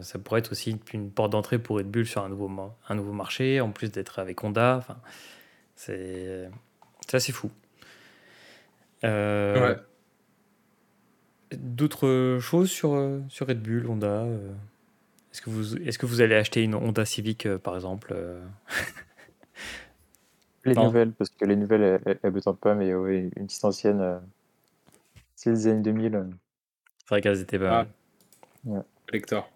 ça 0.00 0.18
pourrait 0.18 0.40
être 0.40 0.50
aussi 0.50 0.80
une 0.92 1.10
porte 1.12 1.30
d'entrée 1.30 1.60
pour 1.60 1.76
Red 1.76 1.88
Bull 1.88 2.06
sur 2.06 2.24
un 2.24 2.28
nouveau, 2.28 2.50
un 2.88 2.94
nouveau 2.96 3.12
marché, 3.12 3.60
en 3.60 3.70
plus 3.70 3.92
d'être 3.92 4.18
avec 4.18 4.42
Honda. 4.42 4.78
Enfin, 4.78 4.96
c'est 5.76 6.50
fou. 7.32 7.50
Euh, 9.04 9.76
d'autres 11.52 12.38
choses 12.40 12.70
sur, 12.70 12.94
euh, 12.94 13.20
sur 13.28 13.46
Red 13.46 13.60
Bull, 13.60 13.86
Honda 13.88 14.22
euh? 14.22 14.52
Est-ce 15.32 15.42
que, 15.42 15.50
vous, 15.50 15.76
est 15.76 15.98
que 15.98 16.06
vous 16.06 16.20
allez 16.20 16.36
acheter 16.36 16.62
une 16.62 16.76
Honda 16.76 17.04
Civic, 17.04 17.48
par 17.58 17.74
exemple 17.74 18.14
Les 20.64 20.74
nouvelles, 20.74 21.10
parce 21.10 21.28
que 21.28 21.44
les 21.44 21.56
nouvelles, 21.56 22.00
elles 22.06 22.18
ne 22.22 22.30
me 22.30 22.40
tentent 22.40 22.60
pas, 22.60 22.74
mais 22.74 22.88
une 22.88 23.30
petite 23.30 23.64
ancienne, 23.64 24.20
c'est 25.34 25.50
les 25.50 25.66
années 25.66 25.82
2000. 25.82 26.24
C'est 26.98 27.08
vrai 27.08 27.20
qu'elles 27.20 27.40
étaient 27.40 27.58
pas 27.58 27.88
ah. 28.70 28.84
Lecteur. 29.12 29.50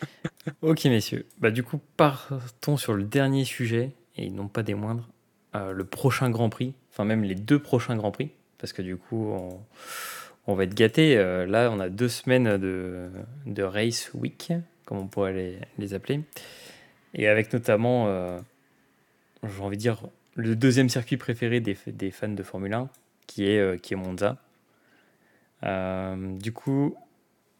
ok, 0.62 0.84
messieurs. 0.84 1.26
Bah, 1.40 1.50
du 1.50 1.64
coup, 1.64 1.80
partons 1.96 2.76
sur 2.76 2.94
le 2.94 3.02
dernier 3.02 3.44
sujet, 3.44 3.92
et 4.16 4.30
non 4.30 4.46
pas 4.46 4.62
des 4.62 4.74
moindres, 4.74 5.08
le 5.54 5.82
prochain 5.82 6.30
Grand 6.30 6.50
Prix, 6.50 6.72
enfin 6.92 7.04
même 7.04 7.24
les 7.24 7.34
deux 7.34 7.58
prochains 7.58 7.96
Grands 7.96 8.12
Prix 8.12 8.30
parce 8.60 8.72
que 8.72 8.82
du 8.82 8.96
coup, 8.96 9.32
on, 10.46 10.54
va 10.54 10.64
être 10.64 10.74
gâté. 10.74 11.16
Euh, 11.16 11.46
là, 11.46 11.70
on 11.72 11.80
a 11.80 11.88
deux 11.88 12.08
semaines 12.08 12.58
de, 12.58 13.62
race 13.62 14.10
week, 14.14 14.52
comme 14.84 14.98
on 14.98 15.06
pourrait 15.06 15.58
les, 15.78 15.94
appeler. 15.94 16.20
Et 17.14 17.28
avec 17.28 17.52
notamment, 17.52 18.06
euh, 18.08 18.38
j'ai 19.42 19.62
envie 19.62 19.76
de 19.76 19.82
dire, 19.82 20.02
le 20.36 20.54
deuxième 20.54 20.88
circuit 20.88 21.16
préféré 21.16 21.60
des, 21.60 21.74
fans 22.10 22.28
de 22.28 22.42
Formule 22.42 22.74
1, 22.74 22.88
qui 23.26 23.50
est, 23.50 23.58
euh, 23.58 23.76
qui 23.76 23.94
est 23.94 23.96
Monza. 23.96 24.36
du 25.62 26.52
coup, 26.52 26.94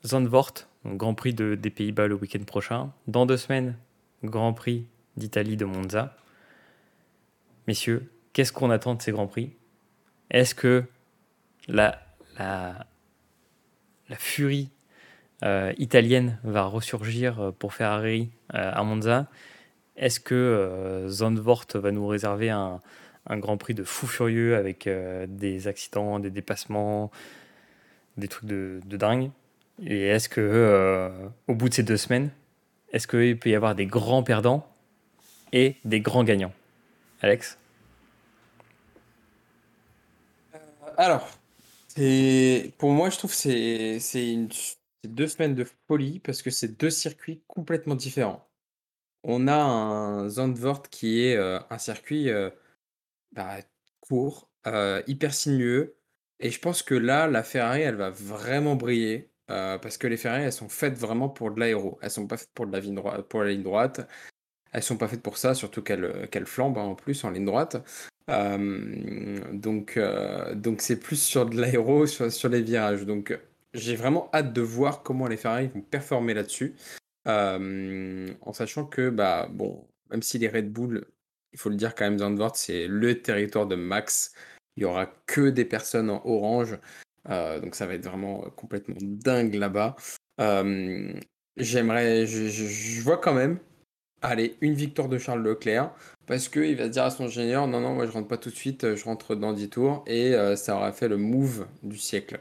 Zandvoort, 0.05 0.55
Grand 0.87 1.15
Prix 1.15 1.35
de, 1.35 1.55
des 1.55 1.71
Pays-Bas 1.71 2.07
le 2.07 2.15
week-end 2.15 2.43
prochain. 2.45 2.93
Dans 3.07 3.27
deux 3.27 3.37
semaines, 3.37 3.77
Grand 4.25 4.53
Prix 4.53 4.87
d'Italie 5.17 5.57
de 5.57 5.65
Monza. 5.65 6.17
Messieurs, 7.67 8.11
qu'est-ce 8.33 8.53
qu'on 8.53 8.71
attend 8.71 8.95
de 8.95 9.03
ces 9.03 9.13
Grands 9.13 9.27
Prix? 9.27 9.53
Est-ce 10.31 10.55
que 10.55 10.85
la, 11.69 12.01
la, 12.39 12.87
furie 14.17 14.71
euh, 15.43 15.73
italienne 15.79 16.39
va 16.45 16.65
ressurgir 16.65 17.41
euh, 17.41 17.51
pour 17.53 17.75
Ferrari 17.75 18.31
euh, 18.55 18.71
à 18.73 18.83
Monza? 18.83 19.27
Est-ce 19.97 20.21
que 20.21 21.05
Zandvoort 21.09 21.67
va 21.75 21.91
nous 21.93 22.07
réserver 22.07 22.49
un, 22.49 22.81
un, 23.27 23.39
Grand 23.39 23.59
Prix 23.59 23.75
de 23.75 23.85
fou 23.85 24.07
furieux 24.07 24.57
avec 24.57 24.89
des 25.29 25.69
accidents, 25.69 26.19
des 26.19 26.31
dépassements, 26.31 27.11
des 28.17 28.27
trucs 28.27 28.47
de, 28.47 28.81
de 28.87 28.97
dingue? 28.97 29.31
Et 29.85 30.07
est-ce 30.07 30.31
que 30.31 31.11
au 31.49 31.55
bout 31.55 31.69
de 31.69 31.75
ces 31.75 31.83
deux 31.83 31.99
semaines, 31.99 32.31
est-ce 32.95 33.07
qu'il 33.07 33.39
peut 33.39 33.51
y 33.51 33.55
avoir 33.55 33.75
des 33.75 33.85
grands 33.85 34.23
perdants 34.23 34.67
et 35.53 35.77
des 35.85 36.01
grands 36.01 36.25
gagnants? 36.25 36.55
Alex? 37.21 37.59
Alors, 41.01 41.27
pour 42.77 42.91
moi, 42.91 43.09
je 43.09 43.17
trouve 43.17 43.31
que 43.31 43.99
c'est 43.99 44.49
deux 45.05 45.29
semaines 45.29 45.55
de 45.55 45.65
folie 45.89 46.21
parce 46.21 46.43
que 46.43 46.51
c'est 46.51 46.79
deux 46.79 46.91
circuits 46.91 47.43
complètement 47.47 47.95
différents. 47.95 48.47
On 49.23 49.49
a 49.49 49.55
un 49.57 50.29
Zandvoort 50.29 50.83
qui 50.91 51.23
est 51.23 51.37
euh, 51.37 51.59
un 51.71 51.79
circuit 51.79 52.29
euh, 52.29 52.51
bah, 53.33 53.61
court, 54.01 54.51
euh, 54.67 55.03
hyper 55.07 55.33
sinueux. 55.33 55.97
Et 56.39 56.51
je 56.51 56.61
pense 56.61 56.83
que 56.83 56.95
là, 56.95 57.27
la 57.29 57.45
Ferrari, 57.45 57.81
elle 57.81 57.97
va 57.97 58.11
vraiment 58.11 58.77
briller 58.77 59.33
parce 59.47 59.97
que 59.99 60.07
les 60.07 60.19
Ferrari, 60.19 60.43
elles 60.45 60.53
sont 60.53 60.69
faites 60.69 60.99
vraiment 60.99 61.31
pour 61.31 61.51
de 61.51 61.61
l'aéro. 61.61 61.99
Elles 62.03 62.11
sont 62.11 62.27
pas 62.27 62.37
faites 62.37 62.51
de 62.57 62.73
la 62.73 63.23
pour 63.23 63.43
la 63.43 63.51
ligne 63.51 63.63
droite. 63.63 64.07
Elles 64.73 64.83
sont 64.83 64.97
pas 64.97 65.09
faites 65.09 65.23
pour 65.23 65.37
ça, 65.37 65.55
surtout 65.55 65.83
qu'elles 65.83 66.29
qu'elles 66.31 66.47
flambent 66.47 66.79
hein, 66.79 66.83
en 66.83 66.95
plus 66.95 67.25
en 67.25 67.31
ligne 67.31 67.45
droite. 67.45 67.83
Euh, 68.31 69.41
donc, 69.53 69.97
euh, 69.97 70.55
donc 70.55 70.81
c'est 70.83 71.01
plus 71.01 71.21
sur 71.21 71.47
de 71.47 71.61
l'aéro, 71.61 72.07
sur, 72.07 72.49
les 72.49 72.63
virages. 72.63 73.05
Donc, 73.05 73.39
j'ai 73.75 73.97
vraiment 73.97 74.31
hâte 74.33 74.53
de 74.53 74.61
voir 74.61 75.03
comment 75.03 75.27
les 75.27 75.37
Ferrari 75.37 75.69
vont 75.69 75.81
performer 75.81 76.35
là-dessus. 76.35 76.77
Euh, 77.29 78.29
en 78.43 78.53
sachant 78.53 78.87
que, 78.87 79.11
bah, 79.11 79.49
bon, 79.51 79.87
même 80.11 80.23
si 80.23 80.39
les 80.39 80.49
Red 80.49 80.73
Bull, 80.73 81.05
il 81.53 81.59
faut 81.59 81.71
le 81.71 81.77
dire 81.77 81.95
quand 81.95 82.05
même, 82.05 82.19
Zandvoort, 82.19 82.57
c'est 82.57 82.87
le 82.87 83.21
territoire 83.21 83.67
de 83.67 83.77
Max. 83.77 84.33
Il 84.77 84.83
y 84.83 84.87
aura 84.87 85.07
que 85.27 85.51
des 85.51 85.65
personnes 85.65 86.11
en 86.11 86.23
orange. 86.25 86.79
donc, 87.29 87.75
ça 87.75 87.87
va 87.87 87.95
être 87.95 88.05
vraiment 88.07 88.43
complètement 88.57 88.97
dingue 89.01 89.55
là-bas. 89.55 89.97
J'aimerais, 91.57 92.27
je, 92.27 93.03
vois 93.03 93.19
quand 93.19 93.35
même 93.35 93.59
Allez, 94.23 94.57
une 94.61 94.75
victoire 94.75 95.09
de 95.09 95.17
Charles 95.19 95.43
Leclerc, 95.43 95.93
parce 96.27 96.49
qu'il 96.49 96.77
va 96.77 96.89
dire 96.89 97.05
à 97.05 97.11
son 97.11 97.25
ingénieur, 97.25 97.67
non, 97.67 97.81
non, 97.81 97.95
moi 97.95 98.07
je 98.07 98.11
rentre 98.13 98.29
pas 98.29 98.37
tout 98.37 98.51
de 98.51 98.55
suite, 98.55 98.95
je 98.95 99.05
rentre 99.05 99.35
dans 99.35 99.53
10 99.55 99.71
tours, 99.71 100.05
et 100.07 100.35
euh, 100.35 100.57
ça 100.57 100.77
aura 100.77 100.93
fait 100.93 101.09
le 101.09 101.17
move 101.17 101.67
du 101.83 101.97
siècle. 101.97 102.41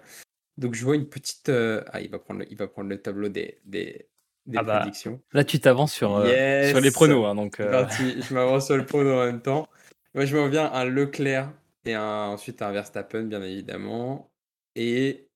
Donc 0.57 0.73
je 0.75 0.83
vois 0.83 0.95
une 0.95 1.07
petite... 1.07 1.47
Euh, 1.49 1.81
ah, 1.93 2.01
il 2.01 2.09
va, 2.09 2.19
prendre 2.19 2.41
le, 2.41 2.47
il 2.51 2.57
va 2.57 2.67
prendre 2.67 2.89
le 2.89 3.01
tableau 3.01 3.29
des, 3.29 3.59
des, 3.63 4.07
des 4.45 4.57
Ah 4.57 4.63
bah, 4.63 4.79
prédictions. 4.81 5.21
là, 5.31 5.45
tu 5.45 5.59
t'avances 5.61 5.93
sur, 5.93 6.17
euh, 6.17 6.69
sur 6.69 6.81
les 6.81 6.91
pronos. 6.91 7.25
hein, 7.25 7.35
donc, 7.35 7.57
parti, 7.65 8.21
je 8.21 8.33
m'avance 8.33 8.65
sur 8.65 8.75
le 8.75 8.85
prono 8.85 9.13
en 9.13 9.25
même 9.25 9.41
temps. 9.41 9.69
Moi, 10.15 10.25
je 10.25 10.35
me 10.35 10.41
reviens 10.41 10.69
un 10.73 10.83
Leclerc 10.83 11.49
et 11.85 11.93
un, 11.93 12.27
ensuite 12.27 12.61
un 12.61 12.71
Verstappen, 12.73 13.23
bien 13.23 13.41
évidemment. 13.41 14.29
Et, 14.75 15.29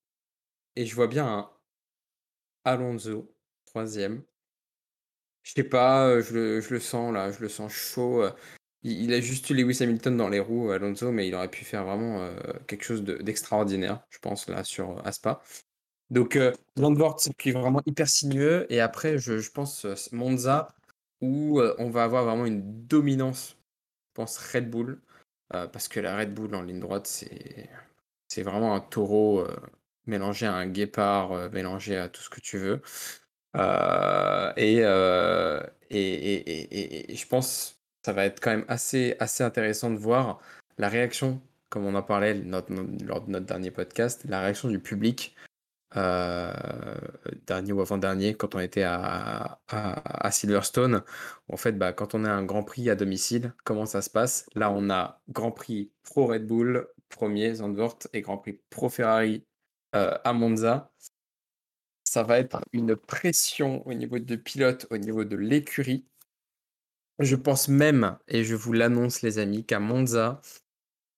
et 0.76 0.84
je 0.84 0.94
vois 0.94 1.06
bien 1.06 1.26
un 1.26 1.50
Alonso, 2.64 3.32
troisième. 3.66 4.22
Je 5.44 5.52
sais 5.52 5.64
pas, 5.64 6.08
euh, 6.08 6.22
je 6.22 6.72
le, 6.74 6.80
sens 6.80 7.12
là, 7.12 7.30
je 7.30 7.40
le 7.40 7.48
sens 7.48 7.70
chaud. 7.70 8.22
euh. 8.22 8.32
Il, 8.82 9.12
a 9.14 9.20
juste 9.20 9.48
eu 9.48 9.54
Lewis 9.54 9.82
Hamilton 9.82 10.16
dans 10.16 10.28
les 10.28 10.40
roues, 10.40 10.70
Alonso, 10.70 11.10
mais 11.12 11.28
il 11.28 11.34
aurait 11.34 11.50
pu 11.50 11.64
faire 11.64 11.84
vraiment 11.84 12.22
euh, 12.22 12.34
quelque 12.66 12.82
chose 12.84 13.02
de- 13.02 13.16
d'extraordinaire, 13.16 14.04
je 14.10 14.18
pense, 14.18 14.48
là, 14.48 14.64
sur 14.64 15.06
Aspa. 15.06 15.40
Donc, 16.10 16.36
euh, 16.36 16.52
c'est 17.18 17.34
puis 17.36 17.52
vraiment 17.52 17.80
hyper 17.86 18.08
sinueux. 18.08 18.66
Et 18.70 18.80
après, 18.80 19.16
je, 19.18 19.50
pense 19.50 19.86
Monza, 20.12 20.74
où 21.22 21.60
on 21.78 21.88
va 21.88 22.04
avoir 22.04 22.24
vraiment 22.24 22.44
une 22.44 22.86
dominance, 22.86 23.56
je 24.08 24.14
pense, 24.14 24.36
Red 24.38 24.70
Bull. 24.70 25.00
parce 25.48 25.88
que 25.88 26.00
la 26.00 26.16
Red 26.18 26.34
Bull 26.34 26.54
en 26.54 26.62
ligne 26.62 26.80
droite, 26.80 27.06
c'est 27.06 27.68
c'est 28.28 28.42
vraiment 28.42 28.74
un 28.74 28.80
taureau 28.80 29.46
mélangé 30.06 30.44
à 30.46 30.54
un 30.54 30.66
guépard, 30.66 31.50
mélangé 31.52 31.96
à 31.96 32.08
tout 32.08 32.20
ce 32.20 32.28
que 32.28 32.40
tu 32.40 32.58
veux. 32.58 32.82
Euh, 33.56 34.52
et, 34.56 34.78
euh, 34.82 35.60
et, 35.90 35.98
et- 35.98 36.50
et- 36.50 37.12
et- 37.12 37.16
je 37.16 37.26
pense 37.28 37.78
que 38.02 38.06
ça 38.06 38.12
va 38.12 38.24
être 38.24 38.40
quand 38.40 38.50
même 38.50 38.64
assez, 38.68 39.16
assez 39.20 39.44
intéressant 39.44 39.90
de 39.90 39.96
voir 39.98 40.40
la 40.78 40.88
réaction, 40.88 41.40
comme 41.68 41.86
on 41.86 41.94
en 41.94 42.02
parlait 42.02 42.34
lors 42.34 42.62
de 42.64 43.30
notre 43.30 43.46
dernier 43.46 43.70
podcast, 43.70 44.24
la 44.28 44.40
réaction 44.40 44.68
du 44.68 44.80
public, 44.80 45.36
euh, 45.96 46.52
dernier 47.46 47.72
ou 47.72 47.80
avant-dernier, 47.80 48.34
quand 48.34 48.56
on 48.56 48.60
était 48.60 48.82
à, 48.82 49.60
à, 49.68 50.26
à 50.26 50.30
Silverstone. 50.32 51.02
En 51.48 51.56
fait, 51.56 51.72
bah, 51.78 51.92
quand 51.92 52.14
on 52.14 52.24
a 52.24 52.30
un 52.30 52.44
Grand 52.44 52.64
Prix 52.64 52.90
à 52.90 52.96
domicile, 52.96 53.52
comment 53.64 53.86
ça 53.86 54.02
se 54.02 54.10
passe? 54.10 54.46
Là, 54.56 54.72
on 54.72 54.90
a 54.90 55.20
Grand 55.28 55.52
Prix 55.52 55.92
pro 56.02 56.26
Red 56.26 56.46
Bull, 56.46 56.88
premier 57.08 57.54
Zandvoort, 57.54 57.98
et 58.12 58.22
Grand 58.22 58.38
Prix 58.38 58.58
pro 58.70 58.88
Ferrari 58.88 59.44
à 59.92 60.32
Monza 60.32 60.90
ça 62.14 62.22
va 62.22 62.38
être 62.38 62.60
une 62.72 62.94
pression 62.94 63.84
au 63.88 63.92
niveau 63.92 64.20
de 64.20 64.36
pilote, 64.36 64.86
au 64.90 64.98
niveau 64.98 65.24
de 65.24 65.34
l'écurie. 65.34 66.04
Je 67.18 67.34
pense 67.34 67.66
même, 67.66 68.16
et 68.28 68.44
je 68.44 68.54
vous 68.54 68.72
l'annonce 68.72 69.22
les 69.22 69.40
amis, 69.40 69.64
qu'à 69.64 69.80
Monza, 69.80 70.40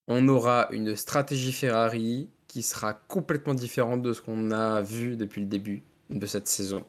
on 0.09 0.27
aura 0.27 0.69
une 0.71 0.97
stratégie 0.97 1.53
Ferrari 1.53 2.31
qui 2.47 2.63
sera 2.63 2.95
complètement 2.95 3.53
différente 3.53 4.01
de 4.01 4.15
ce 4.15 4.23
qu'on 4.23 4.51
a 4.53 4.81
vu 4.81 5.19
depuis 5.19 5.43
le 5.43 5.49
début 5.49 5.83
de 6.09 6.25
cette 6.25 6.49
saison. 6.49 6.83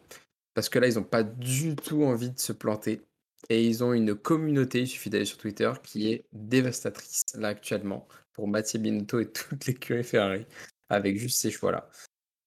Parce 0.54 0.70
que 0.70 0.80
là, 0.80 0.88
ils 0.88 0.96
n'ont 0.96 1.04
pas 1.04 1.24
du 1.24 1.76
tout 1.76 2.06
envie 2.06 2.32
de 2.32 2.40
se 2.40 2.54
planter. 2.54 3.02
Et 3.50 3.68
ils 3.68 3.84
ont 3.84 3.92
une 3.92 4.16
communauté, 4.16 4.84
il 4.84 4.88
suffit 4.88 5.10
d'aller 5.10 5.26
sur 5.26 5.38
Twitter, 5.38 5.74
qui 5.84 6.14
est 6.14 6.24
dévastatrice 6.32 7.26
là 7.36 7.50
actuellement 7.50 8.08
pour 8.32 8.48
Mathieu 8.48 8.80
Binotto 8.80 9.20
et 9.20 9.30
toute 9.34 9.66
l'écurie 9.66 10.06
Ferrari, 10.06 10.46
avec 10.88 11.18
juste 11.18 11.42
ces 11.42 11.52
choix-là. 11.52 11.90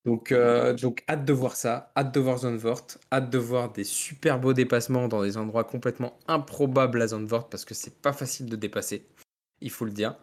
Donc, 0.07 0.33
euh, 0.33 0.73
donc, 0.75 1.05
hâte 1.09 1.25
de 1.27 1.33
voir 1.33 1.57
ça, 1.57 1.93
hâte 1.97 2.15
de 2.15 2.21
voir 2.21 2.39
Zandvoort, 2.39 2.87
hâte 3.13 3.29
de 3.29 3.39
voir 3.39 3.71
des 3.71 3.85
super 3.85 4.39
beaux 4.41 4.55
dépassements 4.55 5.09
dans 5.09 5.23
des 5.23 5.37
endroits 5.37 5.65
complètement 5.65 6.19
improbables 6.27 7.03
à 7.03 7.09
Zandvoort 7.09 7.51
parce 7.51 7.67
que 7.67 7.75
c'est 7.75 8.01
pas 8.01 8.15
facile 8.15 8.47
de 8.47 8.57
dépasser, 8.57 9.07
il 9.61 9.71
faut 9.71 9.85
le 9.85 9.91
dire. 9.91 10.17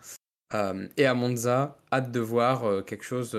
Euh, 0.55 0.87
et 0.97 1.05
à 1.05 1.13
Monza, 1.13 1.77
hâte 1.91 2.11
de 2.11 2.19
voir 2.19 2.63
euh, 2.65 2.81
quelque 2.81 3.03
chose, 3.03 3.37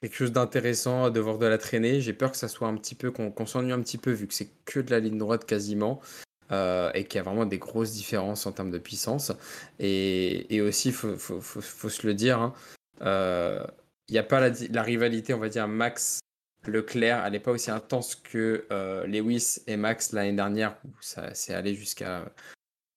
quelque 0.00 0.16
chose 0.16 0.32
d'intéressant, 0.32 1.10
de 1.10 1.20
voir 1.20 1.38
de 1.38 1.46
la 1.46 1.58
traînée. 1.58 2.00
J'ai 2.00 2.12
peur 2.12 2.32
que 2.32 2.38
ça 2.38 2.48
soit 2.48 2.66
un 2.66 2.76
petit 2.76 2.96
peu, 2.96 3.12
qu'on 3.12 3.46
s'ennuie 3.46 3.72
un 3.72 3.80
petit 3.80 3.98
peu 3.98 4.10
vu 4.10 4.26
que 4.26 4.34
c'est 4.34 4.50
que 4.64 4.80
de 4.80 4.90
la 4.90 4.98
ligne 4.98 5.18
droite 5.18 5.44
quasiment. 5.44 6.00
et 6.50 7.04
qu'il 7.04 7.18
y 7.18 7.20
a 7.20 7.22
vraiment 7.22 7.46
des 7.46 7.58
grosses 7.58 7.92
différences 7.92 8.46
en 8.46 8.52
termes 8.52 8.72
de 8.72 8.78
puissance. 8.78 9.30
Et, 9.78 10.60
aussi, 10.60 10.88
il 10.88 10.94
faut, 10.94 11.40
se 11.40 12.06
le 12.06 12.14
dire, 12.14 12.40
hein, 12.40 12.54
il 14.08 14.12
n'y 14.12 14.18
a 14.18 14.22
pas 14.22 14.48
la, 14.48 14.82
rivalité, 14.82 15.34
on 15.34 15.38
va 15.38 15.48
dire, 15.48 15.68
Max 15.68 16.20
Leclerc, 16.66 17.24
elle 17.24 17.32
n'est 17.32 17.40
pas 17.40 17.52
aussi 17.52 17.70
intense 17.70 18.14
que 18.14 18.66
euh, 18.72 19.06
Lewis 19.06 19.58
et 19.66 19.76
Max 19.76 20.12
l'année 20.12 20.32
dernière, 20.32 20.76
où 20.84 20.90
ça 21.00 21.34
s'est 21.34 21.54
allé 21.54 21.74
jusqu'à 21.74 22.32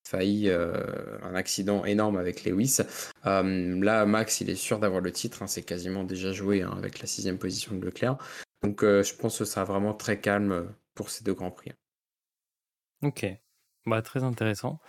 failli 0.08 0.50
euh, 0.50 1.20
un 1.22 1.36
accident 1.36 1.86
énorme 1.86 2.18
avec 2.18 2.44
Lewis. 2.46 2.80
Euh, 3.26 3.84
là, 3.84 4.06
Max, 4.06 4.42
il 4.42 4.50
est 4.50 4.56
sûr 4.56 4.80
d'avoir 4.80 5.02
le 5.02 5.12
titre, 5.12 5.44
hein, 5.44 5.48
c'est 5.48 5.64
quasiment 5.64 6.04
déjà 6.04 6.32
joué 6.32 6.62
hein, 6.62 6.74
avec 6.78 7.00
la 7.00 7.08
sixième 7.08 7.38
position 7.38 7.76
de 7.76 7.86
Leclerc. 7.86 8.18
Donc, 8.64 8.82
je 8.82 9.16
pense 9.16 9.40
que 9.40 9.46
ce 9.46 9.52
sera 9.52 9.66
vraiment 9.66 9.94
très 9.94 10.20
calme 10.20 10.72
pour 10.94 11.10
ces 11.10 11.24
deux 11.24 11.34
grands 11.34 11.52
prix. 11.52 11.72
ok. 13.02 13.26
Bah, 13.88 14.04
très 14.04 14.24
intéressant. 14.24 14.80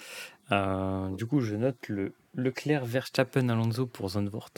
Du 0.51 1.25
coup, 1.27 1.41
je 1.41 1.57
note 1.57 1.89
le 1.89 2.13
Leclerc, 2.35 2.85
Verstappen, 2.85 3.49
Alonso 3.49 3.87
pour 3.87 4.11
Zandvoort. 4.11 4.53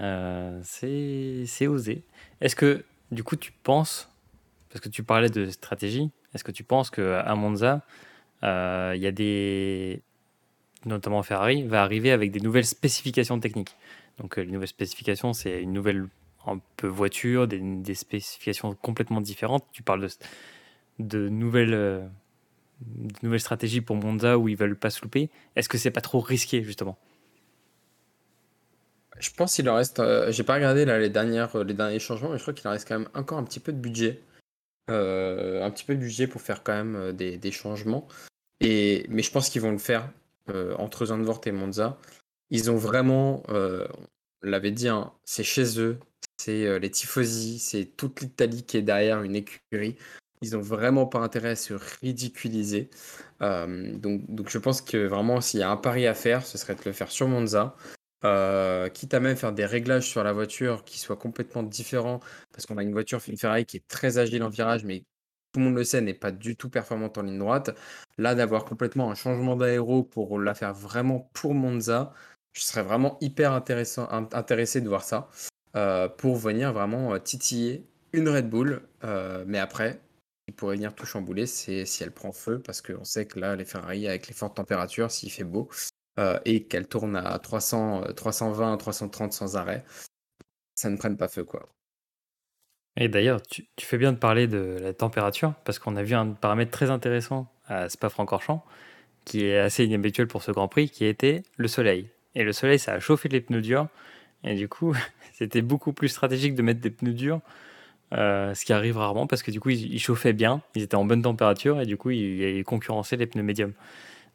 Euh, 0.00 0.60
c'est 0.62 1.66
osé. 1.66 2.02
Est-ce 2.40 2.56
que, 2.56 2.84
du 3.10 3.22
coup, 3.22 3.36
tu 3.36 3.52
penses, 3.52 4.10
parce 4.70 4.80
que 4.80 4.88
tu 4.88 5.02
parlais 5.02 5.30
de 5.30 5.50
stratégie, 5.50 6.10
est-ce 6.34 6.44
que 6.44 6.52
tu 6.52 6.64
penses 6.64 6.90
qu'à 6.90 7.34
Monza, 7.34 7.82
euh, 8.42 8.92
il 8.94 9.02
y 9.02 9.06
a 9.06 9.12
des, 9.12 10.02
notamment 10.84 11.22
Ferrari, 11.22 11.62
va 11.62 11.82
arriver 11.82 12.12
avec 12.12 12.30
des 12.30 12.40
nouvelles 12.40 12.66
spécifications 12.66 13.40
techniques? 13.40 13.74
Donc, 14.18 14.38
euh, 14.38 14.42
les 14.42 14.52
nouvelles 14.52 14.68
spécifications, 14.68 15.32
c'est 15.32 15.62
une 15.62 15.72
nouvelle 15.72 16.06
un 16.46 16.60
peu 16.76 16.86
voiture, 16.86 17.48
des, 17.48 17.94
spécifications 17.94 18.74
complètement 18.74 19.20
différentes. 19.20 19.64
Tu 19.72 19.82
parles 19.82 20.00
de, 20.00 20.08
de 21.00 21.28
nouvelles, 21.28 21.70
de 21.70 23.14
nouvelles 23.22 23.40
stratégies 23.40 23.80
pour 23.80 23.96
Monza 23.96 24.38
où 24.38 24.48
ils 24.48 24.56
veulent 24.56 24.76
pas 24.76 24.90
se 24.90 25.02
louper. 25.02 25.28
Est-ce 25.56 25.68
que 25.68 25.76
c'est 25.76 25.90
pas 25.90 26.00
trop 26.00 26.20
risqué, 26.20 26.62
justement? 26.62 26.96
Je 29.18 29.30
pense 29.30 29.54
qu'il 29.54 29.68
en 29.68 29.76
reste. 29.76 30.00
euh, 30.00 30.30
J'ai 30.32 30.44
pas 30.44 30.54
regardé 30.54 30.84
les, 30.84 31.08
dernières, 31.10 31.56
les 31.64 31.74
derniers 31.74 31.98
changements, 31.98 32.30
mais 32.30 32.38
je 32.38 32.42
crois 32.42 32.54
qu'il 32.54 32.68
en 32.68 32.72
reste 32.72 32.86
quand 32.86 32.98
même 32.98 33.08
encore 33.14 33.38
un 33.38 33.44
petit 33.44 33.60
peu 33.60 33.72
de 33.72 33.78
budget. 33.78 34.20
Euh, 34.90 35.64
un 35.64 35.70
petit 35.70 35.84
peu 35.84 35.94
de 35.94 36.00
budget 36.00 36.26
pour 36.28 36.40
faire 36.40 36.62
quand 36.62 36.72
même 36.72 36.94
euh, 36.96 37.12
des, 37.12 37.38
des 37.38 37.50
changements. 37.50 38.06
Et, 38.60 39.06
mais 39.08 39.22
je 39.22 39.32
pense 39.32 39.48
qu'ils 39.48 39.62
vont 39.62 39.72
le 39.72 39.78
faire 39.78 40.08
euh, 40.50 40.74
entre 40.76 41.06
Zandvoort 41.06 41.40
et 41.46 41.52
Monza. 41.52 41.98
Ils 42.50 42.70
ont 42.70 42.76
vraiment, 42.76 43.42
euh, 43.48 43.86
on 44.44 44.48
l'avait 44.48 44.70
dit, 44.70 44.88
hein, 44.88 45.12
c'est 45.24 45.42
chez 45.42 45.80
eux, 45.80 45.98
c'est 46.36 46.64
euh, 46.64 46.78
les 46.78 46.90
tifosi, 46.90 47.58
c'est 47.58 47.84
toute 47.96 48.20
l'Italie 48.20 48.62
qui 48.62 48.76
est 48.76 48.82
derrière 48.82 49.22
une 49.22 49.34
écurie. 49.34 49.96
Ils 50.42 50.56
ont 50.56 50.60
vraiment 50.60 51.06
pas 51.06 51.18
intérêt 51.18 51.50
à 51.50 51.56
se 51.56 51.74
ridiculiser. 52.02 52.88
Euh, 53.42 53.92
donc, 53.96 54.22
donc 54.30 54.50
je 54.50 54.58
pense 54.58 54.82
que 54.82 55.06
vraiment, 55.06 55.40
s'il 55.40 55.60
y 55.60 55.62
a 55.64 55.70
un 55.70 55.76
pari 55.76 56.06
à 56.06 56.14
faire, 56.14 56.46
ce 56.46 56.58
serait 56.58 56.76
de 56.76 56.82
le 56.84 56.92
faire 56.92 57.10
sur 57.10 57.26
Monza. 57.26 57.74
Euh, 58.24 58.88
quitte 58.88 59.12
à 59.14 59.20
même 59.20 59.36
faire 59.36 59.52
des 59.52 59.66
réglages 59.66 60.08
sur 60.08 60.24
la 60.24 60.32
voiture 60.32 60.84
qui 60.84 60.98
soient 60.98 61.16
complètement 61.16 61.62
différents, 61.62 62.20
parce 62.52 62.66
qu'on 62.66 62.78
a 62.78 62.82
une 62.82 62.92
voiture, 62.92 63.20
une 63.28 63.36
Ferrari 63.36 63.66
qui 63.66 63.76
est 63.76 63.86
très 63.88 64.18
agile 64.18 64.42
en 64.42 64.48
virage, 64.48 64.84
mais 64.84 65.04
tout 65.52 65.60
le 65.60 65.66
monde 65.66 65.76
le 65.76 65.84
sait, 65.84 66.00
n'est 66.00 66.14
pas 66.14 66.32
du 66.32 66.56
tout 66.56 66.70
performante 66.70 67.18
en 67.18 67.22
ligne 67.22 67.38
droite. 67.38 67.76
Là, 68.18 68.34
d'avoir 68.34 68.64
complètement 68.64 69.10
un 69.10 69.14
changement 69.14 69.56
d'aéro 69.56 70.02
pour 70.02 70.38
la 70.38 70.54
faire 70.54 70.74
vraiment 70.74 71.30
pour 71.34 71.54
Monza, 71.54 72.12
je 72.54 72.62
serais 72.62 72.82
vraiment 72.82 73.18
hyper 73.20 73.52
intéressé 73.52 74.80
de 74.80 74.88
voir 74.88 75.04
ça, 75.04 75.28
euh, 75.76 76.08
pour 76.08 76.36
venir 76.36 76.72
vraiment 76.72 77.14
euh, 77.14 77.18
titiller 77.18 77.86
une 78.12 78.28
Red 78.30 78.48
Bull. 78.48 78.82
mais 79.46 79.58
après, 79.58 80.00
il 80.48 80.54
pourrait 80.54 80.76
venir 80.76 80.94
tout 80.94 81.04
chambouler, 81.06 81.46
c'est 81.46 81.84
si 81.84 82.02
elle 82.02 82.12
prend 82.12 82.32
feu, 82.32 82.60
parce 82.64 82.80
qu'on 82.80 83.04
sait 83.04 83.26
que 83.26 83.38
là, 83.38 83.56
les 83.56 83.64
Ferrari, 83.64 84.08
avec 84.08 84.28
les 84.28 84.34
fortes 84.34 84.56
températures, 84.56 85.10
s'il 85.10 85.30
fait 85.30 85.44
beau, 85.44 85.68
euh, 86.18 86.38
et 86.44 86.64
qu'elle 86.64 86.88
tourne 86.88 87.16
à 87.16 87.38
300, 87.38 88.04
euh, 88.04 88.12
320, 88.12 88.76
330 88.78 89.32
sans 89.32 89.56
arrêt, 89.56 89.84
ça 90.74 90.88
ne 90.90 90.96
prenne 90.96 91.16
pas 91.16 91.28
feu, 91.28 91.44
quoi. 91.44 91.68
Et 92.96 93.08
d'ailleurs, 93.08 93.42
tu, 93.42 93.66
fais 93.80 93.98
bien 93.98 94.12
de 94.12 94.18
parler 94.18 94.46
de 94.46 94.78
la 94.80 94.94
température, 94.94 95.52
parce 95.64 95.78
qu'on 95.78 95.96
a 95.96 96.02
vu 96.02 96.14
un 96.14 96.28
paramètre 96.28 96.70
très 96.70 96.90
intéressant 96.90 97.52
à 97.66 97.90
Spa-Francorchamps, 97.90 98.64
qui 99.26 99.44
est 99.44 99.58
assez 99.58 99.84
inhabituel 99.84 100.26
pour 100.26 100.42
ce 100.42 100.52
Grand 100.52 100.68
Prix, 100.68 100.88
qui 100.88 101.04
était 101.04 101.42
le 101.56 101.68
soleil. 101.68 102.08
Et 102.34 102.44
le 102.44 102.52
soleil, 102.52 102.78
ça 102.78 102.94
a 102.94 103.00
chauffé 103.00 103.28
les 103.28 103.42
pneus 103.42 103.60
durs, 103.60 103.88
et 104.44 104.54
du 104.54 104.68
coup, 104.68 104.94
c'était 105.34 105.62
beaucoup 105.62 105.92
plus 105.92 106.08
stratégique 106.08 106.54
de 106.54 106.62
mettre 106.62 106.80
des 106.80 106.90
pneus 106.90 107.12
durs, 107.12 107.40
euh, 108.14 108.54
ce 108.54 108.64
qui 108.64 108.72
arrive 108.72 108.96
rarement, 108.96 109.26
parce 109.26 109.42
que 109.42 109.50
du 109.50 109.60
coup, 109.60 109.70
ils, 109.70 109.92
ils 109.92 110.00
chauffaient 110.00 110.32
bien, 110.32 110.62
ils 110.74 110.82
étaient 110.82 110.94
en 110.94 111.04
bonne 111.04 111.22
température, 111.22 111.80
et 111.80 111.84
du 111.84 111.98
coup, 111.98 112.10
ils, 112.10 112.40
ils 112.40 112.64
concurrençaient 112.64 113.16
les 113.16 113.26
pneus 113.26 113.42
médiums. 113.42 113.74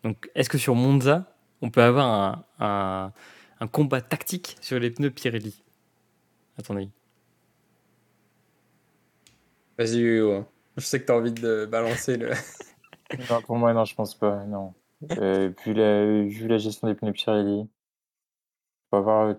Donc, 0.03 0.29
est-ce 0.35 0.49
que 0.49 0.59
sur 0.59 0.75
Monza, 0.75 1.30
on 1.61 1.69
peut 1.69 1.81
avoir 1.83 2.07
un, 2.07 2.45
un- 2.65 3.13
un 3.59 3.67
combat 3.67 4.01
tactique 4.01 4.57
sur 4.61 4.79
les 4.79 4.89
pneus 4.91 5.11
Pirelli 5.11 5.63
À 6.57 6.61
ton 6.63 6.75
avis 6.77 6.89
Vas-y, 9.77 9.99
Hugo. 9.99 10.45
Je 10.77 10.85
sais 10.85 10.99
que 11.01 11.05
tu 11.05 11.11
as 11.11 11.15
envie 11.15 11.31
de 11.33 11.65
balancer 11.65 12.17
le. 12.17 12.31
Non, 13.29 13.41
pour 13.41 13.57
moi, 13.57 13.73
non, 13.73 13.83
je 13.83 13.93
pense 13.93 14.15
pas. 14.15 14.45
Non. 14.45 14.73
Euh, 15.17 15.51
vu, 15.65 15.73
la, 15.73 16.05
vu 16.23 16.47
la 16.47 16.57
gestion 16.57 16.87
des 16.87 16.95
pneus 16.95 17.11
Pirelli, 17.11 17.67
on 18.91 18.91
va 18.91 18.97
avoir. 18.99 19.35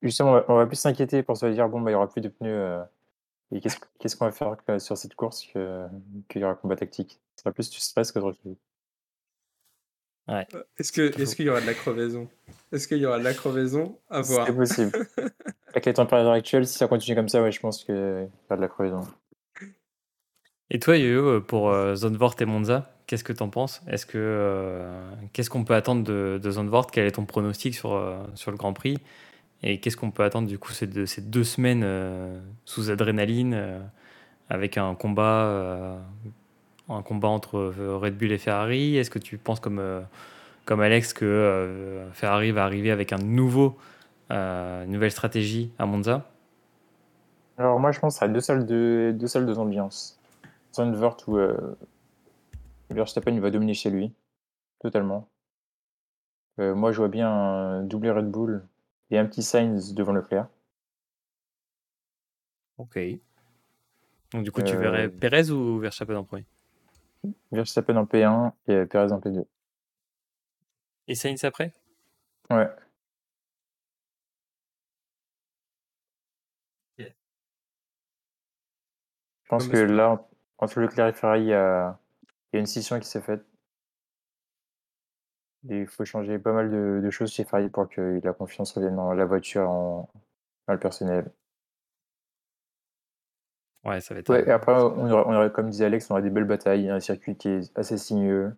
Justement, 0.00 0.30
on 0.30 0.34
va, 0.34 0.44
on 0.48 0.54
va 0.56 0.66
plus 0.66 0.76
s'inquiéter 0.76 1.22
pour 1.22 1.36
se 1.36 1.44
dire 1.46 1.68
bon, 1.68 1.82
bah, 1.82 1.90
il 1.90 1.92
y 1.94 1.96
aura 1.96 2.08
plus 2.08 2.22
de 2.22 2.28
pneus 2.30 2.48
euh, 2.50 2.82
Et 3.52 3.60
qu'est-ce 3.60 4.16
qu'on 4.16 4.24
va 4.24 4.32
faire 4.32 4.56
sur 4.80 4.96
cette 4.96 5.14
course 5.16 5.42
qu'il 5.42 5.60
y 6.40 6.44
aura 6.44 6.54
combat 6.54 6.76
tactique 6.76 7.20
Ce 7.36 7.42
sera 7.42 7.52
plus 7.52 7.68
du 7.68 7.78
stress 7.78 8.10
que 8.10 8.18
de. 8.20 8.56
Ouais. 10.28 10.46
Euh, 10.54 10.62
est-ce 10.78 10.90
que 10.90 11.20
est-ce 11.20 11.36
qu'il 11.36 11.46
y 11.46 11.50
aura 11.50 11.60
de 11.60 11.66
la 11.66 11.74
crevaison? 11.74 12.28
Est-ce 12.72 12.88
qu'il 12.88 12.98
y 12.98 13.06
aura 13.06 13.18
de 13.18 13.24
la 13.24 13.34
crevaison 13.34 13.98
À 14.10 14.22
voir? 14.22 14.46
C'est 14.46 14.54
possible. 14.54 14.92
Avec 15.68 15.86
les 15.86 15.92
températures 15.92 16.30
actuelles, 16.30 16.66
si 16.66 16.78
ça 16.78 16.88
continue 16.88 17.14
comme 17.14 17.28
ça, 17.28 17.42
ouais, 17.42 17.52
je 17.52 17.60
pense 17.60 17.84
qu'il 17.84 17.94
y 17.94 17.98
aura 18.46 18.56
de 18.56 18.60
la 18.60 18.68
crevaison. 18.68 19.02
Et 20.70 20.78
toi, 20.78 20.96
Yo, 20.96 21.40
pour 21.42 21.68
euh, 21.68 21.94
Zandvoort 21.94 22.36
et 22.40 22.46
Monza, 22.46 22.90
qu'est-ce 23.06 23.22
que 23.22 23.34
tu 23.34 23.42
en 23.42 23.50
penses? 23.50 23.82
Est-ce 23.86 24.06
que 24.06 24.16
euh, 24.16 25.10
qu'est-ce 25.32 25.50
qu'on 25.50 25.64
peut 25.64 25.74
attendre 25.74 26.02
de, 26.04 26.40
de 26.42 26.50
Zandvoort? 26.50 26.90
Quel 26.90 27.06
est 27.06 27.12
ton 27.12 27.26
pronostic 27.26 27.74
sur, 27.74 28.02
sur 28.34 28.50
le 28.50 28.56
Grand 28.56 28.72
Prix? 28.72 28.98
Et 29.62 29.78
qu'est-ce 29.78 29.96
qu'on 29.96 30.10
peut 30.10 30.24
attendre 30.24 30.48
du 30.48 30.58
coup 30.58 30.72
ces 30.72 30.86
deux, 30.86 31.06
ces 31.06 31.20
deux 31.20 31.44
semaines 31.44 31.86
sous 32.64 32.90
adrénaline 32.90 33.82
avec 34.48 34.76
un 34.76 34.94
combat 34.94 35.98
un 36.88 37.02
combat 37.02 37.28
entre 37.28 37.56
euh, 37.56 37.96
Red 37.96 38.16
Bull 38.16 38.32
et 38.32 38.38
Ferrari 38.38 38.96
Est-ce 38.96 39.10
que 39.10 39.18
tu 39.18 39.38
penses 39.38 39.60
comme, 39.60 39.78
euh, 39.78 40.00
comme 40.64 40.80
Alex 40.80 41.12
que 41.12 41.24
euh, 41.24 42.10
Ferrari 42.12 42.50
va 42.50 42.64
arriver 42.64 42.90
avec 42.90 43.12
un 43.12 43.18
nouveau, 43.18 43.76
une 44.30 44.90
nouvelle 44.90 45.10
stratégie 45.10 45.72
à 45.78 45.86
Monza? 45.86 46.28
Alors 47.56 47.78
moi 47.78 47.92
je 47.92 48.00
pense 48.00 48.20
à 48.20 48.28
deux 48.28 48.40
salles 48.40 48.66
de, 48.66 49.14
deux 49.16 49.28
salles 49.28 49.46
de 49.46 49.54
ambiance. 49.54 50.18
Zandvoort 50.74 51.18
où 51.28 51.38
Verstappen 52.90 53.38
va 53.38 53.50
dominer 53.50 53.74
chez 53.74 53.90
lui, 53.90 54.12
totalement. 54.80 55.28
moi 56.58 56.90
je 56.90 56.96
vois 56.96 57.08
bien 57.08 57.30
un 57.30 57.82
doublé 57.82 58.10
Red 58.10 58.28
Bull 58.28 58.64
et 59.10 59.18
un 59.18 59.26
petit 59.26 59.44
Sainz 59.44 59.94
devant 59.94 60.12
Leclerc. 60.12 60.48
Ok. 62.78 62.98
Donc 64.32 64.42
du 64.42 64.50
coup 64.50 64.62
tu 64.62 64.76
verrais 64.76 65.08
Perez 65.08 65.50
ou 65.50 65.78
Verstappen 65.78 66.16
en 66.16 66.24
premier? 66.24 66.44
Verstappen 67.52 67.96
en 67.96 68.04
P1 68.04 68.52
et 68.68 68.86
Perez 68.86 69.12
en 69.12 69.20
P2. 69.20 69.44
Et 71.06 71.14
Sainz 71.14 71.44
après? 71.44 71.72
Ouais. 72.50 72.68
Je 79.44 79.48
pense 79.48 79.68
que 79.68 79.76
là, 79.76 80.26
entre 80.58 80.80
Leclerc 80.80 81.08
et 81.08 81.12
Ferrari, 81.12 81.42
il 81.42 81.48
y 81.48 81.54
a, 81.54 81.98
une 82.52 82.66
scission 82.66 82.98
qui 82.98 83.06
s'est 83.06 83.20
faite. 83.20 83.44
il 85.64 85.86
faut 85.86 86.04
changer 86.04 86.38
pas 86.38 86.52
mal 86.52 86.70
de, 86.70 87.10
choses 87.10 87.32
chez 87.32 87.44
Ferrari 87.44 87.68
pour 87.68 87.88
que 87.88 88.20
la 88.22 88.32
confiance 88.32 88.72
revienne 88.72 88.96
dans 88.96 89.12
la 89.12 89.24
voiture, 89.24 89.68
en, 89.68 90.08
dans 90.66 90.72
le 90.72 90.80
personnel. 90.80 91.30
Ouais, 93.84 94.00
ça 94.00 94.14
va 94.14 94.20
être. 94.20 94.30
Ouais, 94.30 94.46
et 94.46 94.50
après, 94.50 94.72
on 94.74 95.10
aurait, 95.10 95.50
comme 95.50 95.70
disait 95.70 95.84
Alex, 95.84 96.10
on 96.10 96.14
aurait 96.14 96.22
des 96.22 96.30
belles 96.30 96.44
batailles, 96.44 96.88
un 96.88 97.00
circuit 97.00 97.36
qui 97.36 97.48
est 97.48 97.76
assez 97.76 97.98
sinueux, 97.98 98.56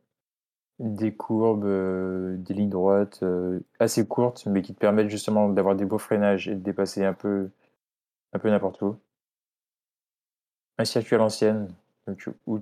des 0.78 1.14
courbes, 1.14 1.64
euh, 1.64 2.36
des 2.38 2.54
lignes 2.54 2.70
droites 2.70 3.22
euh, 3.22 3.60
assez 3.80 4.06
courtes, 4.06 4.46
mais 4.46 4.62
qui 4.62 4.74
te 4.74 4.80
permettent 4.80 5.10
justement 5.10 5.48
d'avoir 5.48 5.74
des 5.76 5.84
beaux 5.84 5.98
freinages 5.98 6.48
et 6.48 6.54
de 6.54 6.60
dépasser 6.60 7.04
un 7.04 7.14
peu, 7.14 7.50
un 8.32 8.38
peu 8.38 8.50
n'importe 8.50 8.82
où. 8.82 8.98
Un 10.78 10.86
circuit 10.86 11.16
à 11.16 11.18
l'ancienne, 11.18 11.68
donc 12.06 12.30
où 12.46 12.60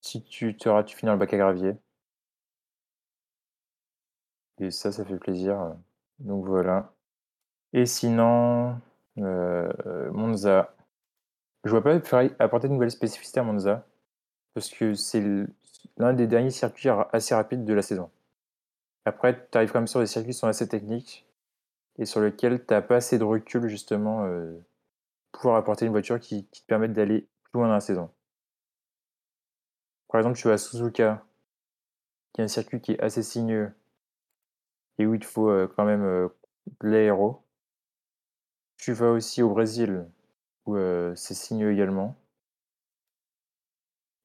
si 0.00 0.22
tu 0.22 0.56
te 0.56 0.68
rates, 0.68 0.86
tu 0.86 0.96
finis 0.96 1.08
dans 1.08 1.14
le 1.14 1.18
bac 1.18 1.32
à 1.34 1.38
gravier. 1.38 1.76
Et 4.60 4.70
ça, 4.70 4.92
ça 4.92 5.04
fait 5.04 5.16
plaisir. 5.16 5.74
Donc 6.18 6.44
voilà. 6.46 6.92
Et 7.72 7.86
sinon, 7.86 8.80
euh, 9.18 9.72
Monza. 10.12 10.73
Je 11.64 11.70
vois 11.70 11.82
pas 11.82 11.98
apporter 12.38 12.68
de 12.68 12.72
nouvelles 12.74 12.90
spécificités 12.90 13.40
à 13.40 13.42
Monza, 13.42 13.86
parce 14.52 14.68
que 14.70 14.94
c'est 14.94 15.22
l'un 15.96 16.12
des 16.12 16.26
derniers 16.26 16.50
circuits 16.50 16.90
assez 17.12 17.34
rapides 17.34 17.64
de 17.64 17.74
la 17.74 17.82
saison. 17.82 18.10
Après, 19.06 19.48
tu 19.50 19.56
arrives 19.56 19.72
quand 19.72 19.80
même 19.80 19.86
sur 19.86 20.00
des 20.00 20.06
circuits 20.06 20.32
qui 20.32 20.38
sont 20.38 20.46
assez 20.46 20.68
techniques 20.68 21.26
et 21.98 22.06
sur 22.06 22.20
lesquels 22.20 22.64
tu 22.64 22.72
n'as 22.72 22.82
pas 22.82 22.96
assez 22.96 23.18
de 23.18 23.24
recul 23.24 23.68
justement 23.68 24.24
euh, 24.24 24.58
pour 25.32 25.56
apporter 25.56 25.86
une 25.86 25.92
voiture 25.92 26.18
qui, 26.20 26.44
te 26.46 26.66
permette 26.66 26.92
d'aller 26.92 27.28
plus 27.44 27.58
loin 27.60 27.68
dans 27.68 27.74
la 27.74 27.80
saison. 27.80 28.10
Par 30.08 30.20
exemple, 30.20 30.38
tu 30.38 30.48
vas 30.48 30.54
à 30.54 30.58
Suzuka, 30.58 31.24
qui 32.32 32.40
est 32.40 32.44
un 32.44 32.48
circuit 32.48 32.80
qui 32.80 32.92
est 32.92 33.00
assez 33.00 33.22
sinueux 33.22 33.72
et 34.98 35.06
où 35.06 35.14
il 35.14 35.20
te 35.20 35.26
faut 35.26 35.50
euh, 35.50 35.72
quand 35.76 35.84
même 35.84 36.04
euh, 36.04 36.28
l'aéro. 36.82 37.42
Tu 38.76 38.92
vas 38.92 39.10
aussi 39.10 39.42
au 39.42 39.50
Brésil, 39.50 40.06
où 40.66 40.76
c'est 41.14 41.34
signeux 41.34 41.72
également. 41.72 42.16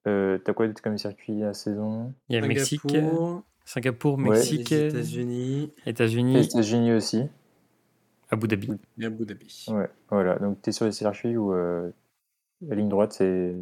Euh, 0.08 0.38
T'as 0.38 0.54
quoi 0.54 0.68
d'autre 0.68 0.82
comme 0.82 0.98
circuit 0.98 1.44
à 1.44 1.54
saison? 1.54 2.14
Il 2.30 2.36
y 2.36 2.38
a 2.38 2.42
le 2.42 2.48
Mexique, 2.48 2.82
Singapour, 3.66 4.18
Mexique, 4.18 4.72
États-Unis. 4.72 5.72
États-Unis. 5.86 6.40
États-Unis 6.40 6.94
aussi. 6.94 7.28
Abu 8.32 8.48
Dhabi. 8.48 8.72
Et 9.00 9.06
Abu 9.06 9.26
Dhabi. 9.26 9.66
Ouais, 9.70 9.90
voilà. 10.10 10.40
Donc 10.40 10.62
tu 10.62 10.70
es 10.70 10.74
sur 10.74 10.86
les 10.86 10.92
circuits 10.92 11.36
où 11.38 11.54
la 11.54 12.76
ligne 12.76 12.90
droite, 12.90 13.14
c'est. 13.14 13.56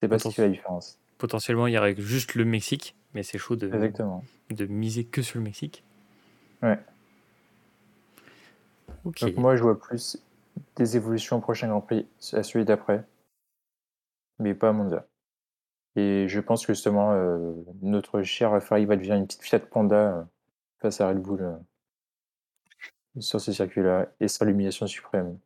C'est 0.00 0.08
pas 0.08 0.18
ce 0.18 0.28
qui 0.28 0.34
fait 0.34 0.42
la 0.42 0.48
différence. 0.48 0.98
Potentiellement, 1.18 1.66
il 1.66 1.74
y 1.74 1.78
aurait 1.78 1.96
juste 1.98 2.36
le 2.36 2.44
Mexique, 2.44 2.94
mais 3.14 3.24
c'est 3.24 3.38
chaud 3.38 3.56
de, 3.56 3.66
Exactement. 3.66 4.22
de 4.50 4.66
miser 4.66 5.04
que 5.04 5.22
sur 5.22 5.38
le 5.38 5.44
Mexique. 5.44 5.82
Ouais. 6.62 6.78
Ok. 9.04 9.20
Donc 9.22 9.36
moi, 9.36 9.56
je 9.56 9.62
vois 9.62 9.80
plus 9.80 10.22
des 10.76 10.96
évolutions 10.96 11.36
au 11.36 11.40
prochain 11.40 11.68
Grand 11.68 11.80
Prix, 11.80 12.06
à 12.32 12.42
celui 12.42 12.64
d'après, 12.64 13.04
mais 14.38 14.54
pas 14.54 14.70
à 14.70 14.72
Monza. 14.72 15.06
Et 15.96 16.28
je 16.28 16.40
pense 16.40 16.66
que 16.66 16.72
justement, 16.72 17.12
euh, 17.12 17.52
notre 17.82 18.22
cher 18.22 18.62
Ferrari 18.62 18.84
va 18.84 18.96
devenir 18.96 19.16
une 19.16 19.26
petite 19.26 19.42
Fiat 19.42 19.60
Panda 19.60 19.96
euh, 19.96 20.22
face 20.80 21.00
à 21.00 21.08
Red 21.08 21.18
Bull 21.18 21.42
euh, 21.42 21.56
sur 23.20 23.40
ce 23.40 23.52
circuit-là, 23.52 24.06
et 24.20 24.28
sera 24.28 24.44
l'humiliation 24.44 24.86
suprême. 24.86 25.38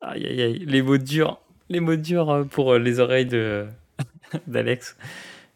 Aïe 0.00 0.26
aïe 0.26 0.42
aïe, 0.42 0.58
les 0.58 0.82
mots 0.82 0.98
durs, 0.98 1.40
les 1.68 1.80
mots 1.80 1.96
durs 1.96 2.46
pour 2.50 2.74
les 2.74 3.00
oreilles 3.00 3.26
de 3.26 3.66
d'Alex. 4.46 4.96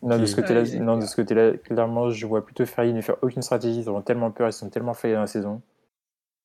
Non, 0.01 0.17
de 0.17 0.27
ce 0.27 0.37
côté-là, 0.37 0.63
non, 0.79 0.97
de 0.97 1.07
ce 1.07 1.17
côté-là, 1.17 1.57
clairement, 1.57 2.11
je 2.11 2.25
vois 2.25 2.45
plutôt 2.45 2.65
Ferrari 2.65 2.93
ne 2.93 3.01
faire 3.01 3.17
aucune 3.21 3.43
stratégie. 3.43 3.81
Ils 3.81 3.89
auront 3.89 4.03
tellement 4.03 4.31
peur, 4.31 4.49
ils 4.49 4.53
sont 4.53 4.71
tellement 4.71 4.95
faillis 4.95 5.15
dans 5.15 5.21
la 5.21 5.27
saison 5.27 5.61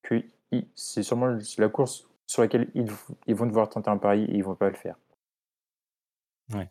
que 0.02 0.24
c'est 0.76 1.04
sûrement 1.04 1.38
la 1.58 1.70
course 1.70 2.08
sur 2.26 2.42
laquelle 2.42 2.70
ils, 2.74 2.88
ils, 3.28 3.36
vont 3.36 3.46
devoir 3.46 3.70
tenter 3.70 3.90
un 3.90 3.98
pari 3.98 4.24
et 4.24 4.36
ils 4.36 4.44
vont 4.44 4.56
pas 4.56 4.70
le 4.70 4.76
faire. 4.76 4.96
Ouais. 6.54 6.70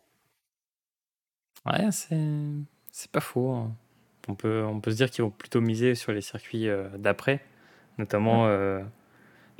Ouais, 1.65 1.89
c'est 1.91 3.11
pas 3.11 3.21
faux. 3.21 3.51
Hein. 3.51 3.75
On 4.27 4.35
peut, 4.35 4.63
on 4.63 4.79
peut 4.79 4.91
se 4.91 4.95
dire 4.95 5.09
qu'ils 5.09 5.23
vont 5.23 5.31
plutôt 5.31 5.61
miser 5.61 5.95
sur 5.95 6.11
les 6.11 6.21
circuits 6.21 6.69
euh, 6.69 6.87
d'après, 6.97 7.41
notamment, 7.97 8.45
euh, 8.47 8.81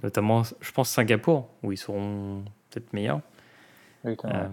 notamment, 0.04 0.44
je 0.44 0.72
pense, 0.72 0.90
Singapour, 0.90 1.50
où 1.64 1.72
ils 1.72 1.78
seront 1.78 2.46
peut-être 2.70 2.94
meilleurs. 2.94 3.22
Euh, 4.06 4.48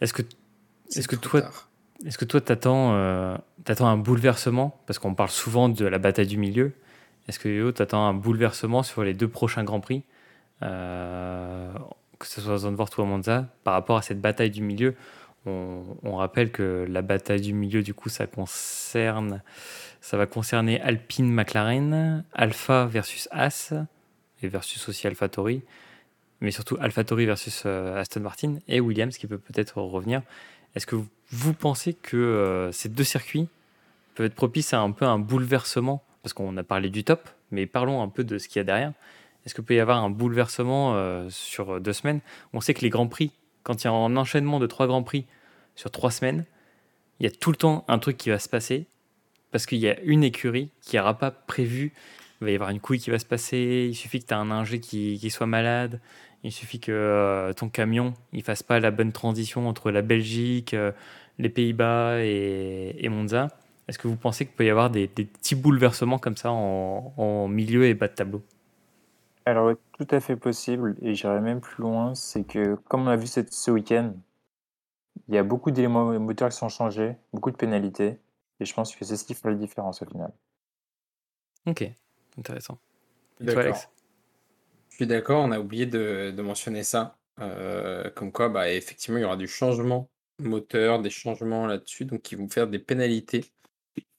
est-ce 0.00 0.12
que, 0.12 0.22
est-ce 0.94 1.08
que 1.08 1.16
toi, 1.16 1.42
est-ce 2.04 2.18
que 2.18 2.24
toi, 2.24 2.40
t'attends, 2.40 3.38
t'attends 3.64 3.86
un 3.86 3.96
bouleversement? 3.96 4.78
Parce 4.86 4.98
qu'on 4.98 5.14
parle 5.14 5.30
souvent 5.30 5.68
de 5.68 5.86
la 5.86 5.98
bataille 5.98 6.26
du 6.26 6.38
milieu. 6.38 6.72
Est-ce 7.28 7.38
que 7.38 7.48
Yo, 7.48 7.72
t'attends 7.72 8.06
un 8.06 8.14
bouleversement 8.14 8.82
sur 8.82 9.02
les 9.02 9.14
deux 9.14 9.28
prochains 9.28 9.64
Grands 9.64 9.80
Prix, 9.80 10.02
euh, 10.62 11.72
que 12.18 12.26
ce 12.26 12.40
soit 12.40 12.58
Zandvoort 12.58 12.90
ou 12.98 13.04
Monza, 13.04 13.46
par 13.64 13.74
rapport 13.74 13.96
à 13.96 14.02
cette 14.02 14.20
bataille 14.20 14.50
du 14.50 14.62
milieu? 14.62 14.94
On, 15.48 16.16
rappelle 16.16 16.50
que 16.50 16.86
la 16.88 17.02
bataille 17.02 17.40
du 17.40 17.52
milieu, 17.52 17.82
du 17.82 17.94
coup, 17.94 18.08
ça 18.08 18.26
concerne, 18.26 19.42
ça 20.00 20.16
va 20.16 20.26
concerner 20.26 20.80
Alpine, 20.80 21.30
McLaren, 21.30 22.24
Alpha 22.32 22.86
versus 22.86 23.28
As 23.30 23.72
et 24.42 24.48
versus 24.48 24.88
aussi 24.88 25.06
AlphaTauri, 25.06 25.62
mais 26.40 26.50
surtout 26.50 26.76
AlphaTauri 26.80 27.26
versus 27.26 27.62
euh, 27.64 28.00
Aston 28.00 28.20
Martin 28.20 28.56
et 28.66 28.80
Williams 28.80 29.16
qui 29.16 29.28
peut 29.28 29.38
peut-être 29.38 29.80
revenir. 29.80 30.22
Est-ce 30.74 30.86
que 30.86 30.96
vous, 31.30 31.54
pensez 31.54 31.94
que 31.94 32.16
euh, 32.16 32.72
ces 32.72 32.88
deux 32.88 33.04
circuits 33.04 33.48
peuvent 34.16 34.26
être 34.26 34.34
propices 34.34 34.74
à 34.74 34.80
un 34.80 34.90
peu 34.90 35.04
un 35.04 35.20
bouleversement 35.20 36.02
parce 36.26 36.34
qu'on 36.34 36.56
a 36.56 36.64
parlé 36.64 36.90
du 36.90 37.04
top, 37.04 37.28
mais 37.52 37.66
parlons 37.66 38.02
un 38.02 38.08
peu 38.08 38.24
de 38.24 38.36
ce 38.38 38.48
qu'il 38.48 38.58
y 38.58 38.60
a 38.60 38.64
derrière. 38.64 38.92
Est-ce 39.44 39.54
qu'il 39.54 39.62
peut 39.62 39.76
y 39.76 39.78
avoir 39.78 40.02
un 40.02 40.10
bouleversement 40.10 40.96
euh, 40.96 41.28
sur 41.30 41.80
deux 41.80 41.92
semaines? 41.92 42.18
On 42.52 42.60
sait 42.60 42.74
que 42.74 42.80
les 42.80 42.90
grands 42.90 43.06
prix, 43.06 43.30
quand 43.62 43.84
il 43.84 43.86
y 43.86 43.88
a 43.88 43.92
un 43.92 44.16
enchaînement 44.16 44.58
de 44.58 44.66
trois 44.66 44.88
grands 44.88 45.04
prix 45.04 45.24
sur 45.76 45.92
trois 45.92 46.10
semaines, 46.10 46.44
il 47.20 47.26
y 47.26 47.28
a 47.28 47.30
tout 47.30 47.52
le 47.52 47.56
temps 47.56 47.84
un 47.86 48.00
truc 48.00 48.16
qui 48.16 48.30
va 48.30 48.40
se 48.40 48.48
passer 48.48 48.86
parce 49.52 49.66
qu'il 49.66 49.78
y 49.78 49.88
a 49.88 50.00
une 50.00 50.24
écurie 50.24 50.70
qui 50.80 50.96
n'aura 50.96 51.16
pas 51.16 51.30
prévu. 51.30 51.92
Il 52.40 52.46
va 52.46 52.50
y 52.50 52.54
avoir 52.56 52.70
une 52.70 52.80
couille 52.80 52.98
qui 52.98 53.10
va 53.10 53.20
se 53.20 53.24
passer. 53.24 53.86
Il 53.88 53.94
suffit 53.94 54.18
que 54.18 54.26
tu 54.26 54.34
aies 54.34 54.36
un 54.36 54.50
ingé 54.50 54.80
qui, 54.80 55.30
soit 55.30 55.46
malade. 55.46 56.00
Il 56.42 56.50
suffit 56.50 56.80
que 56.80 56.90
euh, 56.90 57.52
ton 57.52 57.68
camion 57.68 58.14
il 58.32 58.42
fasse 58.42 58.64
pas 58.64 58.80
la 58.80 58.90
bonne 58.90 59.12
transition 59.12 59.68
entre 59.68 59.92
la 59.92 60.02
Belgique, 60.02 60.74
euh, 60.74 60.90
les 61.38 61.50
Pays-Bas 61.50 62.18
et 62.24 63.08
Monza. 63.10 63.46
Est-ce 63.88 63.98
que 63.98 64.08
vous 64.08 64.16
pensez 64.16 64.46
qu'il 64.46 64.54
peut 64.54 64.64
y 64.64 64.70
avoir 64.70 64.90
des, 64.90 65.06
petits 65.08 65.54
bouleversements 65.54 66.18
comme 66.18 66.36
ça 66.36 66.50
en, 66.50 67.48
milieu 67.48 67.84
et 67.84 67.94
bas 67.94 68.08
de 68.08 68.14
tableau? 68.14 68.42
Alors, 69.44 69.74
tout 69.96 70.06
à 70.10 70.18
fait 70.18 70.34
possible, 70.34 70.96
et 71.02 71.14
j'irais 71.14 71.40
même 71.40 71.60
plus 71.60 71.82
loin, 71.82 72.14
c'est 72.16 72.44
que, 72.44 72.74
comme 72.88 73.02
on 73.02 73.06
a 73.06 73.16
vu 73.16 73.28
cette- 73.28 73.52
ce 73.52 73.70
week-end, 73.70 74.12
il 75.28 75.34
y 75.34 75.38
a 75.38 75.44
beaucoup 75.44 75.70
d'éléments 75.70 76.18
moteurs 76.18 76.48
qui 76.48 76.56
sont 76.56 76.68
changés, 76.68 77.16
beaucoup 77.32 77.52
de 77.52 77.56
pénalités, 77.56 78.18
et 78.58 78.64
je 78.64 78.74
pense 78.74 78.94
que 78.94 79.04
c'est 79.04 79.16
ce 79.16 79.24
qui 79.24 79.34
fait 79.34 79.48
la 79.48 79.54
différence 79.54 80.02
au 80.02 80.06
final. 80.06 80.32
Ok, 81.66 81.88
intéressant. 82.38 82.78
Et 83.40 83.44
toi, 83.44 83.54
D'accord. 83.54 83.62
Alex? 83.64 83.88
Je 84.90 84.96
suis 84.96 85.06
d'accord, 85.06 85.44
on 85.44 85.52
a 85.52 85.60
oublié 85.60 85.86
de, 85.86 86.32
de 86.34 86.42
mentionner 86.42 86.82
ça. 86.82 87.18
Euh, 87.40 88.08
comme 88.10 88.32
quoi, 88.32 88.48
bah, 88.48 88.70
effectivement, 88.72 89.18
il 89.18 89.22
y 89.22 89.24
aura 89.24 89.36
du 89.36 89.46
changement 89.46 90.08
moteur, 90.38 91.00
des 91.00 91.10
changements 91.10 91.66
là-dessus, 91.66 92.04
donc 92.04 92.22
qui 92.22 92.34
vont 92.34 92.48
faire 92.48 92.66
des 92.66 92.78
pénalités. 92.78 93.44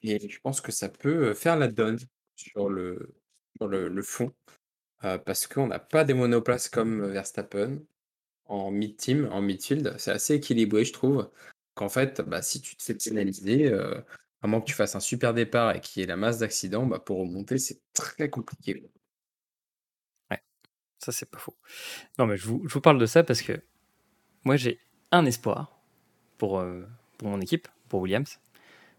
Et 0.08 0.30
je 0.30 0.40
pense 0.40 0.62
que 0.62 0.72
ça 0.72 0.90
peut 0.90 1.34
faire 1.34 1.58
la 1.58 1.68
donne 1.68 2.00
sur 2.36 2.70
le, 2.70 3.16
sur 3.58 3.68
le, 3.68 4.02
fond, 4.02 4.34
parce 5.02 5.48
qu'on 5.48 5.68
n'a 5.68 5.80
pas 5.80 6.04
des 6.04 6.14
monoplaces 6.14 6.70
comme 6.70 7.06
Verstappen 7.08 7.80
en 8.46 8.72
mid-team, 8.72 9.28
en 9.32 9.42
midfield. 9.42 9.96
C'est 9.98 10.12
assez 10.12 10.36
équilibré, 10.36 10.86
je 10.86 10.94
trouve. 10.94 11.30
Qu'en 11.76 11.90
fait, 11.90 12.22
bah, 12.22 12.42
si 12.42 12.62
tu 12.62 12.76
te 12.76 12.84
fais 12.84 12.96
pénaliser, 12.96 13.74
à 14.42 14.48
moins 14.48 14.62
que 14.62 14.66
tu 14.66 14.74
fasses 14.74 14.96
un 14.96 15.00
super 15.00 15.34
départ 15.34 15.76
et 15.76 15.82
qu'il 15.82 16.02
y 16.02 16.04
ait 16.04 16.08
la 16.08 16.18
masse 16.18 16.40
d'accidents, 16.40 16.86
bah, 16.86 17.00
pour 17.00 17.20
remonter, 17.20 17.58
c'est 17.58 17.82
très 17.94 18.30
compliqué. 18.30 18.90
Ça, 21.00 21.12
c'est 21.12 21.30
pas 21.30 21.38
faux. 21.38 21.56
Non, 22.18 22.26
mais 22.26 22.38
je 22.38 22.48
vous, 22.48 22.64
je 22.68 22.74
vous 22.74 22.82
parle 22.82 22.98
de 22.98 23.06
ça 23.06 23.24
parce 23.24 23.42
que 23.42 23.62
moi, 24.44 24.56
j'ai 24.56 24.80
un 25.12 25.26
espoir 25.26 25.80
pour, 26.38 26.64
pour 27.18 27.28
mon 27.28 27.40
équipe, 27.40 27.68
pour 27.88 28.02
Williams. 28.02 28.40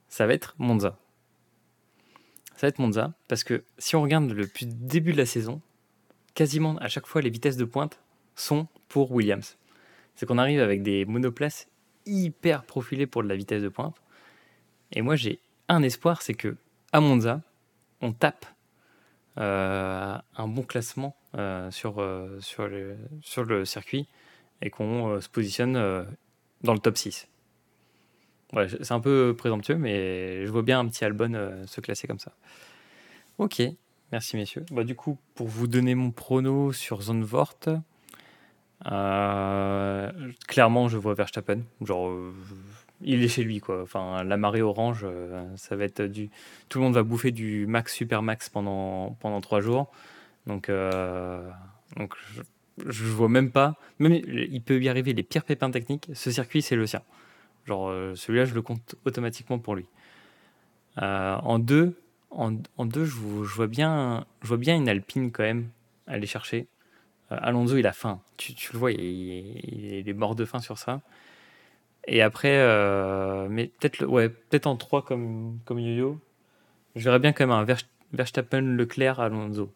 Ça 0.09 0.27
va 0.27 0.35
être 0.35 0.55
Monza. 0.59 0.99
Ça 2.57 2.67
va 2.67 2.69
être 2.69 2.79
Monza 2.79 3.13
parce 3.29 3.45
que 3.45 3.65
si 3.79 3.97
on 3.97 4.03
regarde 4.03 4.31
le 4.31 4.49
début 4.65 5.13
de 5.13 5.19
la 5.19 5.27
saison, 5.27 5.61
quasiment 6.35 6.77
à 6.79 6.89
chaque 6.89 7.07
fois, 7.07 7.23
les 7.23 7.31
vitesses 7.31 7.57
de 7.57 7.65
pointe 7.65 8.01
sont 8.35 8.67
pour 8.89 9.13
Williams. 9.13 9.57
C'est 10.15 10.27
qu'on 10.27 10.39
arrive 10.39 10.61
avec 10.61 10.83
des 10.83 11.05
monoplaces 11.05 11.69
hyper 12.07 12.65
profilées 12.65 13.07
pour 13.07 13.23
de 13.23 13.29
la 13.29 13.37
vitesse 13.37 13.63
de 13.63 13.69
pointe. 13.69 13.97
Et 14.93 15.03
moi, 15.03 15.17
j'ai 15.17 15.41
un 15.69 15.83
espoir, 15.83 16.23
c'est 16.23 16.35
que 16.35 16.57
à 16.93 17.01
Monza, 17.01 17.43
on 18.01 18.13
tape 18.13 18.47
euh, 19.39 20.19
un 20.37 20.49
bon 20.49 20.63
classement 20.63 21.15
euh, 21.37 21.71
sur, 21.71 22.01
euh, 22.01 22.41
sur, 22.41 22.67
le, 22.67 22.97
sur 23.23 23.45
le 23.45 23.65
circuit 23.65 24.09
et 24.63 24.71
qu'on 24.71 25.21
se 25.21 25.29
positionne 25.29 25.75
dans 26.63 26.73
le 26.73 26.81
top 26.81 26.97
6. 26.97 27.29
C'est 28.55 28.93
un 28.93 29.01
peu 29.01 29.35
présomptueux, 29.37 29.77
mais 29.77 30.47
je 30.47 30.51
vois 30.51 30.63
bien 30.63 30.81
un 30.81 30.89
petit 30.89 31.05
Albon 31.05 31.35
euh, 31.35 31.67
se 31.67 31.81
classer 31.81 32.07
comme 32.07 32.19
ça. 32.19 32.33
Ok, 33.37 33.63
merci 34.11 34.37
messieurs. 34.37 34.65
Bah, 34.71 34.85
du 34.85 34.95
coup, 34.95 35.19
pour 35.35 35.49
vous 35.49 35.67
donner 35.67 35.95
mon 35.95 36.11
prono 36.11 36.73
sur 36.73 37.03
Zandvoort, 37.03 37.59
euh, 38.91 40.11
clairement, 40.47 40.89
je 40.89 40.97
vois 40.97 41.15
Verstappen. 41.15 41.61
Genre, 41.83 42.09
euh, 42.09 42.33
il 43.03 43.23
est 43.23 43.29
chez 43.29 43.45
lui, 43.45 43.61
quoi. 43.61 43.83
Enfin, 43.83 44.25
la 44.25 44.37
marée 44.37 44.63
orange, 44.63 45.03
euh, 45.05 45.45
ça 45.57 45.77
va 45.77 45.85
être 45.85 46.03
du. 46.03 46.31
Tout 46.69 46.79
le 46.79 46.85
monde 46.85 46.95
va 46.95 47.03
bouffer 47.03 47.31
du 47.33 47.67
max 47.67 47.95
super 47.95 48.23
max 48.23 48.49
pendant 48.49 49.17
pendant 49.21 49.41
trois 49.41 49.61
jours. 49.61 49.91
Donc, 50.47 50.71
donc, 51.97 52.15
je, 52.33 52.43
je 52.87 53.05
vois 53.05 53.29
même 53.29 53.51
pas. 53.51 53.75
Même 53.99 54.15
il 54.15 54.63
peut 54.63 54.81
y 54.81 54.89
arriver 54.89 55.13
les 55.13 55.23
pires 55.23 55.45
pépins 55.45 55.71
techniques. 55.71 56.09
Ce 56.15 56.31
circuit, 56.31 56.63
c'est 56.63 56.77
le 56.77 56.87
sien. 56.87 57.03
Genre, 57.69 57.91
euh, 57.91 58.15
celui-là, 58.15 58.47
je 58.47 58.55
le 58.55 58.63
compte 58.63 58.95
automatiquement 59.05 59.59
pour 59.59 59.75
lui. 59.77 59.85
Euh, 61.03 61.37
en 61.37 61.59
deux, 61.59 62.01
en, 62.31 62.51
deux, 62.51 63.05
je, 63.05 63.15
vois 63.15 63.67
bien, 63.67 64.25
je 64.41 64.49
vois 64.49 64.57
bien 64.57 64.75
une 64.75 64.89
Alpine 64.89 65.31
quand 65.31 65.43
même 65.43 65.69
aller 66.07 66.27
chercher. 66.27 66.67
Euh, 67.31 67.37
Alonso, 67.39 67.77
il 67.77 67.87
a 67.87 67.93
faim. 67.93 68.23
Tu, 68.39 68.55
le 68.73 68.79
vois, 68.79 68.93
il, 68.93 70.09
est 70.09 70.13
mort 70.15 70.35
de 70.35 70.47
faim 70.47 70.61
sur 70.61 70.79
ça. 70.79 71.03
Et 72.07 72.23
après, 72.23 72.57
mais 73.51 73.67
peut-être, 73.67 74.07
ouais, 74.07 74.31
peut-être 74.31 74.67
en 74.67 74.77
trois 74.77 75.05
comme 75.05 75.59
comme 75.67 75.79
yo-yo. 75.79 76.19
Je 76.97 77.05
verrais 77.05 77.19
bien 77.19 77.33
quand 77.33 77.47
même 77.47 77.55
un 77.55 77.65
Ver- 77.65 77.87
Verstappen, 78.15 78.63
Leclerc, 78.63 79.21
Alonso. 79.21 79.71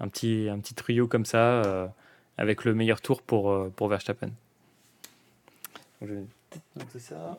Un 0.00 0.08
petit, 0.08 0.48
un 0.50 0.58
petit 0.58 0.74
trio 0.74 1.06
comme 1.06 1.24
ça, 1.24 1.92
avec 2.38 2.64
le 2.64 2.74
meilleur 2.74 3.00
tour 3.00 3.22
pour, 3.22 3.70
pour 3.76 3.88
Verstappen. 3.88 4.30
Peut-être 6.50 6.76
noter 6.76 6.98
ça. 6.98 7.38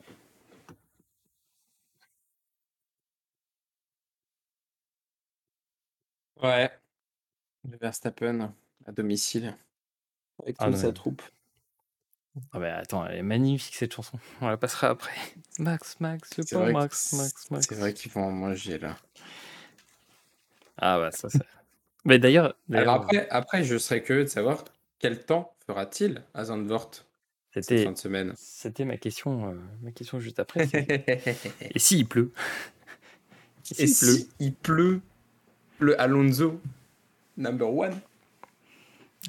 Ouais. 6.42 6.70
Le 7.70 7.78
Verstappen 7.78 8.54
à 8.86 8.92
domicile 8.92 9.56
avec 10.42 10.56
Ah 10.60 10.66
toute 10.68 10.78
sa 10.78 10.88
mais- 10.88 10.94
troupe. 10.94 11.22
Ah 12.54 12.60
bah 12.60 12.78
attends, 12.78 13.06
elle 13.06 13.18
est 13.18 13.24
magnifique 13.24 13.76
cette 13.76 13.94
chanson. 13.94 14.18
On 14.40 14.48
la 14.48 14.56
passera 14.56 14.90
après. 14.90 15.12
Max, 15.60 16.00
Max, 16.00 16.38
le 16.38 16.44
C'est 16.44 16.56
pauvre 16.56 16.66
vrai, 16.66 16.74
que- 16.74 16.78
Max, 16.80 17.14
Max, 17.14 17.52
Max. 17.52 17.68
c'est 17.68 17.76
vrai 17.76 17.94
qu'ils 17.94 18.12
vont 18.12 18.24
en 18.26 18.32
manger 18.32 18.78
là. 18.78 18.96
Ah 20.78 20.98
bah 21.00 21.12
ça, 21.12 21.30
c'est. 21.30 21.42
Mais 22.06 22.18
d'ailleurs, 22.20 22.56
Alors 22.72 23.04
après, 23.04 23.28
après, 23.30 23.64
je 23.66 23.78
serais 23.78 24.02
curieux 24.02 24.24
de 24.24 24.30
savoir 24.30 24.64
quel 25.00 25.26
temps 25.26 25.54
fera-t-il 25.68 26.24
à 26.34 26.46
Zandvoort? 26.46 26.92
C'était, 27.52 27.84
fin 27.84 27.92
de 27.92 27.98
semaine. 27.98 28.36
c'était 28.36 28.86
ma 28.86 28.98
question, 28.98 29.52
euh, 29.52 29.56
ma 29.82 29.92
question 29.92 30.20
juste 30.20 30.40
après. 30.40 30.68
Et 31.76 31.80
s'il 31.80 32.08
pleut? 32.08 32.32
Et 33.78 33.88
s'il 33.88 33.96
pleut? 33.98 34.18
si 34.18 34.30
il 34.40 34.54
pleut 34.54 35.02
le 35.80 36.00
Alonso 36.00 36.60
number 37.38 37.74
one 37.74 38.00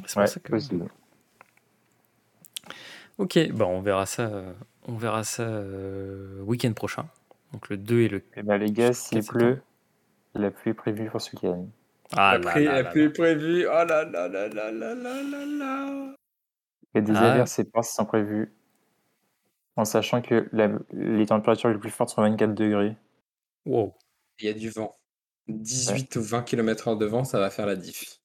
C'est 0.07 0.17
Ouais, 0.17 0.25
pour 0.25 0.29
ça 0.29 0.41
que. 0.41 0.53
possible. 0.53 0.89
Ok, 3.19 3.39
bah 3.53 3.67
on 3.67 3.83
verra 3.83 4.07
ça, 4.07 4.31
on 4.87 4.97
verra 4.97 5.25
ça 5.25 5.43
euh, 5.43 6.41
week-end 6.43 6.73
prochain. 6.73 7.09
Donc 7.53 7.69
le 7.69 7.77
2 7.77 8.01
et 8.01 8.09
le. 8.09 8.23
Et 8.37 8.43
ben, 8.43 8.57
les 8.59 8.73
gars, 8.73 8.93
s'il 8.93 9.23
4 9.23 9.25
septembre. 9.25 9.57
pleut, 9.57 9.63
la 10.35 10.51
pluie 10.51 10.71
est 10.71 10.75
prévue 10.75 11.11
pour 11.11 11.21
ce 11.21 11.33
week-end. 11.37 11.69
Ah 12.13 12.39
La 12.39 12.41
pluie, 12.41 12.65
là 12.65 12.73
la 12.73 12.83
là 12.83 12.91
pluie 12.91 13.03
là. 13.03 13.07
est 13.07 13.11
prévue. 13.13 13.67
Oh 13.67 13.71
là 13.85 14.05
là 14.05 14.29
là 14.29 14.49
là 14.49 14.71
là 14.73 14.95
là 14.95 15.47
là 15.47 16.15
là. 16.95 17.01
Il 17.01 17.09
y 17.09 17.11
a 17.11 17.13
des 17.15 17.17
Ah. 17.19 17.33
averses 17.33 17.59
et 17.59 17.65
passes 17.65 17.95
sont 17.95 18.05
prévues, 18.07 18.53
en 19.77 19.85
sachant 19.85 20.23
que 20.23 20.49
la- 20.53 20.71
les 20.93 21.27
températures 21.27 21.71
les 21.71 21.79
plus 21.79 21.91
fortes 21.91 22.11
sont 22.11 22.23
24 22.23 22.55
degrés. 22.55 22.97
Wow. 23.67 23.95
Il 24.39 24.47
y 24.47 24.49
a 24.49 24.53
du 24.55 24.71
vent. 24.71 24.97
18 25.49 26.15
ou 26.17 26.23
20 26.23 26.43
km/h 26.43 26.97
de 26.97 27.07
vent, 27.07 27.25
ça 27.25 27.39
va 27.41 27.51
faire 27.51 27.67
la 27.67 27.77
diff. 27.77 28.19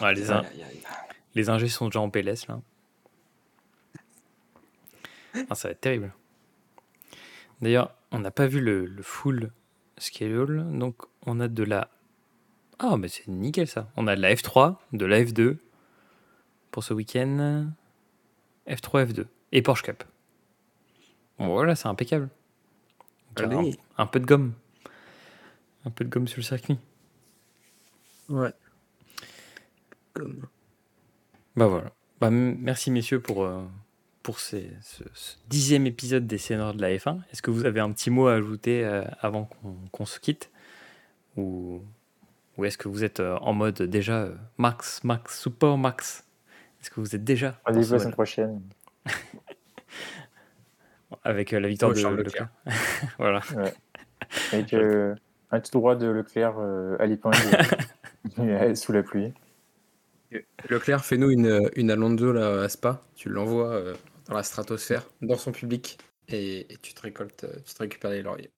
Ouais, 0.00 0.14
les, 0.14 0.30
in- 0.30 0.38
Aïe, 0.40 0.46
aïe, 0.62 0.62
aïe. 0.62 0.82
les 1.34 1.48
ingés 1.48 1.68
sont 1.68 1.86
déjà 1.86 2.00
en 2.00 2.10
PLS 2.10 2.46
là. 2.48 2.60
Ah, 5.50 5.54
ça 5.54 5.68
va 5.68 5.72
être 5.72 5.80
terrible. 5.80 6.12
D'ailleurs, 7.60 7.94
on 8.10 8.18
n'a 8.18 8.30
pas 8.30 8.46
vu 8.46 8.60
le, 8.60 8.86
le 8.86 9.02
full 9.02 9.50
schedule, 9.98 10.64
donc 10.78 10.96
on 11.26 11.40
a 11.40 11.48
de 11.48 11.62
la. 11.62 11.90
Ah, 12.78 12.96
mais 12.98 13.08
c'est 13.08 13.26
nickel 13.28 13.66
ça. 13.66 13.90
On 13.96 14.06
a 14.06 14.16
de 14.16 14.20
la 14.20 14.34
F3, 14.34 14.78
de 14.92 15.04
la 15.06 15.20
F2 15.22 15.58
pour 16.76 16.84
ce 16.84 16.92
week-end. 16.92 17.68
F3, 18.68 19.06
F2 19.06 19.24
et 19.52 19.62
Porsche 19.62 19.82
Cup. 19.82 20.04
Bon, 21.38 21.46
voilà, 21.46 21.74
c'est 21.74 21.88
impeccable. 21.88 22.28
Un, 23.96 24.02
un 24.02 24.06
peu 24.06 24.20
de 24.20 24.26
gomme. 24.26 24.52
Un 25.86 25.90
peu 25.90 26.04
de 26.04 26.10
gomme 26.10 26.28
sur 26.28 26.36
le 26.36 26.42
circuit. 26.42 26.78
Ouais. 28.28 28.52
Comme. 30.12 30.48
Bah 31.56 31.66
voilà. 31.66 31.92
Bah, 32.20 32.28
merci 32.28 32.90
messieurs 32.90 33.20
pour, 33.22 33.44
euh, 33.44 33.64
pour 34.22 34.38
ces- 34.38 34.70
ce, 34.82 35.04
ce 35.14 35.36
dixième 35.48 35.86
épisode 35.86 36.26
des 36.26 36.36
seniors 36.36 36.74
de 36.74 36.82
la 36.82 36.90
F1. 36.94 37.20
Est-ce 37.32 37.40
que 37.40 37.50
vous 37.50 37.64
avez 37.64 37.80
un 37.80 37.90
petit 37.92 38.10
mot 38.10 38.26
à 38.26 38.34
ajouter 38.34 38.84
euh, 38.84 39.02
avant 39.20 39.44
qu'on 39.46 39.76
qu'on 39.92 40.04
se 40.04 40.20
quitte? 40.20 40.50
Ou, 41.38 41.80
ou 42.58 42.64
est-ce 42.66 42.76
que 42.76 42.88
vous 42.88 43.02
êtes 43.02 43.20
euh, 43.20 43.38
en 43.38 43.54
mode 43.54 43.80
déjà 43.80 44.28
max, 44.58 45.02
max, 45.04 45.40
super 45.40 45.78
max? 45.78 46.25
Est-ce 46.80 46.90
que 46.90 47.00
vous 47.00 47.14
êtes 47.16 47.24
déjà 47.24 47.58
Rendez-vous 47.64 47.92
la 47.94 47.98
semaine 47.98 48.12
prochaine. 48.12 48.62
avec 51.24 51.52
euh, 51.52 51.60
la 51.60 51.68
victoire 51.68 51.90
Oh, 51.90 51.94
de 51.94 52.00
Charles 52.00 52.16
Leclerc 52.16 52.48
Voilà. 53.18 53.40
Avec 54.52 54.72
euh, 54.74 55.14
un 55.50 55.60
tout 55.60 55.70
droit 55.72 55.96
de 55.96 56.06
Leclerc 56.06 56.56
euh, 56.58 56.96
à 56.98 57.06
l'épingle 57.06 57.36
euh, 58.38 58.74
sous 58.74 58.92
la 58.92 59.02
pluie. 59.02 59.32
Leclerc, 60.68 61.04
fais-nous 61.04 61.30
une, 61.30 61.70
une 61.76 61.90
Alonso 61.90 62.32
là, 62.32 62.62
à 62.62 62.68
Spa. 62.68 63.00
Tu 63.14 63.28
l'envoies 63.28 63.72
euh, 63.72 63.94
dans 64.26 64.34
la 64.34 64.42
stratosphère, 64.42 65.06
dans 65.22 65.36
son 65.36 65.52
public, 65.52 65.98
et, 66.28 66.72
et 66.72 66.76
tu 66.78 66.94
te 66.94 67.00
récoltes, 67.02 67.46
tu 67.64 67.74
te 67.74 67.78
récupères 67.78 68.10
les 68.10 68.22
lauriers. 68.22 68.50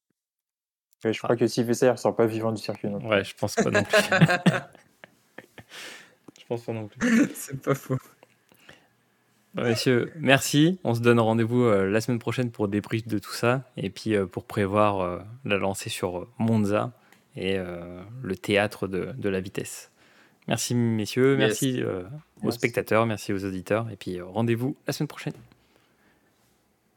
Ouais, 1.05 1.13
je 1.13 1.23
crois 1.23 1.37
que 1.37 1.47
s'il 1.47 1.65
fait 1.67 1.75
ça, 1.75 1.87
il 1.87 1.91
ressort 1.91 2.17
pas 2.17 2.27
vivant 2.27 2.51
du 2.53 2.61
circuit. 2.61 2.89
non. 2.89 3.07
Ouais, 3.07 3.23
je 3.23 3.35
pense 3.37 3.55
pas 3.55 3.71
non 3.71 3.85
plus. 3.85 3.97
Je 6.49 6.55
pense 6.55 6.65
pas 6.65 6.73
non 6.73 6.89
plus. 6.89 7.29
C'est 7.35 7.61
pas 7.61 7.75
faux. 7.75 7.99
Messieurs, 9.55 10.13
merci. 10.17 10.79
On 10.83 10.95
se 10.95 11.01
donne 11.01 11.21
rendez-vous 11.21 11.65
euh, 11.65 11.91
la 11.91 12.01
semaine 12.01 12.19
prochaine 12.19 12.51
pour 12.51 12.69
débrief 12.69 13.07
de 13.07 13.19
tout 13.19 13.33
ça 13.33 13.65
et 13.77 13.91
puis 13.91 14.15
euh, 14.15 14.25
pour 14.25 14.45
prévoir 14.45 15.01
euh, 15.01 15.19
la 15.45 15.59
lancée 15.59 15.91
sur 15.91 16.27
Monza 16.39 16.93
et 17.37 17.57
le 17.57 18.37
théâtre 18.37 18.89
de, 18.89 19.13
de, 19.17 19.29
la 19.29 19.41
vitesse. 19.41 19.93
Merci 20.49 20.75
messieurs, 20.75 21.37
merci, 21.37 21.85
aux 22.43 22.51
spectateurs, 22.51 23.07
merci 23.07 23.33
aux 23.33 23.45
auditeurs, 23.45 23.89
et 23.93 23.97
puis 23.97 24.21
rendez-vous 24.21 24.77
la 24.89 24.93
semaine 24.93 25.07
prochaine. 25.07 25.35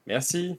Merci. 0.08 0.58